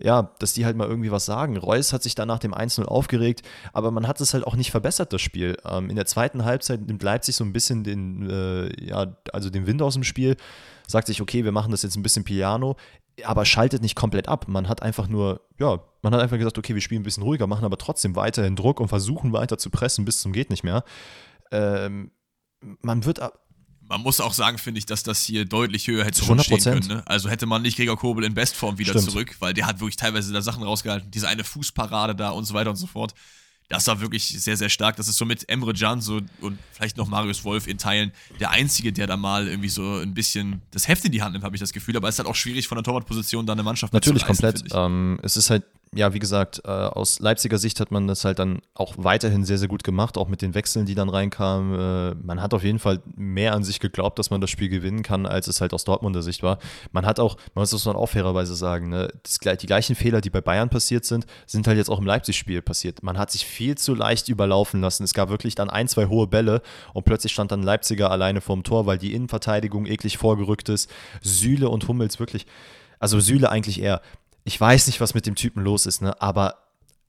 ja, 0.00 0.30
dass 0.38 0.52
die 0.52 0.64
halt 0.64 0.76
mal 0.76 0.88
irgendwie 0.88 1.10
was 1.10 1.26
sagen. 1.26 1.56
Reus 1.56 1.92
hat 1.92 2.02
sich 2.02 2.14
da 2.14 2.24
nach 2.24 2.38
dem 2.38 2.54
1-0 2.54 2.84
aufgeregt, 2.84 3.42
aber 3.72 3.90
man 3.90 4.06
hat 4.06 4.20
es 4.20 4.32
halt 4.32 4.46
auch 4.46 4.54
nicht 4.54 4.70
verbessert, 4.70 5.12
das 5.12 5.20
Spiel. 5.20 5.56
Ähm, 5.64 5.90
in 5.90 5.96
der 5.96 6.06
zweiten 6.06 6.44
Halbzeit 6.44 6.86
nimmt 6.86 7.02
Leipzig 7.02 7.36
so 7.36 7.44
ein 7.44 7.52
bisschen 7.52 7.84
den, 7.84 8.30
äh, 8.30 8.84
ja, 8.84 9.16
also 9.32 9.50
den 9.50 9.66
Wind 9.66 9.82
aus 9.82 9.94
dem 9.94 10.04
Spiel, 10.04 10.36
sagt 10.86 11.08
sich, 11.08 11.20
okay, 11.20 11.44
wir 11.44 11.52
machen 11.52 11.72
das 11.72 11.82
jetzt 11.82 11.96
ein 11.96 12.02
bisschen 12.02 12.24
Piano 12.24 12.76
aber 13.24 13.44
schaltet 13.44 13.82
nicht 13.82 13.94
komplett 13.94 14.28
ab. 14.28 14.46
Man 14.48 14.68
hat 14.68 14.82
einfach 14.82 15.08
nur, 15.08 15.40
ja, 15.58 15.80
man 16.02 16.14
hat 16.14 16.20
einfach 16.20 16.38
gesagt, 16.38 16.58
okay, 16.58 16.74
wir 16.74 16.82
spielen 16.82 17.02
ein 17.02 17.04
bisschen 17.04 17.22
ruhiger, 17.22 17.46
machen 17.46 17.64
aber 17.64 17.78
trotzdem 17.78 18.16
weiterhin 18.16 18.56
Druck 18.56 18.80
und 18.80 18.88
versuchen 18.88 19.32
weiter 19.32 19.58
zu 19.58 19.70
pressen 19.70 20.04
bis 20.04 20.20
zum 20.20 20.32
geht 20.32 20.50
nicht 20.50 20.64
mehr. 20.64 20.84
Ähm, 21.50 22.10
man 22.82 23.04
wird 23.04 23.20
man 23.88 24.02
muss 24.02 24.20
auch 24.20 24.34
sagen, 24.34 24.58
finde 24.58 24.78
ich, 24.78 24.86
dass 24.86 25.02
das 25.02 25.24
hier 25.24 25.46
deutlich 25.46 25.86
höher 25.86 26.04
hätte 26.04 26.22
stehen 26.22 26.60
können. 26.60 26.86
Ne? 26.86 27.02
Also 27.06 27.30
hätte 27.30 27.46
man 27.46 27.62
nicht 27.62 27.76
Gregor 27.76 27.96
Kobel 27.96 28.24
in 28.24 28.34
Bestform 28.34 28.76
wieder 28.76 28.90
Stimmt. 28.90 29.10
zurück, 29.10 29.36
weil 29.38 29.54
der 29.54 29.66
hat 29.66 29.80
wirklich 29.80 29.96
teilweise 29.96 30.30
da 30.32 30.42
Sachen 30.42 30.62
rausgehalten, 30.62 31.10
diese 31.10 31.26
eine 31.26 31.42
Fußparade 31.42 32.14
da 32.14 32.30
und 32.30 32.44
so 32.44 32.52
weiter 32.52 32.68
und 32.68 32.76
so 32.76 32.86
fort 32.86 33.14
das 33.68 33.86
war 33.86 34.00
wirklich 34.00 34.28
sehr, 34.28 34.56
sehr 34.56 34.68
stark. 34.70 34.96
Das 34.96 35.08
ist 35.08 35.16
so 35.18 35.24
mit 35.24 35.48
Emre 35.48 35.74
Can 35.74 36.00
so 36.00 36.20
und 36.40 36.58
vielleicht 36.72 36.96
noch 36.96 37.06
Marius 37.06 37.44
Wolf 37.44 37.66
in 37.66 37.76
Teilen 37.76 38.12
der 38.40 38.50
Einzige, 38.50 38.92
der 38.92 39.06
da 39.06 39.16
mal 39.16 39.46
irgendwie 39.46 39.68
so 39.68 39.96
ein 39.96 40.14
bisschen 40.14 40.62
das 40.70 40.88
Heft 40.88 41.04
in 41.04 41.12
die 41.12 41.22
Hand 41.22 41.32
nimmt, 41.32 41.44
habe 41.44 41.54
ich 41.54 41.60
das 41.60 41.72
Gefühl. 41.72 41.96
Aber 41.96 42.08
es 42.08 42.14
ist 42.14 42.18
halt 42.20 42.28
auch 42.28 42.34
schwierig 42.34 42.66
von 42.66 42.76
der 42.76 42.82
Torwartposition 42.82 43.44
da 43.46 43.52
eine 43.52 43.62
Mannschaft 43.62 43.92
Natürlich 43.92 44.24
komplett. 44.24 44.64
Ähm, 44.72 45.20
es 45.22 45.36
ist 45.36 45.50
halt 45.50 45.64
ja, 45.94 46.12
wie 46.12 46.18
gesagt, 46.18 46.62
äh, 46.64 46.68
aus 46.68 47.18
Leipziger 47.20 47.58
Sicht 47.58 47.80
hat 47.80 47.90
man 47.90 48.06
das 48.06 48.24
halt 48.24 48.38
dann 48.38 48.60
auch 48.74 48.94
weiterhin 48.98 49.44
sehr, 49.44 49.58
sehr 49.58 49.68
gut 49.68 49.84
gemacht, 49.84 50.18
auch 50.18 50.28
mit 50.28 50.42
den 50.42 50.54
Wechseln, 50.54 50.86
die 50.86 50.94
dann 50.94 51.08
reinkamen. 51.08 51.74
Äh, 51.78 52.14
man 52.22 52.42
hat 52.42 52.54
auf 52.54 52.62
jeden 52.62 52.78
Fall 52.78 53.00
mehr 53.16 53.54
an 53.54 53.64
sich 53.64 53.80
geglaubt, 53.80 54.18
dass 54.18 54.30
man 54.30 54.40
das 54.40 54.50
Spiel 54.50 54.68
gewinnen 54.68 55.02
kann, 55.02 55.26
als 55.26 55.48
es 55.48 55.60
halt 55.60 55.72
aus 55.72 55.84
Dortmunder 55.84 56.22
Sicht 56.22 56.42
war. 56.42 56.58
Man 56.92 57.06
hat 57.06 57.20
auch, 57.20 57.36
man 57.54 57.62
muss 57.62 57.70
das 57.70 57.84
dann 57.84 57.96
auch 57.96 58.08
fairerweise 58.08 58.54
sagen, 58.54 58.90
ne, 58.90 59.08
das, 59.22 59.38
die 59.38 59.66
gleichen 59.66 59.94
Fehler, 59.96 60.20
die 60.20 60.30
bei 60.30 60.40
Bayern 60.40 60.68
passiert 60.68 61.04
sind, 61.04 61.26
sind 61.46 61.66
halt 61.66 61.78
jetzt 61.78 61.90
auch 61.90 61.98
im 61.98 62.06
Leipzig-Spiel 62.06 62.62
passiert. 62.62 63.02
Man 63.02 63.18
hat 63.18 63.30
sich 63.30 63.46
viel 63.46 63.76
zu 63.76 63.94
leicht 63.94 64.28
überlaufen 64.28 64.80
lassen. 64.80 65.04
Es 65.04 65.14
gab 65.14 65.30
wirklich 65.30 65.54
dann 65.54 65.70
ein, 65.70 65.88
zwei 65.88 66.06
hohe 66.06 66.26
Bälle 66.26 66.62
und 66.92 67.04
plötzlich 67.04 67.32
stand 67.32 67.52
dann 67.52 67.62
Leipziger 67.62 68.10
alleine 68.10 68.40
vorm 68.40 68.62
Tor, 68.62 68.86
weil 68.86 68.98
die 68.98 69.14
Innenverteidigung 69.14 69.86
eklig 69.86 70.18
vorgerückt 70.18 70.68
ist. 70.68 70.90
Sühle 71.22 71.68
und 71.68 71.88
Hummels 71.88 72.18
wirklich 72.20 72.46
also 72.98 73.20
Sühle 73.20 73.50
eigentlich 73.50 73.80
eher, 73.80 74.00
ich 74.48 74.58
weiß 74.58 74.86
nicht, 74.86 75.00
was 75.02 75.12
mit 75.12 75.26
dem 75.26 75.34
Typen 75.34 75.62
los 75.62 75.84
ist, 75.84 76.00
ne? 76.00 76.20
aber 76.22 76.56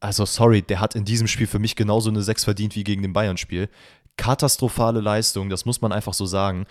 also 0.02 0.26
sorry, 0.26 0.62
der 0.62 0.82
hat 0.82 0.94
in 0.94 1.06
diesem 1.06 1.26
Spiel 1.28 1.48
für 1.48 1.58
mich 1.58 1.78
genauso 1.78 2.10
eine 2.10 2.22
6 2.22 2.44
verdient 2.44 2.76
wie 2.76 2.84
gegen 2.84 3.02
den 3.02 3.14
Bayern-Spiel. 3.14 3.70
Katastrophale 4.18 5.00
Leistung, 5.00 5.50
das 5.50 5.64
muss 5.66 5.80
man 5.80 5.94
einfach 5.94 6.14
so 6.14 6.26
sagen. 6.26 6.66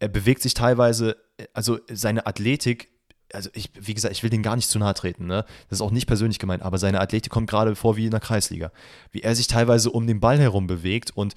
Er 0.00 0.08
bewegt 0.08 0.42
sich 0.42 0.54
teilweise, 0.54 1.16
also 1.54 1.78
seine 1.88 2.26
Athletik, 2.26 2.88
also 3.32 3.48
ich, 3.52 3.70
wie 3.78 3.94
gesagt, 3.94 4.12
ich 4.12 4.24
will 4.24 4.30
den 4.30 4.42
gar 4.42 4.56
nicht 4.56 4.68
zu 4.68 4.80
nahe 4.80 4.94
treten, 4.94 5.26
ne? 5.26 5.44
Das 5.68 5.78
ist 5.78 5.82
auch 5.82 5.92
nicht 5.92 6.06
persönlich 6.06 6.40
gemeint, 6.40 6.62
aber 6.64 6.78
seine 6.78 7.00
Athletik 7.00 7.30
kommt 7.30 7.48
gerade 7.48 7.76
vor 7.76 7.96
wie 7.96 8.06
in 8.06 8.10
der 8.10 8.20
Kreisliga. 8.20 8.72
Wie 9.12 9.20
er 9.20 9.36
sich 9.36 9.46
teilweise 9.46 9.90
um 9.90 10.08
den 10.08 10.18
Ball 10.18 10.38
herum 10.38 10.66
bewegt 10.66 11.12
und 11.14 11.34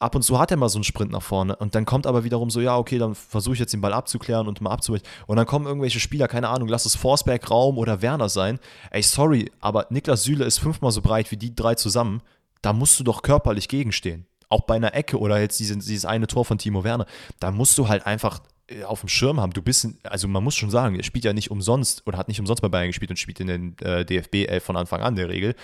ab 0.00 0.14
und 0.14 0.22
zu 0.22 0.38
hat 0.38 0.50
er 0.50 0.56
mal 0.56 0.68
so 0.68 0.78
einen 0.78 0.84
Sprint 0.84 1.12
nach 1.12 1.22
vorne 1.22 1.54
und 1.56 1.74
dann 1.74 1.84
kommt 1.84 2.06
aber 2.06 2.24
wiederum 2.24 2.50
so, 2.50 2.60
ja, 2.60 2.76
okay, 2.76 2.98
dann 2.98 3.14
versuche 3.14 3.54
ich 3.54 3.60
jetzt 3.60 3.72
den 3.72 3.82
Ball 3.82 3.92
abzuklären 3.92 4.48
und 4.48 4.60
mal 4.60 4.70
abzuweichen. 4.70 5.06
Und 5.26 5.36
dann 5.36 5.46
kommen 5.46 5.66
irgendwelche 5.66 6.00
Spieler, 6.00 6.26
keine 6.26 6.48
Ahnung, 6.48 6.68
lass 6.68 6.86
es 6.86 6.96
Forsberg, 6.96 7.50
Raum 7.50 7.78
oder 7.78 8.02
Werner 8.02 8.28
sein. 8.28 8.58
Ey, 8.90 9.02
sorry, 9.02 9.52
aber 9.60 9.86
Niklas 9.90 10.24
Süle 10.24 10.44
ist 10.44 10.58
fünfmal 10.58 10.90
so 10.90 11.02
breit 11.02 11.30
wie 11.30 11.36
die 11.36 11.54
drei 11.54 11.74
zusammen. 11.74 12.22
Da 12.62 12.72
musst 12.72 12.98
du 12.98 13.04
doch 13.04 13.22
körperlich 13.22 13.68
gegenstehen. 13.68 14.26
Auch 14.48 14.62
bei 14.62 14.74
einer 14.74 14.94
Ecke 14.94 15.18
oder 15.18 15.38
jetzt 15.38 15.60
dieses, 15.60 15.84
dieses 15.84 16.04
eine 16.06 16.26
Tor 16.26 16.44
von 16.44 16.58
Timo 16.58 16.82
Werner. 16.82 17.06
Da 17.38 17.50
musst 17.50 17.78
du 17.78 17.88
halt 17.88 18.06
einfach 18.06 18.40
äh, 18.68 18.84
auf 18.84 19.00
dem 19.00 19.08
Schirm 19.08 19.38
haben. 19.38 19.52
Du 19.52 19.62
bist, 19.62 19.86
also 20.02 20.28
man 20.28 20.42
muss 20.42 20.56
schon 20.56 20.70
sagen, 20.70 20.96
er 20.96 21.04
spielt 21.04 21.24
ja 21.24 21.32
nicht 21.32 21.50
umsonst 21.50 22.06
oder 22.06 22.16
hat 22.16 22.28
nicht 22.28 22.40
umsonst 22.40 22.62
bei 22.62 22.68
Bayern 22.68 22.88
gespielt 22.88 23.10
und 23.10 23.18
spielt 23.18 23.40
in 23.40 23.46
den 23.46 23.78
äh, 23.80 24.04
DFB 24.04 24.46
11 24.48 24.64
von 24.64 24.76
Anfang 24.76 25.02
an 25.02 25.14
der 25.14 25.28
Regel. 25.28 25.54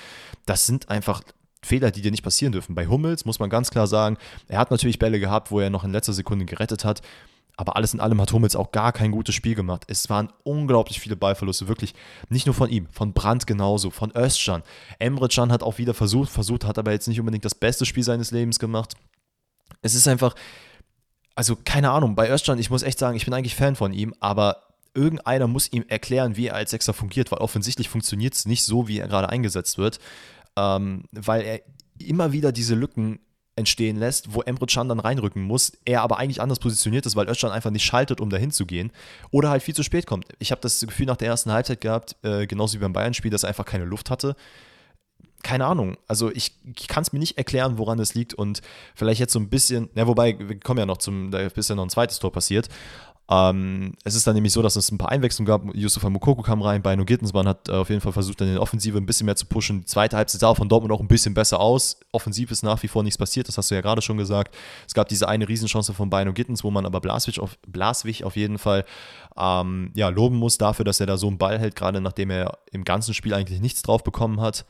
Das 0.44 0.66
sind 0.66 0.88
einfach 0.88 1.22
Fehler, 1.62 1.90
die 1.90 2.02
dir 2.02 2.10
nicht 2.10 2.22
passieren 2.22 2.52
dürfen. 2.52 2.74
Bei 2.74 2.86
Hummels 2.86 3.24
muss 3.24 3.38
man 3.38 3.50
ganz 3.50 3.70
klar 3.70 3.86
sagen, 3.86 4.18
er 4.48 4.58
hat 4.58 4.70
natürlich 4.70 4.98
Bälle 4.98 5.20
gehabt, 5.20 5.50
wo 5.50 5.60
er 5.60 5.70
noch 5.70 5.84
in 5.84 5.92
letzter 5.92 6.12
Sekunde 6.12 6.44
gerettet 6.44 6.84
hat. 6.84 7.02
Aber 7.56 7.76
alles 7.76 7.94
in 7.94 8.00
allem 8.00 8.20
hat 8.20 8.32
Hummels 8.32 8.54
auch 8.54 8.70
gar 8.70 8.92
kein 8.92 9.10
gutes 9.10 9.34
Spiel 9.34 9.54
gemacht. 9.54 9.84
Es 9.88 10.10
waren 10.10 10.30
unglaublich 10.44 11.00
viele 11.00 11.16
Ballverluste, 11.16 11.68
wirklich. 11.68 11.94
Nicht 12.28 12.44
nur 12.44 12.54
von 12.54 12.68
ihm, 12.68 12.86
von 12.88 13.14
Brandt 13.14 13.46
genauso, 13.46 13.90
von 13.90 14.12
Özcan. 14.14 14.62
Emre 14.98 15.28
Can 15.28 15.50
hat 15.50 15.62
auch 15.62 15.78
wieder 15.78 15.94
versucht, 15.94 16.30
versucht, 16.30 16.66
hat 16.66 16.78
aber 16.78 16.92
jetzt 16.92 17.08
nicht 17.08 17.18
unbedingt 17.18 17.46
das 17.46 17.54
beste 17.54 17.86
Spiel 17.86 18.02
seines 18.02 18.30
Lebens 18.30 18.58
gemacht. 18.58 18.92
Es 19.80 19.94
ist 19.94 20.06
einfach, 20.06 20.34
also 21.34 21.56
keine 21.56 21.90
Ahnung, 21.90 22.14
bei 22.14 22.30
Özcan, 22.30 22.58
ich 22.58 22.68
muss 22.68 22.82
echt 22.82 22.98
sagen, 22.98 23.16
ich 23.16 23.24
bin 23.24 23.32
eigentlich 23.32 23.54
Fan 23.54 23.74
von 23.74 23.94
ihm, 23.94 24.14
aber 24.20 24.62
irgendeiner 24.92 25.46
muss 25.46 25.72
ihm 25.72 25.84
erklären, 25.88 26.36
wie 26.36 26.48
er 26.48 26.56
als 26.56 26.72
Sechser 26.72 26.92
fungiert, 26.92 27.32
weil 27.32 27.38
offensichtlich 27.38 27.88
funktioniert 27.88 28.34
es 28.34 28.44
nicht 28.44 28.64
so, 28.64 28.86
wie 28.86 28.98
er 28.98 29.08
gerade 29.08 29.30
eingesetzt 29.30 29.78
wird 29.78 29.98
ähm, 30.56 31.04
weil 31.12 31.42
er 31.42 31.60
immer 31.98 32.32
wieder 32.32 32.52
diese 32.52 32.74
Lücken 32.74 33.20
entstehen 33.56 33.96
lässt, 33.96 34.34
wo 34.34 34.42
Emre 34.42 34.66
Can 34.66 34.88
dann 34.88 35.00
reinrücken 35.00 35.42
muss, 35.42 35.72
er 35.86 36.02
aber 36.02 36.18
eigentlich 36.18 36.42
anders 36.42 36.58
positioniert 36.58 37.06
ist, 37.06 37.16
weil 37.16 37.28
Özcan 37.28 37.50
einfach 37.50 37.70
nicht 37.70 37.84
schaltet, 37.84 38.20
um 38.20 38.28
dahin 38.28 38.50
zu 38.50 38.66
gehen 38.66 38.92
oder 39.30 39.48
halt 39.48 39.62
viel 39.62 39.74
zu 39.74 39.82
spät 39.82 40.06
kommt. 40.06 40.26
Ich 40.38 40.50
habe 40.50 40.60
das 40.60 40.80
Gefühl 40.80 41.06
nach 41.06 41.16
der 41.16 41.28
ersten 41.28 41.50
Halbzeit 41.50 41.80
gehabt, 41.80 42.16
äh, 42.22 42.46
genauso 42.46 42.76
wie 42.76 42.82
beim 42.82 42.92
Bayern-Spiel, 42.92 43.30
dass 43.30 43.44
er 43.44 43.48
einfach 43.48 43.64
keine 43.64 43.86
Luft 43.86 44.10
hatte. 44.10 44.36
Keine 45.42 45.64
Ahnung, 45.64 45.96
also 46.06 46.30
ich, 46.32 46.58
ich 46.76 46.88
kann 46.88 47.02
es 47.02 47.12
mir 47.12 47.18
nicht 47.18 47.38
erklären, 47.38 47.78
woran 47.78 47.98
es 47.98 48.14
liegt 48.14 48.34
und 48.34 48.62
vielleicht 48.94 49.20
jetzt 49.20 49.32
so 49.32 49.38
ein 49.38 49.48
bisschen, 49.48 49.88
ja, 49.94 50.06
wobei, 50.06 50.36
wir 50.38 50.58
kommen 50.58 50.78
ja 50.78 50.86
noch 50.86 50.96
zum, 50.96 51.30
da 51.30 51.38
ist 51.38 51.68
ja 51.68 51.76
noch 51.76 51.84
ein 51.84 51.90
zweites 51.90 52.18
Tor 52.18 52.32
passiert, 52.32 52.68
ähm, 53.28 53.94
es 54.04 54.14
ist 54.14 54.26
dann 54.26 54.34
nämlich 54.34 54.52
so, 54.52 54.62
dass 54.62 54.76
es 54.76 54.92
ein 54.92 54.98
paar 54.98 55.10
Einwechslungen 55.10 55.46
gab. 55.46 55.74
Yusufa 55.74 56.08
Mukoko 56.08 56.42
kam 56.42 56.62
rein, 56.62 56.82
Bino 56.82 57.04
Gittensmann 57.04 57.48
hat 57.48 57.68
äh, 57.68 57.72
auf 57.72 57.88
jeden 57.88 58.00
Fall 58.00 58.12
versucht, 58.12 58.40
dann 58.40 58.48
in 58.48 58.54
der 58.54 58.62
Offensive 58.62 58.96
ein 58.96 59.06
bisschen 59.06 59.26
mehr 59.26 59.34
zu 59.34 59.46
pushen. 59.46 59.80
Die 59.80 59.86
zweite 59.86 60.16
Halbzeit 60.16 60.40
sah 60.40 60.54
von 60.54 60.68
Dortmund 60.68 60.92
auch 60.92 61.00
ein 61.00 61.08
bisschen 61.08 61.34
besser 61.34 61.58
aus. 61.58 61.98
Offensiv 62.12 62.52
ist 62.52 62.62
nach 62.62 62.82
wie 62.84 62.88
vor 62.88 63.02
nichts 63.02 63.18
passiert, 63.18 63.48
das 63.48 63.58
hast 63.58 63.70
du 63.70 63.74
ja 63.74 63.80
gerade 63.80 64.00
schon 64.00 64.16
gesagt. 64.16 64.54
Es 64.86 64.94
gab 64.94 65.08
diese 65.08 65.28
eine 65.28 65.48
Riesenchance 65.48 65.92
von 65.92 66.08
Bino 66.08 66.32
Gittens, 66.32 66.62
wo 66.62 66.70
man 66.70 66.86
aber 66.86 67.00
Blaswig 67.00 67.40
auf, 67.40 67.58
Blaswig 67.66 68.22
auf 68.22 68.36
jeden 68.36 68.58
Fall 68.58 68.84
ähm, 69.36 69.90
ja, 69.94 70.08
loben 70.08 70.36
muss 70.36 70.56
dafür, 70.56 70.84
dass 70.84 71.00
er 71.00 71.06
da 71.06 71.16
so 71.16 71.26
einen 71.26 71.38
Ball 71.38 71.58
hält, 71.58 71.74
gerade 71.74 72.00
nachdem 72.00 72.30
er 72.30 72.58
im 72.70 72.84
ganzen 72.84 73.12
Spiel 73.12 73.34
eigentlich 73.34 73.60
nichts 73.60 73.82
drauf 73.82 74.04
bekommen 74.04 74.40
hat 74.40 74.64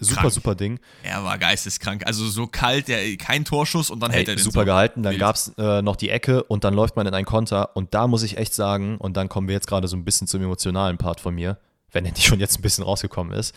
super, 0.00 0.20
krank. 0.22 0.32
super 0.32 0.54
Ding. 0.54 0.80
Er 1.02 1.24
war 1.24 1.38
geisteskrank. 1.38 2.06
Also 2.06 2.26
so 2.26 2.46
kalt, 2.46 2.88
der, 2.88 3.16
kein 3.16 3.44
Torschuss 3.44 3.90
und 3.90 4.00
dann 4.00 4.10
hey, 4.10 4.18
hält 4.18 4.28
er 4.28 4.36
den 4.36 4.42
Super 4.42 4.60
so 4.60 4.66
gehalten. 4.66 5.02
Dann 5.02 5.18
gab 5.18 5.36
es 5.36 5.52
äh, 5.58 5.82
noch 5.82 5.96
die 5.96 6.10
Ecke 6.10 6.42
und 6.44 6.64
dann 6.64 6.74
läuft 6.74 6.96
man 6.96 7.06
in 7.06 7.14
einen 7.14 7.26
Konter. 7.26 7.76
Und 7.76 7.94
da 7.94 8.06
muss 8.06 8.22
ich 8.22 8.38
echt 8.38 8.54
sagen, 8.54 8.98
und 8.98 9.16
dann 9.16 9.28
kommen 9.28 9.48
wir 9.48 9.54
jetzt 9.54 9.66
gerade 9.66 9.88
so 9.88 9.96
ein 9.96 10.04
bisschen 10.04 10.26
zum 10.26 10.42
emotionalen 10.42 10.98
Part 10.98 11.20
von 11.20 11.34
mir, 11.34 11.58
wenn 11.92 12.04
er 12.04 12.12
nicht 12.14 12.24
schon 12.24 12.40
jetzt 12.40 12.58
ein 12.58 12.62
bisschen 12.62 12.84
rausgekommen 12.84 13.32
ist. 13.32 13.54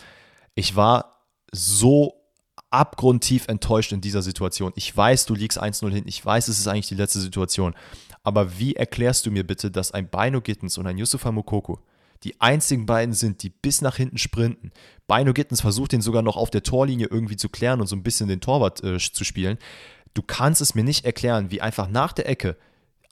Ich 0.54 0.76
war 0.76 1.26
so 1.52 2.14
abgrundtief 2.70 3.48
enttäuscht 3.48 3.92
in 3.92 4.00
dieser 4.00 4.22
Situation. 4.22 4.72
Ich 4.76 4.96
weiß, 4.96 5.26
du 5.26 5.34
liegst 5.34 5.60
1-0 5.60 5.90
hin. 5.90 6.04
Ich 6.06 6.24
weiß, 6.24 6.48
es 6.48 6.58
ist 6.58 6.68
eigentlich 6.68 6.88
die 6.88 6.94
letzte 6.94 7.20
Situation. 7.20 7.74
Aber 8.22 8.58
wie 8.58 8.76
erklärst 8.76 9.26
du 9.26 9.30
mir 9.30 9.46
bitte, 9.46 9.70
dass 9.70 9.92
ein 9.92 10.08
Bino 10.08 10.40
Gittens 10.40 10.78
und 10.78 10.86
ein 10.86 10.98
Yusufa 10.98 11.32
Mukoko 11.32 11.80
die 12.24 12.40
einzigen 12.40 12.86
beiden 12.86 13.14
sind, 13.14 13.42
die 13.42 13.50
bis 13.50 13.80
nach 13.80 13.96
hinten 13.96 14.18
sprinten. 14.18 14.72
Bino 15.06 15.32
Gittens 15.32 15.60
versucht 15.60 15.92
den 15.92 16.02
sogar 16.02 16.22
noch 16.22 16.36
auf 16.36 16.50
der 16.50 16.62
Torlinie 16.62 17.08
irgendwie 17.10 17.36
zu 17.36 17.48
klären 17.48 17.80
und 17.80 17.86
so 17.86 17.96
ein 17.96 18.02
bisschen 18.02 18.28
den 18.28 18.40
Torwart 18.40 18.82
äh, 18.84 18.98
zu 18.98 19.24
spielen. 19.24 19.58
Du 20.14 20.22
kannst 20.22 20.60
es 20.60 20.74
mir 20.74 20.84
nicht 20.84 21.04
erklären, 21.04 21.50
wie 21.50 21.60
einfach 21.60 21.88
nach 21.88 22.12
der 22.12 22.28
Ecke 22.28 22.56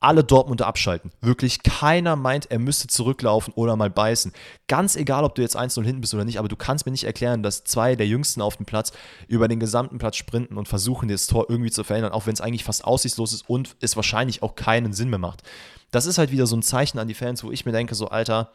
alle 0.00 0.22
Dortmunder 0.22 0.66
abschalten. 0.66 1.10
Wirklich 1.20 1.62
keiner 1.64 2.14
meint, 2.14 2.50
er 2.50 2.60
müsste 2.60 2.86
zurücklaufen 2.86 3.52
oder 3.54 3.74
mal 3.74 3.90
beißen. 3.90 4.32
Ganz 4.68 4.94
egal, 4.94 5.24
ob 5.24 5.34
du 5.34 5.42
jetzt 5.42 5.58
1-0 5.58 5.82
hinten 5.84 6.00
bist 6.00 6.14
oder 6.14 6.24
nicht, 6.24 6.38
aber 6.38 6.48
du 6.48 6.54
kannst 6.54 6.86
mir 6.86 6.92
nicht 6.92 7.04
erklären, 7.04 7.42
dass 7.42 7.64
zwei 7.64 7.96
der 7.96 8.06
Jüngsten 8.06 8.40
auf 8.40 8.56
dem 8.56 8.66
Platz 8.66 8.92
über 9.26 9.48
den 9.48 9.58
gesamten 9.58 9.98
Platz 9.98 10.16
sprinten 10.16 10.56
und 10.56 10.68
versuchen, 10.68 11.08
das 11.08 11.26
Tor 11.26 11.46
irgendwie 11.48 11.70
zu 11.70 11.82
verändern, 11.82 12.12
auch 12.12 12.26
wenn 12.26 12.34
es 12.34 12.40
eigentlich 12.40 12.64
fast 12.64 12.84
aussichtslos 12.84 13.32
ist 13.32 13.48
und 13.48 13.76
es 13.80 13.96
wahrscheinlich 13.96 14.42
auch 14.42 14.54
keinen 14.54 14.92
Sinn 14.92 15.10
mehr 15.10 15.18
macht. 15.18 15.42
Das 15.90 16.06
ist 16.06 16.18
halt 16.18 16.30
wieder 16.30 16.46
so 16.46 16.56
ein 16.56 16.62
Zeichen 16.62 16.98
an 16.98 17.08
die 17.08 17.14
Fans, 17.14 17.42
wo 17.42 17.50
ich 17.50 17.66
mir 17.66 17.72
denke, 17.72 17.94
so, 17.94 18.08
Alter, 18.08 18.52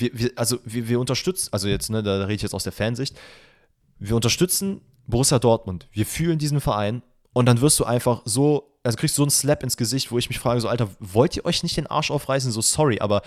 wir, 0.00 0.10
wir 0.12 0.32
also 0.36 0.58
wir, 0.64 0.88
wir 0.88 1.00
unterstützen, 1.00 1.48
also 1.52 1.68
jetzt, 1.68 1.90
ne, 1.90 2.02
da 2.02 2.22
rede 2.22 2.34
ich 2.34 2.42
jetzt 2.42 2.54
aus 2.54 2.64
der 2.64 2.72
Fansicht, 2.72 3.16
wir 3.98 4.16
unterstützen 4.16 4.80
Borussia 5.06 5.38
Dortmund, 5.38 5.88
wir 5.92 6.06
fühlen 6.06 6.38
diesen 6.38 6.60
Verein 6.60 7.02
und 7.32 7.46
dann 7.46 7.60
wirst 7.60 7.78
du 7.80 7.84
einfach 7.84 8.22
so 8.24 8.74
also 8.84 8.98
kriegst 8.98 9.16
du 9.16 9.20
so 9.20 9.24
einen 9.24 9.30
Slap 9.30 9.62
ins 9.62 9.76
Gesicht, 9.76 10.12
wo 10.12 10.18
ich 10.18 10.28
mich 10.28 10.38
frage, 10.38 10.60
so, 10.60 10.68
Alter, 10.68 10.88
wollt 11.00 11.36
ihr 11.36 11.44
euch 11.46 11.62
nicht 11.62 11.76
den 11.76 11.86
Arsch 11.86 12.10
aufreißen? 12.10 12.52
So, 12.52 12.60
sorry, 12.60 13.00
aber 13.00 13.22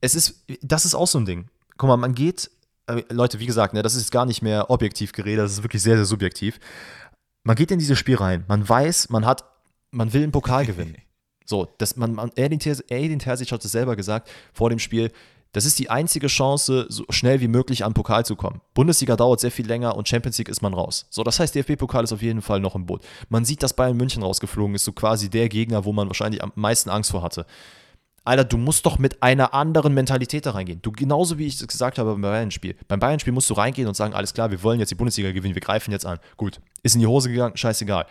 es 0.00 0.14
ist, 0.14 0.44
das 0.62 0.84
ist 0.84 0.94
auch 0.94 1.08
so 1.08 1.18
ein 1.18 1.26
Ding. 1.26 1.48
Guck 1.76 1.88
mal, 1.88 1.96
man 1.96 2.14
geht, 2.14 2.50
äh, 2.86 3.02
Leute, 3.10 3.40
wie 3.40 3.46
gesagt, 3.46 3.74
ne, 3.74 3.82
das 3.82 3.96
ist 3.96 4.12
gar 4.12 4.24
nicht 4.24 4.42
mehr 4.42 4.70
objektiv 4.70 5.12
geredet, 5.12 5.44
das 5.44 5.52
ist 5.52 5.62
wirklich 5.64 5.82
sehr, 5.82 5.96
sehr 5.96 6.04
subjektiv. 6.04 6.60
Man 7.42 7.56
geht 7.56 7.70
in 7.72 7.80
dieses 7.80 7.98
Spiel 7.98 8.16
rein, 8.16 8.44
man 8.46 8.66
weiß, 8.66 9.10
man 9.10 9.26
hat, 9.26 9.44
man 9.90 10.12
will 10.12 10.22
einen 10.22 10.32
Pokal 10.32 10.64
gewinnen. 10.64 10.96
So, 11.48 11.68
das, 11.78 11.94
man, 11.94 12.12
man, 12.12 12.32
Edin 12.34 12.58
Terzic 12.58 13.52
hat 13.52 13.64
es 13.64 13.70
selber 13.70 13.94
gesagt 13.94 14.28
vor 14.52 14.68
dem 14.68 14.80
Spiel, 14.80 15.12
das 15.56 15.64
ist 15.64 15.78
die 15.78 15.88
einzige 15.88 16.26
Chance, 16.26 16.84
so 16.90 17.06
schnell 17.08 17.40
wie 17.40 17.48
möglich 17.48 17.82
an 17.82 17.94
Pokal 17.94 18.26
zu 18.26 18.36
kommen. 18.36 18.60
Bundesliga 18.74 19.16
dauert 19.16 19.40
sehr 19.40 19.50
viel 19.50 19.66
länger 19.66 19.96
und 19.96 20.06
Champions 20.06 20.36
League 20.36 20.50
ist 20.50 20.60
man 20.60 20.74
raus. 20.74 21.06
So, 21.08 21.24
das 21.24 21.40
heißt, 21.40 21.54
DFB-Pokal 21.54 22.04
ist 22.04 22.12
auf 22.12 22.20
jeden 22.20 22.42
Fall 22.42 22.60
noch 22.60 22.74
im 22.74 22.84
Boot. 22.84 23.00
Man 23.30 23.46
sieht, 23.46 23.62
dass 23.62 23.72
Bayern 23.72 23.96
München 23.96 24.22
rausgeflogen 24.22 24.74
ist, 24.74 24.84
so 24.84 24.92
quasi 24.92 25.30
der 25.30 25.48
Gegner, 25.48 25.86
wo 25.86 25.94
man 25.94 26.08
wahrscheinlich 26.08 26.42
am 26.44 26.52
meisten 26.56 26.90
Angst 26.90 27.10
vor 27.10 27.22
hatte. 27.22 27.46
Alter, 28.22 28.44
du 28.44 28.58
musst 28.58 28.84
doch 28.84 28.98
mit 28.98 29.22
einer 29.22 29.54
anderen 29.54 29.94
Mentalität 29.94 30.44
da 30.44 30.50
reingehen. 30.50 30.82
Du, 30.82 30.92
genauso 30.92 31.38
wie 31.38 31.46
ich 31.46 31.58
es 31.58 31.66
gesagt 31.66 31.96
habe 31.96 32.12
beim 32.12 32.20
Bayern-Spiel. 32.20 32.76
Beim 32.86 33.00
Bayern-Spiel 33.00 33.32
musst 33.32 33.48
du 33.48 33.54
reingehen 33.54 33.88
und 33.88 33.94
sagen, 33.94 34.12
alles 34.12 34.34
klar, 34.34 34.50
wir 34.50 34.62
wollen 34.62 34.78
jetzt 34.78 34.90
die 34.90 34.94
Bundesliga 34.94 35.32
gewinnen, 35.32 35.54
wir 35.54 35.62
greifen 35.62 35.90
jetzt 35.90 36.04
an. 36.04 36.18
Gut, 36.36 36.60
ist 36.82 36.96
in 36.96 37.00
die 37.00 37.06
Hose 37.06 37.30
gegangen, 37.30 37.56
scheißegal. 37.56 38.04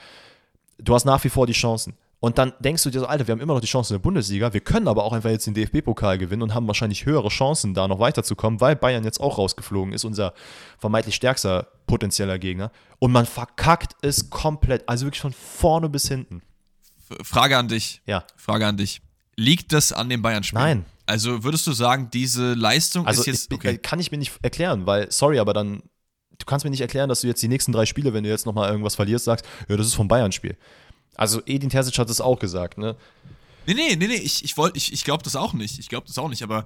Du 0.80 0.96
hast 0.96 1.06
nach 1.06 1.24
wie 1.24 1.30
vor 1.30 1.46
die 1.46 1.54
Chancen. 1.54 1.94
Und 2.26 2.40
dann 2.40 2.54
denkst 2.60 2.82
du 2.82 2.90
dir 2.90 3.02
so, 3.02 3.06
Alter, 3.06 3.28
wir 3.28 3.34
haben 3.34 3.40
immer 3.40 3.54
noch 3.54 3.62
die 3.62 3.68
Chance 3.68 3.94
in 3.94 4.00
der 4.00 4.02
Bundesliga, 4.02 4.52
wir 4.52 4.60
können 4.60 4.88
aber 4.88 5.04
auch 5.04 5.14
einfach 5.14 5.30
jetzt 5.30 5.46
den 5.46 5.54
DFB-Pokal 5.54 6.18
gewinnen 6.18 6.42
und 6.42 6.56
haben 6.56 6.66
wahrscheinlich 6.66 7.06
höhere 7.06 7.30
Chancen, 7.30 7.76
da 7.76 7.88
noch 7.88 8.00
weiterzukommen, 8.00 8.60
weil 8.60 8.76
Bayern 8.76 9.04
jetzt 9.04 9.20
auch 9.20 9.38
rausgeflogen 9.38 9.94
ist, 9.94 10.06
unser 10.06 10.34
vermeintlich 10.80 11.14
stärkster 11.14 11.68
potenzieller 11.86 12.40
Gegner. 12.40 12.72
Und 12.98 13.12
man 13.12 13.28
verkackt 13.28 13.96
es 14.02 14.32
komplett, 14.32 14.90
also 14.90 15.06
wirklich 15.06 15.22
von 15.22 15.34
vorne 15.34 15.88
bis 15.88 16.08
hinten. 16.08 16.42
Frage 17.22 17.60
an 17.60 17.68
dich. 17.68 18.02
Ja. 18.08 18.24
Frage 18.36 18.66
an 18.66 18.78
dich. 18.78 19.04
Liegt 19.36 19.72
das 19.72 19.94
an 19.94 20.10
dem 20.10 20.24
Bayern-Spiel? 20.24 20.58
Nein. 20.58 20.86
Also 21.06 21.44
würdest 21.44 21.68
du 21.68 21.74
sagen, 21.74 22.10
diese 22.12 22.56
Leistung 22.56 23.06
also 23.06 23.22
ist 23.22 23.28
jetzt. 23.28 23.52
Ich, 23.52 23.56
okay. 23.56 23.78
Kann 23.78 24.00
ich 24.00 24.10
mir 24.10 24.18
nicht 24.18 24.34
erklären, 24.42 24.88
weil, 24.88 25.12
sorry, 25.12 25.38
aber 25.38 25.54
dann 25.54 25.84
du 26.40 26.46
kannst 26.46 26.64
mir 26.64 26.72
nicht 26.72 26.82
erklären, 26.82 27.10
dass 27.10 27.22
du 27.22 27.28
jetzt 27.28 27.42
die 27.42 27.48
nächsten 27.48 27.72
drei 27.72 27.86
Spiele, 27.86 28.14
wenn 28.14 28.24
du 28.24 28.30
jetzt 28.30 28.46
nochmal 28.46 28.70
irgendwas 28.70 28.96
verlierst, 28.96 29.26
sagst, 29.26 29.46
ja, 29.70 29.78
das 29.78 29.88
ist 29.88 29.96
vom 29.96 30.08
Bayern-Spiel. 30.08 30.58
Also 31.16 31.42
Edin 31.46 31.70
Terzic 31.70 31.98
hat 31.98 32.10
es 32.10 32.22
auch 32.22 32.40
gesagt, 32.40 32.78
ne? 32.78 32.96
Nee, 33.68 33.74
nee, 33.74 33.96
nee, 33.96 34.08
nee, 34.08 34.16
ich, 34.16 34.44
ich, 34.44 34.56
ich, 34.74 34.94
ich 34.94 35.04
glaube 35.04 35.24
das 35.24 35.36
auch 35.36 35.54
nicht. 35.54 35.80
Ich 35.80 35.90
glaube 35.90 36.08
das 36.08 36.18
auch 36.18 36.30
nicht, 36.30 36.44
aber 36.44 36.66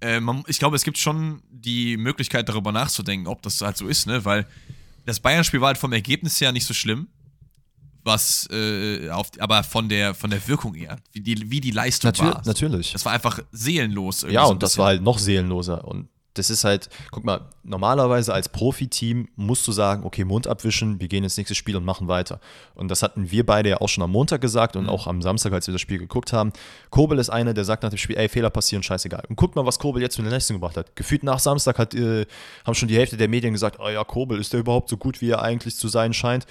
äh, 0.00 0.20
man, 0.20 0.44
ich 0.46 0.58
glaube, 0.58 0.76
es 0.76 0.84
gibt 0.84 0.98
schon 0.98 1.42
die 1.50 1.96
Möglichkeit, 1.96 2.48
darüber 2.48 2.72
nachzudenken, 2.72 3.26
ob 3.26 3.42
das 3.42 3.60
halt 3.60 3.76
so 3.76 3.86
ist, 3.86 4.06
ne? 4.06 4.24
Weil 4.24 4.46
das 5.06 5.20
Bayern-Spiel 5.20 5.60
war 5.60 5.68
halt 5.68 5.78
vom 5.78 5.92
Ergebnis 5.92 6.40
her 6.40 6.52
nicht 6.52 6.66
so 6.66 6.74
schlimm. 6.74 7.08
Was, 8.06 8.46
äh, 8.50 9.08
auf, 9.08 9.30
aber 9.38 9.62
von 9.62 9.88
der, 9.88 10.14
von 10.14 10.28
der 10.28 10.46
Wirkung 10.46 10.74
eher, 10.74 10.98
wie 11.12 11.20
die, 11.22 11.50
wie 11.50 11.60
die 11.62 11.70
Leistung 11.70 12.08
Natür 12.08 12.34
war. 12.34 12.42
Natürlich. 12.44 12.92
Das 12.92 13.06
war 13.06 13.12
einfach 13.12 13.38
seelenlos. 13.50 14.26
Ja, 14.28 14.44
so 14.44 14.52
und 14.52 14.62
das 14.62 14.76
war 14.76 14.88
halt 14.88 15.02
noch 15.02 15.18
seelenloser. 15.18 15.86
Und 15.86 16.10
das 16.34 16.50
ist 16.50 16.64
halt, 16.64 16.88
guck 17.12 17.24
mal, 17.24 17.40
normalerweise 17.62 18.34
als 18.34 18.48
Profiteam 18.48 19.28
musst 19.36 19.66
du 19.68 19.72
sagen, 19.72 20.04
okay, 20.04 20.24
Mund 20.24 20.48
abwischen, 20.48 21.00
wir 21.00 21.08
gehen 21.08 21.22
ins 21.22 21.36
nächste 21.36 21.54
Spiel 21.54 21.76
und 21.76 21.84
machen 21.84 22.08
weiter. 22.08 22.40
Und 22.74 22.88
das 22.88 23.02
hatten 23.02 23.30
wir 23.30 23.46
beide 23.46 23.68
ja 23.70 23.80
auch 23.80 23.88
schon 23.88 24.02
am 24.02 24.10
Montag 24.10 24.40
gesagt 24.40 24.74
und 24.74 24.84
mhm. 24.84 24.90
auch 24.90 25.06
am 25.06 25.22
Samstag, 25.22 25.52
als 25.52 25.68
wir 25.68 25.72
das 25.72 25.80
Spiel 25.80 25.98
geguckt 25.98 26.32
haben. 26.32 26.52
Kobel 26.90 27.18
ist 27.20 27.30
einer, 27.30 27.54
der 27.54 27.64
sagt 27.64 27.84
nach 27.84 27.90
dem 27.90 27.98
Spiel, 27.98 28.16
ey, 28.16 28.28
Fehler 28.28 28.50
passieren, 28.50 28.82
scheißegal. 28.82 29.22
Und 29.28 29.36
guck 29.36 29.54
mal, 29.54 29.64
was 29.64 29.78
Kobel 29.78 30.02
jetzt 30.02 30.16
für 30.16 30.22
eine 30.22 30.30
Leistung 30.30 30.56
gebracht 30.56 30.76
hat. 30.76 30.96
Gefühlt 30.96 31.22
nach 31.22 31.38
Samstag 31.38 31.78
hat, 31.78 31.94
äh, 31.94 32.26
haben 32.66 32.74
schon 32.74 32.88
die 32.88 32.96
Hälfte 32.96 33.16
der 33.16 33.28
Medien 33.28 33.52
gesagt, 33.52 33.78
oh 33.78 33.88
ja, 33.88 34.02
Kobel, 34.02 34.40
ist 34.40 34.52
der 34.52 34.60
überhaupt 34.60 34.88
so 34.88 34.96
gut, 34.96 35.20
wie 35.20 35.30
er 35.30 35.42
eigentlich 35.42 35.76
zu 35.76 35.86
sein 35.86 36.12
scheint? 36.12 36.46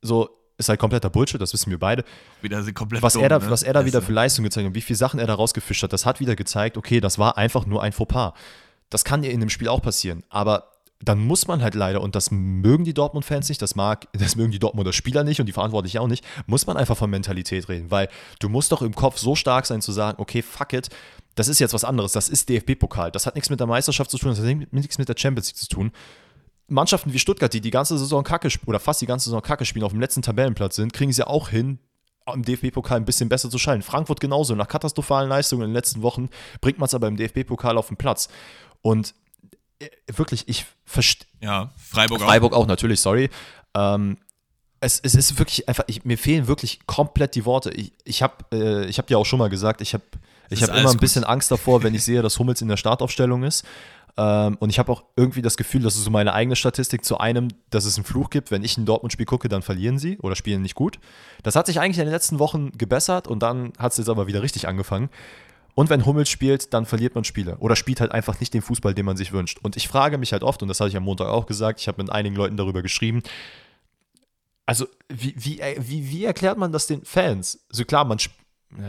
So, 0.00 0.30
ist 0.56 0.68
halt 0.68 0.80
kompletter 0.80 1.10
Bullshit, 1.10 1.40
das 1.40 1.52
wissen 1.52 1.70
wir 1.70 1.78
beide. 1.78 2.04
Wieder 2.40 2.62
komplett 2.72 3.02
was, 3.02 3.12
dumm, 3.12 3.22
er 3.22 3.28
da, 3.28 3.38
ne? 3.38 3.50
was 3.50 3.62
er 3.62 3.74
da 3.74 3.84
wieder 3.84 4.00
für 4.00 4.12
Leistung 4.12 4.44
gezeigt 4.44 4.66
hat, 4.66 4.74
wie 4.74 4.80
viele 4.80 4.96
Sachen 4.96 5.20
er 5.20 5.26
da 5.26 5.34
rausgefischt 5.34 5.82
hat, 5.82 5.92
das 5.92 6.06
hat 6.06 6.20
wieder 6.20 6.36
gezeigt, 6.36 6.76
okay, 6.76 7.00
das 7.00 7.18
war 7.18 7.36
einfach 7.36 7.66
nur 7.66 7.82
ein 7.82 7.92
Fauxpas. 7.92 8.32
Das 8.92 9.04
kann 9.04 9.22
dir 9.22 9.30
in 9.30 9.40
dem 9.40 9.48
Spiel 9.48 9.68
auch 9.68 9.80
passieren. 9.80 10.22
Aber 10.28 10.68
dann 11.00 11.18
muss 11.18 11.48
man 11.48 11.62
halt 11.62 11.74
leider, 11.74 12.00
und 12.02 12.14
das 12.14 12.30
mögen 12.30 12.84
die 12.84 12.94
Dortmund-Fans 12.94 13.48
nicht, 13.48 13.60
das, 13.62 13.74
mag, 13.74 14.06
das 14.12 14.36
mögen 14.36 14.52
die 14.52 14.58
Dortmunder 14.58 14.92
Spieler 14.92 15.24
nicht 15.24 15.40
und 15.40 15.46
die 15.46 15.52
Verantwortlichen 15.52 15.98
auch 15.98 16.08
nicht, 16.08 16.24
muss 16.46 16.66
man 16.66 16.76
einfach 16.76 16.96
von 16.96 17.10
Mentalität 17.10 17.68
reden. 17.68 17.90
Weil 17.90 18.08
du 18.38 18.48
musst 18.48 18.70
doch 18.70 18.82
im 18.82 18.94
Kopf 18.94 19.18
so 19.18 19.34
stark 19.34 19.66
sein 19.66 19.80
zu 19.80 19.92
sagen, 19.92 20.20
okay, 20.20 20.42
fuck 20.42 20.74
it, 20.74 20.90
das 21.34 21.48
ist 21.48 21.58
jetzt 21.58 21.72
was 21.72 21.84
anderes, 21.84 22.12
das 22.12 22.28
ist 22.28 22.50
DFB-Pokal, 22.50 23.10
das 23.10 23.24
hat 23.24 23.34
nichts 23.34 23.48
mit 23.48 23.58
der 23.58 23.66
Meisterschaft 23.66 24.10
zu 24.10 24.18
tun, 24.18 24.30
das 24.30 24.38
hat 24.38 24.72
nichts 24.72 24.98
mit 24.98 25.08
der 25.08 25.16
Champions 25.16 25.48
League 25.48 25.56
zu 25.56 25.66
tun. 25.66 25.90
Mannschaften 26.68 27.12
wie 27.12 27.18
Stuttgart, 27.18 27.52
die 27.52 27.62
die 27.62 27.70
ganze 27.70 27.98
Saison 27.98 28.22
Kacke 28.22 28.48
oder 28.66 28.78
fast 28.78 29.00
die 29.00 29.06
ganze 29.06 29.24
Saison 29.24 29.42
Kacke 29.42 29.64
spielen, 29.64 29.84
auf 29.84 29.92
dem 29.92 30.00
letzten 30.00 30.22
Tabellenplatz 30.22 30.76
sind, 30.76 30.92
kriegen 30.92 31.12
sie 31.12 31.26
auch 31.26 31.48
hin, 31.48 31.78
im 32.32 32.44
DFB-Pokal 32.44 32.98
ein 32.98 33.04
bisschen 33.04 33.28
besser 33.28 33.50
zu 33.50 33.58
schalten. 33.58 33.82
Frankfurt 33.82 34.20
genauso. 34.20 34.54
Nach 34.54 34.68
katastrophalen 34.68 35.28
Leistungen 35.28 35.62
in 35.62 35.70
den 35.70 35.74
letzten 35.74 36.02
Wochen 36.02 36.28
bringt 36.60 36.78
man 36.78 36.86
es 36.86 36.94
aber 36.94 37.08
im 37.08 37.16
DFB-Pokal 37.16 37.76
auf 37.76 37.88
den 37.88 37.96
Platz. 37.96 38.28
Und 38.82 39.14
äh, 39.78 39.88
wirklich, 40.08 40.48
ich 40.48 40.66
verstehe. 40.84 41.26
Ja, 41.40 41.70
Freiburg, 41.76 42.20
Freiburg 42.20 42.52
auch. 42.52 42.58
auch 42.58 42.66
natürlich, 42.66 43.00
sorry. 43.00 43.30
Ähm, 43.74 44.18
es, 44.80 45.00
es, 45.00 45.14
ist 45.14 45.38
wirklich 45.38 45.68
einfach, 45.68 45.84
ich, 45.86 46.04
mir 46.04 46.18
fehlen 46.18 46.48
wirklich 46.48 46.86
komplett 46.86 47.34
die 47.36 47.44
Worte. 47.44 47.70
Ich, 47.70 47.92
ich 48.04 48.22
habe 48.22 48.56
äh, 48.56 48.92
hab 48.92 49.06
dir 49.06 49.18
auch 49.18 49.26
schon 49.26 49.38
mal 49.38 49.48
gesagt, 49.48 49.80
ich 49.80 49.94
habe 49.94 50.04
ich 50.50 50.62
hab 50.62 50.76
immer 50.76 50.90
ein 50.90 50.98
bisschen 50.98 51.24
Angst 51.24 51.50
davor, 51.50 51.82
wenn 51.82 51.94
ich 51.94 52.04
sehe, 52.04 52.20
dass 52.20 52.38
Hummels 52.38 52.60
in 52.60 52.68
der 52.68 52.76
Startaufstellung 52.76 53.42
ist. 53.42 53.64
Ähm, 54.16 54.56
und 54.60 54.70
ich 54.70 54.78
habe 54.78 54.92
auch 54.92 55.04
irgendwie 55.16 55.40
das 55.40 55.56
Gefühl, 55.56 55.82
dass 55.82 55.94
es 55.94 56.04
so 56.04 56.10
meine 56.10 56.34
eigene 56.34 56.56
Statistik 56.56 57.04
zu 57.04 57.18
einem, 57.18 57.48
dass 57.70 57.84
es 57.84 57.96
einen 57.96 58.04
Fluch 58.04 58.28
gibt, 58.28 58.50
wenn 58.50 58.62
ich 58.62 58.76
ein 58.76 58.84
Dortmund-Spiel 58.84 59.24
gucke, 59.24 59.48
dann 59.48 59.62
verlieren 59.62 59.98
sie 59.98 60.18
oder 60.18 60.36
spielen 60.36 60.62
nicht 60.62 60.74
gut. 60.74 60.98
Das 61.42 61.56
hat 61.56 61.66
sich 61.66 61.80
eigentlich 61.80 61.98
in 61.98 62.04
den 62.04 62.12
letzten 62.12 62.38
Wochen 62.38 62.72
gebessert 62.76 63.26
und 63.26 63.42
dann 63.42 63.72
hat 63.78 63.92
es 63.92 63.98
jetzt 63.98 64.10
aber 64.10 64.26
wieder 64.26 64.42
richtig 64.42 64.68
angefangen. 64.68 65.08
Und 65.74 65.88
wenn 65.88 66.04
Hummels 66.04 66.28
spielt, 66.28 66.74
dann 66.74 66.84
verliert 66.84 67.14
man 67.14 67.24
Spiele 67.24 67.56
oder 67.58 67.76
spielt 67.76 68.00
halt 68.00 68.12
einfach 68.12 68.38
nicht 68.40 68.52
den 68.52 68.62
Fußball, 68.62 68.94
den 68.94 69.06
man 69.06 69.16
sich 69.16 69.32
wünscht. 69.32 69.58
Und 69.62 69.76
ich 69.76 69.88
frage 69.88 70.18
mich 70.18 70.32
halt 70.32 70.42
oft, 70.42 70.62
und 70.62 70.68
das 70.68 70.80
hatte 70.80 70.90
ich 70.90 70.96
am 70.96 71.04
Montag 71.04 71.28
auch 71.28 71.46
gesagt, 71.46 71.80
ich 71.80 71.88
habe 71.88 72.02
mit 72.02 72.12
einigen 72.12 72.36
Leuten 72.36 72.56
darüber 72.56 72.82
geschrieben, 72.82 73.22
also 74.66 74.86
wie, 75.08 75.34
wie, 75.36 75.60
äh, 75.60 75.76
wie, 75.80 76.10
wie 76.10 76.24
erklärt 76.24 76.58
man 76.58 76.72
das 76.72 76.86
den 76.86 77.04
Fans? 77.04 77.60
Also 77.70 77.84
klar, 77.84 78.04
man, 78.04 78.18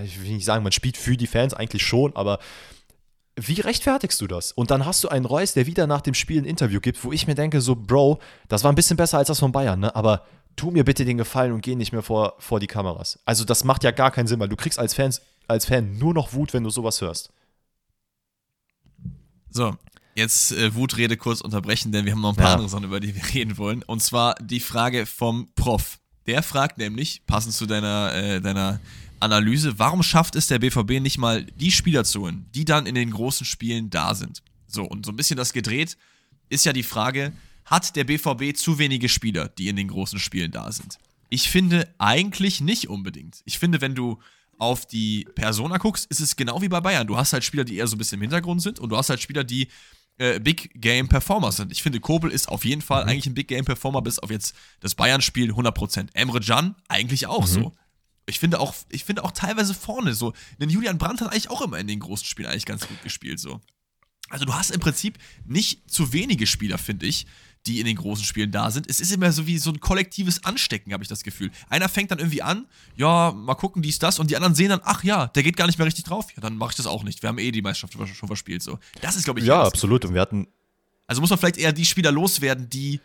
ich 0.03 0.21
will 0.21 0.31
nicht 0.34 0.45
sagen, 0.45 0.63
man 0.63 0.71
spielt 0.71 0.97
für 0.97 1.17
die 1.17 1.27
Fans 1.27 1.53
eigentlich 1.53 1.84
schon, 1.84 2.15
aber 2.15 2.39
wie 3.36 3.59
rechtfertigst 3.61 4.21
du 4.21 4.27
das? 4.27 4.51
Und 4.51 4.69
dann 4.69 4.86
hast 4.86 5.03
du 5.03 5.09
einen 5.09 5.25
Reus, 5.25 5.53
der 5.53 5.65
wieder 5.65 5.88
nach 5.88 6.01
dem 6.01 6.13
Spiel 6.13 6.41
ein 6.41 6.45
Interview 6.45 6.79
gibt, 6.79 7.03
wo 7.03 7.11
ich 7.11 7.25
mir 7.25 7.36
denke, 7.36 7.61
so, 7.61 7.75
Bro, 7.75 8.19
das 8.47 8.63
war 8.63 8.71
ein 8.71 8.75
bisschen 8.75 8.97
besser 8.97 9.17
als 9.17 9.29
das 9.29 9.39
von 9.39 9.51
Bayern, 9.51 9.79
ne? 9.79 9.95
Aber 9.95 10.25
tu 10.55 10.69
mir 10.69 10.84
bitte 10.84 11.03
den 11.03 11.17
Gefallen 11.17 11.51
und 11.51 11.61
geh 11.61 11.75
nicht 11.75 11.91
mehr 11.91 12.03
vor, 12.03 12.36
vor 12.38 12.59
die 12.59 12.67
Kameras. 12.67 13.19
Also 13.25 13.43
das 13.43 13.63
macht 13.63 13.84
ja 13.84 13.89
gar 13.89 14.11
keinen 14.11 14.27
Sinn, 14.27 14.39
weil 14.39 14.49
du 14.49 14.55
kriegst 14.55 14.77
als 14.77 14.93
Fans 14.93 15.21
als 15.47 15.65
Fan 15.65 15.97
nur 15.97 16.13
noch 16.13 16.33
Wut, 16.33 16.53
wenn 16.53 16.63
du 16.63 16.69
sowas 16.69 17.01
hörst. 17.01 17.31
So, 19.49 19.75
jetzt 20.15 20.51
äh, 20.51 20.73
Wutrede 20.73 21.17
kurz 21.17 21.41
unterbrechen, 21.41 21.91
denn 21.91 22.05
wir 22.05 22.13
haben 22.13 22.21
noch 22.21 22.29
ein 22.31 22.35
paar 22.35 22.45
Ja. 22.47 22.53
andere 22.53 22.69
Sachen, 22.69 22.85
über 22.85 22.99
die 22.99 23.13
wir 23.15 23.23
reden 23.33 23.57
wollen. 23.57 23.83
Und 23.83 24.01
zwar 24.01 24.35
die 24.35 24.59
Frage 24.59 25.05
vom 25.05 25.49
Prof. 25.55 25.99
Der 26.25 26.41
fragt 26.41 26.77
nämlich, 26.77 27.21
passend 27.27 27.53
zu 27.53 27.65
deiner, 27.65 28.13
äh, 28.15 28.41
deiner 28.41 28.79
Analyse, 29.19 29.77
warum 29.77 30.03
schafft 30.03 30.35
es 30.35 30.47
der 30.47 30.59
BVB 30.59 31.01
nicht 31.01 31.17
mal, 31.17 31.43
die 31.43 31.71
Spieler 31.71 32.03
zu 32.03 32.21
holen, 32.21 32.45
die 32.55 32.65
dann 32.65 32.85
in 32.85 32.95
den 32.95 33.11
großen 33.11 33.45
Spielen 33.45 33.89
da 33.89 34.15
sind? 34.15 34.41
So, 34.67 34.83
und 34.83 35.05
so 35.05 35.11
ein 35.11 35.15
bisschen 35.15 35.37
das 35.37 35.53
gedreht 35.53 35.97
ist 36.49 36.65
ja 36.65 36.73
die 36.73 36.83
Frage, 36.83 37.33
hat 37.65 37.95
der 37.95 38.03
BVB 38.03 38.55
zu 38.55 38.77
wenige 38.77 39.09
Spieler, 39.09 39.49
die 39.49 39.69
in 39.69 39.75
den 39.75 39.87
großen 39.87 40.19
Spielen 40.19 40.51
da 40.51 40.71
sind? 40.71 40.99
Ich 41.29 41.49
finde 41.49 41.91
eigentlich 41.97 42.61
nicht 42.61 42.89
unbedingt. 42.89 43.41
Ich 43.45 43.57
finde, 43.57 43.81
wenn 43.81 43.95
du 43.95 44.19
auf 44.58 44.86
die 44.86 45.28
Persona 45.36 45.78
guckst, 45.78 46.10
ist 46.10 46.20
es 46.20 46.36
genau 46.36 46.62
wie 46.62 46.70
bei 46.70 46.82
Bayern. 46.82 47.08
Du 47.08 47.18
hast 47.18 47.34
halt 47.34 47.43
Spieler, 47.43 47.64
die 47.64 47.78
eher 47.78 47.88
so 47.88 47.95
ein 47.95 47.97
bisschen 47.97 48.18
im 48.18 48.22
Hintergrund 48.22 48.62
sind 48.62 48.80
und 48.80 48.89
du 48.89 48.97
hast 48.97 49.10
halt 49.10 49.22
Spieler, 49.22 49.43
die 49.43 49.68
äh, 50.18 50.39
Big 50.39 50.72
Game 50.76 51.10
Performer 51.10 51.51
sind. 51.51 51.72
Ich 51.72 51.82
finde, 51.82 51.99
Kobel 51.99 52.32
ist 52.32 52.47
auf 52.49 52.66
jeden 52.66 52.82
Fall 52.82 53.04
mhm. 53.04 53.10
eigentlich 53.10 53.26
ein 53.28 53.34
Big 53.34 53.47
Game 53.47 53.66
Performer, 53.66 54.01
bis 54.01 54.20
auf 54.20 54.30
jetzt 54.30 54.56
das 54.80 54.95
Bayern-Spiel 54.95 55.51
100%. 55.51 56.10
Emre 56.14 56.39
Can 56.39 56.76
eigentlich 56.88 57.28
auch 57.28 57.41
mhm. 57.41 57.51
so. 57.51 57.76
Ich 58.26 58.39
finde 58.39 58.60
auch, 58.60 58.74
ich 58.89 59.04
finde 59.04 59.24
auch 59.24 59.32
teilweise 59.32 59.74
vorne 59.74 60.14
so. 60.14 60.34
Denn 60.60 60.70
Julian 60.70 60.97
Brandt 60.97 61.22
hat 61.22 61.32
eigentlich 61.32 61.49
auch 61.49 61.62
immer 61.62 61.78
in 61.80 61.88
den 61.88 61.99
großen 61.99 62.26
Spielen 62.26 62.47
eigentlich 62.47 62.66
ganz 62.66 62.88
gut 62.88 63.01
gespielt 63.04 63.39
so. 63.39 63.60
Also 64.30 64.45
du 64.45 64.54
hast 64.54 64.72
im 64.72 64.80
Prinzip 64.80 65.18
nicht 65.45 65.91
zu 65.91 66.14
wenige 66.14 66.47
Spieler, 66.47 66.78
finde 66.78 67.06
ich, 67.06 67.28
die 67.66 67.80
in 67.80 67.86
den 67.86 67.95
großen 67.95 68.26
Spielen 68.26 68.51
da 68.51 68.72
sind. 68.72 68.89
Es 68.89 68.99
ist 68.99 69.11
immer 69.11 69.32
so 69.32 69.47
wie 69.47 69.57
so 69.57 69.72
ein 69.72 69.80
kollektives 69.80 70.43
Anstecken, 70.43 70.93
habe 70.93 71.03
ich 71.03 71.09
das 71.09 71.24
Gefühl. 71.24 71.51
Einer 71.70 71.89
fängt 71.89 72.11
dann 72.11 72.20
irgendwie 72.20 72.41
an, 72.41 72.66
ja, 72.95 73.32
mal 73.32 73.55
gucken, 73.55 73.82
dies, 73.82 73.99
das, 73.99 74.20
und 74.20 74.30
die 74.30 74.36
anderen 74.36 74.55
sehen 74.55 74.70
dann, 74.70 74.82
ach 74.84 75.03
ja, 75.03 75.28
der 75.28 75.43
geht 75.43 75.55
gar 75.55 75.68
nicht 75.68 75.78
mehr 75.78 75.88
richtig 75.88 76.05
drauf. 76.05 76.28
Ja, 76.36 76.41
dann 76.41 76.57
mache 76.57 76.72
ich 76.72 76.76
das 76.76 76.88
auch 76.88 77.03
nicht. 77.03 77.22
Wir 77.22 77.30
haben 77.30 77.39
eh 77.39 77.51
die 77.51 77.61
Meisterschaft 77.61 78.16
schon 78.16 78.28
verspielt. 78.28 78.61
So. 78.61 78.80
Das 79.01 79.16
ist, 79.16 79.24
glaube 79.24 79.39
ich, 79.39 79.45
ja, 79.45 79.64
absolut. 79.64 80.05
Und 80.05 80.14
wir 80.14 80.22
hatten. 80.22 80.47
Also 81.07 81.22
muss 81.22 81.30
man 81.30 81.39
vielleicht 81.39 81.57
eher 81.57 81.74
die 81.74 81.86
Spieler 81.86 82.11
loswerden, 82.11 82.70
die 82.70 82.99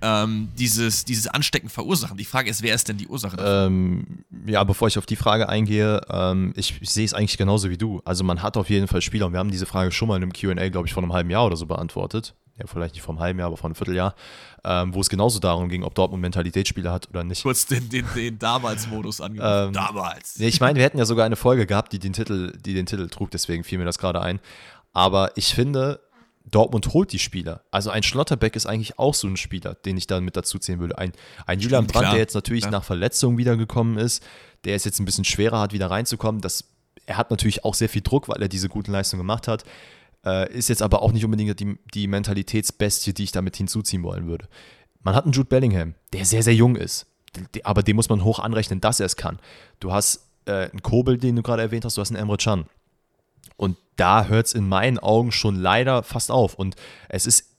ähm, 0.00 0.48
dieses, 0.58 1.04
dieses 1.04 1.26
Anstecken 1.26 1.68
verursachen. 1.68 2.16
Die 2.16 2.24
Frage 2.24 2.50
ist, 2.50 2.62
wer 2.62 2.74
ist 2.74 2.88
denn 2.88 2.98
die 2.98 3.08
Ursache? 3.08 3.36
Ähm, 3.38 4.24
ja, 4.46 4.62
bevor 4.64 4.88
ich 4.88 4.98
auf 4.98 5.06
die 5.06 5.16
Frage 5.16 5.48
eingehe, 5.48 6.00
ähm, 6.08 6.52
ich, 6.56 6.80
ich 6.80 6.90
sehe 6.90 7.04
es 7.04 7.14
eigentlich 7.14 7.38
genauso 7.38 7.70
wie 7.70 7.76
du. 7.76 8.00
Also 8.04 8.24
man 8.24 8.42
hat 8.42 8.56
auf 8.56 8.70
jeden 8.70 8.88
Fall 8.88 9.02
Spieler, 9.02 9.26
und 9.26 9.32
wir 9.32 9.38
haben 9.38 9.50
diese 9.50 9.66
Frage 9.66 9.92
schon 9.92 10.08
mal 10.08 10.16
in 10.16 10.22
einem 10.22 10.32
QA, 10.32 10.68
glaube 10.68 10.86
ich, 10.86 10.94
vor 10.94 11.02
einem 11.02 11.12
halben 11.12 11.30
Jahr 11.30 11.46
oder 11.46 11.56
so 11.56 11.66
beantwortet 11.66 12.34
ja, 12.58 12.66
vielleicht 12.66 12.94
nicht 12.94 13.08
einem 13.08 13.18
halben 13.18 13.38
Jahr, 13.38 13.48
aber 13.48 13.56
vor 13.56 13.66
einem 13.66 13.74
Vierteljahr, 13.74 14.14
ähm, 14.64 14.94
wo 14.94 15.00
es 15.00 15.08
genauso 15.08 15.38
darum 15.38 15.68
ging, 15.68 15.82
ob 15.84 15.94
Dortmund 15.94 16.20
Mentalitätsspieler 16.20 16.92
hat 16.92 17.08
oder 17.08 17.24
nicht. 17.24 17.42
Kurz 17.42 17.66
den, 17.66 17.88
den, 17.88 18.06
den 18.14 18.38
Damals-Modus 18.38 19.20
angemacht. 19.20 19.68
Ähm, 19.68 19.72
damals. 19.72 20.38
Ich 20.38 20.60
meine, 20.60 20.76
wir 20.76 20.84
hätten 20.84 20.98
ja 20.98 21.04
sogar 21.04 21.24
eine 21.24 21.36
Folge 21.36 21.66
gehabt, 21.66 21.92
die 21.92 21.98
den 21.98 22.12
Titel, 22.12 22.52
die 22.58 22.74
den 22.74 22.86
Titel 22.86 23.08
trug, 23.08 23.30
deswegen 23.30 23.64
fiel 23.64 23.78
mir 23.78 23.84
das 23.84 23.98
gerade 23.98 24.20
ein. 24.20 24.38
Aber 24.92 25.32
ich 25.36 25.54
finde, 25.54 26.00
Dortmund 26.44 26.92
holt 26.92 27.12
die 27.12 27.18
Spieler. 27.18 27.62
Also 27.70 27.90
ein 27.90 28.02
Schlotterbeck 28.02 28.56
ist 28.56 28.66
eigentlich 28.66 28.98
auch 28.98 29.14
so 29.14 29.26
ein 29.28 29.36
Spieler, 29.36 29.74
den 29.74 29.96
ich 29.96 30.06
da 30.06 30.20
mit 30.20 30.36
dazu 30.36 30.58
zählen 30.58 30.80
würde. 30.80 30.98
Ein, 30.98 31.12
ein 31.46 31.60
Julian 31.60 31.86
Brandt, 31.86 32.02
klar, 32.04 32.12
der 32.12 32.20
jetzt 32.20 32.34
natürlich 32.34 32.62
klar. 32.62 32.72
nach 32.72 32.84
Verletzung 32.84 33.38
wiedergekommen 33.38 33.96
ist, 33.96 34.22
der 34.64 34.74
es 34.74 34.84
jetzt 34.84 34.98
ein 34.98 35.04
bisschen 35.04 35.24
schwerer 35.24 35.60
hat, 35.60 35.72
wieder 35.72 35.90
reinzukommen. 35.90 36.40
Das, 36.40 36.64
er 37.06 37.16
hat 37.16 37.30
natürlich 37.30 37.64
auch 37.64 37.74
sehr 37.74 37.88
viel 37.88 38.02
Druck, 38.02 38.28
weil 38.28 38.42
er 38.42 38.48
diese 38.48 38.68
guten 38.68 38.92
Leistungen 38.92 39.20
gemacht 39.20 39.48
hat. 39.48 39.64
Äh, 40.24 40.52
ist 40.52 40.68
jetzt 40.68 40.82
aber 40.82 41.02
auch 41.02 41.12
nicht 41.12 41.24
unbedingt 41.24 41.58
die, 41.58 41.78
die 41.94 42.06
Mentalitätsbestie, 42.06 43.12
die 43.12 43.24
ich 43.24 43.32
damit 43.32 43.56
hinzuziehen 43.56 44.02
wollen 44.02 44.28
würde. 44.28 44.48
Man 45.02 45.14
hat 45.14 45.24
einen 45.24 45.32
Jude 45.32 45.48
Bellingham, 45.48 45.94
der 46.12 46.24
sehr, 46.24 46.42
sehr 46.42 46.54
jung 46.54 46.76
ist. 46.76 47.06
Aber 47.64 47.82
dem 47.82 47.96
muss 47.96 48.08
man 48.08 48.24
hoch 48.24 48.38
anrechnen, 48.38 48.80
dass 48.80 49.00
er 49.00 49.06
es 49.06 49.16
kann. 49.16 49.38
Du 49.80 49.92
hast 49.92 50.28
äh, 50.44 50.70
einen 50.70 50.82
Kobel, 50.82 51.18
den 51.18 51.36
du 51.36 51.42
gerade 51.42 51.62
erwähnt 51.62 51.84
hast, 51.84 51.96
du 51.96 52.00
hast 52.00 52.10
einen 52.10 52.20
Emre 52.20 52.36
Can. 52.36 52.66
Und 53.56 53.76
da 53.96 54.26
hört 54.26 54.46
es 54.46 54.54
in 54.54 54.68
meinen 54.68 54.98
Augen 54.98 55.32
schon 55.32 55.56
leider 55.56 56.02
fast 56.02 56.30
auf. 56.30 56.54
Und 56.54 56.76
es 57.08 57.26
ist 57.26 57.52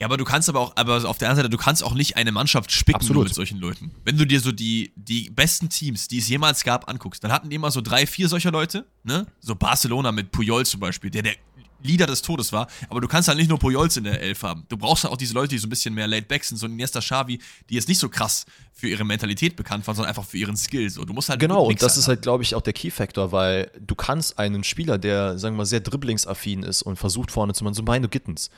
ja, 0.00 0.06
aber 0.06 0.16
du 0.16 0.24
kannst 0.24 0.48
aber 0.48 0.60
auch, 0.60 0.76
aber 0.76 1.04
auf 1.08 1.18
der 1.18 1.28
anderen 1.28 1.46
Seite, 1.46 1.50
du 1.50 1.56
kannst 1.56 1.82
auch 1.82 1.94
nicht 1.94 2.16
eine 2.16 2.30
Mannschaft 2.30 2.70
spicken 2.70 3.04
mit 3.18 3.34
solchen 3.34 3.58
Leuten. 3.58 3.90
Wenn 4.04 4.16
du 4.16 4.26
dir 4.26 4.38
so 4.38 4.52
die, 4.52 4.92
die 4.94 5.28
besten 5.30 5.70
Teams, 5.70 6.06
die 6.06 6.18
es 6.18 6.28
jemals 6.28 6.62
gab, 6.62 6.88
anguckst, 6.88 7.24
dann 7.24 7.32
hatten 7.32 7.50
die 7.50 7.56
immer 7.56 7.72
so 7.72 7.80
drei, 7.80 8.06
vier 8.06 8.28
solcher 8.28 8.52
Leute, 8.52 8.86
ne? 9.02 9.26
So 9.40 9.56
Barcelona 9.56 10.12
mit 10.12 10.30
Puyol 10.30 10.64
zum 10.66 10.78
Beispiel, 10.78 11.10
der 11.10 11.22
der 11.22 11.34
Leader 11.82 12.06
des 12.06 12.22
Todes 12.22 12.52
war. 12.52 12.68
Aber 12.88 13.00
du 13.00 13.08
kannst 13.08 13.28
halt 13.28 13.38
nicht 13.38 13.48
nur 13.48 13.58
Pujols 13.58 13.96
in 13.96 14.04
der 14.04 14.20
Elf 14.20 14.42
haben. 14.42 14.64
Du 14.68 14.76
brauchst 14.76 15.04
halt 15.04 15.12
auch 15.12 15.18
diese 15.18 15.34
Leute, 15.34 15.50
die 15.50 15.58
so 15.58 15.66
ein 15.66 15.70
bisschen 15.70 15.94
mehr 15.94 16.06
laid 16.06 16.28
back 16.28 16.44
sind, 16.44 16.56
so 16.56 16.66
ein 16.66 16.72
Iniesta 16.72 17.00
Xavi, 17.00 17.38
die 17.68 17.74
jetzt 17.74 17.88
nicht 17.88 17.98
so 17.98 18.08
krass 18.08 18.46
für 18.72 18.88
ihre 18.88 19.04
Mentalität 19.04 19.56
bekannt 19.56 19.86
waren, 19.86 19.96
sondern 19.96 20.10
einfach 20.10 20.24
für 20.24 20.38
ihren 20.38 20.56
Skill. 20.56 20.88
So, 20.90 21.04
du 21.04 21.12
musst 21.12 21.28
halt 21.28 21.40
genau, 21.40 21.66
und 21.66 21.82
das 21.82 21.96
ist 21.96 22.08
halt, 22.08 22.22
glaube 22.22 22.42
ich, 22.42 22.54
auch 22.54 22.62
der 22.62 22.72
Key-Factor, 22.72 23.32
weil 23.32 23.70
du 23.80 23.94
kannst 23.94 24.38
einen 24.38 24.64
Spieler, 24.64 24.98
der, 24.98 25.38
sagen 25.38 25.54
wir 25.54 25.58
mal, 25.58 25.66
sehr 25.66 25.80
dribblingsaffin 25.80 26.62
ist 26.62 26.82
und 26.82 26.96
versucht 26.96 27.30
vorne 27.30 27.54
zu 27.54 27.64
machen, 27.64 27.74
so 27.74 27.82
Bino 27.82 28.08
Gittens. 28.08 28.50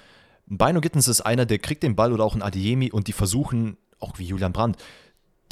Ein 0.51 0.59
Bino 0.59 0.81
Gittens 0.81 1.09
ist 1.09 1.21
einer, 1.21 1.47
der 1.47 1.59
kriegt 1.59 1.83
den 1.83 1.97
Ball 1.97 2.13
oder 2.13 2.25
auch 2.25 2.35
ein 2.35 2.43
Adiemi 2.43 2.91
und 2.91 3.09
die 3.09 3.13
versuchen, 3.13 3.77
auch 3.99 4.19
wie 4.19 4.25
Julian 4.25 4.53
Brandt, 4.53 4.77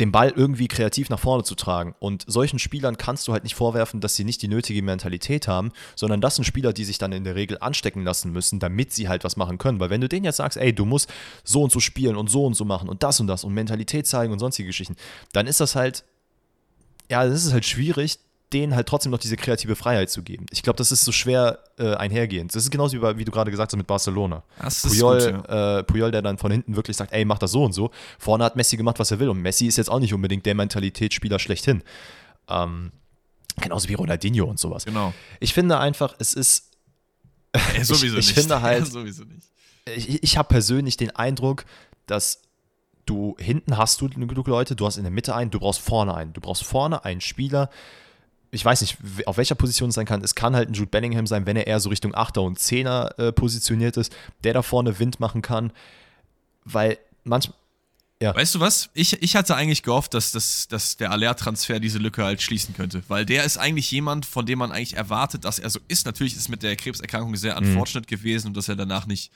den 0.00 0.12
Ball 0.12 0.30
irgendwie 0.30 0.68
kreativ 0.68 1.10
nach 1.10 1.18
vorne 1.18 1.42
zu 1.42 1.54
tragen. 1.54 1.94
Und 1.98 2.24
solchen 2.26 2.58
Spielern 2.58 2.98
kannst 2.98 3.26
du 3.26 3.32
halt 3.32 3.42
nicht 3.42 3.54
vorwerfen, 3.54 4.00
dass 4.00 4.14
sie 4.14 4.24
nicht 4.24 4.42
die 4.42 4.48
nötige 4.48 4.82
Mentalität 4.82 5.48
haben, 5.48 5.72
sondern 5.96 6.20
das 6.20 6.36
sind 6.36 6.44
Spieler, 6.44 6.72
die 6.72 6.84
sich 6.84 6.98
dann 6.98 7.12
in 7.12 7.24
der 7.24 7.34
Regel 7.34 7.58
anstecken 7.60 8.04
lassen 8.04 8.32
müssen, 8.32 8.60
damit 8.60 8.92
sie 8.92 9.08
halt 9.08 9.24
was 9.24 9.36
machen 9.36 9.58
können. 9.58 9.80
Weil 9.80 9.90
wenn 9.90 10.00
du 10.00 10.08
denen 10.08 10.24
jetzt 10.24 10.36
sagst, 10.36 10.56
ey, 10.56 10.72
du 10.72 10.84
musst 10.84 11.10
so 11.42 11.62
und 11.62 11.72
so 11.72 11.80
spielen 11.80 12.16
und 12.16 12.30
so 12.30 12.46
und 12.46 12.54
so 12.54 12.64
machen 12.64 12.88
und 12.88 13.02
das 13.02 13.18
und 13.20 13.26
das 13.26 13.44
und 13.44 13.54
Mentalität 13.54 14.06
zeigen 14.06 14.32
und 14.32 14.38
sonstige 14.38 14.68
Geschichten, 14.68 14.96
dann 15.32 15.46
ist 15.46 15.60
das 15.60 15.74
halt, 15.74 16.04
ja, 17.10 17.26
das 17.26 17.44
ist 17.44 17.52
halt 17.52 17.64
schwierig, 17.64 18.18
denen 18.52 18.74
halt 18.74 18.86
trotzdem 18.86 19.12
noch 19.12 19.18
diese 19.18 19.36
kreative 19.36 19.76
Freiheit 19.76 20.10
zu 20.10 20.22
geben. 20.22 20.46
Ich 20.50 20.62
glaube, 20.62 20.78
das 20.78 20.90
ist 20.90 21.04
so 21.04 21.12
schwer 21.12 21.58
äh, 21.78 21.94
einhergehend. 21.94 22.54
Das 22.54 22.62
ist 22.62 22.70
genauso 22.70 22.96
wie, 22.96 23.00
bei, 23.00 23.18
wie 23.18 23.24
du 23.24 23.30
gerade 23.30 23.50
gesagt 23.50 23.72
hast 23.72 23.76
mit 23.76 23.86
Barcelona. 23.86 24.42
Das 24.60 24.82
Puyol, 24.82 25.32
gut, 25.32 25.48
ja. 25.48 25.78
äh, 25.78 25.84
Puyol, 25.84 26.10
der 26.10 26.22
dann 26.22 26.38
von 26.38 26.50
hinten 26.50 26.74
wirklich 26.74 26.96
sagt, 26.96 27.12
ey, 27.12 27.24
mach 27.24 27.38
das 27.38 27.50
so 27.50 27.64
und 27.64 27.72
so. 27.72 27.90
Vorne 28.18 28.44
hat 28.44 28.56
Messi 28.56 28.76
gemacht, 28.76 28.98
was 28.98 29.10
er 29.10 29.18
will. 29.18 29.28
Und 29.28 29.42
Messi 29.42 29.66
ist 29.66 29.76
jetzt 29.76 29.90
auch 29.90 30.00
nicht 30.00 30.14
unbedingt 30.14 30.46
der 30.46 30.54
Mentalitätsspieler 30.54 31.38
schlechthin. 31.38 31.82
Ähm, 32.48 32.92
genauso 33.60 33.88
wie 33.88 33.94
Ronaldinho 33.94 34.46
und 34.46 34.58
sowas. 34.58 34.86
Genau. 34.86 35.12
Ich 35.40 35.52
finde 35.52 35.78
einfach, 35.78 36.14
es 36.18 36.34
ist. 36.34 36.64
Ja, 37.76 37.84
sowieso 37.84 38.18
ich, 38.18 38.30
ich 38.30 38.36
nicht. 38.36 38.40
finde 38.40 38.62
halt. 38.62 38.84
Ja, 38.84 38.90
sowieso 38.90 39.24
nicht. 39.24 39.46
Ich, 39.94 40.22
ich 40.22 40.36
habe 40.38 40.48
persönlich 40.48 40.96
den 40.96 41.14
Eindruck, 41.16 41.64
dass 42.06 42.42
du 43.06 43.36
hinten 43.38 43.76
hast 43.76 44.00
du 44.00 44.08
genug 44.08 44.46
Leute, 44.46 44.76
du 44.76 44.86
hast 44.86 44.96
in 44.96 45.04
der 45.04 45.10
Mitte 45.10 45.34
einen, 45.34 45.50
du 45.50 45.58
brauchst 45.58 45.80
vorne 45.80 46.14
einen. 46.14 46.32
Du 46.32 46.40
brauchst 46.40 46.64
vorne 46.64 47.04
einen 47.04 47.20
Spieler, 47.20 47.70
ich 48.50 48.64
weiß 48.64 48.80
nicht, 48.80 48.96
auf 49.26 49.36
welcher 49.36 49.54
Position 49.54 49.90
es 49.90 49.94
sein 49.94 50.06
kann. 50.06 50.22
Es 50.22 50.34
kann 50.34 50.56
halt 50.56 50.70
ein 50.70 50.74
Jude 50.74 50.90
Bellingham 50.90 51.26
sein, 51.26 51.46
wenn 51.46 51.56
er 51.56 51.66
eher 51.66 51.80
so 51.80 51.90
Richtung 51.90 52.14
Achter 52.14 52.42
und 52.42 52.58
Zehner 52.58 53.14
äh, 53.18 53.32
positioniert 53.32 53.96
ist, 53.96 54.14
der 54.44 54.54
da 54.54 54.62
vorne 54.62 54.98
Wind 54.98 55.20
machen 55.20 55.42
kann. 55.42 55.72
Weil 56.64 56.98
manchmal. 57.24 57.56
Ja. 58.20 58.34
Weißt 58.34 58.56
du 58.56 58.60
was? 58.60 58.90
Ich, 58.94 59.22
ich 59.22 59.36
hatte 59.36 59.54
eigentlich 59.54 59.84
gehofft, 59.84 60.12
dass, 60.12 60.32
dass, 60.32 60.66
dass 60.66 60.96
der 60.96 61.12
Aller-Transfer 61.12 61.78
diese 61.78 61.98
Lücke 61.98 62.24
halt 62.24 62.42
schließen 62.42 62.74
könnte. 62.74 63.02
Weil 63.06 63.24
der 63.24 63.44
ist 63.44 63.58
eigentlich 63.58 63.90
jemand, 63.92 64.26
von 64.26 64.44
dem 64.44 64.58
man 64.58 64.72
eigentlich 64.72 64.96
erwartet, 64.96 65.44
dass 65.44 65.60
er 65.60 65.70
so 65.70 65.78
ist. 65.86 66.04
Natürlich 66.04 66.34
ist 66.34 66.48
mit 66.48 66.64
der 66.64 66.74
Krebserkrankung 66.74 67.36
sehr 67.36 67.52
mhm. 67.52 67.68
unfortunate 67.68 68.06
mhm. 68.06 68.18
gewesen 68.18 68.48
und 68.48 68.56
dass 68.56 68.68
er 68.68 68.74
danach 68.74 69.06
nicht 69.06 69.30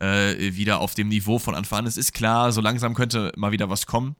äh, 0.00 0.54
wieder 0.56 0.80
auf 0.80 0.94
dem 0.94 1.08
Niveau 1.08 1.38
von 1.38 1.54
Anfang 1.54 1.80
an 1.80 1.86
ist. 1.86 1.96
Ist 1.96 2.12
klar, 2.12 2.50
so 2.50 2.60
langsam 2.60 2.94
könnte 2.94 3.32
mal 3.36 3.52
wieder 3.52 3.70
was 3.70 3.86
kommen. 3.86 4.16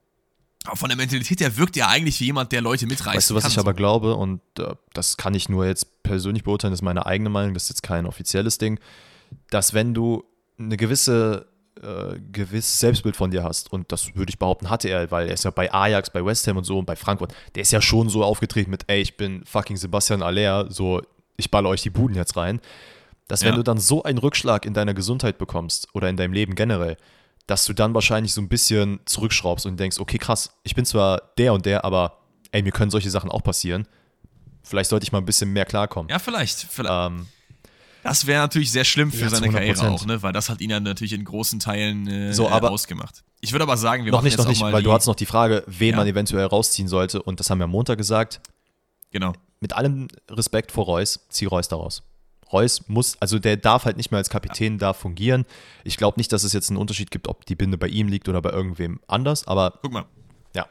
Aber 0.66 0.76
von 0.76 0.88
der 0.88 0.96
Mentalität 0.96 1.40
her 1.40 1.56
wirkt 1.56 1.76
er 1.76 1.88
eigentlich 1.88 2.20
wie 2.20 2.24
jemand, 2.24 2.52
der 2.52 2.62
Leute 2.62 2.86
mitreißt. 2.86 3.16
Weißt 3.16 3.30
du, 3.30 3.34
was 3.34 3.46
ich 3.46 3.54
so. 3.54 3.60
aber 3.60 3.74
glaube, 3.74 4.14
und 4.14 4.40
äh, 4.58 4.74
das 4.94 5.16
kann 5.16 5.34
ich 5.34 5.48
nur 5.48 5.66
jetzt 5.66 6.02
persönlich 6.02 6.44
beurteilen, 6.44 6.72
das 6.72 6.78
ist 6.78 6.84
meine 6.84 7.06
eigene 7.06 7.28
Meinung, 7.28 7.54
das 7.54 7.64
ist 7.64 7.68
jetzt 7.70 7.82
kein 7.82 8.06
offizielles 8.06 8.58
Ding, 8.58 8.80
dass 9.50 9.74
wenn 9.74 9.92
du 9.92 10.24
eine 10.58 10.76
gewisse 10.76 11.46
äh, 11.82 12.18
gewisses 12.32 12.78
Selbstbild 12.78 13.16
von 13.16 13.30
dir 13.30 13.42
hast, 13.42 13.72
und 13.72 13.90
das 13.90 14.14
würde 14.14 14.30
ich 14.30 14.38
behaupten, 14.38 14.70
hatte 14.70 14.88
er, 14.88 15.10
weil 15.10 15.26
er 15.26 15.34
ist 15.34 15.44
ja 15.44 15.50
bei 15.50 15.72
Ajax, 15.72 16.08
bei 16.08 16.24
West 16.24 16.46
Ham 16.46 16.56
und 16.56 16.64
so 16.64 16.78
und 16.78 16.86
bei 16.86 16.96
Frankfurt, 16.96 17.34
der 17.54 17.62
ist 17.62 17.72
ja 17.72 17.82
schon 17.82 18.08
so 18.08 18.22
aufgetreten 18.22 18.70
mit, 18.70 18.84
ey, 18.86 19.00
ich 19.00 19.16
bin 19.16 19.44
fucking 19.44 19.76
Sebastian 19.76 20.22
Aller, 20.22 20.70
so, 20.70 21.02
ich 21.36 21.50
balle 21.50 21.68
euch 21.68 21.82
die 21.82 21.90
Buden 21.90 22.16
jetzt 22.16 22.36
rein, 22.36 22.60
dass 23.28 23.42
ja. 23.42 23.48
wenn 23.48 23.56
du 23.56 23.62
dann 23.62 23.78
so 23.78 24.02
einen 24.02 24.18
Rückschlag 24.18 24.64
in 24.66 24.72
deiner 24.72 24.94
Gesundheit 24.94 25.36
bekommst 25.36 25.88
oder 25.94 26.08
in 26.08 26.16
deinem 26.16 26.32
Leben 26.32 26.54
generell, 26.54 26.96
dass 27.46 27.64
du 27.64 27.72
dann 27.72 27.94
wahrscheinlich 27.94 28.32
so 28.32 28.40
ein 28.40 28.48
bisschen 28.48 29.00
zurückschraubst 29.04 29.66
und 29.66 29.78
denkst, 29.78 29.98
okay, 29.98 30.18
krass, 30.18 30.50
ich 30.62 30.74
bin 30.74 30.84
zwar 30.84 31.20
der 31.38 31.52
und 31.52 31.66
der, 31.66 31.84
aber 31.84 32.18
ey, 32.52 32.62
mir 32.62 32.72
können 32.72 32.90
solche 32.90 33.10
Sachen 33.10 33.30
auch 33.30 33.42
passieren. 33.42 33.86
Vielleicht 34.62 34.88
sollte 34.88 35.04
ich 35.04 35.12
mal 35.12 35.18
ein 35.18 35.26
bisschen 35.26 35.52
mehr 35.52 35.66
klarkommen. 35.66 36.08
Ja, 36.08 36.18
vielleicht. 36.18 36.66
vielleicht. 36.70 36.90
Ähm, 36.90 37.26
das 38.02 38.26
wäre 38.26 38.42
natürlich 38.42 38.70
sehr 38.70 38.84
schlimm 38.84 39.10
für 39.10 39.22
ja, 39.22 39.30
seine 39.30 39.50
Karriere 39.50 39.90
auch, 39.90 40.04
ne? 40.04 40.22
Weil 40.22 40.32
das 40.32 40.48
hat 40.48 40.60
ihn 40.60 40.70
ja 40.70 40.78
natürlich 40.78 41.14
in 41.14 41.24
großen 41.24 41.58
Teilen 41.58 42.06
äh, 42.06 42.32
so, 42.34 42.48
aber 42.48 42.70
ausgemacht. 42.70 43.24
Ich 43.40 43.52
würde 43.52 43.64
aber 43.64 43.76
sagen, 43.76 44.04
wir 44.04 44.12
noch 44.12 44.18
machen 44.18 44.24
nicht, 44.24 44.34
jetzt 44.34 44.44
noch 44.44 44.48
nicht, 44.48 44.60
weil 44.60 44.82
du 44.82 44.92
hast 44.92 45.06
noch 45.06 45.14
die 45.14 45.26
Frage, 45.26 45.64
wen 45.66 45.90
ja. 45.90 45.96
man 45.96 46.06
eventuell 46.06 46.46
rausziehen 46.46 46.88
sollte 46.88 47.22
und 47.22 47.40
das 47.40 47.50
haben 47.50 47.58
wir 47.58 47.64
am 47.64 47.70
Montag 47.70 47.98
gesagt. 47.98 48.40
Genau. 49.10 49.32
Mit 49.60 49.74
allem 49.74 50.08
Respekt 50.30 50.72
vor 50.72 50.84
Reus, 50.84 51.26
zieh 51.30 51.46
Reus 51.46 51.68
daraus. 51.68 52.02
Reus 52.54 52.82
muss, 52.86 53.16
also 53.20 53.38
der 53.38 53.56
darf 53.56 53.84
halt 53.84 53.96
nicht 53.96 54.12
mehr 54.12 54.18
als 54.18 54.30
Kapitän 54.30 54.78
da 54.78 54.92
fungieren. 54.92 55.44
Ich 55.82 55.96
glaube 55.96 56.18
nicht, 56.18 56.32
dass 56.32 56.44
es 56.44 56.52
jetzt 56.52 56.70
einen 56.70 56.78
Unterschied 56.78 57.10
gibt, 57.10 57.28
ob 57.28 57.44
die 57.44 57.56
Binde 57.56 57.76
bei 57.76 57.88
ihm 57.88 58.08
liegt 58.08 58.28
oder 58.28 58.40
bei 58.40 58.50
irgendwem 58.50 59.00
anders, 59.08 59.46
aber. 59.46 59.78
Guck 59.82 59.92
mal. 59.92 60.04
Ja. 60.54 60.66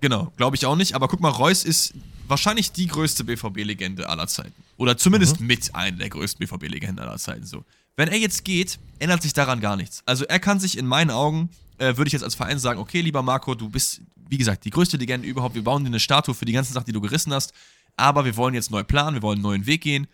Genau, 0.00 0.32
glaube 0.36 0.56
ich 0.56 0.64
auch 0.64 0.76
nicht. 0.76 0.94
Aber 0.94 1.08
guck 1.08 1.20
mal, 1.20 1.28
Reus 1.28 1.64
ist 1.64 1.94
wahrscheinlich 2.28 2.70
die 2.70 2.86
größte 2.86 3.24
BVB-Legende 3.24 4.08
aller 4.08 4.28
Zeiten. 4.28 4.54
Oder 4.76 4.96
zumindest 4.96 5.40
mhm. 5.40 5.48
mit 5.48 5.74
einer 5.74 5.98
der 5.98 6.08
größten 6.08 6.46
BVB-Legenden 6.46 7.00
aller 7.00 7.18
Zeiten. 7.18 7.44
So. 7.44 7.64
Wenn 7.96 8.08
er 8.08 8.16
jetzt 8.16 8.44
geht, 8.44 8.78
ändert 9.00 9.22
sich 9.22 9.32
daran 9.32 9.60
gar 9.60 9.76
nichts. 9.76 10.02
Also 10.06 10.24
er 10.24 10.38
kann 10.38 10.60
sich 10.60 10.78
in 10.78 10.86
meinen 10.86 11.10
Augen, 11.10 11.50
äh, 11.78 11.96
würde 11.96 12.06
ich 12.06 12.12
jetzt 12.12 12.22
als 12.22 12.36
Verein 12.36 12.60
sagen, 12.60 12.78
okay, 12.78 13.00
lieber 13.00 13.22
Marco, 13.22 13.56
du 13.56 13.68
bist, 13.68 14.00
wie 14.28 14.38
gesagt, 14.38 14.64
die 14.64 14.70
größte 14.70 14.96
Legende 14.96 15.26
überhaupt. 15.26 15.56
Wir 15.56 15.64
bauen 15.64 15.82
dir 15.82 15.88
eine 15.88 15.98
Statue 15.98 16.34
für 16.34 16.44
die 16.44 16.52
ganzen 16.52 16.72
Sachen, 16.72 16.86
die 16.86 16.92
du 16.92 17.00
gerissen 17.00 17.34
hast. 17.34 17.52
Aber 17.96 18.24
wir 18.24 18.36
wollen 18.36 18.54
jetzt 18.54 18.70
neu 18.70 18.84
planen, 18.84 19.16
wir 19.16 19.22
wollen 19.22 19.38
einen 19.38 19.42
neuen 19.42 19.66
Weg 19.66 19.82
gehen 19.82 20.06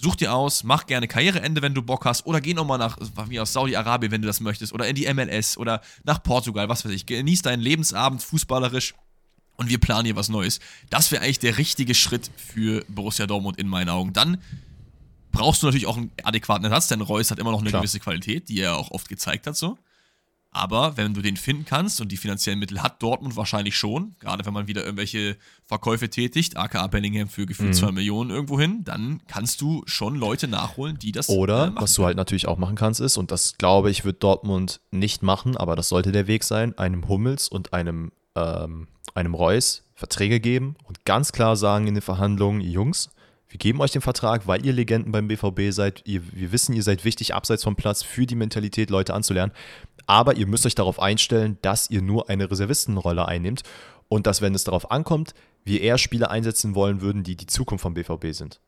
such 0.00 0.16
dir 0.16 0.34
aus, 0.34 0.64
mach 0.64 0.86
gerne 0.86 1.08
Karriereende, 1.08 1.62
wenn 1.62 1.74
du 1.74 1.82
Bock 1.82 2.04
hast, 2.04 2.26
oder 2.26 2.40
geh 2.40 2.54
nochmal 2.54 2.78
nach, 2.78 2.96
wie 3.28 3.40
aus 3.40 3.52
Saudi-Arabien, 3.52 4.12
wenn 4.12 4.22
du 4.22 4.26
das 4.26 4.40
möchtest, 4.40 4.72
oder 4.72 4.86
in 4.86 4.94
die 4.94 5.12
MLS 5.12 5.58
oder 5.58 5.80
nach 6.04 6.22
Portugal, 6.22 6.68
was 6.68 6.84
weiß 6.84 6.92
ich. 6.92 7.06
Genieß 7.06 7.42
deinen 7.42 7.60
Lebensabend 7.60 8.22
fußballerisch 8.22 8.94
und 9.56 9.68
wir 9.68 9.78
planen 9.78 10.06
hier 10.06 10.16
was 10.16 10.28
Neues. 10.28 10.60
Das 10.88 11.10
wäre 11.10 11.22
eigentlich 11.22 11.40
der 11.40 11.58
richtige 11.58 11.94
Schritt 11.94 12.30
für 12.36 12.84
Borussia 12.88 13.26
Dortmund 13.26 13.58
in 13.58 13.68
meinen 13.68 13.88
Augen. 13.88 14.12
Dann 14.12 14.38
brauchst 15.32 15.62
du 15.62 15.66
natürlich 15.66 15.86
auch 15.86 15.96
einen 15.96 16.12
adäquaten 16.22 16.64
Ersatz, 16.64 16.88
denn 16.88 17.00
Reus 17.00 17.30
hat 17.30 17.38
immer 17.38 17.50
noch 17.50 17.60
eine 17.60 17.70
Klar. 17.70 17.82
gewisse 17.82 18.00
Qualität, 18.00 18.48
die 18.48 18.60
er 18.60 18.76
auch 18.76 18.90
oft 18.90 19.08
gezeigt 19.08 19.46
hat 19.46 19.56
so. 19.56 19.76
Aber 20.50 20.96
wenn 20.96 21.12
du 21.12 21.20
den 21.20 21.36
finden 21.36 21.66
kannst 21.66 22.00
und 22.00 22.10
die 22.10 22.16
finanziellen 22.16 22.58
Mittel 22.58 22.82
hat 22.82 23.02
Dortmund 23.02 23.36
wahrscheinlich 23.36 23.76
schon, 23.76 24.16
gerade 24.18 24.46
wenn 24.46 24.54
man 24.54 24.66
wieder 24.66 24.82
irgendwelche 24.82 25.36
Verkäufe 25.66 26.08
tätigt, 26.08 26.56
aka 26.56 26.86
Bellingham 26.86 27.28
für 27.28 27.44
gefühlt 27.44 27.70
Mhm. 27.70 27.74
2 27.74 27.92
Millionen 27.92 28.30
irgendwo 28.30 28.58
hin, 28.58 28.82
dann 28.82 29.20
kannst 29.28 29.60
du 29.60 29.82
schon 29.86 30.16
Leute 30.16 30.48
nachholen, 30.48 30.98
die 30.98 31.12
das 31.12 31.28
äh, 31.28 31.32
Oder, 31.32 31.66
machen. 31.70 31.82
was 31.82 31.92
du 31.94 32.04
halt 32.06 32.16
natürlich 32.16 32.48
auch 32.48 32.56
machen 32.56 32.76
kannst, 32.76 33.00
ist, 33.00 33.18
und 33.18 33.30
das 33.30 33.56
glaube 33.58 33.90
ich, 33.90 34.04
wird 34.06 34.22
Dortmund 34.22 34.80
nicht 34.90 35.22
machen, 35.22 35.56
aber 35.56 35.76
das 35.76 35.90
sollte 35.90 36.12
der 36.12 36.26
Weg 36.26 36.44
sein, 36.44 36.76
einem 36.78 37.08
Hummels 37.08 37.48
und 37.48 37.74
einem, 37.74 38.10
ähm, 38.34 38.88
einem 39.14 39.34
Reus 39.34 39.84
Verträge 39.94 40.40
geben 40.40 40.76
und 40.84 41.04
ganz 41.04 41.32
klar 41.32 41.56
sagen 41.56 41.86
in 41.88 41.94
den 41.94 42.02
Verhandlungen, 42.02 42.60
Jungs, 42.62 43.10
wir 43.50 43.58
geben 43.58 43.80
euch 43.80 43.92
den 43.92 44.02
Vertrag, 44.02 44.46
weil 44.46 44.64
ihr 44.66 44.74
Legenden 44.74 45.10
beim 45.10 45.26
BVB 45.26 45.70
seid. 45.72 46.02
Ihr, 46.04 46.20
wir 46.34 46.52
wissen, 46.52 46.74
ihr 46.74 46.82
seid 46.82 47.06
wichtig 47.06 47.34
abseits 47.34 47.64
vom 47.64 47.76
Platz 47.76 48.02
für 48.02 48.26
die 48.26 48.34
Mentalität, 48.34 48.90
Leute 48.90 49.14
anzulernen. 49.14 49.52
Aber 50.08 50.36
ihr 50.36 50.46
müsst 50.46 50.64
euch 50.66 50.74
darauf 50.74 50.98
einstellen, 51.00 51.58
dass 51.62 51.90
ihr 51.90 52.02
nur 52.02 52.28
eine 52.30 52.50
Reservistenrolle 52.50 53.28
einnimmt 53.28 53.62
und 54.08 54.26
dass, 54.26 54.40
wenn 54.40 54.54
es 54.54 54.64
darauf 54.64 54.90
ankommt, 54.90 55.34
wir 55.64 55.82
eher 55.82 55.98
Spieler 55.98 56.30
einsetzen 56.30 56.74
wollen 56.74 57.00
würden, 57.02 57.22
die 57.24 57.36
die 57.36 57.46
Zukunft 57.46 57.82
vom 57.82 57.92
BVB 57.94 58.32
sind. 58.32 58.58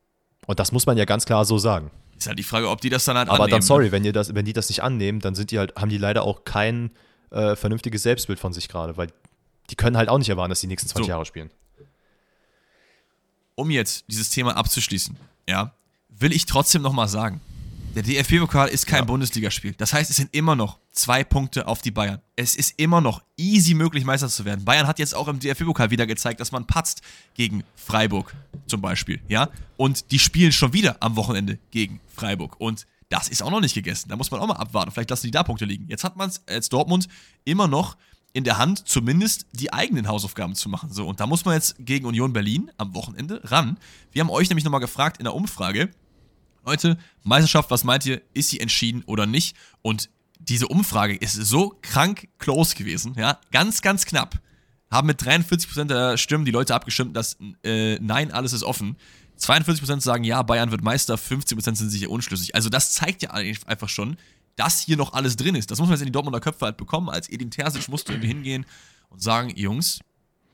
Und 0.47 0.61
das 0.61 0.71
muss 0.71 0.85
man 0.87 0.99
ja 0.99 1.07
ganz 1.07 1.25
klar 1.25 1.45
so 1.47 1.57
sagen. 1.59 1.91
Ist 2.19 2.27
halt 2.29 2.39
die 2.39 2.43
Frage, 2.45 2.69
ob 2.69 2.83
die 2.83 2.91
das 2.91 3.07
dann 3.07 3.17
halt 3.17 3.29
Aber 3.31 3.45
annehmen. 3.45 3.53
dann, 3.53 3.63
sorry, 3.63 3.91
wenn, 3.91 4.05
ihr 4.05 4.13
das, 4.13 4.35
wenn 4.35 4.45
die 4.45 4.53
das 4.53 4.69
nicht 4.69 4.83
annehmen, 4.83 5.21
dann 5.21 5.35
sind 5.35 5.51
die 5.51 5.59
halt, 5.59 5.75
haben 5.77 5.89
die 5.89 5.97
leider 5.97 6.25
auch 6.25 6.45
kein 6.45 6.91
äh, 7.31 7.57
vernünftiges 7.57 8.03
Selbstbild 8.03 8.39
von 8.39 8.53
sich 8.53 8.69
gerade, 8.69 8.99
weil 8.99 9.09
die 9.71 9.77
können 9.77 9.97
halt 9.97 10.11
auch 10.11 10.19
nicht 10.19 10.29
erwarten, 10.29 10.51
dass 10.51 10.61
die 10.61 10.67
nächsten 10.67 10.89
20 10.91 11.07
So. 11.07 11.11
Jahre 11.11 11.25
spielen. 11.25 11.51
um 13.55 13.71
jetzt 13.71 14.05
dieses 14.09 14.29
Thema 14.31 14.57
abzuschließen, 14.57 15.17
ja, 15.49 15.73
will 16.11 16.33
ich 16.33 16.45
trotzdem 16.47 16.83
nochmal 16.83 17.09
sagen, 17.09 17.41
der 17.95 18.03
DFB-Pokal 18.03 18.69
ist 18.69 18.87
kein 18.87 19.01
Ja. 19.01 19.05
Bundesligaspiel. 19.05 19.75
Das 19.77 19.93
heißt, 19.93 20.11
es 20.11 20.17
sind 20.17 20.35
immer 20.35 20.55
noch 20.57 20.79
zwei 20.93 21.25
Punkte 21.25 21.67
auf 21.67 21.83
die 21.83 21.91
Bayern. 21.91 22.21
Es 22.37 22.55
ist 22.57 22.75
immer 22.79 23.01
noch 23.01 23.23
easy 23.37 23.75
möglich, 23.75 24.05
Meister 24.05 24.29
zu 24.29 24.45
werden. 24.45 24.65
Bayern 24.65 24.87
hat 24.87 24.99
jetzt 24.99 25.15
auch 25.15 25.29
im 25.29 25.41
DFB-Pokal 25.41 25.91
wieder 25.91 26.07
gezeigt, 26.07 26.41
dass 26.41 26.53
man 26.53 26.67
patzt 26.67 27.03
gegen 27.35 27.65
Freiburg 27.77 28.35
zum 28.67 28.81
Beispiel, 28.81 29.21
ja. 29.29 29.49
Und 29.77 30.11
die 30.13 30.19
spielen 30.19 30.53
schon 30.53 30.73
wieder 30.73 30.97
am 31.01 31.17
Wochenende 31.17 31.59
gegen 31.71 32.01
Freiburg. 32.15 32.61
Und 32.61 32.87
das 33.09 33.29
ist 33.29 33.43
auch 33.43 33.51
noch 33.51 33.61
nicht 33.61 33.75
gegessen. 33.75 34.09
Da 34.09 34.17
muss 34.17 34.31
man 34.31 34.41
auch 34.41 34.47
mal 34.47 34.55
abwarten. 34.55 34.93
Vielleicht 34.93 35.11
lassen 35.11 35.27
die 35.27 35.33
da 35.33 35.43
Punkte 35.43 35.65
liegen. 35.65 35.87
Jetzt 35.89 36.05
hat 36.05 36.17
man 36.17 36.29
es 36.29 36.47
als 36.47 36.69
Dortmund 36.69 37.09
immer 37.45 37.67
noch 37.67 37.97
in 38.33 38.45
der 38.45 38.59
Hand, 38.59 38.87
zumindest 38.89 39.47
die 39.53 39.73
eigenen 39.73 40.07
Hausaufgaben 40.07 40.55
zu 40.55 40.69
machen. 40.69 40.93
So, 40.93 41.09
und 41.09 41.19
da 41.19 41.27
muss 41.27 41.45
man 41.45 41.55
jetzt 41.55 41.75
gegen 41.81 42.07
Union 42.07 42.33
Berlin 42.33 42.71
am 42.77 42.95
Wochenende 42.95 43.41
ran. 43.43 43.77
Wir 44.13 44.21
haben 44.23 44.31
euch 44.31 44.49
nämlich 44.49 44.65
nochmal 44.65 44.81
gefragt 44.81 45.19
in 45.19 45.25
der 45.25 45.35
Umfrage, 45.35 45.91
Leute, 46.65 46.99
Meisterschaft, 47.23 47.71
was 47.71 47.85
meint 47.85 48.07
ihr? 48.07 48.23
Ist 48.35 48.51
sie 48.51 48.61
entschieden 48.61 49.03
oder 49.07 49.27
nicht? 49.27 49.57
Und 49.83 50.11
diese 50.39 50.69
Umfrage 50.69 51.15
ist 51.15 51.35
so 51.35 51.79
krank 51.83 52.29
close 52.39 52.75
gewesen, 52.75 53.15
ja, 53.17 53.39
ganz, 53.51 53.83
ganz 53.83 54.07
knapp. 54.07 54.41
Haben 54.91 55.07
mit 55.07 55.23
43% 55.23 55.85
der 55.85 56.17
Stimmen 56.17 56.45
die 56.45 56.51
Leute 56.51 56.75
abgestimmt, 56.75 57.17
dass 57.17 57.37
äh, 57.63 57.99
nein, 58.01 58.33
alles 58.33 58.53
ist 58.53 58.65
offen. 58.65 58.97
42% 59.39 60.01
sagen 60.01 60.25
ja, 60.25 60.43
Bayern 60.43 60.71
wird 60.71 60.83
Meister, 60.83 61.15
15% 61.15 61.77
sind 61.77 61.91
sich 61.91 62.09
unschlüssig. 62.09 62.55
Also 62.55 62.69
das 62.69 62.93
zeigt 62.93 63.23
ja 63.23 63.31
einfach 63.31 63.89
schon, 63.89 64.17
dass 64.57 64.81
hier 64.81 64.97
noch 64.97 65.13
alles 65.13 65.37
drin 65.37 65.55
ist. 65.55 65.71
Das 65.71 65.79
muss 65.79 65.89
man 65.89 65.95
jetzt 65.95 66.03
in 66.03 66.07
die 66.07 66.13
Dortmunder 66.13 66.41
Köpfe 66.41 66.67
halt 66.67 66.77
bekommen. 66.77 67.09
Als 67.09 67.31
Edin 67.31 67.51
Terzic 67.51 67.89
irgendwie 67.89 68.29
hingehen 68.29 68.67
und 69.09 69.23
sagen, 69.23 69.51
Jungs, 69.57 70.01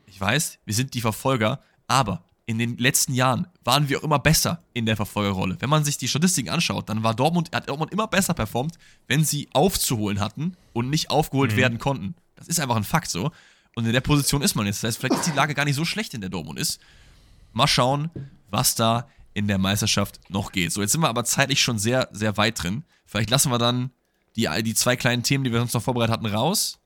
ich 0.05 0.19
weiß, 0.19 0.59
wir 0.65 0.73
sind 0.73 0.93
die 0.93 1.01
Verfolger, 1.01 1.61
aber 1.87 2.23
in 2.47 2.57
den 2.57 2.77
letzten 2.77 3.13
Jahren 3.13 3.45
waren 3.65 3.89
wir 3.89 3.99
auch 3.99 4.03
immer 4.03 4.19
besser 4.19 4.63
in 4.73 4.85
der 4.85 4.95
Verfolgerrolle. 4.95 5.57
Wenn 5.59 5.69
man 5.69 5.83
sich 5.83 5.97
die 5.97 6.07
Statistiken 6.07 6.49
anschaut, 6.49 6.87
dann 6.89 7.03
war 7.03 7.13
Dortmund, 7.13 7.51
hat 7.53 7.67
Dortmund 7.69 7.91
immer 7.91 8.07
besser 8.07 8.33
performt, 8.33 8.79
wenn 9.07 9.23
sie 9.25 9.49
aufzuholen 9.53 10.19
hatten 10.21 10.55
und 10.73 10.89
nicht 10.89 11.09
aufgeholt 11.11 11.55
werden 11.57 11.77
konnten. 11.77 12.15
Das 12.35 12.47
ist 12.47 12.59
einfach 12.59 12.77
ein 12.77 12.85
Fakt 12.85 13.11
so. 13.11 13.31
Und 13.75 13.85
in 13.85 13.91
der 13.91 14.01
Position 14.01 14.41
ist 14.41 14.55
man 14.55 14.65
jetzt. 14.65 14.81
Das 14.81 14.87
heißt, 14.89 14.97
vielleicht 14.99 15.15
ist 15.21 15.27
die 15.27 15.35
Lage 15.35 15.53
gar 15.53 15.65
nicht 15.65 15.75
so 15.75 15.83
schlecht, 15.85 16.13
in 16.13 16.21
der 16.21 16.29
Dortmund 16.29 16.57
ist. 16.57 16.79
Mal 17.51 17.67
schauen, 17.67 18.09
was 18.49 18.75
da 18.75 19.07
in 19.33 19.47
der 19.47 19.57
Meisterschaft 19.57 20.19
noch 20.29 20.51
geht. 20.53 20.71
So, 20.71 20.81
jetzt 20.81 20.93
sind 20.93 21.01
wir 21.01 21.09
aber 21.09 21.25
zeitlich 21.25 21.61
schon 21.61 21.77
sehr, 21.77 22.07
sehr 22.11 22.37
weit 22.37 22.63
drin. 22.63 22.85
Vielleicht 23.05 23.29
lassen 23.29 23.51
wir 23.51 23.57
dann 23.59 23.91
die, 24.37 24.47
die 24.63 24.73
zwei 24.73 24.95
kleinen 24.95 25.21
Themen, 25.21 25.43
die 25.43 25.51
wir 25.51 25.61
uns 25.61 25.73
noch 25.73 25.81
vorbereitet 25.83 26.13
hatten, 26.13 26.25
raus. 26.27 26.79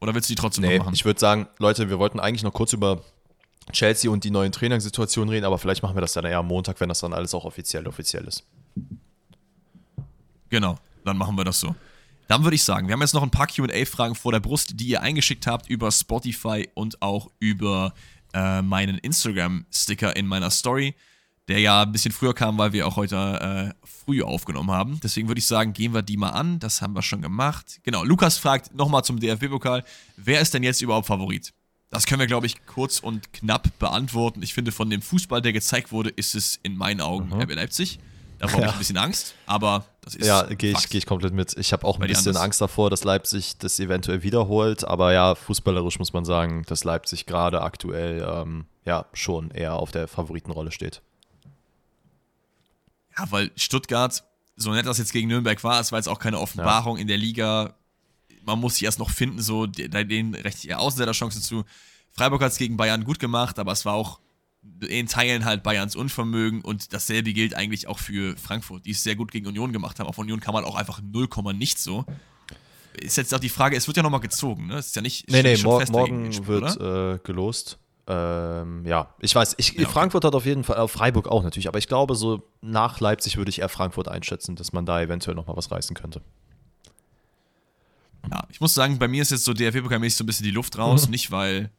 Oder 0.00 0.14
willst 0.14 0.28
du 0.28 0.34
die 0.34 0.40
trotzdem 0.40 0.64
Nee, 0.64 0.76
noch 0.78 0.84
machen? 0.84 0.94
ich 0.94 1.04
würde 1.04 1.18
sagen, 1.18 1.48
Leute, 1.58 1.88
wir 1.88 1.98
wollten 1.98 2.20
eigentlich 2.20 2.42
noch 2.42 2.52
kurz 2.52 2.72
über 2.72 3.02
Chelsea 3.70 4.10
und 4.10 4.24
die 4.24 4.30
neuen 4.30 4.52
Trainersituationen 4.52 5.30
reden, 5.30 5.44
aber 5.44 5.58
vielleicht 5.58 5.82
machen 5.82 5.96
wir 5.96 6.00
das 6.00 6.12
dann 6.12 6.24
eher 6.24 6.38
am 6.38 6.48
Montag, 6.48 6.80
wenn 6.80 6.88
das 6.88 7.00
dann 7.00 7.12
alles 7.12 7.34
auch 7.34 7.44
offiziell 7.44 7.86
offiziell 7.86 8.24
ist. 8.24 8.44
Genau, 10.48 10.76
dann 11.04 11.16
machen 11.16 11.36
wir 11.36 11.44
das 11.44 11.60
so. 11.60 11.74
Dann 12.28 12.44
würde 12.44 12.54
ich 12.54 12.64
sagen, 12.64 12.88
wir 12.88 12.94
haben 12.94 13.00
jetzt 13.00 13.14
noch 13.14 13.22
ein 13.22 13.30
paar 13.30 13.46
QA-Fragen 13.46 14.14
vor 14.14 14.32
der 14.32 14.40
Brust, 14.40 14.80
die 14.80 14.86
ihr 14.86 15.02
eingeschickt 15.02 15.46
habt 15.46 15.68
über 15.68 15.90
Spotify 15.90 16.68
und 16.74 17.02
auch 17.02 17.30
über 17.40 17.92
äh, 18.32 18.62
meinen 18.62 18.98
Instagram-Sticker 18.98 20.16
in 20.16 20.26
meiner 20.26 20.50
Story, 20.50 20.94
der 21.48 21.58
ja 21.58 21.82
ein 21.82 21.92
bisschen 21.92 22.12
früher 22.12 22.34
kam, 22.34 22.56
weil 22.58 22.72
wir 22.72 22.86
auch 22.86 22.96
heute 22.96 23.74
äh, 23.76 23.86
früh 23.86 24.22
aufgenommen 24.22 24.70
haben. 24.70 25.00
Deswegen 25.02 25.28
würde 25.28 25.40
ich 25.40 25.46
sagen, 25.46 25.72
gehen 25.72 25.92
wir 25.92 26.02
die 26.02 26.16
mal 26.16 26.30
an. 26.30 26.58
Das 26.58 26.80
haben 26.80 26.94
wir 26.94 27.02
schon 27.02 27.20
gemacht. 27.20 27.80
Genau, 27.82 28.04
Lukas 28.04 28.38
fragt 28.38 28.74
nochmal 28.74 29.04
zum 29.04 29.18
DFB-Pokal, 29.18 29.84
wer 30.16 30.40
ist 30.40 30.54
denn 30.54 30.62
jetzt 30.62 30.80
überhaupt 30.80 31.06
Favorit? 31.06 31.52
Das 31.92 32.06
können 32.06 32.20
wir, 32.20 32.26
glaube 32.26 32.46
ich, 32.46 32.64
kurz 32.66 32.98
und 33.00 33.32
knapp 33.34 33.78
beantworten. 33.78 34.42
Ich 34.42 34.54
finde, 34.54 34.72
von 34.72 34.88
dem 34.88 35.02
Fußball, 35.02 35.42
der 35.42 35.52
gezeigt 35.52 35.92
wurde, 35.92 36.08
ist 36.08 36.34
es 36.34 36.58
in 36.62 36.74
meinen 36.76 37.02
Augen 37.02 37.30
RB 37.32 37.54
Leipzig. 37.54 37.98
Da 38.38 38.48
habe 38.48 38.56
ich 38.62 38.66
Ja. 38.66 38.72
ein 38.72 38.78
bisschen 38.78 38.96
Angst, 38.96 39.34
aber 39.46 39.84
das 40.00 40.14
ist 40.16 40.26
Ja, 40.26 40.42
gehe 40.44 40.72
ich, 40.72 40.88
geh 40.88 40.98
ich 40.98 41.06
komplett 41.06 41.32
mit. 41.34 41.54
Ich 41.58 41.72
habe 41.72 41.86
auch 41.86 42.00
ein 42.00 42.08
bisschen? 42.08 42.36
Angst 42.36 42.60
davor, 42.62 42.88
dass 42.90 43.04
Leipzig 43.04 43.58
das 43.58 43.78
eventuell 43.78 44.22
wiederholt, 44.22 44.84
aber 44.84 45.12
ja, 45.12 45.34
fußballerisch 45.34 45.98
muss 45.98 46.12
man 46.14 46.24
sagen, 46.24 46.64
dass 46.66 46.82
Leipzig 46.82 47.26
gerade 47.26 47.60
aktuell 47.60 48.26
ähm, 48.26 48.64
ja 48.86 49.04
schon 49.12 49.50
eher 49.50 49.74
auf 49.74 49.92
der 49.92 50.08
Favoritenrolle 50.08 50.72
steht. 50.72 51.02
Ja, 53.18 53.30
weil 53.30 53.50
Stuttgart, 53.56 54.24
so 54.56 54.72
nett 54.72 54.86
das 54.86 54.98
jetzt 54.98 55.12
gegen 55.12 55.28
Nürnberg 55.28 55.62
war, 55.62 55.78
es 55.78 55.92
war 55.92 55.98
jetzt 55.98 56.08
auch 56.08 56.18
keine 56.18 56.40
Offenbarung 56.40 56.96
in 56.96 57.06
der 57.06 57.18
Liga. 57.18 57.74
Man 58.44 58.58
muss 58.60 58.74
sich 58.74 58.84
erst 58.84 58.98
noch 58.98 59.10
finden, 59.10 59.40
so, 59.40 59.66
de- 59.66 59.88
de- 59.88 60.04
denen 60.04 60.34
recht 60.34 60.64
eher 60.64 60.80
Außenseiterchancen 60.80 61.42
zu. 61.42 61.64
Freiburg 62.10 62.42
hat 62.42 62.52
es 62.52 62.58
gegen 62.58 62.76
Bayern 62.76 63.04
gut 63.04 63.18
gemacht, 63.18 63.58
aber 63.58 63.72
es 63.72 63.84
war 63.84 63.94
auch 63.94 64.20
in 64.86 65.06
Teilen 65.08 65.44
halt 65.44 65.62
Bayerns 65.62 65.96
Unvermögen 65.96 66.60
und 66.60 66.92
dasselbe 66.92 67.32
gilt 67.32 67.54
eigentlich 67.54 67.88
auch 67.88 67.98
für 67.98 68.36
Frankfurt, 68.36 68.86
die 68.86 68.92
es 68.92 69.02
sehr 69.02 69.16
gut 69.16 69.32
gegen 69.32 69.46
Union 69.46 69.72
gemacht 69.72 69.98
haben. 69.98 70.06
Auf 70.06 70.18
Union 70.18 70.38
kann 70.40 70.54
man 70.54 70.64
auch 70.64 70.76
einfach 70.76 71.00
0, 71.02 71.28
nichts 71.54 71.82
so. 71.82 72.04
Ist 72.94 73.16
jetzt 73.16 73.34
auch 73.34 73.40
die 73.40 73.48
Frage, 73.48 73.76
es 73.76 73.86
wird 73.86 73.96
ja 73.96 74.02
nochmal 74.02 74.20
gezogen, 74.20 74.66
ne? 74.66 74.74
Es 74.76 74.88
ist 74.88 74.96
ja 74.96 75.02
nicht 75.02 75.28
Nee, 75.30 75.42
nee, 75.42 75.52
nicht 75.52 75.64
mor 75.64 75.82
morgen 75.90 76.32
spielt, 76.32 76.46
wird 76.46 76.80
äh, 76.80 77.18
gelost. 77.24 77.78
Ähm, 78.06 78.84
ja, 78.84 79.14
ich 79.20 79.34
weiß, 79.34 79.54
ich, 79.58 79.72
Ja, 79.72 79.82
okay. 79.82 79.92
Frankfurt 79.92 80.24
hat 80.24 80.34
auf 80.34 80.44
jeden 80.44 80.64
Fall, 80.64 80.76
äh, 80.84 80.88
Freiburg 80.88 81.28
auch 81.28 81.42
natürlich, 81.42 81.68
aber 81.68 81.78
ich 81.78 81.88
glaube, 81.88 82.14
so 82.14 82.42
nach 82.60 83.00
Leipzig 83.00 83.36
würde 83.36 83.48
ich 83.48 83.60
eher 83.60 83.68
Frankfurt 83.68 84.08
einschätzen, 84.08 84.56
dass 84.56 84.72
man 84.72 84.84
da 84.84 85.00
eventuell 85.00 85.34
nochmal 85.36 85.56
was 85.56 85.70
reißen 85.70 85.94
könnte. 85.96 86.20
Ja, 88.30 88.44
ich 88.50 88.60
muss 88.60 88.74
sagen, 88.74 88.98
bei 88.98 89.08
mir 89.08 89.22
ist 89.22 89.30
jetzt 89.30 89.44
so 89.44 89.52
DFB-Pokalmäßig 89.52 90.16
so 90.16 90.24
ein 90.24 90.26
bisschen 90.26 90.44
die 90.44 90.50
Luft 90.52 90.78
raus. 90.78 91.08
Nicht, 91.08 91.30
weil 91.30 91.70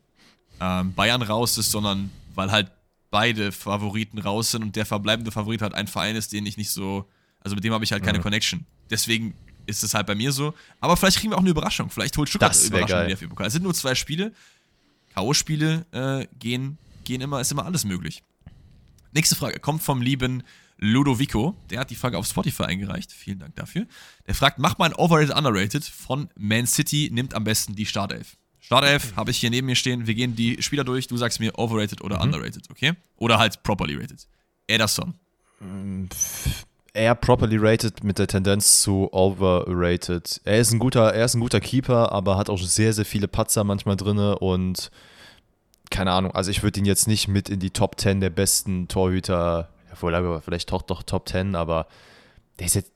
ähm, 0.60 0.94
Bayern 0.94 1.22
raus 1.22 1.58
ist, 1.58 1.72
sondern 1.72 2.12
weil 2.36 2.52
halt 2.52 2.72
beide 3.12 3.52
Favoriten 3.52 4.18
raus 4.20 4.52
sind 4.52 4.64
und 4.64 4.76
der 4.76 4.86
verbleibende 4.86 5.32
Favorit 5.32 5.62
halt 5.62 5.74
ein 5.74 5.88
Verein 5.88 6.16
ist, 6.16 6.34
den 6.34 6.46
ich 6.46 6.58
nicht 6.58 6.72
so, 6.72 7.08
also 7.40 7.56
mit 7.56 7.64
dem 7.64 7.74
habe 7.74 7.84
ich 7.84 7.92
halt 7.92 8.04
keine 8.04 8.20
Connection. 8.20 8.66
Deswegen 8.90 9.36
ist 9.66 9.84
es 9.84 9.94
halt 9.94 10.08
bei 10.08 10.16
mir 10.16 10.32
so. 10.32 10.54
Aber 10.80 10.98
vielleicht 10.98 11.20
kriegen 11.20 11.32
wir 11.32 11.38
auch 11.38 11.42
eine 11.42 11.52
Überraschung. 11.52 11.90
Vielleicht 11.90 12.18
holt 12.18 12.28
Stuttgart 12.30 12.52
Das 12.52 12.60
eine 12.62 12.68
Überraschung 12.70 12.98
geil. 12.98 13.12
im 13.12 13.18
DFB-Pokal. 13.18 13.48
Es 13.48 13.54
sind 13.54 13.64
nur 13.64 13.74
zwei 13.74 13.96
Spiele. 13.96 14.34
K.O.-Spiele 15.14 15.86
äh, 15.92 16.28
gehen, 16.40 16.78
gehen 17.04 17.22
immer, 17.22 17.40
ist 17.40 17.52
immer 17.52 17.66
alles 17.66 17.86
möglich. 17.86 18.24
Nächste 19.14 19.36
Frage 19.36 19.60
kommt 19.60 19.84
vom 19.84 20.02
lieben 20.02 20.44
Ludovico. 20.84 21.56
Der 21.70 21.80
hat 21.80 21.90
die 21.90 21.96
Frage 21.96 22.18
auf 22.18 22.28
Spotify 22.28 22.64
eingereicht. 22.64 23.12
Vielen 23.12 23.40
Dank 23.40 23.56
dafür. 23.56 23.86
Der 24.28 24.36
fragt, 24.36 24.60
mach 24.60 24.78
mal 24.78 24.86
ein 24.86 24.94
Overrated, 24.94 25.36
Underrated 25.36 25.84
von 25.84 26.30
Man 26.36 26.68
City, 26.68 27.10
nimmt 27.12 27.34
am 27.34 27.44
besten 27.44 27.76
die 27.76 27.86
Startelf. 27.86 28.38
Startelf 28.60 29.16
habe 29.16 29.32
ich 29.32 29.38
hier 29.38 29.50
neben 29.50 29.68
mir 29.68 29.76
stehen. 29.76 30.08
Wir 30.08 30.16
gehen 30.16 30.36
die 30.36 30.62
Spieler 30.62 30.84
durch. 30.84 31.08
Du 31.08 31.18
sagst 31.18 31.40
mir 31.40 31.58
Overrated 31.58 32.02
oder 32.02 32.22
Underrated, 32.22 32.70
okay? 32.70 32.94
Oder 33.18 33.38
halt 33.40 33.64
Properly 33.64 33.96
Rated. 33.96 34.28
Ederson. 34.68 35.14
Eher 36.94 37.16
properly 37.16 37.58
rated 37.58 38.04
mit 38.04 38.20
der 38.20 38.28
Tendenz 38.28 38.82
zu 38.82 39.12
overrated. 39.12 40.42
Er 40.44 40.60
ist 40.60 40.72
ein 40.72 40.80
guter, 40.80 41.14
er 41.14 41.26
ist 41.26 41.34
ein 41.34 41.40
guter 41.40 41.60
Keeper, 41.60 42.12
aber 42.12 42.38
hat 42.38 42.50
auch 42.50 42.60
sehr, 42.60 42.94
sehr 42.94 43.06
viele 43.06 43.28
Patzer 43.28 43.64
manchmal 43.64 43.96
drinne 43.96 44.38
und 44.38 44.92
keine 45.90 46.12
Ahnung, 46.12 46.32
also 46.32 46.50
ich 46.52 46.64
würde 46.64 46.80
ihn 46.80 46.86
jetzt 46.86 47.08
nicht 47.08 47.28
mit 47.28 47.50
in 47.50 47.60
die 47.60 47.70
Top 47.70 48.00
10 48.00 48.20
der 48.20 48.30
besten 48.30 48.88
Torhüter, 48.88 49.70
obwohl 49.94 50.14
er 50.14 50.42
vielleicht 50.42 50.72
doch, 50.72 50.82
doch 50.82 51.04
Top 51.04 51.28
10, 51.30 51.56
aber 51.56 51.88
der 52.60 52.68
ist 52.68 52.76
jetzt 52.76 52.92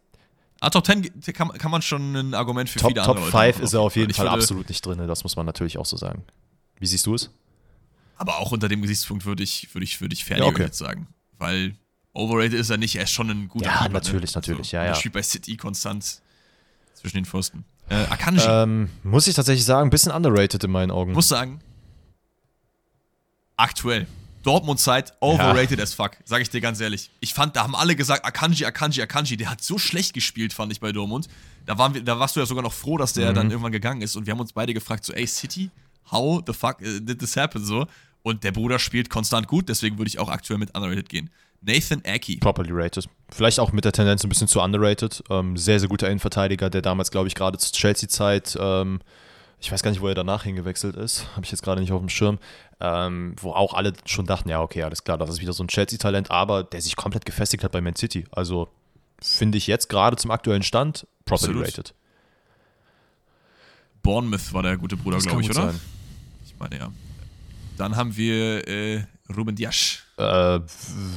Ah, 0.59 0.71
Top 0.71 0.85
10 0.87 1.21
kann, 1.33 1.49
kann 1.49 1.69
man 1.69 1.83
schon 1.83 2.15
ein 2.15 2.33
Argument 2.33 2.67
für 2.67 2.79
Top, 2.79 2.89
viele 2.91 3.01
Top 3.03 3.15
andere 3.17 3.31
5 3.31 3.33
machen, 3.55 3.63
ist 3.63 3.73
er 3.73 3.81
auf 3.81 3.95
jeden 3.95 4.11
Fall 4.13 4.25
würde- 4.25 4.33
absolut 4.41 4.67
nicht 4.69 4.83
drin, 4.85 5.07
das 5.07 5.23
muss 5.23 5.35
man 5.35 5.45
natürlich 5.45 5.77
auch 5.77 5.85
so 5.85 5.97
sagen. 5.97 6.23
Wie 6.79 6.87
siehst 6.87 7.05
du 7.05 7.13
es? 7.13 7.29
Aber 8.17 8.39
auch 8.39 8.51
unter 8.51 8.67
dem 8.67 8.81
Gesichtspunkt 8.81 9.25
würde 9.25 9.43
ich, 9.43 9.73
würde 9.75 9.83
ich, 9.83 10.01
würde 10.01 10.13
ich 10.13 10.25
fair 10.25 10.39
Ja, 10.39 10.45
okay. 10.45 10.63
jetzt 10.63 10.79
sagen. 10.79 11.05
Weil 11.37 11.75
overrated 12.13 12.53
ist 12.53 12.71
er 12.71 12.77
nicht, 12.77 12.95
er 12.95 13.03
ist 13.03 13.11
schon 13.11 13.29
ein 13.29 13.47
guter 13.47 13.65
Ja, 13.67 13.77
Keeper, 13.83 13.89
natürlich, 13.93 14.33
ne? 14.33 14.37
natürlich, 14.39 14.71
ja, 14.71 14.79
und 14.79 14.85
ja. 14.87 14.91
Er 14.93 14.95
spielt 14.95 15.13
bei 15.13 15.21
City 15.21 15.55
konstant 15.57 16.21
zwischen 16.95 17.17
den 17.17 17.25
Pfosten. 17.25 17.63
Äh, 17.89 17.93
Akanji, 18.09 18.41
Ähm, 18.43 18.89
muss 19.03 19.27
ich 19.27 19.35
tatsächlich 19.35 19.63
sagen, 19.63 19.87
ein 19.87 19.91
bisschen 19.91 20.11
underrated 20.11 20.63
in 20.63 20.71
meinen 20.71 20.89
Augen. 20.89 21.13
muss 21.13 21.27
sagen, 21.27 21.59
aktuell. 23.55 24.07
Dortmund-Zeit, 24.47 25.13
overrated 25.19 25.81
as 25.81 25.93
fuck, 25.93 26.11
sag 26.23 26.41
ich 26.41 26.49
dir 26.49 26.61
ganz 26.61 26.79
ehrlich. 26.79 27.11
Ich 27.19 27.33
fand, 27.33 27.57
da 27.57 27.63
haben 27.63 27.75
alle 27.75 27.97
gesagt, 27.97 28.23
Akanji, 28.23 28.65
Akanji, 28.65 29.01
Akanji, 29.01 29.35
der 29.35 29.51
hat 29.51 29.61
so 29.61 29.77
schlecht 29.77 30.13
gespielt, 30.13 30.53
fand 30.53 30.71
ich 30.71 30.79
bei 30.79 30.93
Dortmund. 30.93 31.27
Da, 31.65 31.77
waren 31.77 31.93
wir, 31.93 32.01
da 32.01 32.17
warst 32.17 32.37
du 32.37 32.39
ja 32.39 32.45
sogar 32.45 32.63
noch 32.63 32.71
froh, 32.71 32.97
dass 32.97 33.11
der 33.11 33.33
dann 33.33 33.51
irgendwann 33.51 33.73
gegangen 33.73 34.01
ist 34.01 34.15
und 34.15 34.25
wir 34.25 34.31
haben 34.31 34.39
uns 34.39 34.53
beide 34.53 34.73
gefragt, 34.73 35.03
so, 35.03 35.11
ey, 35.11 35.27
City, 35.27 35.69
how 36.09 36.41
the 36.47 36.53
fuck 36.53 36.81
äh, 36.81 37.01
did 37.01 37.19
this 37.19 37.35
happen, 37.35 37.63
so. 37.63 37.87
Und 38.23 38.45
der 38.45 38.53
Bruder 38.53 38.79
spielt 38.79 39.09
konstant 39.09 39.47
gut, 39.47 39.67
deswegen 39.67 39.97
würde 39.97 40.07
ich 40.07 40.17
auch 40.19 40.29
aktuell 40.29 40.59
mit 40.59 40.75
underrated 40.75 41.09
gehen. 41.09 41.29
Nathan 41.61 42.01
Aki. 42.05 42.37
Properly 42.37 42.71
rated. 42.71 43.09
Vielleicht 43.29 43.59
auch 43.59 43.73
mit 43.73 43.83
der 43.83 43.91
Tendenz 43.91 44.23
ein 44.23 44.29
bisschen 44.29 44.47
zu 44.47 44.61
underrated. 44.61 45.23
Ähm, 45.29 45.57
sehr, 45.57 45.79
sehr 45.79 45.89
guter 45.89 46.07
Innenverteidiger, 46.07 46.69
der 46.69 46.81
damals, 46.81 47.11
glaube 47.11 47.27
ich, 47.27 47.35
gerade 47.35 47.57
zur 47.57 47.73
Chelsea-Zeit, 47.73 48.57
ähm, 48.59 48.99
ich 49.59 49.71
weiß 49.71 49.81
gar 49.81 49.91
nicht, 49.91 50.01
wo 50.01 50.07
er 50.07 50.15
danach 50.15 50.43
hingewechselt 50.43 50.95
ist, 50.95 51.27
habe 51.35 51.45
ich 51.45 51.51
jetzt 51.51 51.63
gerade 51.63 51.81
nicht 51.81 51.91
auf 51.91 51.99
dem 51.99 52.09
Schirm, 52.09 52.39
ähm, 52.79 53.35
wo 53.41 53.51
auch 53.51 53.73
alle 53.73 53.93
schon 54.05 54.25
dachten, 54.25 54.49
ja, 54.49 54.61
okay, 54.61 54.83
alles 54.83 55.03
klar, 55.03 55.17
das 55.17 55.29
ist 55.29 55.41
wieder 55.41 55.53
so 55.53 55.63
ein 55.63 55.67
Chelsea-Talent, 55.67 56.29
aber 56.29 56.63
der 56.63 56.81
sich 56.81 56.95
komplett 56.95 57.25
gefestigt 57.25 57.63
hat 57.63 57.71
bei 57.71 57.81
Man 57.81 57.95
City. 57.95 58.25
Also 58.31 58.69
finde 59.19 59.57
ich 59.57 59.67
jetzt 59.67 59.89
gerade 59.89 60.15
zum 60.15 60.31
aktuellen 60.31 60.63
Stand 60.63 61.07
properly 61.25 61.53
Absolut. 61.53 61.67
rated. 61.67 61.93
Bournemouth 64.03 64.53
war 64.53 64.63
der 64.63 64.77
gute 64.77 64.95
Bruder, 64.95 65.17
glaube 65.17 65.41
ich, 65.41 65.49
oder? 65.49 65.71
sein. 65.71 65.81
Ich 66.45 66.55
meine, 66.59 66.77
ja. 66.77 66.91
Dann 67.77 67.95
haben 67.95 68.15
wir 68.15 68.67
äh, 68.67 69.05
Ruben 69.35 69.55
Diasch. 69.55 70.06
Äh, 70.17 70.59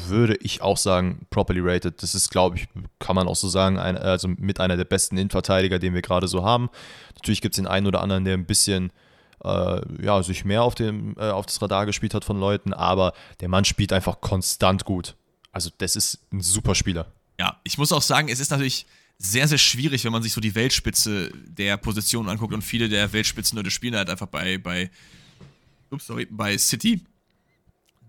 würde 0.09 0.37
ich 0.37 0.61
auch 0.61 0.77
sagen, 0.77 1.27
properly 1.31 1.61
rated. 1.63 2.03
Das 2.03 2.15
ist, 2.15 2.31
glaube 2.31 2.57
ich, 2.57 2.69
kann 2.99 3.17
man 3.17 3.29
auch 3.29 3.37
so 3.37 3.49
sagen, 3.49 3.79
ein, 3.79 3.97
also 3.97 4.29
mit 4.29 4.61
einer 4.61 4.77
der 4.77 4.85
besten 4.85 5.17
Innenverteidiger, 5.17 5.79
den 5.79 5.95
wir 5.95 6.03
gerade 6.03 6.29
so 6.29 6.45
haben. 6.45 6.69
Natürlich 7.15 7.41
gibt 7.41 7.55
es 7.55 7.57
den 7.57 7.67
einen 7.67 7.87
oder 7.87 8.03
anderen, 8.03 8.25
der 8.27 8.35
ein 8.35 8.45
bisschen 8.45 8.93
äh, 9.43 10.05
ja, 10.05 10.23
sich 10.23 10.45
mehr 10.45 10.63
auf, 10.63 10.75
dem, 10.75 11.17
äh, 11.19 11.31
auf 11.31 11.47
das 11.47 11.61
Radar 11.63 11.87
gespielt 11.87 12.13
hat 12.13 12.25
von 12.25 12.39
Leuten, 12.39 12.75
aber 12.75 13.15
der 13.41 13.49
Mann 13.49 13.65
spielt 13.65 13.93
einfach 13.93 14.21
konstant 14.21 14.85
gut. 14.85 15.17
Also, 15.53 15.71
das 15.79 15.97
ist 15.97 16.19
ein 16.33 16.41
super 16.43 16.75
Spieler. 16.75 17.07
Ja, 17.39 17.59
ich 17.65 17.79
muss 17.79 17.93
auch 17.93 18.03
sagen, 18.03 18.29
es 18.29 18.39
ist 18.39 18.51
natürlich 18.51 18.87
sehr, 19.17 19.49
sehr 19.49 19.59
schwierig, 19.59 20.05
wenn 20.05 20.13
man 20.13 20.23
sich 20.23 20.33
so 20.33 20.41
die 20.41 20.55
Weltspitze 20.55 21.33
der 21.47 21.77
Position 21.77 22.29
anguckt 22.29 22.55
und 22.55 22.63
viele 22.63 22.89
der 22.89 23.13
Weltspitzenleute 23.13 23.71
spielen 23.71 23.97
halt 23.97 24.11
einfach 24.11 24.27
bei, 24.27 24.59
bei, 24.59 24.91
ups, 25.91 26.07
sorry, 26.07 26.27
bei 26.31 26.57
City, 26.57 27.03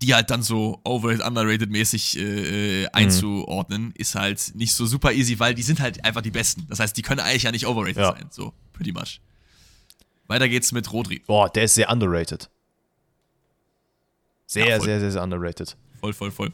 die 0.02 0.14
halt 0.16 0.30
dann 0.32 0.41
so 0.43 0.80
overrated, 0.84 1.26
underrated 1.26 1.70
mäßig 1.70 2.18
äh, 2.18 2.84
äh, 2.84 2.88
einzuordnen, 2.91 3.91
ist 3.95 4.16
halt 4.16 4.54
nicht 4.56 4.74
so 4.74 4.86
super 4.86 5.12
easy, 5.14 5.39
weil 5.39 5.54
die 5.54 5.62
sind 5.64 5.80
halt 5.80 6.04
einfach 6.04 6.22
die 6.22 6.32
Besten. 6.32 6.66
Das 6.70 6.80
heißt, 6.80 6.95
die 6.97 7.02
können 7.02 7.20
eigentlich 7.20 7.43
ja 7.43 7.52
nicht 7.52 7.68
overrated 7.68 7.97
Ja. 7.97 8.12
sein, 8.14 8.28
so, 8.32 8.54
pretty 8.74 8.91
much. 8.91 9.22
Weiter 10.28 10.47
geht's 10.49 10.72
mit 10.72 10.91
Rodri. 10.91 11.22
Boah, 11.28 11.49
der 11.49 11.64
ist 11.66 11.76
sehr 11.76 11.89
underrated. 11.91 12.49
Sehr, 14.47 14.68
Ja, 14.68 14.80
sehr, 14.80 14.99
sehr, 14.99 15.12
sehr 15.12 15.24
underrated. 15.24 15.78
Voll, 15.99 16.14
voll, 16.14 16.32
voll. 16.32 16.52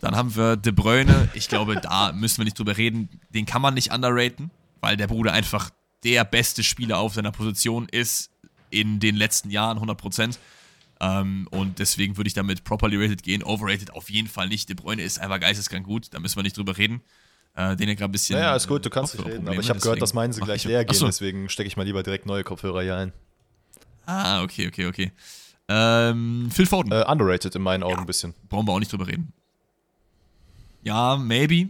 Dann 0.00 0.16
haben 0.16 0.34
wir 0.36 0.56
De 0.56 0.72
Bruyne. 0.72 1.28
Ich 1.34 1.48
glaube, 1.48 1.76
da 1.80 2.12
müssen 2.12 2.38
wir 2.38 2.44
nicht 2.44 2.58
drüber 2.58 2.76
reden. 2.76 3.08
Den 3.30 3.46
kann 3.46 3.62
man 3.62 3.74
nicht 3.74 3.92
underraten, 3.92 4.50
weil 4.80 4.96
der 4.96 5.06
Bruder 5.06 5.32
einfach 5.32 5.70
der 6.04 6.24
beste 6.24 6.62
Spieler 6.62 6.98
auf 6.98 7.14
seiner 7.14 7.32
Position 7.32 7.88
ist 7.88 8.30
in 8.70 9.00
den 9.00 9.16
letzten 9.16 9.50
Jahren, 9.50 9.78
100%. 9.78 10.36
Ähm, 11.04 11.48
und 11.50 11.78
deswegen 11.80 12.16
würde 12.16 12.28
ich 12.28 12.34
damit 12.34 12.64
properly 12.64 12.96
rated 12.96 13.22
gehen. 13.22 13.42
Overrated 13.42 13.92
auf 13.92 14.08
jeden 14.10 14.28
Fall 14.28 14.48
nicht. 14.48 14.68
De 14.68 14.76
Bruyne 14.76 15.02
ist 15.02 15.18
einfach 15.20 15.40
geisteskrank 15.40 15.84
gut. 15.84 16.06
Da 16.12 16.20
müssen 16.20 16.36
wir 16.36 16.42
nicht 16.42 16.56
drüber 16.56 16.76
reden. 16.78 17.02
Äh, 17.56 17.76
den 17.76 17.88
ja 17.88 17.94
gerade 17.94 18.10
ein 18.10 18.12
bisschen. 18.12 18.38
Ja, 18.38 18.54
ist 18.56 18.66
gut, 18.68 18.84
du 18.84 18.90
kannst 18.90 19.16
nicht 19.18 19.26
reden. 19.26 19.46
Aber 19.48 19.58
ich 19.58 19.68
habe 19.68 19.80
gehört, 19.80 20.00
dass 20.02 20.14
meinen 20.14 20.32
sie 20.32 20.40
gleich 20.40 20.62
ich- 20.62 20.68
leer 20.68 20.84
gehen, 20.84 21.04
deswegen 21.06 21.48
stecke 21.48 21.66
ich 21.68 21.76
mal 21.76 21.84
lieber 21.84 22.02
direkt 22.02 22.26
neue 22.26 22.42
Kopfhörer 22.44 22.82
hier 22.82 22.96
ein. 22.96 23.12
Ah, 24.06 24.42
okay, 24.42 24.66
okay, 24.68 24.86
okay. 24.86 25.12
Ähm, 25.68 26.50
Phil 26.52 26.66
Foden. 26.66 26.92
Äh, 26.92 27.04
underrated 27.06 27.54
in 27.54 27.62
meinen 27.62 27.82
Augen 27.82 28.00
ein 28.00 28.06
bisschen. 28.06 28.34
brauchen 28.48 28.66
wir 28.66 28.72
auch 28.72 28.78
nicht 28.80 28.92
drüber 28.92 29.06
reden. 29.06 29.32
Ja, 30.82 31.16
maybe. 31.16 31.68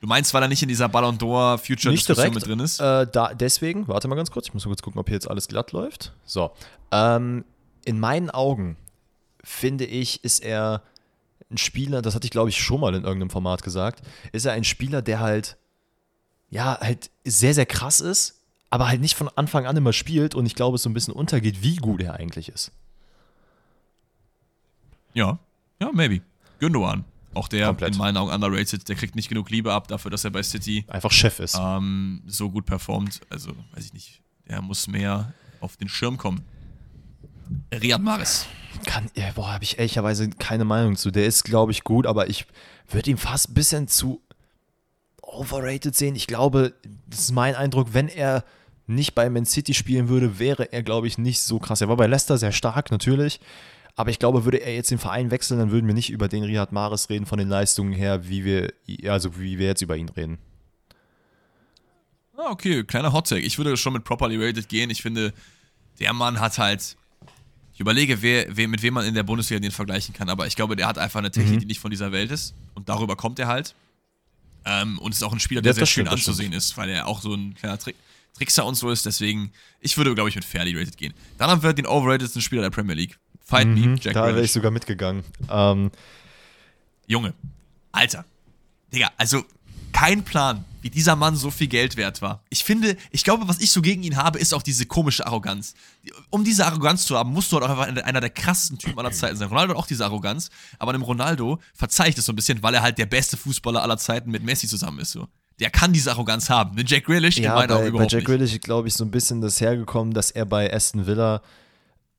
Du 0.00 0.06
meinst, 0.06 0.34
weil 0.34 0.42
er 0.42 0.48
nicht 0.48 0.62
in 0.62 0.68
dieser 0.68 0.88
Ballon 0.88 1.16
d'Or 1.16 1.56
Future 1.56 1.90
Nicht 1.92 2.06
Diskussion 2.06 2.32
direkt. 2.32 2.34
mit 2.34 2.46
drin 2.46 2.60
ist? 2.60 2.80
Äh, 2.80 3.06
da, 3.10 3.32
deswegen, 3.32 3.88
warte 3.88 4.08
mal 4.08 4.14
ganz 4.14 4.30
kurz, 4.30 4.46
ich 4.48 4.54
muss 4.54 4.64
mal 4.66 4.70
kurz 4.70 4.82
gucken, 4.82 5.00
ob 5.00 5.08
hier 5.08 5.14
jetzt 5.14 5.28
alles 5.30 5.48
glatt 5.48 5.72
läuft. 5.72 6.12
So. 6.26 6.50
Ähm, 6.90 7.44
in 7.86 7.98
meinen 7.98 8.30
Augen 8.30 8.76
finde 9.42 9.86
ich, 9.86 10.22
ist 10.24 10.40
er 10.40 10.82
ein 11.50 11.56
Spieler, 11.56 12.02
das 12.02 12.14
hatte 12.14 12.26
ich 12.26 12.32
glaube 12.32 12.50
ich 12.50 12.60
schon 12.60 12.80
mal 12.80 12.94
in 12.94 13.04
irgendeinem 13.04 13.30
Format 13.30 13.62
gesagt, 13.62 14.02
ist 14.32 14.44
er 14.44 14.52
ein 14.52 14.64
Spieler, 14.64 15.00
der 15.00 15.20
halt, 15.20 15.56
ja, 16.50 16.78
halt 16.80 17.10
sehr, 17.24 17.54
sehr 17.54 17.66
krass 17.66 18.00
ist, 18.00 18.42
aber 18.68 18.88
halt 18.88 19.00
nicht 19.00 19.14
von 19.14 19.28
Anfang 19.36 19.64
an 19.64 19.76
immer 19.76 19.92
spielt 19.92 20.34
und 20.34 20.44
ich 20.44 20.56
glaube, 20.56 20.74
es 20.74 20.82
so 20.82 20.90
ein 20.90 20.94
bisschen 20.94 21.14
untergeht, 21.14 21.62
wie 21.62 21.76
gut 21.76 22.02
er 22.02 22.14
eigentlich 22.14 22.48
ist. 22.48 22.72
Ja, 25.14 25.38
ja, 25.80 25.90
maybe. 25.92 26.20
Gündogan. 26.58 27.04
Auch 27.32 27.48
der 27.48 27.66
Komplett. 27.66 27.92
in 27.92 27.98
meinen 27.98 28.16
Augen 28.16 28.32
underrated. 28.32 28.88
Der 28.88 28.96
kriegt 28.96 29.14
nicht 29.14 29.28
genug 29.28 29.50
Liebe 29.50 29.72
ab 29.72 29.88
dafür, 29.88 30.10
dass 30.10 30.24
er 30.24 30.30
bei 30.30 30.42
City 30.42 30.84
Einfach 30.88 31.12
Chef 31.12 31.38
ist. 31.38 31.56
ähm, 31.60 32.22
so 32.26 32.50
gut 32.50 32.64
performt. 32.66 33.20
Also, 33.28 33.52
weiß 33.74 33.84
ich 33.84 33.92
nicht. 33.92 34.22
Der 34.48 34.62
muss 34.62 34.88
mehr 34.88 35.32
auf 35.60 35.76
den 35.76 35.88
Schirm 35.88 36.16
kommen. 36.16 36.42
Riyad 37.72 38.00
Mahrez. 38.00 38.46
Kann, 38.84 39.10
ja, 39.14 39.30
boah, 39.34 39.52
habe 39.52 39.64
ich 39.64 39.78
ehrlicherweise 39.78 40.28
keine 40.30 40.64
Meinung 40.64 40.96
zu. 40.96 41.10
Der 41.10 41.26
ist, 41.26 41.44
glaube 41.44 41.72
ich, 41.72 41.82
gut, 41.82 42.06
aber 42.06 42.28
ich 42.28 42.46
würde 42.88 43.10
ihn 43.10 43.16
fast 43.16 43.50
ein 43.50 43.54
bisschen 43.54 43.88
zu 43.88 44.20
overrated 45.22 45.94
sehen. 45.94 46.14
Ich 46.14 46.26
glaube, 46.26 46.74
das 47.06 47.20
ist 47.20 47.32
mein 47.32 47.54
Eindruck, 47.54 47.88
wenn 47.92 48.08
er 48.08 48.44
nicht 48.86 49.14
bei 49.14 49.28
Man 49.28 49.46
City 49.46 49.74
spielen 49.74 50.08
würde, 50.08 50.38
wäre 50.38 50.72
er, 50.72 50.82
glaube 50.82 51.06
ich, 51.08 51.18
nicht 51.18 51.42
so 51.42 51.58
krass. 51.58 51.80
Er 51.80 51.88
war 51.88 51.96
bei 51.96 52.06
Leicester 52.06 52.38
sehr 52.38 52.52
stark, 52.52 52.90
natürlich. 52.90 53.40
Aber 53.96 54.10
ich 54.10 54.18
glaube, 54.18 54.44
würde 54.44 54.58
er 54.58 54.74
jetzt 54.74 54.90
den 54.90 54.98
Verein 54.98 55.30
wechseln, 55.30 55.58
dann 55.58 55.70
würden 55.70 55.86
wir 55.86 55.94
nicht 55.94 56.10
über 56.10 56.28
den 56.28 56.44
Riyad 56.44 56.70
Mahrez 56.70 57.08
reden 57.08 57.26
von 57.26 57.38
den 57.38 57.48
Leistungen 57.48 57.92
her, 57.92 58.28
wie 58.28 58.44
wir, 58.44 58.72
also 59.10 59.38
wie 59.40 59.58
wir 59.58 59.66
jetzt 59.66 59.82
über 59.82 59.96
ihn 59.96 60.10
reden. 60.10 60.38
Ah, 62.36 62.50
okay, 62.50 62.84
kleiner 62.84 63.12
Hottag. 63.12 63.38
Ich 63.38 63.56
würde 63.56 63.76
schon 63.78 63.94
mit 63.94 64.04
properly 64.04 64.36
rated 64.36 64.68
gehen. 64.68 64.90
Ich 64.90 65.00
finde, 65.00 65.32
der 65.98 66.12
Mann 66.12 66.38
hat 66.38 66.58
halt. 66.58 66.96
Ich 67.76 67.80
überlege, 67.80 68.22
wer, 68.22 68.46
wer, 68.56 68.68
mit 68.68 68.80
wem 68.80 68.94
man 68.94 69.04
in 69.04 69.12
der 69.12 69.22
Bundesliga 69.22 69.60
den 69.60 69.70
vergleichen 69.70 70.14
kann, 70.14 70.30
aber 70.30 70.46
ich 70.46 70.56
glaube, 70.56 70.76
der 70.76 70.86
hat 70.86 70.96
einfach 70.96 71.18
eine 71.18 71.30
Technik, 71.30 71.56
Mhm. 71.56 71.60
die 71.60 71.66
nicht 71.66 71.78
von 71.78 71.90
dieser 71.90 72.10
Welt 72.10 72.30
ist. 72.30 72.54
Und 72.72 72.88
darüber 72.88 73.16
kommt 73.16 73.38
er 73.38 73.48
halt. 73.48 73.74
Ähm, 74.64 74.98
und 74.98 75.12
ist 75.12 75.22
auch 75.22 75.32
ein 75.34 75.40
Spieler, 75.40 75.60
der 75.60 75.72
Ja, 75.72 75.74
sehr 75.74 75.84
schön 75.86 76.06
stimmt, 76.06 76.08
anzusehen 76.18 76.54
ist, 76.54 76.78
weil 76.78 76.88
er 76.88 77.06
auch 77.06 77.20
so 77.20 77.34
ein 77.34 77.54
kleiner 77.54 77.76
Trick, 77.76 77.94
Trickser 78.32 78.64
und 78.64 78.76
so 78.76 78.88
ist. 78.90 79.04
Deswegen, 79.04 79.52
ich 79.80 79.94
würde, 79.98 80.14
glaube 80.14 80.30
ich, 80.30 80.36
mit 80.36 80.44
fairly 80.46 80.74
rated 80.74 80.96
gehen. 80.96 81.12
Dann 81.36 81.50
haben 81.50 81.62
wir 81.62 81.74
den 81.74 81.86
overratedsten 81.86 82.40
Spieler 82.40 82.62
der 82.62 82.70
Premier 82.70 82.94
League. 82.94 83.18
Fight 83.44 83.68
me, 83.68 83.94
Jack 84.00 84.14
Mhm, 84.14 84.18
da 84.20 84.26
wäre 84.28 84.42
ich 84.42 84.52
sogar 84.52 84.70
mitgegangen. 84.70 85.22
Ähm, 85.50 85.90
Junge, 87.06 87.34
Alter, 87.92 88.24
Digga, 88.92 89.10
also 89.18 89.44
kein 89.92 90.24
Plan, 90.24 90.64
wie 90.86 90.90
dieser 90.90 91.16
Mann 91.16 91.34
so 91.34 91.50
viel 91.50 91.66
Geld 91.66 91.96
wert 91.96 92.22
war. 92.22 92.44
Ich 92.48 92.62
finde, 92.62 92.96
ich 93.10 93.24
glaube, 93.24 93.48
was 93.48 93.58
ich 93.58 93.72
so 93.72 93.82
gegen 93.82 94.04
ihn 94.04 94.16
habe, 94.16 94.38
ist 94.38 94.54
auch 94.54 94.62
diese 94.62 94.86
komische 94.86 95.26
Arroganz. 95.26 95.74
Um 96.30 96.44
diese 96.44 96.64
Arroganz 96.64 97.06
zu 97.06 97.18
haben, 97.18 97.32
musst 97.32 97.50
du 97.50 97.56
halt 97.56 97.68
auch 97.68 97.76
einfach 97.76 98.04
einer 98.04 98.20
der 98.20 98.30
krassesten 98.30 98.78
Typen 98.78 98.96
aller 99.00 99.10
Zeiten 99.10 99.36
sein. 99.36 99.48
Ronaldo 99.48 99.72
hat 99.72 99.80
auch 99.80 99.88
diese 99.88 100.04
Arroganz, 100.04 100.48
aber 100.78 100.92
dem 100.92 101.02
Ronaldo 101.02 101.58
verzeihe 101.74 102.10
ich 102.10 102.14
das 102.14 102.24
so 102.24 102.32
ein 102.32 102.36
bisschen, 102.36 102.62
weil 102.62 102.72
er 102.72 102.82
halt 102.82 102.98
der 102.98 103.06
beste 103.06 103.36
Fußballer 103.36 103.82
aller 103.82 103.98
Zeiten 103.98 104.30
mit 104.30 104.44
Messi 104.44 104.68
zusammen 104.68 105.00
ist. 105.00 105.10
So. 105.10 105.26
Der 105.58 105.70
kann 105.70 105.92
diese 105.92 106.12
Arroganz 106.12 106.48
haben. 106.48 106.76
Den 106.76 106.86
Jack 106.86 107.06
Grealish 107.06 107.38
in 107.38 107.44
Ja, 107.44 107.56
Augen 107.56 107.66
bei, 107.66 107.74
bei 107.74 107.88
überhaupt 107.88 108.12
Jack 108.12 108.20
nicht. 108.20 108.26
Grealish, 108.28 108.60
glaube 108.60 108.86
ich, 108.86 108.94
so 108.94 109.02
ein 109.04 109.10
bisschen 109.10 109.40
das 109.40 109.60
hergekommen, 109.60 110.14
dass 110.14 110.30
er 110.30 110.46
bei 110.46 110.72
Aston 110.72 111.04
Villa 111.08 111.42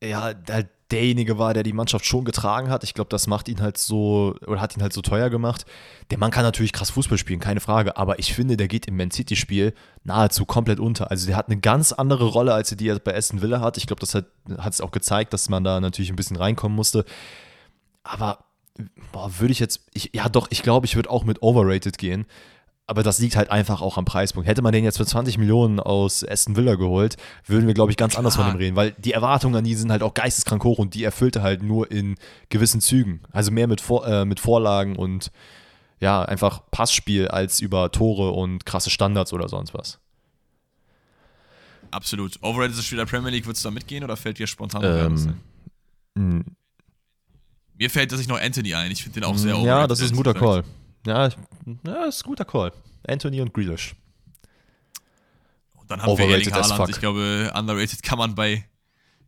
ja 0.04 0.20
halt 0.20 0.68
derjenige 0.90 1.38
war, 1.38 1.54
der 1.54 1.62
die 1.62 1.72
Mannschaft 1.72 2.06
schon 2.06 2.24
getragen 2.24 2.70
hat. 2.70 2.82
Ich 2.84 2.94
glaube, 2.94 3.10
das 3.10 3.26
macht 3.26 3.48
ihn 3.48 3.60
halt 3.60 3.76
so 3.76 4.34
oder 4.46 4.60
hat 4.60 4.76
ihn 4.76 4.82
halt 4.82 4.92
so 4.92 5.02
teuer 5.02 5.28
gemacht. 5.28 5.66
Der 6.10 6.18
Mann 6.18 6.30
kann 6.30 6.42
natürlich 6.42 6.72
krass 6.72 6.90
Fußball 6.90 7.18
spielen, 7.18 7.40
keine 7.40 7.60
Frage, 7.60 7.96
aber 7.96 8.18
ich 8.18 8.34
finde, 8.34 8.56
der 8.56 8.68
geht 8.68 8.86
im 8.86 8.96
Man 8.96 9.10
City 9.10 9.36
Spiel 9.36 9.74
nahezu 10.04 10.46
komplett 10.46 10.80
unter. 10.80 11.10
Also 11.10 11.26
der 11.26 11.36
hat 11.36 11.48
eine 11.48 11.60
ganz 11.60 11.92
andere 11.92 12.24
Rolle, 12.26 12.54
als 12.54 12.70
er 12.70 12.76
die 12.76 12.86
jetzt 12.86 13.04
bei 13.04 13.14
Aston 13.14 13.42
Villa 13.42 13.60
hat. 13.60 13.76
Ich 13.76 13.86
glaube, 13.86 14.00
das 14.00 14.14
hat 14.14 14.26
hat 14.56 14.72
es 14.72 14.80
auch 14.80 14.90
gezeigt, 14.90 15.32
dass 15.32 15.48
man 15.48 15.64
da 15.64 15.80
natürlich 15.80 16.10
ein 16.10 16.16
bisschen 16.16 16.36
reinkommen 16.36 16.74
musste. 16.74 17.04
Aber 18.02 18.44
boah, 19.12 19.30
würde 19.38 19.52
ich 19.52 19.58
jetzt 19.58 19.80
ich 19.92 20.10
ja 20.14 20.28
doch, 20.28 20.48
ich 20.50 20.62
glaube, 20.62 20.86
ich 20.86 20.96
würde 20.96 21.10
auch 21.10 21.24
mit 21.24 21.42
overrated 21.42 21.98
gehen. 21.98 22.26
Aber 22.90 23.02
das 23.02 23.18
liegt 23.18 23.36
halt 23.36 23.50
einfach 23.50 23.82
auch 23.82 23.98
am 23.98 24.06
Preispunkt. 24.06 24.48
Hätte 24.48 24.62
man 24.62 24.72
den 24.72 24.82
jetzt 24.82 24.96
für 24.96 25.04
20 25.04 25.36
Millionen 25.36 25.78
aus 25.78 26.26
Aston 26.26 26.56
Villa 26.56 26.74
geholt, 26.74 27.18
würden 27.44 27.66
wir, 27.66 27.74
glaube 27.74 27.90
ich, 27.90 27.98
ganz 27.98 28.16
anders 28.16 28.36
von 28.36 28.44
Klar. 28.44 28.54
ihm 28.54 28.58
reden, 28.58 28.76
weil 28.76 28.92
die 28.92 29.12
Erwartungen 29.12 29.56
an 29.56 29.64
die 29.64 29.74
sind 29.74 29.92
halt 29.92 30.02
auch 30.02 30.14
geisteskrank 30.14 30.64
hoch 30.64 30.78
und 30.78 30.94
die 30.94 31.04
erfüllt 31.04 31.36
er 31.36 31.42
halt 31.42 31.62
nur 31.62 31.90
in 31.90 32.16
gewissen 32.48 32.80
Zügen. 32.80 33.20
Also 33.30 33.50
mehr 33.50 33.66
mit, 33.66 33.82
Vor 33.82 34.06
äh, 34.08 34.24
mit 34.24 34.40
Vorlagen 34.40 34.96
und 34.96 35.30
ja, 36.00 36.22
einfach 36.22 36.62
Passspiel 36.70 37.28
als 37.28 37.60
über 37.60 37.92
Tore 37.92 38.30
und 38.30 38.64
krasse 38.64 38.88
Standards 38.88 39.34
oder 39.34 39.50
sonst 39.50 39.74
was. 39.74 39.98
Absolut. 41.90 42.42
Overrated 42.42 42.82
Spieler 42.82 43.04
der 43.04 43.10
Premier 43.10 43.30
League, 43.30 43.44
würdest 43.44 43.66
du 43.66 43.68
da 43.68 43.74
mitgehen 43.74 44.02
oder 44.02 44.16
fällt 44.16 44.38
dir 44.38 44.46
spontan 44.46 44.82
Ähm? 44.82 45.34
Hm. 46.16 46.44
Mir 47.78 47.90
fällt 47.90 48.12
dass 48.12 48.20
ich 48.20 48.28
noch 48.28 48.40
Anthony 48.40 48.74
ein. 48.74 48.90
Ich 48.90 49.02
finde 49.02 49.20
den 49.20 49.24
auch 49.28 49.36
sehr 49.36 49.52
Ja, 49.52 49.58
overrated, 49.58 49.90
das 49.90 50.00
ist 50.00 50.12
ein 50.12 50.16
guter. 50.16 50.32
Call. 50.32 50.64
Ja, 51.08 51.26
ich, 51.28 51.36
ja, 51.86 52.04
ist 52.04 52.22
ein 52.24 52.28
guter 52.28 52.44
Call. 52.44 52.72
Anthony 53.06 53.40
und 53.40 53.52
Grealish. 53.54 53.94
Und 55.74 55.90
dann 55.90 56.02
haben 56.02 56.10
Overrated 56.10 56.46
wir 56.46 56.52
Erling 56.52 56.70
Haaland. 56.70 56.90
Ich 56.90 57.00
glaube, 57.00 57.52
underrated 57.56 58.02
kann 58.02 58.18
man 58.18 58.34
bei, 58.34 58.64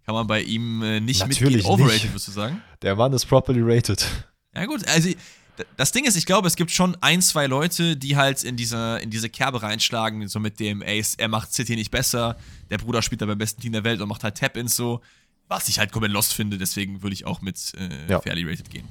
kann 0.04 0.14
man 0.14 0.26
bei 0.26 0.42
ihm 0.42 0.82
äh, 0.82 1.00
nicht 1.00 1.20
Natürlich 1.20 1.40
mitgehen. 1.56 1.66
Overrated, 1.66 2.02
nicht. 2.04 2.12
würdest 2.12 2.28
du 2.28 2.32
sagen? 2.32 2.62
Der 2.82 2.94
Mann 2.96 3.12
ist 3.12 3.26
properly 3.26 3.60
rated. 3.62 4.06
Ja 4.54 4.66
gut, 4.66 4.86
also 4.88 5.08
das 5.76 5.92
Ding 5.92 6.04
ist, 6.06 6.16
ich 6.16 6.26
glaube, 6.26 6.48
es 6.48 6.56
gibt 6.56 6.70
schon 6.70 6.96
ein, 7.02 7.20
zwei 7.22 7.46
Leute, 7.46 7.96
die 7.96 8.16
halt 8.16 8.44
in 8.44 8.56
diese, 8.56 8.98
in 9.02 9.10
diese 9.10 9.28
Kerbe 9.28 9.62
reinschlagen, 9.62 10.26
so 10.28 10.40
mit 10.40 10.58
dem, 10.58 10.80
ey, 10.82 11.04
er 11.18 11.28
macht 11.28 11.52
City 11.52 11.76
nicht 11.76 11.90
besser, 11.90 12.36
der 12.70 12.78
Bruder 12.78 13.02
spielt 13.02 13.20
da 13.22 13.26
beim 13.26 13.38
besten 13.38 13.60
Team 13.60 13.72
der 13.72 13.84
Welt 13.84 14.00
und 14.00 14.08
macht 14.08 14.24
halt 14.24 14.36
Tap-Ins 14.36 14.74
so, 14.74 15.00
was 15.48 15.68
ich 15.68 15.78
halt 15.78 15.92
komplett 15.92 16.12
lost 16.12 16.32
finde, 16.32 16.56
deswegen 16.58 17.02
würde 17.02 17.12
ich 17.14 17.26
auch 17.26 17.42
mit 17.42 17.72
äh, 17.76 18.10
Ja. 18.10 18.20
fairly 18.20 18.44
rated 18.44 18.70
gehen. 18.70 18.88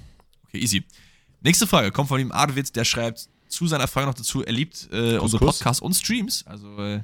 Okay, 0.48 0.60
easy. 0.60 0.84
Nächste 1.41 1.68
Frage 1.68 1.91
kommt 1.91 2.10
von 2.10 2.20
ihm 2.20 2.32
Arvid, 2.32 2.76
der 2.76 2.86
schreibt 2.86 3.30
zu 3.48 3.68
seiner 3.68 3.88
Frage 3.88 4.07
noch 4.07 4.14
dazu, 4.14 4.44
er 4.44 4.53
liebt 4.53 4.90
äh, 4.91 5.18
unsere. 5.18 5.45
Podcasts 5.45 5.82
und 5.82 5.94
Streams, 5.94 6.45
also 6.45 6.78
äh, 6.80 7.02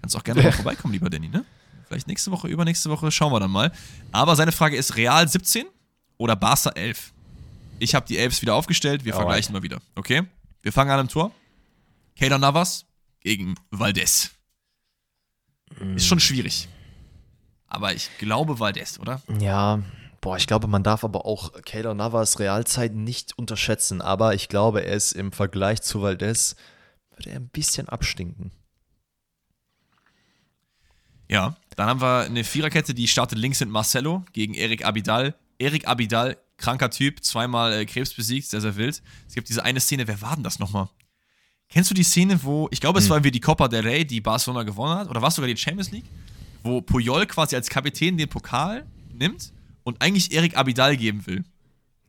kannst 0.00 0.16
auch 0.16 0.24
gerne 0.24 0.42
mal 0.42 0.52
vorbeikommen, 0.52 0.92
lieber 0.92 1.08
Danny, 1.08 1.28
ne? 1.28 1.44
Vielleicht 1.88 2.06
nächste 2.06 2.30
Woche, 2.30 2.48
übernächste 2.48 2.90
Woche, 2.90 3.10
schauen 3.10 3.32
wir 3.32 3.40
dann 3.40 3.50
mal. 3.50 3.72
Aber 4.12 4.36
seine 4.36 4.52
Frage 4.52 4.76
ist 4.76 4.96
Real 4.96 5.26
17 5.26 5.66
oder 6.18 6.36
Barca 6.36 6.70
11? 6.70 7.12
Ich 7.80 7.94
habe 7.94 8.06
die 8.06 8.18
Elves 8.18 8.42
wieder 8.42 8.54
aufgestellt, 8.54 9.04
wir 9.04 9.12
Alright. 9.14 9.26
vergleichen 9.26 9.52
mal 9.54 9.62
wieder. 9.62 9.80
Okay? 9.96 10.22
Wir 10.62 10.72
fangen 10.72 10.90
an 10.90 11.00
im 11.00 11.08
Tor. 11.08 11.32
Keylor 12.16 12.38
Navas 12.38 12.84
gegen 13.20 13.54
Valdez. 13.70 14.30
Ist 15.96 16.06
schon 16.06 16.20
schwierig. 16.20 16.68
Aber 17.66 17.94
ich 17.94 18.10
glaube 18.18 18.58
Valdez, 18.58 18.98
oder? 18.98 19.22
Ja, 19.40 19.80
boah, 20.20 20.36
ich 20.36 20.46
glaube, 20.46 20.66
man 20.66 20.82
darf 20.82 21.04
aber 21.04 21.26
auch 21.26 21.52
Keylor 21.62 21.94
Navas 21.94 22.38
Realzeit 22.38 22.94
nicht 22.94 23.36
unterschätzen. 23.38 24.00
Aber 24.00 24.34
ich 24.34 24.48
glaube, 24.48 24.84
er 24.84 24.94
ist 24.94 25.12
im 25.12 25.32
Vergleich 25.32 25.82
zu 25.82 26.02
Valdez, 26.02 26.56
würde 27.16 27.30
er 27.30 27.36
ein 27.36 27.48
bisschen 27.48 27.88
abstinken. 27.88 28.52
Ja. 31.28 31.56
Dann 31.76 31.88
haben 31.88 32.00
wir 32.00 32.22
eine 32.22 32.44
Viererkette, 32.44 32.92
die 32.92 33.08
startet 33.08 33.38
links 33.38 33.60
mit 33.60 33.70
Marcelo 33.70 34.24
gegen 34.32 34.54
Erik 34.54 34.84
Abidal. 34.84 35.34
Erik 35.58 35.88
Abidal, 35.88 36.36
kranker 36.58 36.90
Typ, 36.90 37.24
zweimal 37.24 37.72
äh, 37.72 37.86
Krebs 37.86 38.12
besiegt, 38.12 38.48
sehr, 38.48 38.60
sehr 38.60 38.76
wild. 38.76 39.02
Es 39.26 39.34
gibt 39.34 39.48
diese 39.48 39.64
eine 39.64 39.80
Szene, 39.80 40.06
wer 40.06 40.20
war 40.20 40.34
denn 40.34 40.44
das 40.44 40.58
nochmal? 40.58 40.88
Kennst 41.68 41.90
du 41.90 41.94
die 41.94 42.02
Szene, 42.02 42.42
wo, 42.42 42.68
ich 42.72 42.80
glaube, 42.80 42.98
es 42.98 43.08
war 43.08 43.22
wie 43.22 43.30
die 43.30 43.40
Copa 43.40 43.68
del 43.68 43.82
Rey, 43.82 44.04
die 44.04 44.20
Barcelona 44.20 44.64
gewonnen 44.64 44.98
hat, 44.98 45.08
oder 45.08 45.22
war 45.22 45.28
es 45.28 45.36
sogar 45.36 45.48
die 45.48 45.56
Champions 45.56 45.92
League, 45.92 46.06
wo 46.64 46.80
Puyol 46.80 47.26
quasi 47.26 47.54
als 47.54 47.70
Kapitän 47.70 48.18
den 48.18 48.28
Pokal 48.28 48.84
nimmt 49.12 49.52
und 49.90 50.00
eigentlich 50.02 50.32
Erik 50.32 50.56
Abidal 50.56 50.96
geben 50.96 51.26
will. 51.26 51.44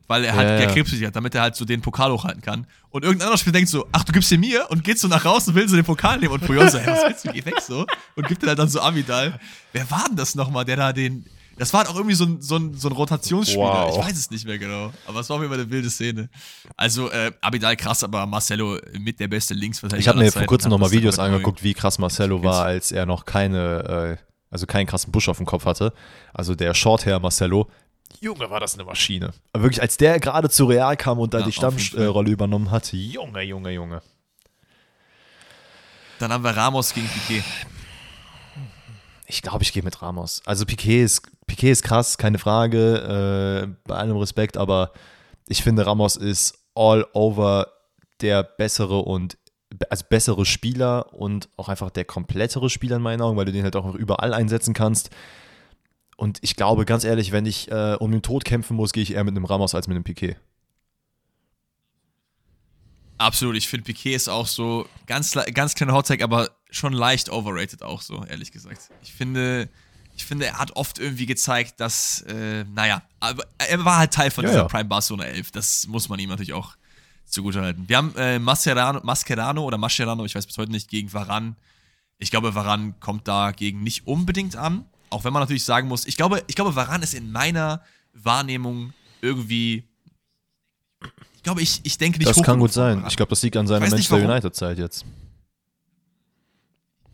Weil 0.07 0.25
er 0.25 0.35
halt 0.35 0.49
Ja, 0.49 0.57
der 0.57 0.67
ja. 0.67 0.73
Krebs 0.73 0.91
hat, 0.91 1.15
damit 1.15 1.35
er 1.35 1.41
halt 1.41 1.55
so 1.55 1.63
den 1.63 1.81
Pokal 1.81 2.11
hochhalten 2.11 2.41
kann. 2.41 2.67
Und 2.89 3.03
irgendein 3.03 3.27
anderer 3.27 3.37
Spieler 3.37 3.53
denkt 3.53 3.69
so, 3.69 3.87
ach, 3.93 4.03
du 4.03 4.11
gibst 4.11 4.29
den 4.29 4.41
mir 4.41 4.69
und 4.69 4.83
geht 4.83 4.99
so 4.99 5.07
nach 5.07 5.21
draußen 5.21 5.53
und 5.53 5.59
will 5.59 5.69
so 5.69 5.77
den 5.77 5.85
Pokal 5.85 6.19
nehmen. 6.19 6.33
Und 6.33 6.45
Puyol 6.45 6.69
so, 6.69 6.79
hey, 6.79 6.91
was 6.91 7.03
willst 7.05 7.25
du, 7.25 7.31
geh 7.31 7.45
weg 7.45 7.61
so. 7.61 7.85
Und 8.15 8.27
gibt 8.27 8.41
den 8.41 8.49
halt 8.49 8.59
dann 8.59 8.67
so 8.67 8.81
Abidal. 8.81 9.39
Wer 9.71 9.89
war 9.89 10.05
denn 10.09 10.17
das 10.17 10.35
nochmal, 10.35 10.65
der 10.65 10.75
da 10.75 10.91
den, 10.91 11.25
das 11.57 11.71
war 11.71 11.81
halt 11.81 11.89
auch 11.89 11.95
irgendwie 11.95 12.15
so 12.15 12.25
ein, 12.25 12.41
so 12.41 12.57
ein, 12.57 12.73
so 12.73 12.89
ein 12.89 12.91
Rotationsspieler. 12.91 13.61
Wow. 13.61 13.97
Ich 13.97 14.03
weiß 14.03 14.17
es 14.17 14.29
nicht 14.31 14.45
mehr 14.45 14.57
genau. 14.57 14.91
Aber 15.07 15.21
es 15.21 15.29
war 15.29 15.37
auf 15.37 15.43
jeden 15.43 15.53
Fall 15.53 15.61
eine 15.61 15.71
wilde 15.71 15.89
Szene. 15.89 16.29
Also, 16.75 17.09
äh, 17.09 17.31
Abidal 17.39 17.77
krass, 17.77 18.03
aber 18.03 18.25
Marcelo 18.25 18.79
mit 18.99 19.19
der 19.19 19.29
beste 19.29 19.53
Linksverteidiger 19.53 20.01
Ich 20.01 20.07
habe 20.09 20.19
mir 20.19 20.31
vor 20.31 20.43
kurzem 20.43 20.71
nochmal 20.71 20.91
Videos 20.91 21.19
angeguckt, 21.19 21.63
wie 21.63 21.73
krass 21.73 21.99
Marcelo 21.99 22.43
war, 22.43 22.65
als 22.65 22.91
er 22.91 23.05
noch 23.05 23.23
keine, 23.23 24.17
äh, 24.19 24.30
also 24.51 24.67
keinen 24.67 24.85
krassen 24.85 25.11
Busch 25.11 25.27
auf 25.29 25.37
dem 25.37 25.45
Kopf 25.47 25.65
hatte. 25.65 25.93
Also 26.33 26.53
der 26.53 26.73
Shorthair 26.75 27.19
Marcelo. 27.19 27.67
Junge, 28.19 28.49
war 28.49 28.59
das 28.59 28.75
eine 28.75 28.83
Maschine. 28.83 29.31
Aber 29.53 29.63
wirklich, 29.63 29.81
als 29.81 29.97
der 29.97 30.19
gerade 30.19 30.49
zu 30.49 30.65
Real 30.65 30.95
kam 30.97 31.17
und 31.17 31.33
da 31.33 31.39
Ja, 31.39 31.45
die. 31.45 31.51
Stammrolle 31.51 32.29
übernommen 32.29 32.69
hat, 32.69 32.91
Junge, 32.93 33.41
Junge, 33.41 33.71
Junge. 33.71 34.01
Dann 36.19 36.31
haben 36.31 36.43
wir 36.43 36.51
Ramos 36.55 36.93
gegen 36.93 37.07
Piquet. 37.07 37.43
Ich 39.25 39.41
glaube, 39.41 39.63
ich 39.63 39.71
gehe 39.71 39.81
mit 39.81 40.01
Ramos. 40.01 40.41
Also 40.45 40.65
Piquet 40.65 41.03
ist, 41.03 41.21
Piquet 41.47 41.71
ist 41.71 41.83
krass, 41.83 42.17
keine 42.17 42.37
Frage, 42.37 43.63
äh, 43.63 43.75
bei 43.87 43.95
allem 43.95 44.17
Respekt, 44.17 44.57
aber 44.57 44.91
ich 45.47 45.63
finde, 45.63 45.85
Ramos 45.85 46.17
ist 46.17 46.59
all 46.75 47.07
over 47.13 47.67
der 48.19 48.43
bessere 48.43 48.99
und 48.99 49.37
also 49.89 50.05
bessere 50.09 50.45
Spieler 50.45 51.13
und 51.13 51.49
auch 51.57 51.69
einfach 51.69 51.89
der 51.89 52.05
komplettere 52.05 52.69
Spieler 52.69 52.97
in 52.97 53.01
meinen 53.01 53.21
Augen, 53.21 53.37
weil 53.37 53.45
du 53.45 53.51
den 53.51 53.63
halt 53.63 53.75
auch 53.75 53.95
überall 53.95 54.33
einsetzen 54.33 54.73
kannst. 54.73 55.09
Und 56.17 56.39
ich 56.41 56.55
glaube, 56.55 56.85
ganz 56.85 57.03
ehrlich, 57.03 57.31
wenn 57.31 57.45
ich 57.45 57.71
äh, 57.71 57.95
um 57.99 58.11
den 58.11 58.21
Tod 58.21 58.45
kämpfen 58.45 58.75
muss, 58.75 58.93
gehe 58.93 59.03
ich 59.03 59.13
eher 59.13 59.23
mit 59.23 59.35
einem 59.35 59.45
Ramos 59.45 59.73
als 59.73 59.87
mit 59.87 59.95
einem 59.95 60.03
Piquet. 60.03 60.35
Absolut, 63.17 63.55
ich 63.55 63.67
finde 63.67 63.85
Piquet 63.85 64.15
ist 64.15 64.29
auch 64.29 64.47
so 64.47 64.87
ganz, 65.05 65.37
ganz 65.53 65.75
kleiner 65.75 65.93
Hottag, 65.93 66.23
aber 66.23 66.49
schon 66.71 66.93
leicht 66.93 67.29
overrated 67.29 67.83
auch 67.83 68.01
so, 68.01 68.25
ehrlich 68.25 68.51
gesagt. 68.51 68.89
Ich 69.03 69.13
finde, 69.13 69.69
ich 70.15 70.25
finde, 70.25 70.47
er 70.47 70.57
hat 70.57 70.75
oft 70.75 70.97
irgendwie 70.97 71.27
gezeigt, 71.27 71.79
dass, 71.79 72.21
äh, 72.27 72.63
naja, 72.73 73.03
aber 73.19 73.43
er 73.59 73.85
war 73.85 73.97
halt 73.97 74.11
Teil 74.11 74.31
von 74.31 74.43
Ja, 74.43 74.49
dieser 74.49 74.61
ja. 74.63 74.67
Prime 74.67 74.85
Barcelona 74.85 75.25
11. 75.25 75.51
Das 75.51 75.87
muss 75.87 76.09
man 76.09 76.19
ihm 76.19 76.29
natürlich 76.29 76.53
auch 76.53 76.75
zugutehalten. 77.25 77.87
Wir 77.87 77.97
haben 77.97 78.13
äh, 78.15 78.39
Mascherano, 78.39 78.99
Mascherano 79.03 79.63
oder 79.63 79.77
Mascherano, 79.77 80.25
ich 80.25 80.35
weiß 80.35 80.45
bis 80.45 80.57
heute 80.57 80.71
nicht, 80.71 80.89
gegen 80.89 81.11
Varan. 81.13 81.55
Ich 82.17 82.29
glaube, 82.29 82.53
Varan 82.53 82.99
kommt 82.99 83.27
dagegen 83.27 83.83
nicht 83.83 84.05
unbedingt 84.07 84.55
an. 84.55 84.85
Auch 85.09 85.23
wenn 85.23 85.33
man 85.33 85.41
natürlich 85.41 85.65
sagen 85.65 85.87
muss, 85.87 86.05
ich 86.05 86.17
glaube, 86.17 86.43
ich 86.47 86.55
glaube, 86.55 86.75
Varan 86.75 87.01
ist 87.01 87.13
in 87.13 87.31
meiner 87.31 87.81
Wahrnehmung 88.13 88.93
irgendwie. 89.21 89.83
Ich 91.35 91.43
glaube, 91.43 91.61
ich, 91.61 91.81
ich 91.83 91.97
denke 91.97 92.19
nicht 92.19 92.29
Das 92.29 92.41
kann 92.43 92.59
gut 92.59 92.71
sein. 92.71 92.97
Varane. 92.97 93.07
Ich 93.09 93.17
glaube, 93.17 93.31
das 93.31 93.41
liegt 93.41 93.57
an 93.57 93.67
seiner 93.67 93.87
Manchester. 93.87 94.17
United-Zeit 94.17 94.77
jetzt. 94.77 95.05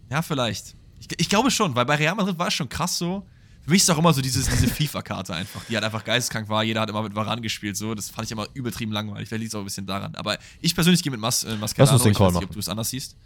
Ja, 0.09 0.21
vielleicht. 0.21 0.75
Ich, 0.99 1.07
ich 1.19 1.29
glaube 1.29 1.51
schon, 1.51 1.75
weil 1.75 1.85
bei 1.85 1.95
Real 1.95 2.15
Madrid 2.15 2.37
war 2.37 2.47
es 2.47 2.53
schon 2.53 2.69
krass 2.69 2.97
so. 2.97 3.25
Für 3.67 3.71
mich 3.73 3.81
ist 3.81 3.89
auch 3.89 3.97
immer 3.97 4.13
so 4.13 4.21
dieses, 4.21 4.47
diese 4.47 4.67
FIFA-Karte 4.69 5.35
einfach, 5.35 5.61
die 5.65 5.75
halt 5.75 5.83
einfach 5.83 6.05
geisteskrank 6.05 6.47
war. 6.47 6.63
Jeder 6.63 6.79
hat 6.79 6.89
immer 6.89 7.03
mit 7.03 7.13
Varan 7.15 7.41
gespielt, 7.41 7.75
so. 7.75 7.93
Das 7.95 8.09
fand 8.09 8.25
ich 8.25 8.31
immer 8.31 8.47
übertrieben 8.53 8.93
langweilig. 8.93 9.27
Vielleicht 9.27 9.41
liegt 9.41 9.51
es 9.51 9.55
auch 9.55 9.59
ein 9.59 9.65
bisschen 9.65 9.85
daran. 9.85 10.15
Aber 10.15 10.37
ich 10.61 10.73
persönlich 10.73 11.03
gehe 11.03 11.11
mit 11.11 11.19
Mas 11.19 11.43
äh, 11.43 11.53
Mascherano. 11.57 11.75
Lass 11.79 11.91
uns 11.91 12.03
den 12.03 12.11
ich 12.13 12.17
Call 12.17 12.27
weiß 12.27 12.33
nicht, 12.35 12.41
machen. 12.43 12.45
ob 12.45 12.53
du 12.53 12.59
es 12.59 12.69
anders 12.69 12.89
siehst. 12.91 13.17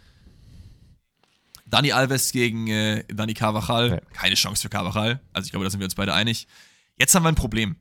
Dani 1.66 1.92
Alves 1.92 2.32
gegen 2.32 2.66
äh, 2.66 3.04
Dani 3.06 3.34
Carvajal. 3.34 3.90
Nee. 3.90 4.00
Keine 4.14 4.34
Chance 4.34 4.62
für 4.62 4.68
Carvajal. 4.68 5.20
Also 5.32 5.46
ich 5.46 5.52
glaube, 5.52 5.64
da 5.64 5.70
sind 5.70 5.78
wir 5.78 5.84
uns 5.84 5.94
beide 5.94 6.12
einig. 6.12 6.48
Jetzt 6.98 7.14
haben 7.14 7.22
wir 7.22 7.28
ein 7.28 7.36
Problem. 7.36 7.76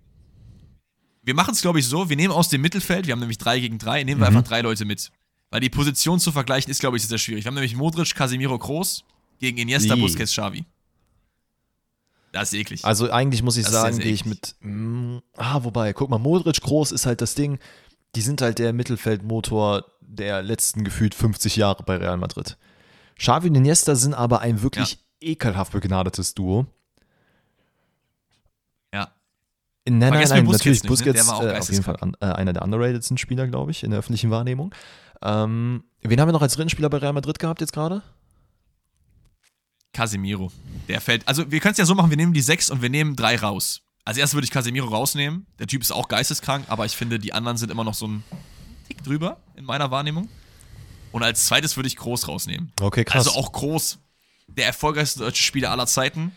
Wir 1.24 1.34
machen 1.34 1.54
es, 1.56 1.62
glaube 1.62 1.80
ich, 1.80 1.88
so, 1.88 2.10
wir 2.10 2.16
nehmen 2.16 2.32
aus 2.34 2.50
dem 2.50 2.62
Mittelfeld, 2.62 3.06
wir 3.06 3.12
haben 3.14 3.20
nämlich 3.20 3.38
drei 3.38 3.60
gegen 3.60 3.78
drei, 3.78 4.04
nehmen 4.04 4.22
wir 4.22 4.30
Mhm. 4.30 4.38
einfach 4.38 4.48
drei 4.50 4.62
Leute 4.62 4.86
mit. 4.86 5.12
Weil 5.50 5.60
die 5.62 5.70
Position 5.70 6.20
zu 6.20 6.32
vergleichen 6.32 6.72
ist, 6.72 6.80
glaube 6.80 6.98
ich, 6.98 7.08
sehr 7.08 7.18
schwierig. 7.18 7.44
Wir 7.44 7.48
haben 7.50 7.56
nämlich 7.56 7.76
Modric, 7.76 8.16
Casemiro, 8.16 8.58
Kroos 8.58 9.04
gegen 9.40 9.58
Iniesta, 9.58 9.96
Ih. 9.96 10.00
Busquets, 10.02 10.32
Xavi. 10.32 10.64
Das 12.32 12.54
ist 12.54 12.60
eklig. 12.60 12.86
Also 12.86 13.12
eigentlich 13.12 13.44
muss 13.44 13.58
ich 13.58 13.66
Das 13.66 13.74
sagen, 13.74 14.00
gehe 14.00 14.14
ich 14.14 14.26
mit. 14.26 14.56
Mm, 14.62 15.18
ah, 15.36 15.64
wobei, 15.64 15.94
guck 15.94 16.10
mal, 16.10 16.18
Modric 16.18 16.62
groß 16.62 16.92
ist 16.92 17.06
halt 17.06 17.22
das 17.22 17.36
Ding. 17.36 17.60
Die 18.16 18.22
sind 18.22 18.42
halt 18.42 18.60
der 18.60 18.74
Mittelfeldmotor 18.74 19.86
der 20.02 20.42
letzten 20.42 20.84
gefühlt 20.84 21.16
50 21.16 21.56
Jahre 21.56 21.84
bei 21.84 21.98
Real 21.98 22.18
Madrid. 22.18 22.58
Xavi 23.18 23.50
und 23.50 23.56
Iniesta 23.56 23.96
sind 23.96 24.14
aber 24.14 24.42
ein 24.42 24.62
wirklich 24.62 25.00
ekelhaft 25.20 25.74
begnadetes 25.74 26.34
Duo. 26.34 26.66
ja. 28.94 29.12
Nein, 29.88 30.00
nein, 30.00 30.28
nein, 30.30 30.46
wir 30.46 30.52
natürlich 30.52 30.82
Busquets 30.84 30.84
nicht, 30.84 30.84
ne? 30.84 30.90
Busquets 30.90 31.30
auch 31.30 31.44
äh, 31.44 31.58
auf 31.58 31.70
jeden 31.70 31.84
Fall 31.84 31.98
an, 32.02 32.16
äh, 32.20 32.26
einer 32.26 32.54
der 32.54 32.64
underratedsten 32.64 33.18
Spieler, 33.18 33.48
glaube 33.48 33.72
ich, 33.72 33.84
in 33.84 33.92
der 33.92 34.00
öffentlichen 34.00 34.32
Wahrnehmung. 34.32 34.74
Ähm, 35.22 35.84
wen 36.02 36.20
haben 36.20 36.28
wir 36.28 36.34
noch 36.34 36.42
als 36.42 36.56
dritten 36.56 36.70
Spieler 36.70 36.90
bei 36.90 36.98
Real 36.98 37.14
Madrid 37.14 37.40
gehabt 37.40 37.62
jetzt 37.62 37.74
gerade? 37.74 38.02
Casemiro. 39.94 40.52
Der 40.88 41.02
fällt. 41.02 41.28
Also, 41.28 41.52
wir 41.52 41.60
können 41.60 41.74
es 41.74 41.78
ja 41.78 41.86
so 41.86 41.96
machen: 41.96 42.10
wir 42.10 42.18
nehmen 42.18 42.34
die 42.34 42.42
sechs 42.42 42.70
und 42.70 42.82
wir 42.82 42.90
nehmen 42.90 43.16
drei 43.16 43.36
raus. 43.36 43.82
Als 44.04 44.18
erstes 44.18 44.36
würde 44.36 44.46
ich 44.46 44.52
Casemiro 44.52 44.88
rausnehmen. 44.88 45.46
Der 45.60 45.68
Typ 45.68 45.82
ist 45.82 45.92
auch 45.92 46.08
geisteskrank, 46.08 46.66
aber 46.70 46.86
ich 46.86 46.96
finde, 46.96 47.20
die 47.20 47.34
anderen 47.34 47.58
sind 47.58 47.72
immer 47.72 47.84
noch 47.84 47.94
so 47.94 48.08
ein 48.08 48.24
Tick 48.88 49.04
drüber 49.04 49.38
in 49.56 49.66
meiner 49.66 49.92
Wahrnehmung. 49.92 50.28
Und 51.12 51.24
als 51.24 51.46
zweites 51.46 51.76
würde 51.76 51.88
ich 51.88 51.98
Groß 51.98 52.28
rausnehmen. 52.28 52.72
Okay, 52.82 53.04
krass. 53.04 53.28
Also 53.28 53.40
auch 53.40 53.52
Groß, 53.52 54.00
der 54.48 54.66
erfolgreichste 54.66 55.20
deutsche 55.20 55.44
Spieler 55.44 55.72
aller 55.72 55.86
Zeiten. 55.86 56.36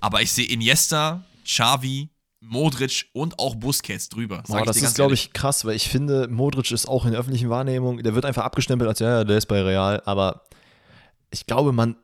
Aber 0.00 0.22
ich 0.22 0.32
sehe 0.32 0.46
Iniesta, 0.46 1.24
Xavi, 1.44 2.10
Modric 2.40 3.06
und 3.12 3.38
auch 3.38 3.54
Busquets 3.54 4.08
drüber. 4.08 4.42
Boah, 4.46 4.64
das 4.64 4.76
ist, 4.76 4.96
glaube 4.96 5.14
ich, 5.14 5.32
krass, 5.32 5.64
weil 5.64 5.76
ich 5.76 5.88
finde, 5.88 6.28
Modric 6.28 6.70
ist 6.72 6.86
auch 6.86 7.04
in 7.04 7.12
der 7.12 7.20
öffentlichen 7.20 7.50
Wahrnehmung, 7.50 8.02
der 8.02 8.14
wird 8.14 8.24
einfach 8.24 8.44
abgestempelt 8.44 8.88
als, 8.88 8.98
ja, 8.98 9.22
der 9.24 9.38
ist 9.38 9.46
bei 9.46 9.62
Real, 9.62 10.02
aber 10.04 10.42
ich 11.30 11.46
glaube, 11.46 11.72
man 11.72 11.96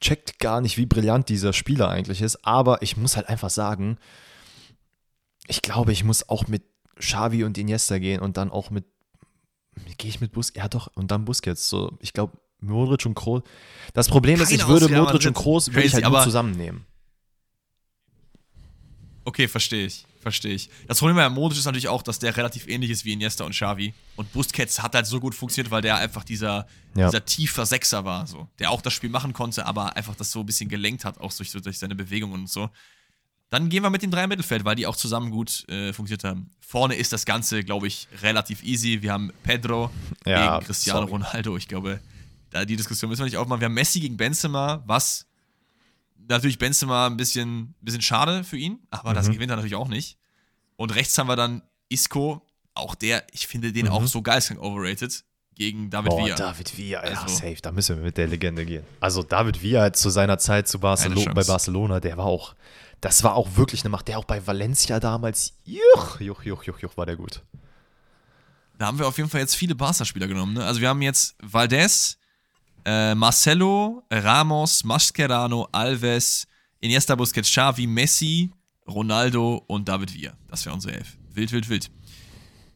checkt 0.00 0.38
gar 0.38 0.60
nicht, 0.60 0.78
wie 0.78 0.86
brillant 0.86 1.28
dieser 1.28 1.52
Spieler 1.52 1.88
eigentlich 1.88 2.22
ist, 2.22 2.44
aber 2.44 2.82
ich 2.82 2.96
muss 2.96 3.16
halt 3.16 3.28
einfach 3.28 3.50
sagen, 3.50 3.98
ich 5.46 5.62
glaube, 5.62 5.92
ich 5.92 6.04
muss 6.04 6.28
auch 6.28 6.46
mit 6.48 6.62
Xavi 6.96 7.44
und 7.44 7.58
Iniesta 7.58 7.98
gehen 7.98 8.20
und 8.20 8.36
dann 8.36 8.50
auch 8.50 8.70
mit, 8.70 8.84
gehe 9.98 10.08
ich 10.10 10.20
mit 10.20 10.32
Bus, 10.32 10.52
ja 10.54 10.68
doch, 10.68 10.90
und 10.94 11.10
dann 11.10 11.24
Busquets, 11.24 11.68
so, 11.68 11.98
ich 12.00 12.12
glaube, 12.12 12.38
Modric 12.60 13.06
und 13.06 13.14
Kroos, 13.14 13.42
das 13.94 14.08
Problem 14.08 14.40
ist, 14.40 14.50
Keiner 14.50 14.62
ich 14.62 14.68
würde 14.68 14.84
aus 14.86 14.90
Real 14.90 15.02
Modric 15.02 15.26
und. 15.26 15.34
Kroos 15.34 15.68
würde 15.68 15.86
ich 15.86 15.94
halt 15.94 16.04
nur 16.04 16.22
zusammennehmen. 16.22 16.86
Okay, 19.24 19.48
verstehe 19.48 19.86
ich. 19.86 20.06
Verstehe 20.20 20.52
ich. 20.52 20.68
Das 20.86 20.98
Problem 20.98 21.16
bei 21.16 21.28
Modric 21.30 21.58
ist 21.58 21.64
natürlich 21.64 21.88
auch, 21.88 22.02
dass 22.02 22.18
der 22.18 22.36
relativ 22.36 22.68
ähnlich 22.68 22.90
ist 22.90 23.06
wie 23.06 23.12
Iniesta 23.14 23.44
und 23.44 23.52
Xavi. 23.52 23.94
Und 24.16 24.30
Busquets 24.32 24.82
hat 24.82 24.94
halt 24.94 25.06
so 25.06 25.18
gut 25.18 25.34
funktioniert, 25.34 25.70
weil 25.70 25.80
der 25.80 25.96
einfach 25.96 26.24
dieser, 26.24 26.66
ja. 26.94 27.06
dieser 27.06 27.24
tiefer 27.24 27.64
Sechser 27.64 28.04
war, 28.04 28.26
so. 28.26 28.46
Der 28.58 28.70
auch 28.70 28.82
das 28.82 28.92
Spiel 28.92 29.08
machen 29.08 29.32
konnte, 29.32 29.64
aber 29.64 29.96
einfach 29.96 30.14
das 30.14 30.30
so 30.30 30.40
ein 30.40 30.46
bisschen 30.46 30.68
gelenkt 30.68 31.06
hat, 31.06 31.18
auch 31.18 31.32
durch, 31.32 31.50
durch 31.52 31.78
seine 31.78 31.94
Bewegungen 31.94 32.34
und 32.34 32.50
so. 32.50 32.68
Dann 33.48 33.70
gehen 33.70 33.82
wir 33.82 33.88
mit 33.88 34.02
den 34.02 34.10
drei 34.10 34.24
im 34.24 34.28
Mittelfeld, 34.28 34.64
weil 34.64 34.76
die 34.76 34.86
auch 34.86 34.94
zusammen 34.94 35.30
gut 35.30 35.68
äh, 35.68 35.92
funktioniert 35.94 36.22
haben. 36.24 36.50
Vorne 36.60 36.94
ist 36.94 37.14
das 37.14 37.24
Ganze, 37.24 37.64
glaube 37.64 37.86
ich, 37.86 38.06
relativ 38.22 38.62
easy. 38.62 39.00
Wir 39.00 39.12
haben 39.12 39.32
Pedro 39.42 39.90
ja, 40.26 40.58
gegen 40.58 40.66
Cristiano 40.66 41.00
sorry. 41.00 41.12
Ronaldo. 41.12 41.56
Ich 41.56 41.66
glaube, 41.66 41.98
da 42.50 42.64
die 42.66 42.76
Diskussion 42.76 43.08
müssen 43.08 43.20
wir 43.20 43.24
nicht 43.24 43.38
aufmachen. 43.38 43.60
Wir 43.60 43.66
haben 43.66 43.74
Messi 43.74 44.00
gegen 44.00 44.18
Benzema, 44.18 44.82
was 44.86 45.26
natürlich 46.28 46.58
Benzema 46.58 47.06
ein 47.06 47.16
bisschen, 47.16 47.74
bisschen 47.80 48.02
schade 48.02 48.44
für 48.44 48.56
ihn, 48.56 48.78
aber 48.90 49.10
mhm. 49.10 49.14
das 49.14 49.30
gewinnt 49.30 49.50
er 49.50 49.56
natürlich 49.56 49.74
auch 49.74 49.88
nicht. 49.88 50.18
Und 50.76 50.94
rechts 50.94 51.16
haben 51.18 51.26
wir 51.26 51.36
dann 51.36 51.62
Isco, 51.88 52.42
auch 52.74 52.94
der, 52.94 53.24
ich 53.32 53.46
finde 53.46 53.72
den 53.72 53.86
mhm. 53.86 53.92
auch 53.92 54.06
so 54.06 54.22
geisteskrank 54.22 54.64
overrated 54.64 55.24
gegen 55.54 55.90
David 55.90 56.10
Boah, 56.10 56.24
Villa. 56.24 56.36
David 56.36 56.78
Villa, 56.78 57.00
also, 57.00 57.22
ja, 57.22 57.28
safe, 57.28 57.58
da 57.60 57.72
müssen 57.72 57.96
wir 57.96 58.04
mit 58.04 58.16
der 58.16 58.28
Legende 58.28 58.64
gehen. 58.64 58.84
Also 59.00 59.22
David 59.22 59.62
Villa 59.62 59.92
zu 59.92 60.08
seiner 60.08 60.38
Zeit 60.38 60.68
zu 60.68 60.78
Barcelo 60.78 61.22
bei 61.34 61.44
Barcelona, 61.44 62.00
der 62.00 62.16
war 62.16 62.24
auch, 62.24 62.54
das 63.00 63.22
war 63.24 63.34
auch 63.34 63.56
wirklich 63.56 63.82
eine 63.82 63.90
Macht. 63.90 64.08
Der 64.08 64.18
auch 64.18 64.24
bei 64.24 64.46
Valencia 64.46 65.00
damals, 65.00 65.54
juch, 65.64 66.20
juch, 66.20 66.42
juch, 66.44 66.64
juch, 66.64 66.78
juch, 66.78 66.96
war 66.96 67.06
der 67.06 67.16
gut. 67.16 67.42
Da 68.78 68.86
haben 68.86 68.98
wir 68.98 69.06
auf 69.06 69.18
jeden 69.18 69.28
Fall 69.28 69.42
jetzt 69.42 69.56
viele 69.56 69.74
Barca-Spieler 69.74 70.26
genommen. 70.26 70.54
Ne? 70.54 70.64
Also 70.64 70.80
wir 70.80 70.88
haben 70.88 71.02
jetzt 71.02 71.36
Valdez, 71.42 72.16
äh, 72.84 73.14
Marcelo, 73.14 74.02
Ramos, 74.10 74.84
Mascherano, 74.84 75.68
Alves, 75.72 76.46
Iniesta, 76.80 77.14
Busquets, 77.14 77.50
Xavi, 77.50 77.86
Messi, 77.86 78.50
Ronaldo 78.88 79.62
und 79.66 79.88
David 79.88 80.14
Villa. 80.14 80.32
Das 80.48 80.64
wäre 80.64 80.74
unsere 80.74 80.94
Elf. 80.94 81.16
Wild, 81.32 81.52
wild, 81.52 81.68
wild. 81.68 81.90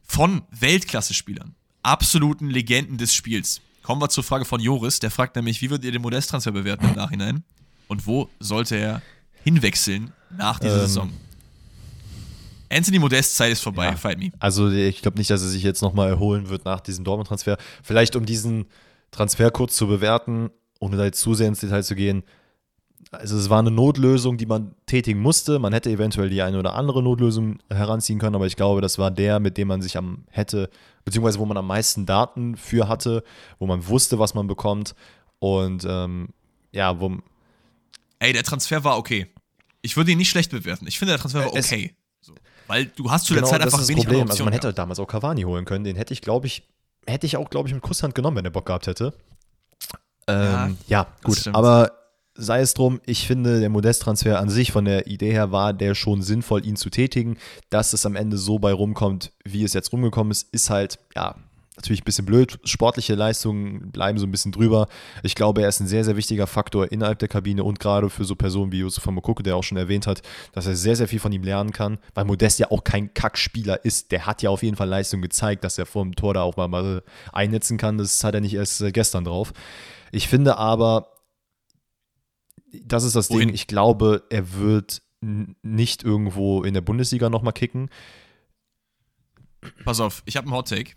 Von 0.03 0.43
Weltklasse-Spielern, 0.51 1.55
absoluten 1.83 2.49
Legenden 2.49 2.97
des 2.97 3.13
Spiels, 3.13 3.61
kommen 3.81 4.01
wir 4.01 4.09
zur 4.09 4.23
Frage 4.23 4.45
von 4.45 4.59
Joris. 4.59 4.99
Der 4.99 5.11
fragt 5.11 5.35
nämlich, 5.35 5.61
wie 5.61 5.69
würdet 5.69 5.85
ihr 5.85 5.91
den 5.91 6.01
Modest-Transfer 6.01 6.51
bewerten 6.51 6.85
im 6.85 6.95
Nachhinein? 6.95 7.43
Und 7.87 8.07
wo 8.07 8.29
sollte 8.39 8.75
er 8.75 9.01
hinwechseln 9.43 10.11
nach 10.35 10.59
dieser 10.59 10.75
ähm, 10.75 10.81
Saison? 10.81 11.13
Anthony 12.69 12.99
Modest 12.99 13.35
Zeit 13.35 13.51
ist 13.51 13.61
vorbei, 13.61 13.85
ja, 13.85 13.95
fight 13.95 14.17
me. 14.17 14.31
Also 14.39 14.69
ich 14.69 15.01
glaube 15.01 15.17
nicht, 15.17 15.29
dass 15.29 15.41
er 15.41 15.49
sich 15.49 15.63
jetzt 15.63 15.81
nochmal 15.81 16.09
erholen 16.09 16.49
wird 16.49 16.65
nach 16.65 16.79
diesem 16.81 17.05
Dortmund-Transfer. 17.05 17.57
Vielleicht 17.83 18.15
um 18.15 18.25
diesen 18.25 18.65
Transfer 19.15 19.51
kurz 19.51 19.75
zu 19.75 19.87
bewerten, 19.87 20.49
ohne 20.79 20.97
da 20.97 21.05
jetzt 21.05 21.21
zu 21.21 21.33
sehr 21.33 21.47
ins 21.47 21.59
Detail 21.59 21.83
zu 21.83 21.95
gehen. 21.95 22.23
Also 23.11 23.37
es 23.37 23.49
war 23.49 23.59
eine 23.59 23.71
Notlösung, 23.71 24.37
die 24.37 24.45
man 24.45 24.75
tätigen 24.87 25.21
musste. 25.21 25.59
Man 25.59 25.73
hätte 25.73 25.89
eventuell 25.89 26.29
die 26.29 26.41
eine 26.41 26.59
oder 26.59 26.75
andere 26.75 27.01
Notlösung 27.01 27.59
heranziehen 27.69 28.19
können, 28.19 28.35
aber 28.35 28.47
ich 28.47 28.55
glaube, 28.55 28.81
das 28.81 28.97
war 28.97 29.11
der, 29.11 29.39
mit 29.39 29.57
dem 29.57 29.69
man 29.69 29.81
sich 29.81 29.97
am 29.97 30.25
hätte, 30.29 30.69
beziehungsweise 31.05 31.39
wo 31.39 31.45
man 31.45 31.55
am 31.55 31.67
meisten 31.67 32.05
Daten 32.05 32.57
für 32.57 32.87
hatte, 32.89 33.23
wo 33.59 33.67
man 33.67 33.87
wusste, 33.87 34.19
was 34.19 34.33
man 34.33 34.47
bekommt. 34.47 34.95
Und 35.39 35.85
ähm, 35.87 36.29
ja, 36.71 36.99
wo. 36.99 37.17
Ey, 38.19 38.33
der 38.33 38.43
Transfer 38.43 38.83
war 38.83 38.97
okay. 38.97 39.27
Ich 39.81 39.95
würde 39.95 40.11
ihn 40.11 40.17
nicht 40.17 40.29
schlecht 40.29 40.51
bewerten. 40.51 40.87
Ich 40.87 40.99
finde, 40.99 41.13
der 41.13 41.19
Transfer 41.19 41.39
war 41.39 41.53
okay. 41.53 41.95
So. 42.19 42.33
Weil 42.67 42.87
du 42.87 43.11
hast 43.11 43.25
zu 43.25 43.33
der 43.33 43.43
genau, 43.43 43.51
Zeit 43.51 43.61
einfach 43.61 43.77
das 43.77 43.83
ist 43.83 43.89
wenig 43.89 44.05
das 44.05 44.11
Problem. 44.11 44.29
Also 44.29 44.43
man 44.43 44.53
hätte 44.53 44.67
gehabt. 44.67 44.79
damals 44.79 44.99
auch 44.99 45.07
Cavani 45.07 45.43
holen 45.43 45.65
können. 45.65 45.83
Den 45.83 45.95
hätte 45.95 46.13
ich, 46.13 46.21
glaube 46.21 46.47
ich, 46.47 46.63
hätte 47.07 47.25
ich 47.25 47.37
auch, 47.37 47.49
glaube 47.49 47.67
ich, 47.67 47.73
mit 47.73 47.83
Kusshand 47.83 48.15
genommen, 48.15 48.37
wenn 48.37 48.45
er 48.45 48.51
Bock 48.51 48.65
gehabt 48.65 48.87
hätte. 48.87 49.13
Ähm, 50.27 50.77
ja, 50.87 51.01
ja 51.01 51.07
gut. 51.23 51.47
Aber 51.53 51.91
sei 52.35 52.59
es 52.59 52.73
drum, 52.73 52.99
ich 53.05 53.27
finde, 53.27 53.59
der 53.59 53.69
Modest-Transfer 53.69 54.39
an 54.39 54.49
sich 54.49 54.71
von 54.71 54.85
der 54.85 55.07
Idee 55.07 55.31
her 55.31 55.51
war 55.51 55.73
der 55.73 55.95
schon 55.95 56.21
sinnvoll, 56.21 56.65
ihn 56.65 56.75
zu 56.75 56.89
tätigen. 56.89 57.37
Dass 57.69 57.93
es 57.93 58.05
am 58.05 58.15
Ende 58.15 58.37
so 58.37 58.59
bei 58.59 58.73
rumkommt, 58.73 59.31
wie 59.43 59.63
es 59.63 59.73
jetzt 59.73 59.91
rumgekommen 59.93 60.31
ist, 60.31 60.53
ist 60.53 60.69
halt, 60.69 60.99
ja, 61.15 61.35
natürlich 61.75 62.01
ein 62.01 62.05
bisschen 62.05 62.25
blöd. 62.25 62.59
Sportliche 62.63 63.15
Leistungen 63.15 63.91
bleiben 63.91 64.17
so 64.17 64.25
ein 64.25 64.31
bisschen 64.31 64.51
drüber. 64.51 64.87
Ich 65.23 65.35
glaube, 65.35 65.61
er 65.61 65.69
ist 65.69 65.79
ein 65.79 65.87
sehr, 65.87 66.03
sehr 66.03 66.15
wichtiger 66.15 66.47
Faktor 66.47 66.91
innerhalb 66.91 67.19
der 67.19 67.27
Kabine 67.27 67.63
und 67.63 67.79
gerade 67.79 68.09
für 68.09 68.25
so 68.25 68.35
Personen 68.35 68.71
wie 68.71 68.79
Yusuf 68.79 69.05
Mokoko, 69.05 69.43
der 69.43 69.55
auch 69.55 69.63
schon 69.63 69.77
erwähnt 69.77 70.07
hat, 70.07 70.21
dass 70.53 70.67
er 70.67 70.75
sehr, 70.75 70.95
sehr 70.95 71.07
viel 71.07 71.19
von 71.19 71.31
ihm 71.31 71.43
lernen 71.43 71.71
kann, 71.71 71.97
weil 72.13 72.25
Modest 72.25 72.59
ja 72.59 72.71
auch 72.71 72.83
kein 72.83 73.13
Kackspieler 73.13 73.83
ist. 73.83 74.11
Der 74.11 74.25
hat 74.25 74.41
ja 74.41 74.49
auf 74.49 74.63
jeden 74.63 74.77
Fall 74.77 74.89
Leistung 74.89 75.21
gezeigt, 75.21 75.63
dass 75.63 75.77
er 75.77 75.85
vor 75.85 76.03
dem 76.03 76.15
Tor 76.15 76.33
da 76.33 76.41
auch 76.41 76.57
mal, 76.57 77.03
einnetzen 77.31 77.77
kann. 77.77 77.97
Das 77.97 78.23
hat 78.23 78.33
er 78.35 78.41
nicht 78.41 78.53
erst 78.53 78.81
äh, 78.81 78.91
gestern 78.91 79.25
drauf. 79.25 79.53
Ich 80.11 80.27
finde 80.27 80.57
aber, 80.57 81.09
das 82.83 83.03
ist 83.03 83.15
das 83.15 83.29
Wohin? 83.29 83.47
Ding, 83.47 83.55
ich 83.55 83.67
glaube, 83.67 84.23
er 84.29 84.53
wird 84.53 85.01
nicht 85.21 86.03
irgendwo 86.03 86.63
in 86.63 86.73
der 86.73 86.81
Bundesliga 86.81 87.29
nochmal 87.29 87.53
kicken. 87.53 87.89
Pass 89.83 89.99
auf, 89.99 90.21
ich 90.25 90.37
habe 90.37 90.47
einen 90.47 90.55
Hot 90.55 90.69
Take. 90.69 90.91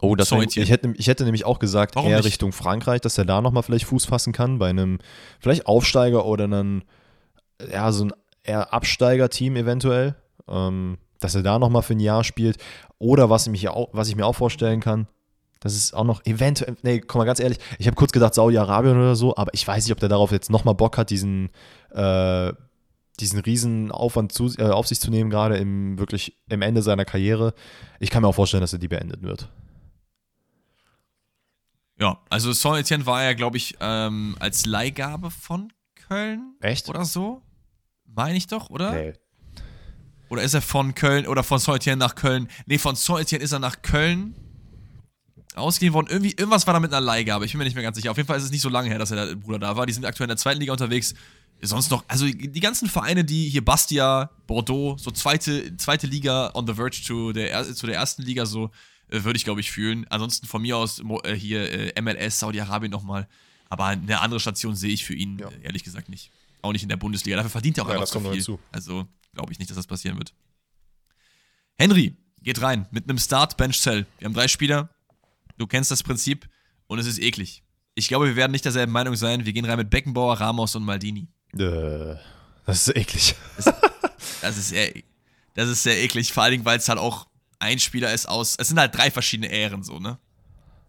Oh, 0.00 0.14
das 0.14 0.30
war, 0.32 0.42
ich, 0.42 0.56
hätte, 0.56 0.92
ich 0.96 1.06
hätte 1.06 1.24
nämlich 1.24 1.44
auch 1.44 1.58
gesagt, 1.58 1.96
Warum 1.96 2.10
eher 2.10 2.18
nicht? 2.18 2.26
Richtung 2.26 2.52
Frankreich, 2.52 3.00
dass 3.00 3.18
er 3.18 3.24
da 3.24 3.40
nochmal 3.40 3.62
vielleicht 3.62 3.86
Fuß 3.86 4.04
fassen 4.04 4.32
kann, 4.32 4.58
bei 4.58 4.68
einem 4.68 4.98
vielleicht 5.40 5.66
Aufsteiger 5.66 6.26
oder 6.26 6.44
einem, 6.44 6.82
ja, 7.70 7.90
so 7.92 8.06
ein 8.06 8.12
eher 8.42 8.72
Absteiger-Team 8.72 9.56
eventuell, 9.56 10.14
ähm, 10.48 10.98
dass 11.20 11.34
er 11.34 11.42
da 11.42 11.58
nochmal 11.58 11.82
für 11.82 11.94
ein 11.94 12.00
Jahr 12.00 12.24
spielt. 12.24 12.58
Oder 12.98 13.30
was 13.30 13.46
ich, 13.46 13.52
mich 13.52 13.68
auch, 13.68 13.88
was 13.92 14.08
ich 14.08 14.16
mir 14.16 14.26
auch 14.26 14.34
vorstellen 14.34 14.80
kann, 14.80 15.06
das 15.60 15.74
ist 15.74 15.94
auch 15.94 16.04
noch 16.04 16.24
eventuell, 16.24 16.76
nee, 16.82 17.00
komm 17.00 17.20
mal 17.20 17.24
ganz 17.24 17.40
ehrlich, 17.40 17.58
ich 17.78 17.86
habe 17.86 17.96
kurz 17.96 18.12
gedacht 18.12 18.34
Saudi-Arabien 18.34 18.96
oder 18.96 19.16
so, 19.16 19.36
aber 19.36 19.52
ich 19.54 19.66
weiß 19.66 19.84
nicht, 19.84 19.92
ob 19.92 20.00
der 20.00 20.08
darauf 20.08 20.30
jetzt 20.30 20.50
nochmal 20.50 20.74
Bock 20.74 20.98
hat, 20.98 21.10
diesen, 21.10 21.50
äh, 21.92 22.52
diesen 23.18 23.40
riesen 23.40 23.90
Aufwand 23.90 24.32
zu, 24.32 24.52
äh, 24.58 24.64
auf 24.64 24.86
sich 24.86 25.00
zu 25.00 25.10
nehmen, 25.10 25.30
gerade 25.30 25.56
im 25.56 25.98
wirklich 25.98 26.36
im 26.48 26.62
Ende 26.62 26.82
seiner 26.82 27.04
Karriere. 27.04 27.54
Ich 27.98 28.10
kann 28.10 28.22
mir 28.22 28.28
auch 28.28 28.34
vorstellen, 28.34 28.60
dass 28.60 28.74
er 28.74 28.78
die 28.78 28.88
beendet 28.88 29.22
wird. 29.22 29.48
Ja, 31.98 32.20
also 32.28 32.52
Saint 32.52 32.78
Etienne 32.78 33.06
war 33.06 33.22
ja, 33.22 33.32
glaube 33.32 33.56
ich, 33.56 33.76
ähm, 33.80 34.36
als 34.38 34.66
Leihgabe 34.66 35.30
von 35.30 35.72
Köln. 35.94 36.54
Echt? 36.60 36.88
Oder 36.88 37.04
so? 37.04 37.42
Meine 38.04 38.36
ich 38.36 38.46
doch, 38.46 38.70
oder? 38.70 38.92
Nee. 38.92 39.12
Oder 40.28 40.42
ist 40.42 40.54
er 40.54 40.62
von 40.62 40.94
Köln 40.94 41.26
oder 41.26 41.42
von 41.42 41.58
Saint 41.58 41.80
Etienne 41.80 41.98
nach 41.98 42.14
Köln? 42.14 42.48
Nee, 42.66 42.78
von 42.78 42.96
Saint 42.96 43.20
Etienne 43.20 43.44
ist 43.44 43.52
er 43.52 43.60
nach 43.60 43.80
Köln 43.82 44.34
ausgeliehen 45.54 45.94
worden. 45.94 46.08
Irgendwie, 46.10 46.32
irgendwas 46.32 46.66
war 46.66 46.74
da 46.74 46.80
mit 46.80 46.92
einer 46.92 47.00
Leihgabe. 47.00 47.44
Ich 47.44 47.52
bin 47.52 47.58
mir 47.58 47.64
nicht 47.64 47.74
mehr 47.74 47.82
ganz 47.82 47.96
sicher. 47.96 48.10
Auf 48.10 48.16
jeden 48.16 48.26
Fall 48.26 48.36
ist 48.36 48.44
es 48.44 48.50
nicht 48.50 48.60
so 48.60 48.68
lange 48.68 48.88
her, 48.88 48.98
dass 48.98 49.10
er 49.10 49.26
der 49.26 49.34
Bruder 49.36 49.58
da 49.58 49.76
war. 49.76 49.86
Die 49.86 49.92
sind 49.92 50.04
aktuell 50.04 50.26
in 50.26 50.30
der 50.30 50.36
zweiten 50.36 50.60
Liga 50.60 50.72
unterwegs. 50.72 51.14
Sonst 51.62 51.90
noch, 51.90 52.04
also 52.06 52.26
die 52.26 52.60
ganzen 52.60 52.88
Vereine, 52.88 53.24
die 53.24 53.48
hier 53.48 53.64
Bastia, 53.64 54.30
Bordeaux, 54.46 54.98
so 54.98 55.10
zweite, 55.10 55.74
zweite 55.78 56.06
Liga 56.06 56.50
on 56.52 56.66
the 56.66 56.74
verge 56.74 57.02
to 57.06 57.32
der, 57.32 57.74
zu 57.74 57.86
der 57.86 57.96
ersten 57.96 58.22
Liga, 58.22 58.44
so 58.44 58.66
äh, 58.66 58.68
würde 59.08 59.36
ich, 59.36 59.44
glaube 59.44 59.60
ich, 59.60 59.70
fühlen. 59.70 60.06
Ansonsten 60.08 60.46
von 60.46 60.62
mir 60.62 60.76
aus 60.76 61.02
äh, 61.24 61.34
hier 61.34 61.96
äh, 61.96 62.00
MLS, 62.00 62.40
Saudi-Arabien 62.40 62.90
nochmal. 62.90 63.28
Aber 63.68 63.86
eine 63.86 64.20
andere 64.20 64.40
Station 64.40 64.76
sehe 64.76 64.92
ich 64.92 65.04
für 65.04 65.14
ihn, 65.14 65.38
ja. 65.38 65.50
ehrlich 65.62 65.84
gesagt, 65.84 66.08
nicht. 66.08 66.30
Auch 66.62 66.72
nicht 66.72 66.82
in 66.82 66.88
der 66.88 66.96
Bundesliga. 66.96 67.36
Dafür 67.36 67.50
verdient 67.50 67.78
er 67.78 67.84
auch 67.84 67.88
ja, 67.88 67.94
einfach 67.94 68.08
zu 68.08 68.20
viel. 68.20 68.42
Zu. 68.42 68.60
Also 68.72 69.06
glaube 69.32 69.52
ich 69.52 69.58
nicht, 69.58 69.70
dass 69.70 69.76
das 69.76 69.86
passieren 69.86 70.18
wird. 70.18 70.32
Henry 71.78 72.16
geht 72.42 72.60
rein 72.62 72.86
mit 72.90 73.08
einem 73.08 73.18
Start-Bench-Cell. 73.18 74.06
Wir 74.18 74.24
haben 74.24 74.34
drei 74.34 74.48
Spieler. 74.48 74.88
Du 75.58 75.66
kennst 75.66 75.90
das 75.90 76.02
Prinzip 76.02 76.48
und 76.86 76.98
es 76.98 77.06
ist 77.06 77.18
eklig. 77.18 77.62
Ich 77.94 78.08
glaube, 78.08 78.26
wir 78.26 78.36
werden 78.36 78.52
nicht 78.52 78.64
derselben 78.64 78.92
Meinung 78.92 79.16
sein. 79.16 79.46
Wir 79.46 79.52
gehen 79.52 79.64
rein 79.64 79.78
mit 79.78 79.90
Beckenbauer, 79.90 80.40
Ramos 80.40 80.74
und 80.74 80.84
Maldini. 80.84 81.28
Äh, 81.54 82.16
das 82.66 82.88
ist 82.88 82.96
eklig. 82.96 83.34
Das, 83.56 83.74
das, 84.42 84.58
ist 84.58 84.68
sehr, 84.68 84.92
das 85.54 85.68
ist 85.68 85.82
sehr 85.82 86.02
eklig. 86.02 86.32
Vor 86.32 86.42
allen 86.42 86.52
Dingen, 86.52 86.64
weil 86.64 86.78
es 86.78 86.88
halt 86.88 86.98
auch 86.98 87.26
ein 87.58 87.78
Spieler 87.78 88.12
ist 88.12 88.26
aus. 88.26 88.56
Es 88.58 88.68
sind 88.68 88.78
halt 88.78 88.94
drei 88.96 89.10
verschiedene 89.10 89.50
Ähren 89.50 89.82
so, 89.82 89.98
ne? 89.98 90.18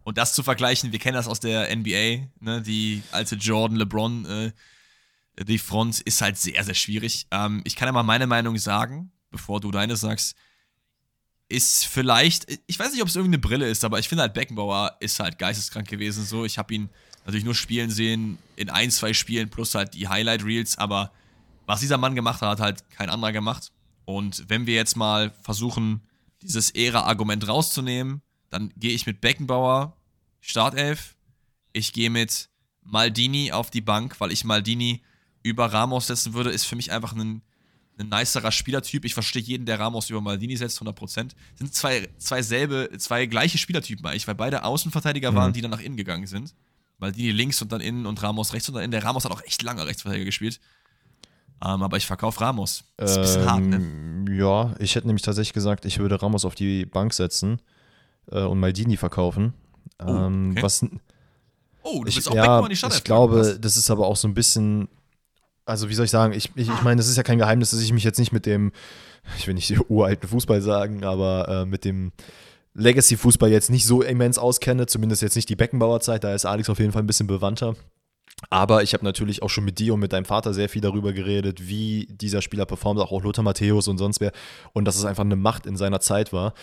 Und 0.04 0.18
das 0.18 0.34
zu 0.34 0.42
vergleichen, 0.42 0.92
wir 0.92 1.00
kennen 1.00 1.16
das 1.16 1.28
aus 1.28 1.40
der 1.40 1.76
NBA, 1.76 2.30
ne? 2.40 2.62
Die 2.62 3.04
alte 3.12 3.36
Jordan, 3.36 3.78
LeBron, 3.78 4.26
äh, 4.26 4.52
die 5.44 5.60
Front 5.60 6.02
ist 6.02 6.22
halt 6.22 6.38
sehr, 6.38 6.64
sehr 6.64 6.74
schwierig. 6.74 7.28
Ähm, 7.32 7.62
ich 7.66 7.76
kann 7.76 7.88
ja 7.88 7.92
mal 7.92 8.04
meine 8.04 8.28
Meinung 8.28 8.58
sagen, 8.58 9.12
bevor 9.30 9.60
du 9.60 9.72
deine 9.72 9.96
sagst. 9.96 10.36
Ist 11.50 11.86
vielleicht, 11.86 12.46
ich 12.68 12.78
weiß 12.78 12.92
nicht, 12.92 13.02
ob 13.02 13.08
es 13.08 13.16
irgendeine 13.16 13.40
Brille 13.40 13.70
ist, 13.70 13.86
aber 13.86 14.00
ich 14.00 14.10
finde 14.10 14.24
halt 14.24 14.34
Beckenbauer 14.34 14.98
ist 15.00 15.20
halt 15.20 15.40
geisteskrank 15.40 15.88
gewesen. 15.88 16.26
So, 16.26 16.44
ich 16.44 16.58
habe 16.58 16.74
ihn 16.74 16.90
natürlich 17.26 17.46
nur 17.46 17.56
spielen 17.56 17.90
sehen 17.90 18.38
in 18.58 18.70
ein, 18.70 18.92
zwei 18.92 19.14
Spielen 19.14 19.50
plus 19.50 19.74
halt 19.74 19.94
die 19.94 20.10
Highlight 20.10 20.44
Reels, 20.44 20.78
aber 20.78 21.12
was 21.66 21.80
dieser 21.80 21.98
Mann 21.98 22.16
gemacht 22.16 22.42
hat, 22.42 22.50
hat 22.50 22.60
halt 22.60 22.90
kein 22.90 23.10
anderer 23.10 23.32
gemacht. 23.32 23.72
Und 24.06 24.46
wenn 24.48 24.66
wir 24.66 24.76
jetzt 24.76 24.96
mal 24.96 25.32
versuchen, 25.42 26.02
dieses 26.42 26.72
Ära-Argument 26.72 27.48
rauszunehmen, 27.48 28.22
dann 28.50 28.72
gehe 28.78 28.92
ich 28.94 29.06
mit 29.06 29.22
Beckenbauer, 29.22 29.98
Startelf. 30.40 31.16
Ich 31.74 31.94
gehe 31.94 32.10
mit 32.10 32.50
Maldini 32.84 33.52
auf 33.52 33.70
die 33.70 33.82
Bank, 33.82 34.20
weil 34.20 34.32
ich 34.32 34.44
Maldini 34.44 35.04
über 35.44 35.72
Ramos 35.72 36.08
setzen 36.08 36.34
würde, 36.34 36.52
ist 36.52 36.66
für 36.66 36.76
mich 36.76 36.92
einfach 36.92 37.14
ein, 37.14 37.42
ein 37.98 38.10
nicerer 38.10 38.52
Spielertyp. 38.52 39.06
Ich 39.06 39.14
verstehe 39.14 39.42
jeden, 39.42 39.66
der 39.66 39.80
Ramos 39.80 40.10
über 40.10 40.22
Maldini 40.22 40.56
setzt, 40.58 40.82
100%. 40.82 41.32
Sind 41.56 41.74
zwei, 41.74 42.08
zwei 42.18 42.42
selbe, 42.42 42.90
zwei 42.98 43.26
gleiche 43.26 43.58
Spielertypen 43.58 44.06
eigentlich, 44.06 44.28
weil 44.28 44.36
beide 44.36 44.64
Außenverteidiger 44.64 45.32
mhm. 45.32 45.36
waren, 45.36 45.54
die 45.54 45.62
dann 45.62 45.72
nach 45.72 45.82
innen 45.82 45.98
gegangen 45.98 46.28
sind. 46.28 46.54
Maldini 46.98 47.32
links 47.32 47.62
und 47.62 47.72
dann 47.72 47.82
innen 47.82 48.06
und 48.06 48.22
Ramos 48.24 48.54
rechts 48.54 48.68
und 48.70 48.76
dann 48.76 48.84
innen. 48.84 48.92
Der 48.92 49.04
Ramos 49.04 49.26
hat 49.26 49.32
auch 49.32 49.44
echt 49.44 49.62
lange 49.62 49.86
Rechtsverteidiger 49.86 50.26
gespielt. 50.26 50.60
Ähm, 51.64 51.82
aber 51.82 51.98
ich 51.98 52.06
verkaufe 52.06 52.42
Ramos. 52.42 52.84
Das 52.98 53.12
ist 53.12 53.18
ein 53.18 53.22
bisschen 53.22 53.52
hart, 53.52 53.62
ne? 53.62 53.76
Ähm, 53.78 54.26
Ja, 54.30 54.76
ich 54.80 54.96
hätte 54.96 55.08
nämlich 55.08 55.24
tatsächlich 55.24 55.54
gesagt, 55.54 55.86
ich 55.86 56.00
würde 56.00 56.22
Ramos 56.22 56.46
auf 56.46 56.56
die 56.56 56.86
Bank 56.86 57.14
setzen 57.14 57.62
äh, 58.32 58.44
und 58.44 58.60
Maldini 58.60 58.98
verkaufen. 58.98 59.54
Ähm, 60.00 60.52
okay. 60.52 60.64
was, 60.64 60.86
Oh, 61.90 62.04
du 62.04 62.10
ich, 62.10 62.16
willst 62.18 62.30
auch 62.30 62.36
ja, 62.36 62.42
Beckham 62.42 62.64
an 62.66 62.70
die 62.70 62.76
Stadt 62.76 62.94
ich 62.94 63.04
glaube, 63.04 63.58
das 63.62 63.78
ist 63.78 63.90
aber 63.90 64.08
auch 64.08 64.18
so 64.18 64.28
ein 64.28 64.34
bisschen, 64.34 64.90
also 65.66 65.88
wie 65.90 65.94
soll 65.94 66.06
ich 66.06 66.12
sagen, 66.12 66.34
ich, 66.34 66.52
ich, 66.56 66.68
ich 66.70 66.82
meine, 66.82 66.98
das 66.98 67.08
ist 67.08 67.16
ja 67.16 67.24
kein 67.24 67.38
Geheimnis, 67.38 67.72
dass 67.72 67.80
ich 67.80 67.94
mich 67.94 68.04
jetzt 68.04 68.20
nicht 68.20 68.34
mit 68.34 68.46
dem, 68.46 68.74
ich 69.38 69.48
will 69.48 69.54
nicht 69.54 69.74
uralten 69.90 70.28
Fußball 70.28 70.62
sagen, 70.62 71.06
aber 71.06 71.48
äh, 71.48 71.66
mit 71.66 71.86
dem 71.86 72.12
Legacy-Fußball 72.74 73.50
jetzt 73.50 73.70
nicht 73.70 73.86
so 73.86 74.02
immens 74.02 74.38
auskenne, 74.38 74.86
zumindest 74.86 75.22
jetzt 75.22 75.36
nicht 75.36 75.50
die 75.50 75.56
Beckenbauer-Zeit, 75.56 76.24
da 76.24 76.34
ist 76.34 76.46
Alex 76.46 76.70
auf 76.70 76.80
jeden 76.80 76.92
Fall 76.92 77.04
ein 77.04 77.08
bisschen 77.08 77.28
bewandter. 77.28 77.76
Aber 78.50 78.84
ich 78.84 78.94
habe 78.94 79.04
natürlich 79.04 79.42
auch 79.42 79.50
schon 79.50 79.66
mit 79.66 79.80
dir 79.80 79.96
und 79.96 80.00
mit 80.00 80.14
deinem 80.14 80.26
Vater 80.26 80.54
sehr 80.54 80.70
viel 80.70 80.82
darüber 80.82 81.12
geredet, 81.12 81.68
wie 81.68 82.08
dieser 82.10 82.42
Spieler 82.42 82.66
performt, 82.66 83.00
auch 83.00 83.24
Lothar 83.24 83.44
Matthäus 83.44 83.88
und 83.88 83.98
sonst 83.98 84.22
wer. 84.22 84.32
Und 84.74 84.86
dass 84.86 84.96
es 84.96 85.06
einfach 85.06 85.24
eine 85.24 85.36
Macht 85.36 85.66
in 85.66 85.76
seiner 85.76 86.00
Zeit 86.00 86.34
war. 86.34 86.54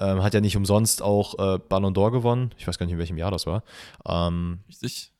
Ähm, 0.00 0.22
hat 0.22 0.32
ja 0.32 0.40
nicht 0.40 0.56
umsonst 0.56 1.02
auch 1.02 1.38
äh, 1.38 1.58
Ballon 1.58 1.94
d'Or 1.94 2.12
gewonnen. 2.12 2.52
Ich 2.56 2.66
weiß 2.66 2.78
gar 2.78 2.86
nicht, 2.86 2.92
in 2.92 2.98
welchem 2.98 3.18
Jahr 3.18 3.30
das 3.30 3.46
war. 3.46 3.62
Ähm, 4.06 4.60
Richtig? 4.68 5.12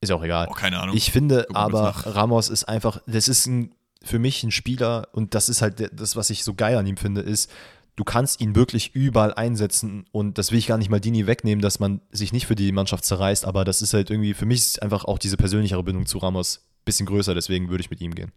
ist 0.00 0.10
ja 0.10 0.16
auch 0.16 0.24
egal. 0.24 0.48
Oh, 0.50 0.54
keine 0.54 0.78
Ahnung. 0.80 0.96
Ich 0.96 1.10
finde 1.10 1.46
wir 1.48 1.56
aber. 1.56 1.94
Ramos 2.04 2.48
ist 2.48 2.64
einfach, 2.64 3.00
das 3.06 3.28
ist 3.28 3.46
ein, 3.46 3.72
für 4.02 4.18
mich 4.18 4.42
ein 4.42 4.52
Spieler 4.52 5.08
und 5.12 5.34
das 5.34 5.48
ist 5.48 5.62
halt 5.62 5.90
das, 5.92 6.16
was 6.16 6.30
ich 6.30 6.44
so 6.44 6.54
geil 6.54 6.76
an 6.76 6.86
ihm 6.86 6.96
finde, 6.96 7.22
ist, 7.22 7.50
du 7.96 8.04
kannst 8.04 8.40
ihn 8.40 8.54
wirklich 8.54 8.94
überall 8.94 9.34
einsetzen 9.34 10.04
und 10.12 10.38
das 10.38 10.52
will 10.52 10.58
ich 10.58 10.66
gar 10.66 10.78
nicht 10.78 10.90
mal 10.90 11.00
Dini 11.00 11.26
wegnehmen, 11.26 11.62
dass 11.62 11.80
man 11.80 12.02
sich 12.10 12.32
nicht 12.32 12.46
für 12.46 12.54
die 12.54 12.70
Mannschaft 12.70 13.04
zerreißt, 13.04 13.44
aber 13.44 13.64
das 13.64 13.82
ist 13.82 13.94
halt 13.94 14.10
irgendwie, 14.10 14.34
für 14.34 14.46
mich 14.46 14.60
ist 14.60 14.82
einfach 14.82 15.04
auch 15.04 15.18
diese 15.18 15.36
persönlichere 15.36 15.82
Bindung 15.82 16.06
zu 16.06 16.18
Ramos 16.18 16.58
ein 16.58 16.84
bisschen 16.84 17.06
größer, 17.06 17.34
deswegen 17.34 17.70
würde 17.70 17.80
ich 17.80 17.90
mit 17.90 18.00
ihm 18.00 18.14
gehen. 18.14 18.32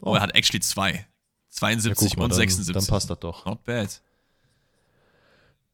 oh, 0.00 0.14
er 0.14 0.22
hat 0.22 0.34
actually 0.34 0.60
zwei. 0.60 1.06
72 1.50 2.16
mal, 2.16 2.24
und 2.24 2.30
dann, 2.30 2.38
76. 2.38 2.72
Dann 2.72 2.86
passt 2.86 3.10
das 3.10 3.18
doch. 3.18 3.44
Not 3.44 3.64
bad. 3.64 4.00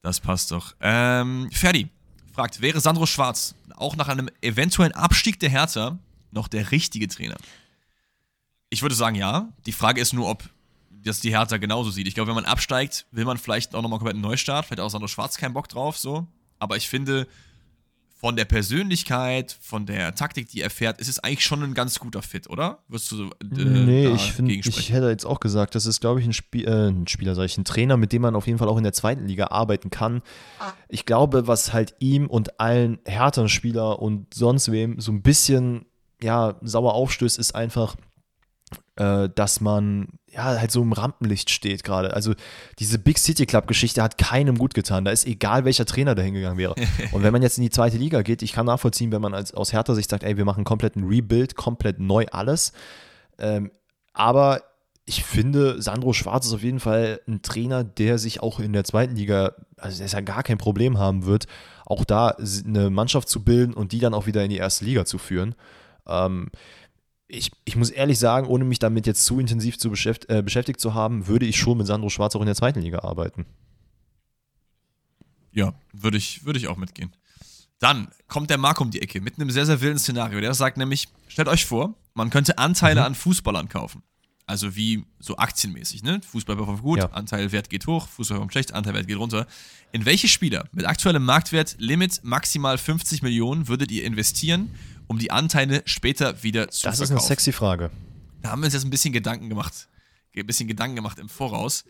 Das 0.00 0.20
passt 0.20 0.50
doch. 0.50 0.74
Ähm, 0.80 1.50
Ferdi 1.52 1.90
fragt, 2.32 2.62
wäre 2.62 2.80
Sandro 2.80 3.04
Schwarz 3.04 3.54
auch 3.76 3.94
nach 3.96 4.08
einem 4.08 4.30
eventuellen 4.40 4.92
Abstieg 4.92 5.38
der 5.38 5.50
Hertha 5.50 5.98
noch 6.30 6.48
der 6.48 6.70
richtige 6.70 7.08
Trainer? 7.08 7.36
Ich 8.70 8.80
würde 8.80 8.94
sagen, 8.94 9.16
ja. 9.16 9.52
Die 9.66 9.72
Frage 9.72 10.00
ist 10.00 10.14
nur, 10.14 10.28
ob 10.28 10.48
das 11.06 11.20
die 11.20 11.30
Hertha 11.30 11.56
genauso 11.56 11.90
sieht. 11.90 12.06
Ich 12.06 12.14
glaube, 12.14 12.28
wenn 12.28 12.34
man 12.34 12.44
absteigt, 12.44 13.06
will 13.10 13.24
man 13.24 13.38
vielleicht 13.38 13.74
auch 13.74 13.82
nochmal 13.82 13.98
komplett 13.98 14.14
einen 14.14 14.22
Neustart. 14.22 14.66
Vielleicht 14.66 14.80
hat 14.80 14.86
auch 14.86 14.90
Sandro 14.90 15.08
Schwarz 15.08 15.36
keinen 15.36 15.54
Bock 15.54 15.68
drauf, 15.68 15.96
so. 15.96 16.26
Aber 16.58 16.76
ich 16.76 16.88
finde, 16.88 17.26
von 18.18 18.34
der 18.34 18.46
Persönlichkeit, 18.46 19.56
von 19.60 19.84
der 19.84 20.14
Taktik, 20.14 20.48
die 20.48 20.62
er 20.62 20.70
fährt, 20.70 21.00
ist 21.00 21.08
es 21.08 21.18
eigentlich 21.18 21.44
schon 21.44 21.62
ein 21.62 21.74
ganz 21.74 21.98
guter 21.98 22.22
Fit, 22.22 22.48
oder? 22.48 22.78
Wirst 22.88 23.12
du 23.12 23.16
so, 23.16 23.24
äh, 23.26 23.64
nee, 23.64 24.08
ich 24.08 24.32
finde, 24.32 24.54
ich 24.54 24.90
hätte 24.90 25.10
jetzt 25.10 25.26
auch 25.26 25.38
gesagt, 25.38 25.74
das 25.74 25.84
ist, 25.84 26.00
glaube 26.00 26.20
ich, 26.20 26.26
ein, 26.26 26.32
Spiel, 26.32 26.66
äh, 26.66 26.88
ein 26.88 27.06
Spieler, 27.06 27.34
sag 27.34 27.44
ich, 27.44 27.58
ein 27.58 27.64
Trainer, 27.64 27.98
mit 27.98 28.12
dem 28.12 28.22
man 28.22 28.34
auf 28.34 28.46
jeden 28.46 28.58
Fall 28.58 28.68
auch 28.68 28.78
in 28.78 28.84
der 28.84 28.94
zweiten 28.94 29.26
Liga 29.26 29.48
arbeiten 29.48 29.90
kann. 29.90 30.22
Ich 30.88 31.04
glaube, 31.04 31.46
was 31.46 31.74
halt 31.74 31.94
ihm 31.98 32.26
und 32.26 32.58
allen 32.58 32.98
härteren 33.04 33.50
Spieler 33.50 34.00
und 34.00 34.32
sonst 34.32 34.72
wem 34.72 34.98
so 34.98 35.12
ein 35.12 35.20
bisschen, 35.20 35.84
ja, 36.22 36.56
sauer 36.62 36.94
aufstößt, 36.94 37.38
ist 37.38 37.54
einfach, 37.54 37.96
äh, 38.96 39.28
dass 39.34 39.60
man 39.60 40.08
ja 40.28 40.44
halt 40.44 40.70
so 40.70 40.82
im 40.82 40.92
Rampenlicht 40.92 41.50
steht 41.50 41.84
gerade. 41.84 42.14
Also 42.14 42.34
diese 42.78 42.98
Big 42.98 43.18
City 43.18 43.46
Club 43.46 43.66
Geschichte 43.66 44.02
hat 44.02 44.18
keinem 44.18 44.58
gut 44.58 44.74
getan. 44.74 45.04
Da 45.04 45.10
ist 45.10 45.26
egal, 45.26 45.64
welcher 45.64 45.86
Trainer 45.86 46.14
da 46.14 46.22
hingegangen 46.22 46.58
wäre. 46.58 46.74
Und 47.12 47.22
wenn 47.22 47.32
man 47.32 47.42
jetzt 47.42 47.58
in 47.58 47.64
die 47.64 47.70
zweite 47.70 47.96
Liga 47.96 48.22
geht, 48.22 48.42
ich 48.42 48.52
kann 48.52 48.66
nachvollziehen, 48.66 49.12
wenn 49.12 49.22
man 49.22 49.34
als, 49.34 49.54
aus 49.54 49.72
Hertha 49.72 49.94
Sicht 49.94 50.10
sagt, 50.10 50.24
ey, 50.24 50.36
wir 50.36 50.44
machen 50.44 50.64
komplett 50.64 50.96
ein 50.96 51.04
Rebuild, 51.04 51.56
komplett 51.56 52.00
neu 52.00 52.26
alles. 52.30 52.72
Ähm, 53.38 53.70
aber 54.12 54.62
ich 55.04 55.22
finde, 55.22 55.80
Sandro 55.80 56.12
Schwarz 56.12 56.46
ist 56.46 56.52
auf 56.52 56.62
jeden 56.62 56.80
Fall 56.80 57.20
ein 57.28 57.40
Trainer, 57.42 57.84
der 57.84 58.18
sich 58.18 58.42
auch 58.42 58.58
in 58.58 58.72
der 58.72 58.82
zweiten 58.82 59.14
Liga, 59.14 59.52
also 59.76 59.98
der 59.98 60.06
ist 60.06 60.12
ja 60.12 60.20
gar 60.20 60.42
kein 60.42 60.58
Problem 60.58 60.98
haben 60.98 61.26
wird, 61.26 61.46
auch 61.84 62.04
da 62.04 62.36
eine 62.66 62.90
Mannschaft 62.90 63.28
zu 63.28 63.44
bilden 63.44 63.72
und 63.72 63.92
die 63.92 64.00
dann 64.00 64.14
auch 64.14 64.26
wieder 64.26 64.42
in 64.42 64.50
die 64.50 64.56
erste 64.56 64.84
Liga 64.84 65.04
zu 65.04 65.18
führen. 65.18 65.54
Ähm, 66.08 66.48
ich, 67.28 67.50
ich 67.64 67.76
muss 67.76 67.90
ehrlich 67.90 68.18
sagen, 68.18 68.46
ohne 68.46 68.64
mich 68.64 68.78
damit 68.78 69.06
jetzt 69.06 69.24
zu 69.24 69.40
intensiv 69.40 69.78
zu 69.78 69.90
beschäft, 69.90 70.28
äh, 70.30 70.42
beschäftigt 70.42 70.80
zu 70.80 70.94
haben, 70.94 71.26
würde 71.26 71.46
ich 71.46 71.56
schon 71.58 71.78
mit 71.78 71.86
Sandro 71.86 72.08
Schwarz 72.08 72.36
auch 72.36 72.40
in 72.40 72.46
der 72.46 72.54
zweiten 72.54 72.80
Liga 72.80 73.00
arbeiten. 73.00 73.46
Ja, 75.52 75.74
würde 75.92 76.18
ich, 76.18 76.44
würde 76.44 76.58
ich 76.58 76.68
auch 76.68 76.76
mitgehen. 76.76 77.12
Dann 77.78 78.08
kommt 78.28 78.50
der 78.50 78.58
Marc 78.58 78.80
um 78.80 78.90
die 78.90 79.02
Ecke 79.02 79.20
mit 79.20 79.38
einem 79.38 79.50
sehr, 79.50 79.66
sehr 79.66 79.80
wilden 79.80 79.98
Szenario. 79.98 80.40
Der 80.40 80.54
sagt 80.54 80.76
nämlich, 80.76 81.08
stellt 81.28 81.48
euch 81.48 81.66
vor, 81.66 81.94
man 82.14 82.30
könnte 82.30 82.58
Anteile 82.58 83.00
Mhm. 83.00 83.06
an 83.06 83.14
Fußballern 83.14 83.68
kaufen. 83.68 84.02
Also 84.48 84.76
wie 84.76 85.04
so 85.18 85.36
aktienmäßig, 85.38 86.04
ne? 86.04 86.20
Fußball 86.24 86.56
performt 86.56 86.82
gut, 86.82 86.98
Ja. 87.00 87.06
Anteilwert 87.10 87.68
geht 87.68 87.86
hoch, 87.86 88.06
Fußball 88.08 88.36
performt 88.36 88.52
schlecht, 88.52 88.72
Anteilwert 88.72 89.08
geht 89.08 89.18
runter. 89.18 89.46
In 89.92 90.04
welche 90.04 90.28
Spieler 90.28 90.68
mit 90.72 90.86
aktuellem 90.86 91.24
Marktwert 91.24 91.74
Limit 91.78 92.20
maximal 92.22 92.78
50 92.78 93.22
Millionen 93.22 93.66
würdet 93.66 93.90
ihr 93.90 94.04
investieren, 94.04 94.70
um 95.08 95.18
die 95.18 95.30
Anteile 95.30 95.82
später 95.84 96.42
wieder 96.42 96.68
zu 96.68 96.84
Das 96.84 96.94
ist 97.00 97.08
verkaufen? 97.08 97.12
eine 97.12 97.26
sexy 97.26 97.52
Frage. 97.52 97.90
Da 98.42 98.50
haben 98.50 98.60
wir 98.60 98.66
uns 98.66 98.74
jetzt 98.74 98.84
ein 98.84 98.90
bisschen 98.90 99.12
Gedanken 99.12 99.48
gemacht. 99.48 99.88
Ein 100.36 100.46
bisschen 100.46 100.68
Gedanken 100.68 100.96
gemacht 100.96 101.18
im 101.18 101.28
Voraus. 101.28 101.84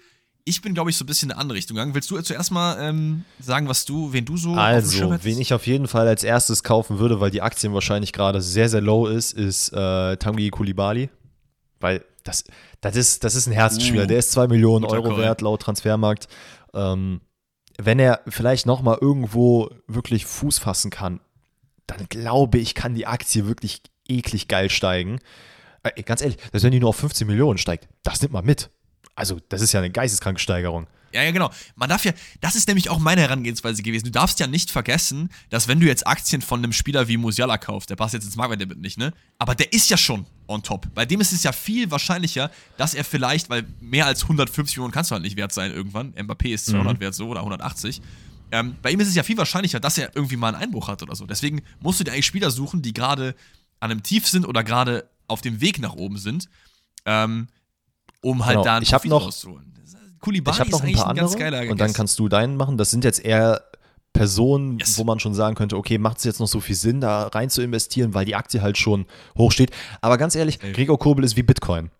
Ich 0.45 0.63
bin, 0.63 0.75
glaube 0.75 0.91
ich, 0.91 0.97
so 0.97 1.03
ein 1.03 1.07
bisschen 1.09 1.31
in 1.31 1.33
eine 1.33 1.41
andere 1.41 1.57
Richtung 1.57 1.75
gegangen. 1.75 1.95
Willst 1.95 2.09
du 2.09 2.21
zuerst 2.21 2.53
mal 2.53 2.77
ähm, 2.81 3.25
sagen, 3.41 3.69
was 3.69 3.85
du, 3.85 4.13
wen 4.13 4.25
du 4.25 4.37
so 4.37 4.55
auf 4.55 4.57
dem 4.57 4.91
Schirm 4.91 5.11
Also, 5.11 5.25
wen 5.25 5.41
ich 5.41 5.53
auf 5.53 5.67
jeden 5.67 5.89
Fall 5.89 6.07
als 6.07 6.23
erstes 6.23 6.63
kaufen 6.63 7.01
würde, 7.01 7.21
weil 7.21 7.33
die 7.33 7.43
Aktien 7.43 7.75
wahrscheinlich 7.75 8.13
gerade 8.13 8.41
sehr, 8.41 8.69
sehr 8.69 8.81
low 8.81 9.09
ist, 9.09 9.33
ist 9.33 9.73
äh, 9.73 10.17
Tanguy 10.17 10.51
Kulibali. 10.51 11.11
Weil 11.81 12.05
das, 12.23 12.45
das, 12.81 12.95
ist, 12.95 13.25
das 13.25 13.35
ist 13.35 13.49
ein 13.49 13.53
Herzensspieler. 13.53 14.05
Uh, 14.05 14.07
der 14.07 14.19
ist 14.19 14.31
2 14.33 14.47
Millionen 14.47 14.85
Euro 14.85 15.09
Call. 15.11 15.19
wert 15.19 15.41
laut 15.41 15.63
Transfermarkt. 15.63 16.29
Ähm, 16.75 17.21
wenn 17.79 17.99
er 17.99 18.21
vielleicht 18.29 18.67
nochmal 18.67 18.99
irgendwo 19.01 19.71
wirklich 19.89 20.27
Fuß 20.27 20.59
fassen 20.59 20.91
kann, 20.91 21.21
dann 21.87 22.09
glaube 22.09 22.59
ich, 22.59 22.75
kann 22.75 22.95
die 22.95 23.07
Aktie 23.07 23.47
wirklich 23.47 23.83
eklig 24.09 24.49
geil 24.49 24.71
steigen. 24.71 25.19
Äh, 25.83 26.03
ganz 26.03 26.21
ehrlich, 26.21 26.39
dass 26.53 26.63
wenn 26.63 26.73
die 26.73 26.81
nur 26.81 26.91
auf 26.91 26.97
15 26.97 27.27
Millionen 27.27 27.59
steigt, 27.59 27.89
das 28.03 28.21
nimmt 28.23 28.33
man 28.33 28.45
mit. 28.45 28.71
Also, 29.15 29.41
das 29.49 29.63
ist 29.63 29.73
ja 29.73 29.81
eine 29.81 29.91
geisteskranke 29.91 30.41
Steigerung. 30.41 30.87
Ja, 31.13 31.23
ja, 31.23 31.31
genau. 31.31 31.51
Man 31.77 31.89
darf 31.89 32.05
ja, 32.05 32.13
das 32.43 32.57
ist 32.57 32.69
nämlich 32.69 32.91
auch 32.91 32.99
meine 32.99 33.23
Herangehensweise 33.23 33.83
gewesen. 33.83 34.05
Du 34.05 34.11
darfst 34.11 34.39
ja 34.39 34.47
nicht 34.47 34.71
vergessen, 34.71 35.31
dass 35.49 35.67
wenn 35.67 35.81
du 35.81 35.87
jetzt 35.87 36.07
Aktien 36.07 36.43
von 36.43 36.63
einem 36.63 36.75
Spieler 36.75 37.09
wie 37.09 37.17
Musiala 37.17 37.57
kaufst, 37.57 37.89
der 37.89 37.97
passt 37.97 38.13
jetzt 38.13 38.25
ins 38.25 38.37
Marktwert 38.37 38.77
nicht, 38.77 38.99
ne? 38.99 39.13
Aber 39.39 39.55
der 39.55 39.73
ist 39.73 39.89
ja 39.89 39.97
schon 39.97 40.27
on 40.47 40.63
top. 40.63 40.93
Bei 40.95 41.07
dem 41.07 41.21
ist 41.23 41.33
es 41.33 41.43
ja 41.43 41.53
viel 41.53 41.91
wahrscheinlicher, 41.91 42.51
dass 42.77 42.93
er 42.93 43.03
vielleicht, 43.03 43.49
weil 43.49 43.65
mehr 43.81 44.05
als 44.05 44.25
150 44.25 44.77
Millionen 44.77 44.93
kannst 44.93 45.11
du 45.11 45.15
halt 45.15 45.23
nicht 45.23 45.39
wert 45.39 45.53
sein 45.53 45.73
irgendwann. 45.73 46.13
Mbappé 46.13 46.53
ist 46.53 46.67
200 46.67 47.01
wert 47.01 47.15
so 47.15 47.29
oder 47.29 47.41
180. 47.41 48.03
Ähm, 48.53 48.77
bei 48.83 48.91
ihm 48.93 49.01
ist 49.01 49.09
es 49.09 49.15
ja 49.15 49.23
viel 49.23 49.37
wahrscheinlicher, 49.37 49.81
dass 49.81 49.99
er 49.99 50.15
irgendwie 50.15 50.37
mal 50.37 50.49
einen 50.55 50.63
Einbruch 50.63 50.89
hat 50.89 51.03
oder 51.03 51.15
so. 51.17 51.27
Deswegen 51.27 51.63
musst 51.81 51.99
du 52.01 52.05
dir 52.05 52.13
eigentlich 52.13 52.27
Spieler 52.27 52.51
suchen, 52.51 52.81
die 52.83 52.93
gerade 52.93 53.35
an 53.81 53.91
einem 53.91 54.03
Tief 54.03 54.29
sind 54.29 54.47
oder 54.47 54.63
gerade 54.65 55.09
auf 55.29 55.41
dem 55.41 55.61
Weg 55.61 55.81
nach 55.81 55.95
oben 55.95 56.17
sind, 56.19 56.49
ähm, 57.05 57.49
um 58.21 58.45
halt 58.47 58.55
Genau. 58.55 58.65
da 58.65 58.75
einen 58.77 58.83
Ich 58.85 58.93
hab 58.93 59.03
Profit 59.03 59.11
noch- 59.11 59.27
rauszuholen. 59.27 59.73
Koulibaly 60.21 60.55
Ich 60.55 60.61
habe 60.61 60.71
noch 60.71 60.83
ein 60.83 60.93
paar 60.95 61.09
ein 61.11 61.17
ganz 61.17 61.33
andere 61.35 61.51
geiler 61.51 61.71
und 61.71 61.81
dann 61.81 61.93
kannst 61.93 62.19
du 62.19 62.29
deinen 62.29 62.57
machen. 62.57 62.79
Das 62.79 62.91
sind 62.91 63.05
jetzt 63.05 63.25
eher 63.25 63.63
Personen, 64.13 64.79
Yes. 64.79 64.97
wo 64.99 65.05
man 65.05 65.21
schon 65.21 65.35
sagen 65.35 65.55
könnte, 65.55 65.77
okay, 65.77 65.99
macht 65.99 66.19
es 66.19 66.25
jetzt 66.25 66.41
noch 66.41 66.47
so 66.49 66.59
viel 66.61 66.75
Sinn, 66.75 67.01
da 67.01 67.27
rein 67.29 67.51
zu 67.51 67.61
investieren, 67.63 68.15
weil 68.15 68.25
die 68.25 68.35
Aktie 68.35 68.63
halt 68.63 68.79
schon 68.79 69.05
hoch 69.37 69.53
steht. 69.53 69.71
Aber 70.01 70.17
ganz 70.17 70.35
ehrlich, 70.35 70.59
Ey. 70.63 70.73
Gregor 70.73 70.99
Kobel 70.99 71.25
ist 71.25 71.37
wie 71.37 71.43
Bitcoin. 71.43 71.91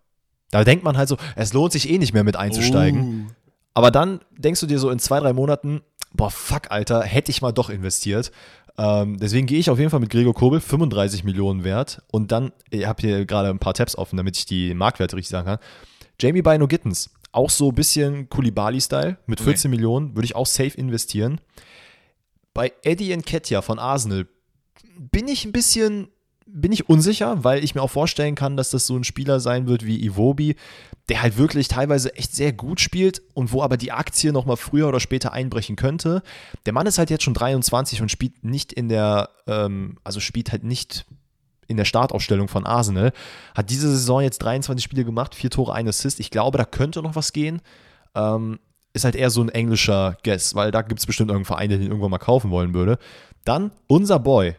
Da 0.49 0.63
denkt 0.63 0.83
man 0.83 0.97
halt 0.97 1.09
so, 1.09 1.17
es 1.35 1.53
lohnt 1.53 1.73
sich 1.73 1.89
eh 1.89 1.97
nicht 1.99 2.13
mehr 2.13 2.23
mit 2.23 2.35
einzusteigen. 2.35 3.27
Oh. 3.29 3.33
Aber 3.75 3.91
dann 3.91 4.19
denkst 4.35 4.59
du 4.61 4.65
dir 4.65 4.79
so 4.79 4.89
in 4.89 4.97
zwei, 4.97 5.19
drei 5.19 5.31
Monaten, 5.33 5.81
boah, 6.17 6.29
fuck, 6.29 6.69
Alter, 6.71 7.03
hätte 7.03 7.31
ich 7.31 7.41
mal 7.41 7.51
doch 7.53 7.69
investiert. 7.69 8.31
Ähm, 8.77 9.17
deswegen 9.17 9.47
gehe 9.47 9.59
ich 9.59 9.69
auf 9.69 9.79
jeden 9.79 9.89
Fall 9.89 9.99
mit 9.99 10.09
Gregor 10.09 10.33
Kobel, 10.33 10.59
35 10.59 11.23
Millionen 11.23 11.63
wert. 11.63 12.01
Und 12.11 12.31
dann, 12.31 12.51
ich 12.69 12.85
habe 12.85 13.01
hier 13.01 13.25
gerade 13.25 13.49
ein 13.49 13.59
paar 13.59 13.73
Tabs 13.73 13.97
offen, 13.97 14.17
damit 14.17 14.37
ich 14.37 14.45
die 14.45 14.73
Marktwerte 14.73 15.15
richtig 15.15 15.29
sagen 15.31 15.47
kann. 15.47 15.59
Jamie 16.19 16.41
Bino 16.41 16.67
Gittens, 16.67 17.11
auch 17.31 17.49
so 17.49 17.69
ein 17.69 17.75
bisschen 17.75 18.29
Kulibali-Style, 18.29 19.17
mit 19.25 19.39
Okay. 19.39 19.51
14 19.51 19.71
Millionen, 19.71 20.15
würde 20.15 20.25
ich 20.25 20.35
auch 20.35 20.45
safe 20.45 20.77
investieren. 20.77 21.39
Bei 22.53 22.73
Eddie 22.83 23.15
Nketiah 23.15 23.61
von 23.61 23.79
Arsenal 23.79 24.27
bin 24.99 25.27
ich 25.27 25.45
ein 25.45 25.51
bisschen, 25.51 26.09
bin 26.47 26.71
ich 26.71 26.89
unsicher, 26.89 27.43
weil 27.43 27.63
ich 27.63 27.75
mir 27.75 27.81
auch 27.81 27.89
vorstellen 27.89 28.35
kann, 28.35 28.57
dass 28.57 28.71
das 28.71 28.87
so 28.87 28.95
ein 28.95 29.03
Spieler 29.03 29.39
sein 29.39 29.67
wird 29.67 29.85
wie 29.85 30.03
Iwobi, 30.03 30.55
der 31.09 31.21
halt 31.21 31.37
wirklich 31.37 31.67
teilweise 31.67 32.15
echt 32.15 32.35
sehr 32.35 32.53
gut 32.53 32.79
spielt 32.79 33.21
und 33.33 33.51
wo 33.51 33.61
aber 33.61 33.77
die 33.77 33.91
Aktie 33.91 34.31
nochmal 34.31 34.57
früher 34.57 34.87
oder 34.87 34.99
später 34.99 35.33
einbrechen 35.33 35.75
könnte. 35.75 36.23
Der 36.65 36.73
Mann 36.73 36.87
ist 36.87 36.97
halt 36.97 37.09
jetzt 37.09 37.23
schon 37.23 37.33
23 37.33 38.01
und 38.01 38.09
spielt 38.09 38.43
nicht 38.43 38.73
in 38.73 38.89
der, 38.89 39.29
ähm, 39.45 39.97
also 40.03 40.19
spielt 40.19 40.51
halt 40.51 40.63
nicht 40.63 41.05
in 41.67 41.77
der 41.77 41.85
Startaufstellung 41.85 42.47
von 42.47 42.65
Arsenal. 42.65 43.11
Hat 43.53 43.69
diese 43.69 43.89
Saison 43.89 44.21
jetzt 44.21 44.39
23 44.39 44.83
Spiele 44.83 45.05
gemacht, 45.05 45.35
vier 45.35 45.49
Tore, 45.49 45.73
ein 45.73 45.87
Assist. 45.87 46.19
Ich 46.19 46.31
glaube, 46.31 46.57
da 46.57 46.65
könnte 46.65 47.01
noch 47.01 47.15
was 47.15 47.33
gehen. 47.33 47.61
Ähm, 48.15 48.59
ist 48.93 49.03
halt 49.03 49.15
eher 49.15 49.29
so 49.29 49.41
ein 49.41 49.49
englischer 49.49 50.17
Guess, 50.23 50.55
weil 50.55 50.71
da 50.71 50.81
gibt 50.81 50.99
es 50.99 51.05
bestimmt 51.05 51.29
irgendeinen 51.29 51.45
Verein, 51.45 51.69
der 51.69 51.77
den 51.77 51.87
irgendwann 51.87 52.11
mal 52.11 52.17
kaufen 52.17 52.51
wollen 52.51 52.73
würde. 52.73 52.97
Dann 53.45 53.71
unser 53.87 54.19
Boy, 54.19 54.55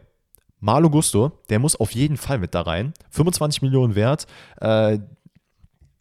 Malo 0.61 0.91
Gusto, 0.91 1.33
der 1.51 1.59
muss 1.59 1.77
auf 1.77 1.93
jeden 1.93 2.17
Fall 2.17 2.39
mit 2.39 2.55
da 2.55 2.63
rein. 2.63 2.93
25 3.11 3.63
Millionen 3.63 3.95
wert. 3.95 4.27
Äh, 4.61 4.99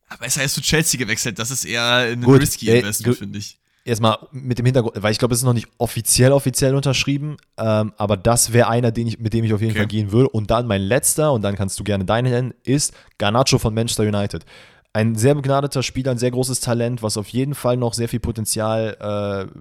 aber 0.10 0.22
er 0.22 0.28
ist 0.28 0.38
ja 0.38 0.48
zu 0.48 0.62
Chelsea 0.62 0.98
gewechselt. 0.98 1.38
Das 1.40 1.52
ist 1.52 1.66
eher 1.66 1.84
ein 1.84 2.22
Gut, 2.22 2.42
risky 2.42 2.70
äh, 2.70 2.80
Investment, 2.80 3.16
gu- 3.16 3.20
finde 3.20 3.40
ich. 3.40 3.60
erstmal 3.84 4.18
mit 4.32 4.58
dem 4.58 4.66
Hintergrund, 4.66 5.02
weil 5.04 5.12
ich 5.12 5.20
glaube, 5.20 5.34
es 5.34 5.42
ist 5.42 5.46
noch 5.46 5.54
nicht 5.54 5.68
offiziell 5.78 6.32
offiziell 6.32 6.76
unterschrieben, 6.76 7.36
ähm, 7.58 7.94
aber 7.98 8.16
das 8.18 8.54
wäre 8.54 8.70
einer, 8.70 8.92
den 8.92 9.08
ich, 9.08 9.20
mit 9.20 9.34
dem 9.34 9.44
ich 9.44 9.54
auf 9.54 9.60
jeden 9.62 9.72
Okay. 9.72 9.80
Fall 9.82 9.88
gehen 9.88 10.12
würde. 10.12 10.30
Und 10.30 10.50
dann 10.50 10.66
mein 10.66 10.82
letzter, 10.82 11.34
und 11.34 11.42
dann 11.42 11.56
kannst 11.56 11.80
du 11.80 11.84
gerne 11.84 12.06
deinen 12.06 12.32
nennen, 12.32 12.54
ist 12.64 12.94
Garnacho 13.18 13.58
von 13.60 13.74
Manchester 13.74 14.04
United. 14.04 14.46
Ein 14.94 15.16
sehr 15.16 15.36
begnadeter 15.36 15.84
Spieler, 15.84 16.12
ein 16.12 16.18
sehr 16.18 16.32
großes 16.32 16.60
Talent, 16.62 17.04
was 17.04 17.18
auf 17.18 17.28
jeden 17.28 17.54
Fall 17.54 17.78
noch 17.78 17.94
sehr 17.94 18.08
viel 18.10 18.20
Potenzial, 18.22 18.98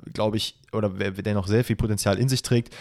äh, 0.07 0.11
glaube 0.13 0.37
ich, 0.39 0.55
oder 0.73 0.89
der 0.89 1.35
noch 1.35 1.47
sehr 1.49 1.63
viel 1.65 1.77
Potenzial 1.77 2.19
in 2.19 2.29
sich 2.29 2.41
trägt, 2.43 2.75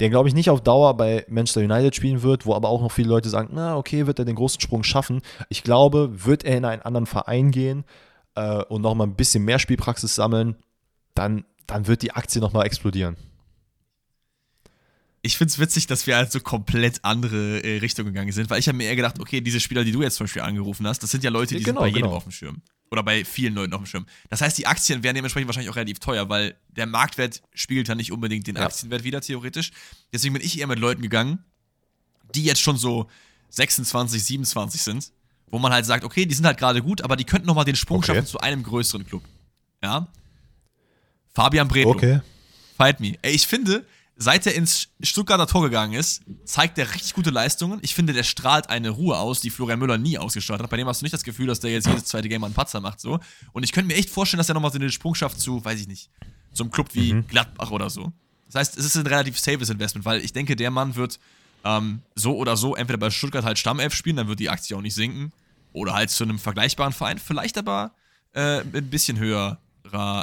der, 0.00 0.08
glaube 0.10 0.28
ich, 0.28 0.34
nicht 0.34 0.50
auf 0.50 0.62
Dauer 0.62 0.96
bei 0.96 1.24
Manchester 1.28 1.60
United 1.60 1.94
spielen 1.94 2.22
wird, 2.22 2.46
wo 2.46 2.54
aber 2.54 2.68
auch 2.68 2.80
noch 2.80 2.90
viele 2.90 3.08
Leute 3.08 3.28
sagen, 3.28 3.50
na, 3.52 3.76
okay, 3.76 4.06
wird 4.06 4.18
er 4.18 4.24
den 4.24 4.34
großen 4.34 4.60
Sprung 4.60 4.82
schaffen. 4.82 5.20
Ich 5.50 5.62
glaube, 5.62 6.24
wird 6.24 6.42
er 6.42 6.56
in 6.56 6.64
einen 6.64 6.82
anderen 6.82 7.06
Verein 7.06 7.50
gehen 7.50 7.84
äh, 8.34 8.62
und 8.64 8.82
nochmal 8.82 9.06
ein 9.06 9.14
bisschen 9.14 9.44
mehr 9.44 9.58
Spielpraxis 9.58 10.14
sammeln, 10.14 10.56
dann, 11.14 11.44
dann 11.66 11.86
wird 11.86 12.02
die 12.02 12.12
Aktie 12.12 12.40
nochmal 12.40 12.66
explodieren. 12.66 13.16
Ich 15.22 15.36
finde 15.36 15.52
es 15.52 15.58
witzig, 15.58 15.86
dass 15.86 16.06
wir 16.06 16.16
halt 16.16 16.32
so 16.32 16.40
komplett 16.40 17.00
andere 17.04 17.62
äh, 17.62 17.78
Richtungen 17.78 18.08
gegangen 18.14 18.32
sind, 18.32 18.48
weil 18.48 18.58
ich 18.58 18.68
habe 18.68 18.78
mir 18.78 18.84
eher 18.84 18.96
gedacht, 18.96 19.20
okay, 19.20 19.42
diese 19.42 19.60
Spieler, 19.60 19.84
die 19.84 19.92
du 19.92 20.02
jetzt 20.02 20.16
zum 20.16 20.24
Beispiel 20.24 20.42
angerufen 20.42 20.86
hast, 20.86 21.02
das 21.02 21.10
sind 21.10 21.22
ja 21.22 21.30
Leute, 21.30 21.56
die 21.56 21.62
Genau, 21.62 21.80
sind 21.80 21.84
bei 21.84 21.88
jedem 21.88 22.02
genau. 22.04 22.16
auf 22.16 22.22
dem 22.22 22.32
Schirm. 22.32 22.62
Oder 22.90 23.02
bei 23.04 23.24
vielen 23.24 23.54
Leuten 23.54 23.72
auf 23.72 23.80
dem 23.82 23.86
Schirm. 23.86 24.06
Das 24.30 24.40
heißt, 24.40 24.58
die 24.58 24.66
Aktien 24.66 25.02
wären 25.04 25.14
dementsprechend 25.14 25.46
wahrscheinlich 25.46 25.70
auch 25.70 25.76
relativ 25.76 26.00
teuer, 26.00 26.28
weil 26.28 26.56
der 26.70 26.86
Marktwert 26.86 27.40
spiegelt 27.54 27.86
ja 27.86 27.94
nicht 27.94 28.10
unbedingt 28.10 28.46
den 28.48 28.56
Ja. 28.56 28.66
Aktienwert 28.66 29.04
wieder, 29.04 29.20
theoretisch. 29.20 29.70
Deswegen 30.12 30.34
bin 30.34 30.42
ich 30.44 30.58
eher 30.58 30.66
mit 30.66 30.78
Leuten 30.80 31.00
gegangen, 31.02 31.38
die 32.34 32.42
jetzt 32.44 32.60
schon 32.60 32.76
so 32.76 33.08
26, 33.50 34.24
27 34.24 34.82
sind, 34.82 35.12
wo 35.46 35.58
man 35.60 35.72
halt 35.72 35.86
sagt, 35.86 36.04
okay, 36.04 36.26
die 36.26 36.34
sind 36.34 36.46
halt 36.46 36.58
gerade 36.58 36.82
gut, 36.82 37.02
aber 37.02 37.14
die 37.16 37.24
könnten 37.24 37.46
nochmal 37.46 37.64
den 37.64 37.76
Sprung 37.76 37.98
Okay. 37.98 38.08
schaffen 38.08 38.26
zu 38.26 38.40
einem 38.40 38.62
größeren 38.64 39.06
Club. 39.06 39.22
Ja? 39.82 40.08
Fabian 41.32 41.68
Bredlo. 41.68 41.96
Fight 42.76 42.98
me. 42.98 43.16
Ey, 43.22 43.32
ich 43.34 43.46
finde, 43.46 43.84
seit 44.22 44.46
er 44.46 44.54
ins 44.54 44.88
Stuttgarter 45.00 45.46
Tor 45.46 45.62
gegangen 45.62 45.94
ist, 45.94 46.20
zeigt 46.44 46.76
er 46.76 46.92
richtig 46.92 47.14
gute 47.14 47.30
Leistungen. 47.30 47.78
Ich 47.82 47.94
finde, 47.94 48.12
der 48.12 48.22
strahlt 48.22 48.68
eine 48.68 48.90
Ruhe 48.90 49.16
aus, 49.16 49.40
die 49.40 49.48
Florian 49.48 49.78
Müller 49.78 49.96
nie 49.96 50.18
ausgestrahlt 50.18 50.62
hat. 50.62 50.68
Bei 50.68 50.76
dem 50.76 50.86
hast 50.86 51.00
du 51.00 51.06
nicht 51.06 51.14
das 51.14 51.24
Gefühl, 51.24 51.46
dass 51.46 51.60
der 51.60 51.72
jetzt 51.72 51.86
jedes 51.86 52.04
zweite 52.04 52.28
Game 52.28 52.44
einen 52.44 52.52
Patzer 52.52 52.80
macht. 52.80 53.00
so. 53.00 53.18
Und 53.52 53.62
ich 53.62 53.72
könnte 53.72 53.88
mir 53.88 53.94
echt 53.94 54.10
vorstellen, 54.10 54.36
dass 54.36 54.48
er 54.50 54.54
nochmal 54.54 54.72
so 54.72 54.78
den 54.78 54.92
Sprung 54.92 55.14
schafft 55.14 55.40
zu, 55.40 55.64
weiß 55.64 55.80
ich 55.80 55.88
nicht, 55.88 56.10
so 56.52 56.62
einem 56.62 56.70
Club 56.70 56.90
wie 56.92 57.22
Gladbach 57.28 57.70
oder 57.70 57.88
so. 57.88 58.12
Das 58.44 58.56
heißt, 58.56 58.76
es 58.76 58.84
ist 58.84 58.96
ein 58.96 59.06
relativ 59.06 59.38
safes 59.38 59.70
Investment, 59.70 60.04
weil 60.04 60.22
ich 60.22 60.34
denke, 60.34 60.54
der 60.54 60.70
Mann 60.70 60.96
wird 60.96 61.18
ähm, 61.64 62.02
so 62.14 62.36
oder 62.36 62.58
so 62.58 62.76
entweder 62.76 62.98
bei 62.98 63.08
Stuttgart 63.08 63.44
halt 63.44 63.58
Stammelf 63.58 63.94
spielen, 63.94 64.16
dann 64.16 64.28
wird 64.28 64.38
die 64.38 64.50
Aktie 64.50 64.76
auch 64.76 64.82
nicht 64.82 64.94
sinken. 64.94 65.32
Oder 65.72 65.94
halt 65.94 66.10
zu 66.10 66.24
einem 66.24 66.38
vergleichbaren 66.38 66.92
Verein, 66.92 67.18
vielleicht 67.18 67.56
aber 67.56 67.92
äh, 68.34 68.60
ein 68.60 68.90
bisschen 68.90 69.18
höherer 69.18 69.58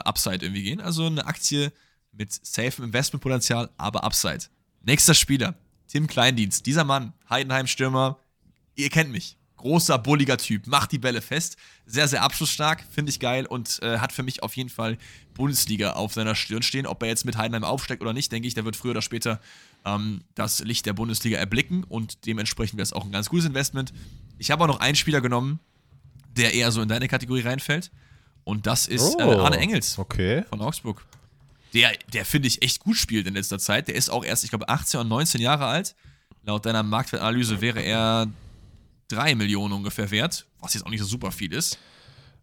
Upside 0.06 0.46
irgendwie 0.46 0.64
gehen. 0.64 0.82
Also 0.82 1.08
eine 1.08 1.26
Aktie 1.26 1.72
mit 2.18 2.34
safe 2.46 2.84
Investmentpotenzial, 2.84 3.70
aber 3.78 4.04
Upside. 4.04 4.46
Nächster 4.84 5.14
Spieler, 5.14 5.56
Tim 5.88 6.08
Kleindienst. 6.08 6.66
Dieser 6.66 6.84
Mann, 6.84 7.14
Heidenheim-Stürmer, 7.30 8.18
ihr 8.76 8.90
kennt 8.90 9.12
mich. 9.12 9.36
Großer, 9.58 9.98
bulliger 9.98 10.38
Typ, 10.38 10.68
macht 10.68 10.92
die 10.92 11.00
Bälle 11.00 11.20
fest. 11.20 11.58
Sehr, 11.88 12.08
sehr 12.08 12.22
abschlussstark, 12.22 12.84
finde 12.92 13.10
ich 13.10 13.20
geil 13.20 13.48
und 13.48 13.82
äh, 13.82 13.98
hat 13.98 14.12
für 14.14 14.22
mich 14.22 14.44
auf 14.44 14.56
jeden 14.56 14.70
Fall 14.70 15.00
Bundesliga 15.34 15.94
auf 15.94 16.14
seiner 16.14 16.36
Stirn 16.36 16.62
stehen. 16.62 16.86
Ob 16.86 17.02
er 17.02 17.10
jetzt 17.10 17.26
mit 17.26 17.38
Heidenheim 17.38 17.64
aufsteigt 17.64 18.04
oder 18.04 18.14
nicht, 18.14 18.32
denke 18.32 18.48
ich, 18.48 18.54
der 18.54 18.66
wird 18.66 18.76
früher 18.76 18.92
oder 18.92 19.02
später 19.02 19.40
ähm, 19.84 20.22
das 20.36 20.60
Licht 20.60 20.86
der 20.86 20.94
Bundesliga 20.94 21.40
erblicken 21.40 21.84
und 21.84 22.28
dementsprechend 22.28 22.78
wäre 22.78 22.84
es 22.84 22.94
auch 22.94 23.04
ein 23.04 23.12
ganz 23.12 23.30
gutes 23.30 23.46
Investment. 23.46 23.94
Ich 24.38 24.52
habe 24.52 24.64
auch 24.64 24.68
noch 24.68 24.80
einen 24.80 24.96
Spieler 24.96 25.22
genommen, 25.22 25.60
der 26.36 26.54
eher 26.54 26.72
so 26.72 26.82
in 26.84 26.88
deine 26.88 27.08
Kategorie 27.08 27.42
reinfällt. 27.42 27.90
Und 28.44 28.68
das 28.68 28.88
ist 28.88 29.20
äh, 29.20 29.24
Arne 29.24 29.58
Engels 29.58 29.98
Okay. 29.98 30.44
von 30.50 30.62
Augsburg. 30.62 31.04
Der, 31.78 31.92
der 32.12 32.26
finde 32.26 32.48
ich 32.48 32.64
echt 32.64 32.80
gut 32.80 32.98
spielt 32.98 33.28
in 33.28 33.36
letzter 33.36 33.60
Zeit. 33.60 33.88
Der 33.88 33.94
ist 33.94 34.10
auch 34.10 34.26
erst, 34.26 34.44
ich 34.44 34.50
glaube, 34.50 34.68
18 34.68 35.02
und 35.02 35.10
19 35.10 35.40
Jahre 35.40 35.68
alt. 35.68 35.96
Laut 36.44 36.66
deiner 36.66 36.82
Marktwertanalyse 36.82 37.62
wäre 37.62 37.82
er 37.82 38.26
3 39.10 39.36
Millionen 39.36 39.76
ungefähr 39.76 40.10
wert, 40.10 40.48
was 40.60 40.74
jetzt 40.74 40.88
auch 40.88 40.90
nicht 40.90 41.02
so 41.02 41.06
super 41.06 41.32
viel 41.32 41.54
ist. 41.54 41.78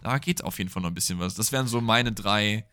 Da 0.02 0.18
geht 0.18 0.44
auf 0.44 0.58
jeden 0.58 0.70
Fall 0.70 0.82
noch 0.82 0.90
ein 0.90 0.94
bisschen 0.94 1.18
was. 1.18 1.34
Das 1.34 1.50
wären 1.50 1.66
so 1.66 1.80
meine 1.80 2.12
drei, 2.12 2.64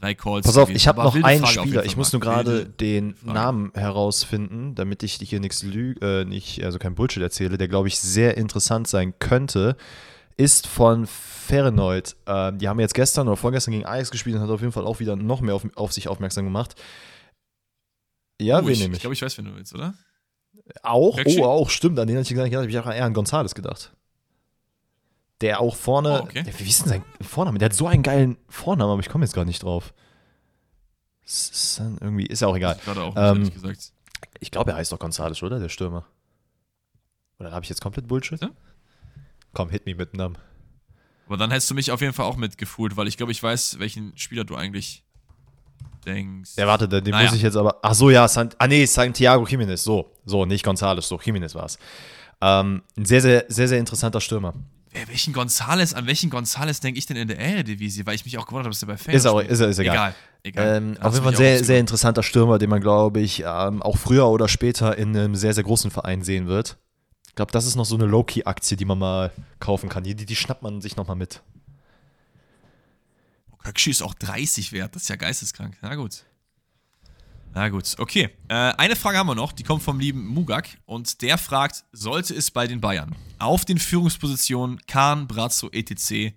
drei 0.00 0.14
Calls. 0.14 0.46
Pass 0.46 0.56
auf, 0.56 0.64
gewesen. 0.64 0.78
ich 0.78 0.88
habe 0.88 1.00
noch 1.00 1.14
einen 1.14 1.44
Frage 1.44 1.60
Spieler. 1.60 1.84
Ich 1.84 1.96
muss 1.96 2.12
nur 2.12 2.20
gerade 2.20 2.66
den 2.66 3.14
Frage. 3.14 3.32
Namen 3.32 3.70
herausfinden, 3.74 4.74
damit 4.74 5.04
ich 5.04 5.12
hier 5.14 5.38
nichts 5.38 5.62
lüge, 5.62 6.22
äh, 6.22 6.24
nicht, 6.24 6.64
also 6.64 6.80
kein 6.80 6.96
Bullshit 6.96 7.22
erzähle, 7.22 7.56
der 7.56 7.68
glaube 7.68 7.86
ich 7.86 8.00
sehr 8.00 8.36
interessant 8.36 8.88
sein 8.88 9.14
könnte, 9.20 9.76
ist 10.40 10.66
von 10.66 11.06
Ferenoid. 11.06 12.16
Ähm, 12.26 12.58
die 12.58 12.68
haben 12.68 12.80
jetzt 12.80 12.94
gestern 12.94 13.28
oder 13.28 13.36
vorgestern 13.36 13.72
gegen 13.72 13.84
Ajax 13.86 14.10
gespielt 14.10 14.36
und 14.36 14.42
hat 14.42 14.48
auf 14.50 14.60
jeden 14.60 14.72
Fall 14.72 14.86
auch 14.86 15.00
wieder 15.00 15.16
noch 15.16 15.40
mehr 15.40 15.54
auf, 15.54 15.66
auf 15.76 15.92
sich 15.92 16.08
aufmerksam 16.08 16.44
gemacht. 16.44 16.80
Ja, 18.40 18.60
Oh, 18.60 18.66
wen 18.66 18.72
ich, 18.72 18.78
nehme 18.80 18.92
ich 18.92 18.96
ich? 18.96 19.00
glaube, 19.02 19.14
ich 19.14 19.22
weiß, 19.22 19.36
wen 19.38 19.44
du 19.44 19.54
willst, 19.54 19.74
oder? 19.74 19.94
Auch? 20.82 21.18
Oh, 21.26 21.44
auch, 21.44 21.68
stimmt. 21.70 21.98
An 21.98 22.06
den 22.06 22.16
hatte 22.16 22.32
ich 22.32 22.36
nicht 22.38 22.50
gedacht. 22.50 22.68
Ich 22.68 22.76
habe 22.76 22.94
eher 22.94 23.04
an 23.04 23.12
Gonzales 23.12 23.54
gedacht. 23.54 23.92
Der 25.40 25.60
auch 25.60 25.74
vorne. 25.76 26.20
Oh, 26.20 26.24
okay. 26.24 26.42
der, 26.42 26.58
wie 26.58 26.64
ist 26.68 26.82
denn 26.82 26.88
sein 26.88 27.04
Vorname? 27.20 27.58
Der 27.58 27.66
hat 27.66 27.74
so 27.74 27.86
einen 27.86 28.02
geilen 28.02 28.36
Vornamen, 28.48 28.92
aber 28.92 29.00
ich 29.00 29.08
komme 29.08 29.24
jetzt 29.24 29.34
gar 29.34 29.44
nicht 29.44 29.62
drauf. 29.62 29.92
San, 31.24 31.98
irgendwie, 32.00 32.26
ist 32.26 32.40
ja 32.40 32.48
auch 32.48 32.56
egal. 32.56 32.76
Ich 32.78 32.84
gerade 32.84 33.02
auch, 33.02 33.14
Ähm, 33.16 33.50
gesagt. 33.52 33.92
Ich 34.40 34.50
glaube, 34.50 34.70
er 34.72 34.76
heißt 34.78 34.92
doch 34.92 34.98
Gonzales, 34.98 35.42
oder? 35.42 35.58
Der 35.58 35.68
Stürmer. 35.68 36.04
Oder 37.38 37.52
habe 37.52 37.64
ich 37.64 37.68
jetzt 37.70 37.80
komplett 37.80 38.06
Bullshit? 38.08 38.40
Ja. 38.40 38.50
Komm, 39.52 39.70
hit 39.70 39.86
me 39.86 39.94
mit 39.94 40.14
Namen. 40.14 40.38
Aber 41.26 41.36
dann 41.36 41.50
hättest 41.50 41.70
du 41.70 41.74
mich 41.74 41.90
auf 41.92 42.00
jeden 42.00 42.12
Fall 42.12 42.26
auch 42.26 42.36
mitgefühlt, 42.36 42.96
weil 42.96 43.06
ich 43.06 43.16
glaube, 43.16 43.32
ich 43.32 43.42
weiß, 43.42 43.78
welchen 43.78 44.16
Spieler 44.16 44.44
du 44.44 44.56
eigentlich 44.56 45.04
denkst. 46.04 46.56
Der 46.56 46.66
warte, 46.66 46.88
den 46.88 47.04
Naja. 47.04 47.26
muss 47.26 47.36
ich 47.36 47.42
jetzt 47.42 47.56
aber. 47.56 47.78
Ach 47.82 47.94
so, 47.94 48.10
ja, 48.10 48.26
Sant, 48.26 48.56
ah 48.58 48.66
nee, 48.66 48.84
Santiago 48.84 49.44
Jiménez. 49.44 49.78
So, 49.78 50.12
so, 50.24 50.44
nicht 50.44 50.64
Gonzales, 50.64 51.06
so, 51.06 51.16
Jiménez 51.16 51.54
war 51.54 51.66
es. 51.66 51.78
Ähm, 52.40 52.82
ein 52.96 53.04
sehr, 53.04 53.20
sehr, 53.20 53.44
sehr, 53.48 53.68
sehr 53.68 53.78
interessanter 53.78 54.20
Stürmer. 54.20 54.54
Wer, 54.92 55.06
welchen 55.08 55.32
Gonzales, 55.32 55.94
an 55.94 56.06
welchen 56.06 56.30
Gonzales 56.30 56.80
denke 56.80 56.98
ich 56.98 57.06
denn 57.06 57.16
in 57.16 57.28
der 57.28 57.38
Eredivisie? 57.38 58.06
Weil 58.06 58.16
ich 58.16 58.24
mich 58.24 58.36
auch 58.38 58.46
gewundert 58.46 58.64
habe, 58.64 58.72
dass 58.72 58.80
der 58.80 58.86
bei 58.86 58.96
Fans 58.96 59.14
Ist 59.14 59.26
auch, 59.26 59.40
ist, 59.40 59.60
ist 59.60 59.78
egal. 59.78 59.94
Egal. 59.94 60.14
egal. 60.42 60.76
Ähm, 60.76 60.96
auf 61.00 61.12
jeden 61.12 61.22
Fall 61.22 61.32
mich 61.32 61.38
sehr, 61.38 61.62
sehr 61.62 61.78
interessanter 61.78 62.24
Stürmer, 62.24 62.58
den 62.58 62.70
man, 62.70 62.80
glaube 62.80 63.20
ich, 63.20 63.44
ähm, 63.46 63.82
auch 63.82 63.96
früher 63.98 64.26
oder 64.26 64.48
später 64.48 64.98
in 64.98 65.16
einem 65.16 65.36
sehr, 65.36 65.54
sehr 65.54 65.62
großen 65.62 65.92
Verein 65.92 66.22
sehen 66.22 66.48
wird. 66.48 66.76
Ich 67.30 67.36
glaube, 67.36 67.52
das 67.52 67.64
ist 67.64 67.76
noch 67.76 67.84
so 67.84 67.94
eine 67.94 68.06
Low-Key-Aktie, 68.06 68.76
die 68.76 68.84
man 68.84 68.98
mal 68.98 69.32
kaufen 69.60 69.88
kann. 69.88 70.02
Die, 70.02 70.16
die, 70.16 70.36
schnappt 70.36 70.62
man 70.62 70.80
sich 70.80 70.96
nochmal 70.96 71.14
mit. 71.14 71.42
Kökschü 73.62 73.90
ist 73.90 74.02
auch 74.02 74.14
30 74.14 74.72
wert, 74.72 74.96
das 74.96 75.02
ist 75.02 75.08
ja 75.08 75.16
geisteskrank. 75.16 75.76
Na 75.80 75.94
gut. 75.94 76.24
Na 77.54 77.68
gut, 77.68 77.94
okay. 77.98 78.30
Äh, 78.48 78.54
eine 78.54 78.96
Frage 78.96 79.18
haben 79.18 79.28
wir 79.28 79.36
noch, 79.36 79.52
die 79.52 79.62
kommt 79.62 79.82
vom 79.82 80.00
lieben 80.00 80.26
Mugak 80.26 80.68
und 80.86 81.22
der 81.22 81.38
fragt, 81.38 81.84
sollte 81.92 82.34
es 82.34 82.50
bei 82.50 82.66
den 82.66 82.80
Bayern 82.80 83.14
auf 83.38 83.64
den 83.64 83.78
Führungspositionen 83.78 84.84
Kahn, 84.86 85.28
Brazzo, 85.28 85.70
etc. 85.70 86.34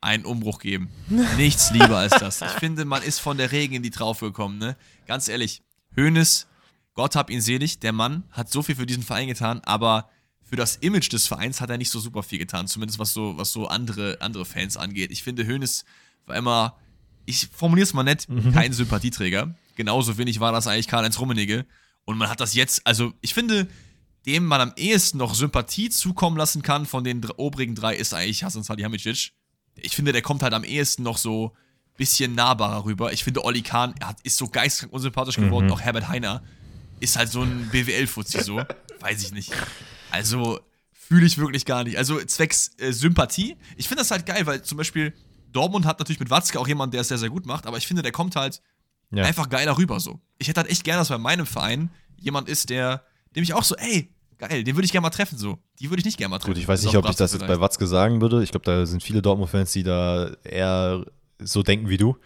einen 0.00 0.24
Umbruch 0.24 0.58
geben? 0.58 0.90
Nichts 1.36 1.70
lieber 1.70 1.98
als 1.98 2.18
das. 2.18 2.40
Ich 2.40 2.52
finde, 2.58 2.84
man 2.84 3.02
ist 3.04 3.20
von 3.20 3.36
der 3.36 3.52
Regen 3.52 3.74
in 3.74 3.82
die 3.84 3.90
Traufe 3.90 4.26
gekommen, 4.26 4.58
ne? 4.58 4.76
Ganz 5.06 5.28
ehrlich, 5.28 5.62
Hoeneß, 5.96 6.48
Gott 6.94 7.14
hab 7.14 7.30
ihn 7.30 7.40
selig, 7.40 7.78
der 7.78 7.92
Mann 7.92 8.24
hat 8.32 8.50
so 8.50 8.62
viel 8.62 8.74
für 8.74 8.86
diesen 8.86 9.04
Verein 9.04 9.28
getan, 9.28 9.60
aber 9.64 10.08
für 10.52 10.56
das 10.56 10.76
Image 10.76 11.10
des 11.10 11.26
Vereins 11.26 11.62
hat 11.62 11.70
er 11.70 11.78
nicht 11.78 11.88
so 11.88 11.98
super 11.98 12.22
viel 12.22 12.38
getan, 12.38 12.68
zumindest 12.68 12.98
was 12.98 13.14
so, 13.14 13.38
was 13.38 13.52
so 13.52 13.68
andere, 13.68 14.18
andere 14.20 14.44
Fans 14.44 14.76
angeht. 14.76 15.10
Ich 15.10 15.22
finde, 15.22 15.46
Hoeneß 15.46 15.86
war 16.26 16.36
immer, 16.36 16.76
ich 17.24 17.48
formuliere 17.50 17.84
es 17.84 17.94
mal 17.94 18.02
nett, 18.02 18.28
kein 18.52 18.74
Sympathieträger. 18.74 19.54
Genauso 19.76 20.18
wenig 20.18 20.40
war 20.40 20.52
das 20.52 20.66
eigentlich 20.66 20.88
Karl-Heinz 20.88 21.18
Rummenigge. 21.18 21.64
Und 22.04 22.18
man 22.18 22.28
hat 22.28 22.40
das 22.40 22.52
jetzt, 22.52 22.86
also 22.86 23.14
ich 23.22 23.32
finde, 23.32 23.66
dem 24.26 24.44
man 24.44 24.60
am 24.60 24.74
ehesten 24.76 25.16
noch 25.16 25.34
Sympathie 25.34 25.88
zukommen 25.88 26.36
lassen 26.36 26.60
kann 26.60 26.84
von 26.84 27.02
den 27.02 27.24
obrigen 27.38 27.74
drei, 27.74 27.96
ist 27.96 28.12
eigentlich 28.12 28.44
Hasan 28.44 28.62
Salihamidzic. 28.62 29.32
Ich 29.76 29.96
finde, 29.96 30.12
der 30.12 30.20
kommt 30.20 30.42
halt 30.42 30.52
am 30.52 30.64
ehesten 30.64 31.02
noch 31.02 31.16
so 31.16 31.56
bisschen 31.96 32.34
nahbarer 32.34 32.84
rüber. 32.84 33.10
Ich 33.14 33.24
finde, 33.24 33.42
Olli 33.42 33.62
Kahn 33.62 33.94
hat, 34.04 34.20
ist 34.20 34.36
so 34.36 34.48
geistkrank 34.48 34.92
unsympathisch 34.92 35.36
geworden. 35.36 35.70
Auch 35.70 35.80
Herbert 35.80 36.08
Heiner 36.08 36.42
ist 37.00 37.16
halt 37.16 37.30
so 37.30 37.40
ein 37.40 37.70
BWL-Fuzzi 37.72 38.42
so. 38.42 38.62
Weiß 39.00 39.22
ich 39.22 39.32
nicht. 39.32 39.50
Also 40.12 40.60
fühle 40.92 41.26
ich 41.26 41.38
wirklich 41.38 41.64
gar 41.64 41.84
nicht. 41.84 41.96
Also 41.98 42.18
zwecks 42.24 42.72
äh, 42.78 42.92
Sympathie. 42.92 43.56
Ich 43.76 43.88
finde 43.88 44.02
das 44.02 44.10
halt 44.10 44.26
geil, 44.26 44.46
weil 44.46 44.62
zum 44.62 44.78
Beispiel 44.78 45.12
Dortmund 45.52 45.84
hat 45.86 45.98
natürlich 45.98 46.20
mit 46.20 46.30
Watzke 46.30 46.58
auch 46.60 46.68
jemanden, 46.68 46.92
der 46.92 47.00
es 47.02 47.08
sehr, 47.08 47.18
sehr 47.18 47.28
gut 47.30 47.46
macht, 47.46 47.66
aber 47.66 47.76
ich 47.76 47.86
finde, 47.86 48.02
der 48.02 48.12
kommt 48.12 48.36
halt 48.36 48.62
Ja. 49.10 49.24
einfach 49.24 49.48
geiler 49.48 49.76
rüber 49.76 50.00
so. 50.00 50.20
Ich 50.38 50.48
hätte 50.48 50.60
halt 50.60 50.70
echt 50.70 50.84
gerne, 50.84 51.00
dass 51.00 51.08
bei 51.08 51.18
meinem 51.18 51.46
Verein 51.46 51.90
jemand 52.18 52.48
ist, 52.48 52.70
der, 52.70 53.04
dem 53.36 53.42
ich 53.42 53.52
auch 53.52 53.64
so, 53.64 53.74
ey, 53.76 54.14
geil, 54.38 54.64
den 54.64 54.76
würde 54.76 54.84
ich 54.86 54.92
gerne 54.92 55.02
mal 55.02 55.10
treffen 55.10 55.36
so. 55.38 55.58
Die 55.80 55.90
würde 55.90 56.00
ich 56.00 56.04
nicht 56.04 56.16
gerne 56.18 56.30
mal 56.30 56.38
treffen. 56.38 56.54
Gut, 56.54 56.62
ich 56.62 56.68
weiß 56.68 56.82
nicht, 56.84 56.96
ob 56.96 57.08
ich 57.08 57.16
das 57.16 57.32
jetzt 57.32 57.46
bei. 57.46 57.60
Watzke 57.60 57.86
sagen 57.86 58.20
würde. 58.20 58.42
Ich 58.42 58.50
glaube, 58.50 58.64
da 58.64 58.86
sind 58.86 59.02
viele 59.02 59.20
Dortmund-Fans, 59.22 59.72
die 59.72 59.82
da 59.82 60.30
eher 60.44 61.04
so 61.38 61.62
denken 61.62 61.88
wie 61.88 61.96
du. 61.98 62.16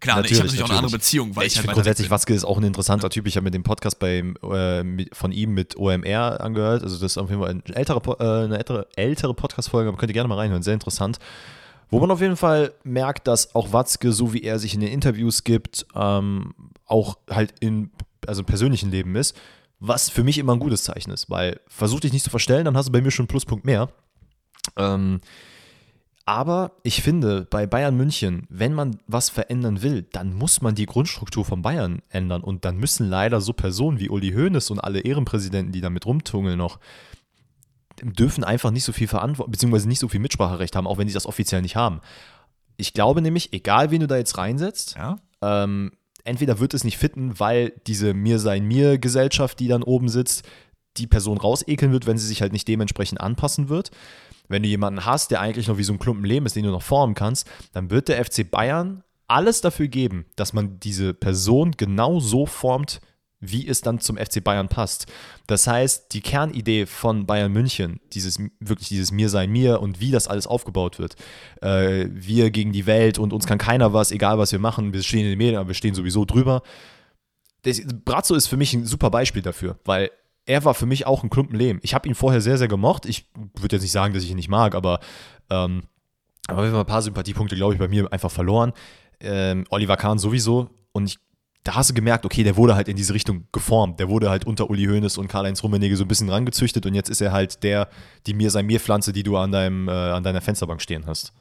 Klar, 0.00 0.16
natürlich, 0.16 0.32
ich 0.32 0.38
habe 0.38 0.46
natürlich 0.46 0.62
auch 0.64 0.70
eine 0.70 0.78
andere 0.78 0.92
Beziehung. 0.92 1.36
Weil 1.36 1.46
ich, 1.46 1.54
ich 1.54 1.58
halt 1.60 1.72
grundsätzlich, 1.72 2.10
Watzke 2.10 2.34
ist 2.34 2.44
auch 2.44 2.58
ein 2.58 2.64
interessanter 2.64 3.06
ja. 3.06 3.10
Typ. 3.10 3.26
Ich 3.26 3.36
habe 3.36 3.44
mir 3.44 3.50
den 3.50 3.62
Podcast 3.62 3.98
bei, 3.98 4.24
äh, 4.52 4.82
mit, 4.82 5.14
von 5.14 5.32
ihm 5.32 5.54
mit 5.54 5.76
OMR 5.76 6.40
angehört. 6.40 6.82
Also 6.82 6.96
das 6.96 7.12
ist 7.12 7.18
auf 7.18 7.30
jeden 7.30 7.42
Fall 7.42 7.50
eine 7.50 7.62
ältere, 7.76 8.00
äh, 8.18 8.44
eine 8.44 8.58
ältere, 8.58 8.88
ältere 8.96 9.34
Podcast-Folge, 9.34 9.88
aber 9.88 9.98
könnt 9.98 10.10
ihr 10.10 10.14
gerne 10.14 10.28
mal 10.28 10.38
reinhören. 10.38 10.62
Sehr 10.62 10.74
interessant. 10.74 11.18
Wo 11.90 11.98
man 12.00 12.10
auf 12.10 12.20
jeden 12.20 12.36
Fall 12.36 12.72
merkt, 12.84 13.26
dass 13.26 13.54
auch 13.54 13.72
Watzke, 13.72 14.12
so 14.12 14.32
wie 14.32 14.42
er 14.42 14.58
sich 14.58 14.74
in 14.74 14.80
den 14.80 14.90
Interviews 14.90 15.44
gibt, 15.44 15.86
ähm, 15.94 16.54
auch 16.86 17.18
halt 17.28 17.54
in 17.60 17.90
also 18.26 18.42
im 18.42 18.46
persönlichen 18.46 18.90
Leben 18.90 19.16
ist, 19.16 19.36
was 19.80 20.10
für 20.10 20.22
mich 20.22 20.38
immer 20.38 20.52
ein 20.52 20.60
gutes 20.60 20.84
Zeichen 20.84 21.10
ist, 21.10 21.30
weil 21.30 21.60
versuch 21.66 22.00
dich 22.00 22.12
nicht 22.12 22.24
zu 22.24 22.30
verstellen, 22.30 22.64
dann 22.64 22.76
hast 22.76 22.88
du 22.88 22.92
bei 22.92 23.00
mir 23.00 23.10
schon 23.10 23.24
einen 23.24 23.28
Pluspunkt 23.28 23.64
mehr. 23.64 23.88
Ähm, 24.76 25.20
aber 26.26 26.72
ich 26.82 27.02
finde, 27.02 27.46
bei 27.50 27.66
Bayern 27.66 27.96
München, 27.96 28.46
wenn 28.48 28.74
man 28.74 28.98
was 29.06 29.30
verändern 29.30 29.82
will, 29.82 30.06
dann 30.12 30.34
muss 30.34 30.60
man 30.62 30.74
die 30.74 30.86
Grundstruktur 30.86 31.44
von 31.44 31.62
Bayern 31.62 32.02
ändern. 32.08 32.42
Und 32.42 32.64
dann 32.64 32.76
müssen 32.76 33.08
leider 33.08 33.40
so 33.40 33.52
Personen 33.52 33.98
wie 33.98 34.10
Uli 34.10 34.32
Hoeneß 34.32 34.70
und 34.70 34.78
alle 34.78 35.00
Ehrenpräsidenten, 35.00 35.72
die 35.72 35.80
damit 35.80 36.06
rumtungeln 36.06 36.58
noch, 36.58 36.78
dürfen 38.02 38.44
einfach 38.44 38.70
nicht 38.70 38.84
so 38.84 38.92
viel 38.92 39.08
Verantwortung, 39.08 39.50
beziehungsweise 39.52 39.88
nicht 39.88 39.98
so 39.98 40.08
viel 40.08 40.20
Mitspracherecht 40.20 40.76
haben, 40.76 40.86
auch 40.86 40.98
wenn 40.98 41.08
sie 41.08 41.14
das 41.14 41.26
offiziell 41.26 41.62
nicht 41.62 41.76
haben. 41.76 42.00
Ich 42.76 42.92
glaube 42.92 43.22
nämlich, 43.22 43.52
egal 43.52 43.90
wen 43.90 44.00
du 44.00 44.06
da 44.06 44.16
jetzt 44.16 44.38
reinsetzt, 44.38 44.96
ja. 44.96 45.16
ähm, 45.42 45.92
entweder 46.24 46.60
wird 46.60 46.74
es 46.74 46.84
nicht 46.84 46.98
fitten, 46.98 47.38
weil 47.38 47.72
diese 47.86 48.14
Mir 48.14 48.38
sein 48.38 48.64
mir 48.64 48.98
Gesellschaft, 48.98 49.60
die 49.60 49.68
dann 49.68 49.82
oben 49.82 50.08
sitzt, 50.08 50.44
die 50.96 51.06
Person 51.06 51.38
rausekeln 51.38 51.92
wird, 51.92 52.06
wenn 52.06 52.18
sie 52.18 52.26
sich 52.26 52.42
halt 52.42 52.52
nicht 52.52 52.68
dementsprechend 52.68 53.20
anpassen 53.20 53.68
wird. 53.68 53.90
Wenn 54.48 54.62
du 54.62 54.68
jemanden 54.68 55.04
hast, 55.04 55.30
der 55.30 55.40
eigentlich 55.40 55.68
noch 55.68 55.78
wie 55.78 55.84
so 55.84 55.92
ein 55.92 55.98
Klumpen 55.98 56.24
Leben 56.24 56.46
ist, 56.46 56.56
den 56.56 56.64
du 56.64 56.70
noch 56.70 56.82
formen 56.82 57.14
kannst, 57.14 57.48
dann 57.72 57.90
wird 57.90 58.08
der 58.08 58.24
FC 58.24 58.50
Bayern 58.50 59.04
alles 59.28 59.60
dafür 59.60 59.86
geben, 59.86 60.26
dass 60.34 60.52
man 60.52 60.80
diese 60.80 61.14
Person 61.14 61.72
genau 61.76 62.18
so 62.18 62.46
formt, 62.46 63.00
wie 63.40 63.66
es 63.66 63.80
dann 63.80 64.00
zum 64.00 64.18
FC 64.18 64.44
Bayern 64.44 64.68
passt. 64.68 65.06
Das 65.46 65.66
heißt, 65.66 66.12
die 66.12 66.20
Kernidee 66.20 66.86
von 66.86 67.26
Bayern 67.26 67.52
München, 67.52 68.00
dieses 68.12 68.38
wirklich 68.60 68.88
dieses 68.88 69.12
Mir 69.12 69.28
sein 69.30 69.50
mir 69.50 69.80
und 69.80 70.00
wie 70.00 70.10
das 70.10 70.28
alles 70.28 70.46
aufgebaut 70.46 70.98
wird, 70.98 71.16
äh, 71.62 72.06
wir 72.10 72.50
gegen 72.50 72.72
die 72.72 72.86
Welt 72.86 73.18
und 73.18 73.32
uns 73.32 73.46
kann 73.46 73.58
keiner 73.58 73.92
was, 73.92 74.12
egal 74.12 74.38
was 74.38 74.52
wir 74.52 74.58
machen, 74.58 74.92
wir 74.92 75.02
stehen 75.02 75.20
in 75.20 75.30
den 75.30 75.38
Medien, 75.38 75.56
aber 75.56 75.68
wir 75.68 75.74
stehen 75.74 75.94
sowieso 75.94 76.24
drüber. 76.24 76.62
Das, 77.62 77.80
Brazzo 78.04 78.34
ist 78.34 78.46
für 78.46 78.56
mich 78.56 78.74
ein 78.74 78.84
super 78.84 79.10
Beispiel 79.10 79.42
dafür, 79.42 79.78
weil 79.84 80.10
er 80.50 80.64
war 80.64 80.74
für 80.74 80.86
mich 80.86 81.06
auch 81.06 81.22
ein 81.22 81.30
Klumpen 81.30 81.56
Lehm. 81.56 81.78
Ich 81.82 81.94
habe 81.94 82.08
ihn 82.08 82.14
vorher 82.14 82.40
sehr, 82.40 82.58
sehr 82.58 82.68
gemocht. 82.68 83.06
Ich 83.06 83.28
würde 83.58 83.76
jetzt 83.76 83.82
nicht 83.82 83.92
sagen, 83.92 84.12
dass 84.12 84.24
ich 84.24 84.30
ihn 84.30 84.36
nicht 84.36 84.48
mag, 84.48 84.74
aber 84.74 84.98
ähm, 85.48 85.84
aber 86.48 86.64
wir 86.64 86.72
haben 86.72 86.80
ein 86.80 86.86
paar 86.86 87.02
Sympathiepunkte, 87.02 87.54
glaube 87.54 87.74
ich, 87.74 87.78
bei 87.78 87.86
mir 87.86 88.12
einfach 88.12 88.30
verloren. 88.30 88.72
Ähm, 89.20 89.64
Oliver 89.70 89.96
Kahn 89.96 90.18
sowieso. 90.18 90.70
Und 90.92 91.06
ich 91.06 91.18
da 91.62 91.74
hast 91.74 91.90
du 91.90 91.94
gemerkt, 91.94 92.24
okay, 92.24 92.42
der 92.42 92.56
wurde 92.56 92.74
halt 92.74 92.88
in 92.88 92.96
diese 92.96 93.12
Richtung 93.12 93.46
geformt. 93.52 94.00
Der 94.00 94.08
wurde 94.08 94.30
halt 94.30 94.46
unter 94.46 94.70
Uli 94.70 94.86
Hoeneß 94.86 95.18
und 95.18 95.28
Karl-Heinz 95.28 95.62
Rummenigge 95.62 95.94
so 95.96 96.04
ein 96.04 96.08
bisschen 96.08 96.30
rangezüchtet 96.30 96.86
und 96.86 96.94
jetzt 96.94 97.10
ist 97.10 97.20
er 97.20 97.32
halt 97.32 97.62
der, 97.62 97.90
die 98.26 98.32
mir 98.32 98.50
sei 98.50 98.62
mir 98.62 98.80
Pflanze, 98.80 99.12
die 99.12 99.22
du 99.22 99.36
an, 99.36 99.52
deinem, 99.52 99.86
äh, 99.86 99.92
an 99.92 100.22
deiner 100.22 100.40
Fensterbank 100.40 100.80
stehen 100.80 101.06
hast. 101.06 101.34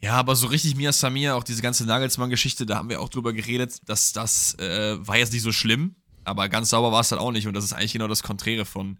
Ja, 0.00 0.14
aber 0.14 0.34
so 0.34 0.48
richtig 0.48 0.74
Mia 0.74 0.90
Samir, 0.90 1.36
auch 1.36 1.44
diese 1.44 1.62
ganze 1.62 1.86
Nagelsmann-Geschichte, 1.86 2.66
da 2.66 2.78
haben 2.78 2.88
wir 2.88 3.00
auch 3.00 3.08
drüber 3.08 3.32
geredet, 3.32 3.88
dass 3.88 4.12
das 4.12 4.58
äh, 4.58 4.96
war 4.98 5.16
jetzt 5.16 5.32
nicht 5.32 5.42
so 5.42 5.52
schlimm, 5.52 5.94
aber 6.24 6.48
ganz 6.48 6.70
sauber 6.70 6.92
war 6.92 7.00
es 7.00 7.10
halt 7.10 7.20
auch 7.20 7.32
nicht 7.32 7.46
und 7.46 7.54
das 7.54 7.64
ist 7.64 7.72
eigentlich 7.72 7.92
genau 7.92 8.08
das 8.08 8.22
Konträre 8.22 8.64
von, 8.64 8.98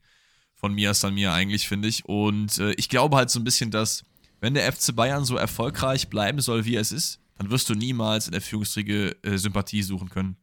von 0.55 0.75
Mia 0.75 0.95
Samir 0.95 1.33
eigentlich, 1.33 1.69
finde 1.69 1.89
ich. 1.89 2.05
Und 2.05 2.59
äh, 2.59 2.73
ich 2.73 2.89
glaube 2.89 3.17
halt 3.17 3.31
so 3.31 3.41
ein 3.41 3.45
bisschen, 3.45 3.71
dass 3.71 4.05
wenn 4.41 4.55
der 4.55 4.71
FC 4.73 4.95
Bayern 4.95 5.25
so 5.25 5.37
erfolgreich 5.37 6.09
bleiben 6.09 6.41
soll, 6.41 6.65
wie 6.65 6.77
es 6.77 6.91
ist, 6.93 7.21
dann 7.39 7.51
wirst 7.51 7.69
du 7.69 7.75
niemals 7.75 8.27
in 8.27 8.33
der 8.33 8.41
Führungsriege 8.41 9.17
äh, 9.23 9.37
Sympathie 9.37 9.83
suchen 9.83 10.09
können. 10.09 10.37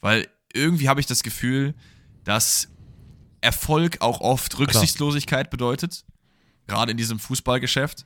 Weil 0.00 0.28
irgendwie 0.52 0.88
habe 0.88 1.00
ich 1.00 1.06
das 1.06 1.22
Gefühl, 1.22 1.74
dass 2.24 2.68
Erfolg 3.40 4.00
auch 4.00 4.20
oft 4.20 4.58
Rücksichtslosigkeit 4.58 5.46
Klar. 5.46 5.50
bedeutet. 5.50 6.04
Gerade 6.66 6.90
in 6.90 6.96
diesem 6.96 7.18
Fußballgeschäft. 7.18 8.04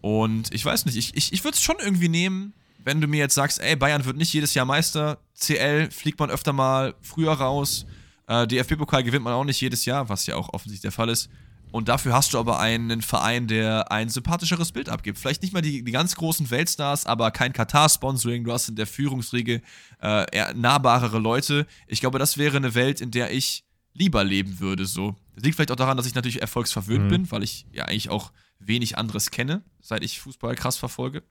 Und 0.00 0.54
ich 0.54 0.64
weiß 0.64 0.86
nicht, 0.86 0.96
ich, 0.96 1.16
ich, 1.16 1.32
ich 1.32 1.44
würde 1.44 1.56
es 1.56 1.62
schon 1.62 1.76
irgendwie 1.80 2.08
nehmen, 2.08 2.54
wenn 2.78 3.00
du 3.00 3.08
mir 3.08 3.18
jetzt 3.18 3.34
sagst, 3.34 3.60
ey, 3.60 3.76
Bayern 3.76 4.04
wird 4.04 4.16
nicht 4.16 4.32
jedes 4.32 4.54
Jahr 4.54 4.64
Meister, 4.64 5.18
CL 5.38 5.90
fliegt 5.90 6.18
man 6.18 6.30
öfter 6.30 6.52
mal 6.52 6.94
früher 7.02 7.32
raus, 7.32 7.86
äh, 8.26 8.46
DFB-Pokal 8.46 9.02
gewinnt 9.02 9.24
man 9.24 9.34
auch 9.34 9.44
nicht 9.44 9.60
jedes 9.60 9.84
Jahr, 9.84 10.08
was 10.08 10.26
ja 10.26 10.36
auch 10.36 10.50
offensichtlich 10.50 10.82
der 10.82 10.92
Fall 10.92 11.08
ist. 11.08 11.28
Und 11.70 11.88
dafür 11.88 12.14
hast 12.14 12.32
du 12.32 12.38
aber 12.38 12.60
einen 12.60 13.02
Verein, 13.02 13.46
der 13.46 13.92
ein 13.92 14.08
sympathischeres 14.08 14.72
Bild 14.72 14.88
abgibt. 14.88 15.18
Vielleicht 15.18 15.42
nicht 15.42 15.52
mal 15.52 15.60
die, 15.60 15.84
die 15.84 15.92
ganz 15.92 16.14
großen 16.16 16.50
Weltstars, 16.50 17.04
aber 17.04 17.30
kein 17.30 17.52
Katar-Sponsoring. 17.52 18.44
Du 18.44 18.52
hast 18.52 18.70
in 18.70 18.76
der 18.76 18.86
Führungsriege 18.86 19.60
äh, 20.00 20.54
nahbarere 20.54 21.18
Leute. 21.18 21.66
Ich 21.86 22.00
glaube, 22.00 22.18
das 22.18 22.38
wäre 22.38 22.56
eine 22.56 22.74
Welt, 22.74 23.00
in 23.00 23.10
der 23.10 23.32
ich 23.32 23.64
lieber 23.92 24.24
leben 24.24 24.60
würde. 24.60 24.86
So. 24.86 25.16
Das 25.34 25.44
liegt 25.44 25.56
vielleicht 25.56 25.70
auch 25.70 25.76
daran, 25.76 25.96
dass 25.96 26.06
ich 26.06 26.14
natürlich 26.14 26.40
erfolgsverwöhnt 26.40 27.04
mhm. 27.04 27.08
bin, 27.08 27.30
weil 27.30 27.42
ich 27.42 27.66
ja 27.72 27.84
eigentlich 27.84 28.08
auch 28.08 28.32
wenig 28.60 28.96
anderes 28.96 29.30
kenne, 29.30 29.62
seit 29.80 30.02
ich 30.02 30.20
Fußball 30.20 30.54
krass 30.54 30.78
verfolge. 30.78 31.22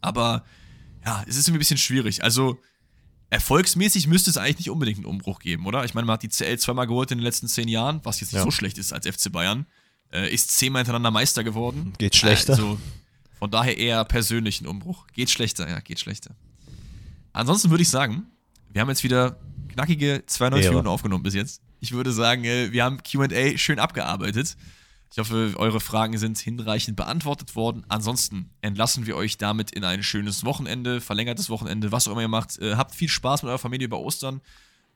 Aber 0.00 0.44
ja, 1.04 1.24
es 1.26 1.36
ist 1.36 1.48
irgendwie 1.48 1.58
ein 1.58 1.60
bisschen 1.60 1.78
schwierig. 1.78 2.22
Also, 2.22 2.60
erfolgsmäßig 3.30 4.06
müsste 4.06 4.30
es 4.30 4.36
eigentlich 4.36 4.58
nicht 4.58 4.70
unbedingt 4.70 4.98
einen 4.98 5.06
Umbruch 5.06 5.38
geben, 5.38 5.66
oder? 5.66 5.84
Ich 5.84 5.94
meine, 5.94 6.06
man 6.06 6.14
hat 6.14 6.22
die 6.22 6.28
CL 6.28 6.58
zweimal 6.58 6.86
geholt 6.86 7.10
in 7.10 7.18
den 7.18 7.24
letzten 7.24 7.48
zehn 7.48 7.68
Jahren, 7.68 8.00
was 8.04 8.20
jetzt 8.20 8.32
nicht 8.32 8.40
ja. 8.40 8.44
so 8.44 8.50
schlecht 8.50 8.78
ist 8.78 8.92
als 8.92 9.06
FC 9.06 9.32
Bayern. 9.32 9.66
Äh, 10.12 10.32
ist 10.32 10.50
zehnmal 10.50 10.80
hintereinander 10.80 11.10
Meister 11.10 11.42
geworden. 11.42 11.94
Geht 11.98 12.16
schlechter. 12.16 12.52
Also, 12.52 12.78
von 13.38 13.50
daher 13.50 13.76
eher 13.76 14.04
persönlich 14.04 14.60
ein 14.60 14.66
Umbruch. 14.66 15.06
Geht 15.14 15.30
schlechter, 15.30 15.68
ja, 15.68 15.80
geht 15.80 15.98
schlechter. 15.98 16.36
Ansonsten 17.32 17.70
würde 17.70 17.82
ich 17.82 17.88
sagen, 17.88 18.26
wir 18.70 18.80
haben 18.80 18.88
jetzt 18.88 19.02
wieder 19.02 19.38
knackige 19.68 20.22
92 20.26 20.70
Minuten 20.70 20.88
aufgenommen 20.88 21.22
bis 21.22 21.34
jetzt. 21.34 21.62
Ich 21.80 21.92
würde 21.92 22.12
sagen, 22.12 22.44
äh, 22.44 22.70
wir 22.72 22.84
haben 22.84 23.02
QA 23.02 23.56
schön 23.56 23.78
abgearbeitet. 23.78 24.56
Ich 25.12 25.18
hoffe, 25.18 25.52
eure 25.56 25.80
Fragen 25.80 26.16
sind 26.16 26.38
hinreichend 26.38 26.96
beantwortet 26.96 27.54
worden. 27.54 27.84
Ansonsten 27.88 28.48
entlassen 28.62 29.04
wir 29.04 29.14
euch 29.14 29.36
damit 29.36 29.70
in 29.70 29.84
ein 29.84 30.02
schönes 30.02 30.42
Wochenende, 30.44 31.02
verlängertes 31.02 31.50
Wochenende, 31.50 31.92
was 31.92 32.08
auch 32.08 32.12
immer 32.12 32.22
ihr 32.22 32.28
macht. 32.28 32.58
Äh, 32.58 32.76
habt 32.76 32.94
viel 32.94 33.10
Spaß 33.10 33.42
mit 33.42 33.50
eurer 33.50 33.58
Familie 33.58 33.86
über 33.86 34.00
Ostern. 34.00 34.40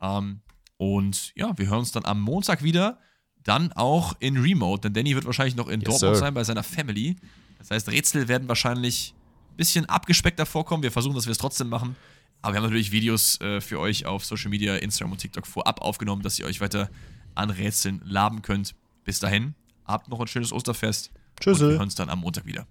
Ähm, 0.00 0.40
und 0.78 1.32
ja, 1.36 1.52
wir 1.58 1.66
hören 1.66 1.80
uns 1.80 1.92
dann 1.92 2.06
am 2.06 2.22
Montag 2.22 2.62
wieder. 2.62 2.98
Dann 3.44 3.72
auch 3.72 4.16
in 4.18 4.38
Remote, 4.38 4.80
denn 4.80 4.94
Danny 4.94 5.14
wird 5.14 5.26
wahrscheinlich 5.26 5.54
noch 5.54 5.68
in 5.68 5.80
yes, 5.80 5.90
Dortmund 5.90 6.16
sir. 6.16 6.20
sein 6.20 6.34
bei 6.34 6.44
seiner 6.44 6.62
Family. 6.62 7.16
Das 7.58 7.70
heißt, 7.70 7.88
Rätsel 7.90 8.26
werden 8.26 8.48
wahrscheinlich 8.48 9.14
ein 9.52 9.56
bisschen 9.58 9.84
abgespeckter 9.84 10.46
vorkommen. 10.46 10.82
Wir 10.82 10.92
versuchen, 10.92 11.14
dass 11.14 11.26
wir 11.26 11.32
es 11.32 11.38
trotzdem 11.38 11.68
machen. 11.68 11.94
Aber 12.40 12.54
wir 12.54 12.56
haben 12.56 12.64
natürlich 12.64 12.90
Videos 12.90 13.38
äh, 13.42 13.60
für 13.60 13.80
euch 13.80 14.06
auf 14.06 14.24
Social 14.24 14.48
Media, 14.48 14.76
Instagram 14.76 15.12
und 15.12 15.18
TikTok 15.18 15.46
vorab 15.46 15.82
aufgenommen, 15.82 16.22
dass 16.22 16.38
ihr 16.38 16.46
euch 16.46 16.62
weiter 16.62 16.90
an 17.34 17.50
Rätseln 17.50 18.00
laben 18.04 18.40
könnt. 18.40 18.74
Bis 19.04 19.20
dahin, 19.20 19.54
Habt 19.86 20.08
noch 20.08 20.20
ein 20.20 20.26
schönes 20.26 20.52
Osterfest. 20.52 21.12
Tschüss. 21.40 21.60
Wir 21.60 21.68
hören 21.68 21.82
uns 21.82 21.94
dann 21.94 22.10
am 22.10 22.20
Montag 22.20 22.44
wieder. 22.44 22.66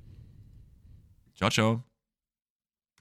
Ciao, 1.35 1.49
ciao. 1.49 1.94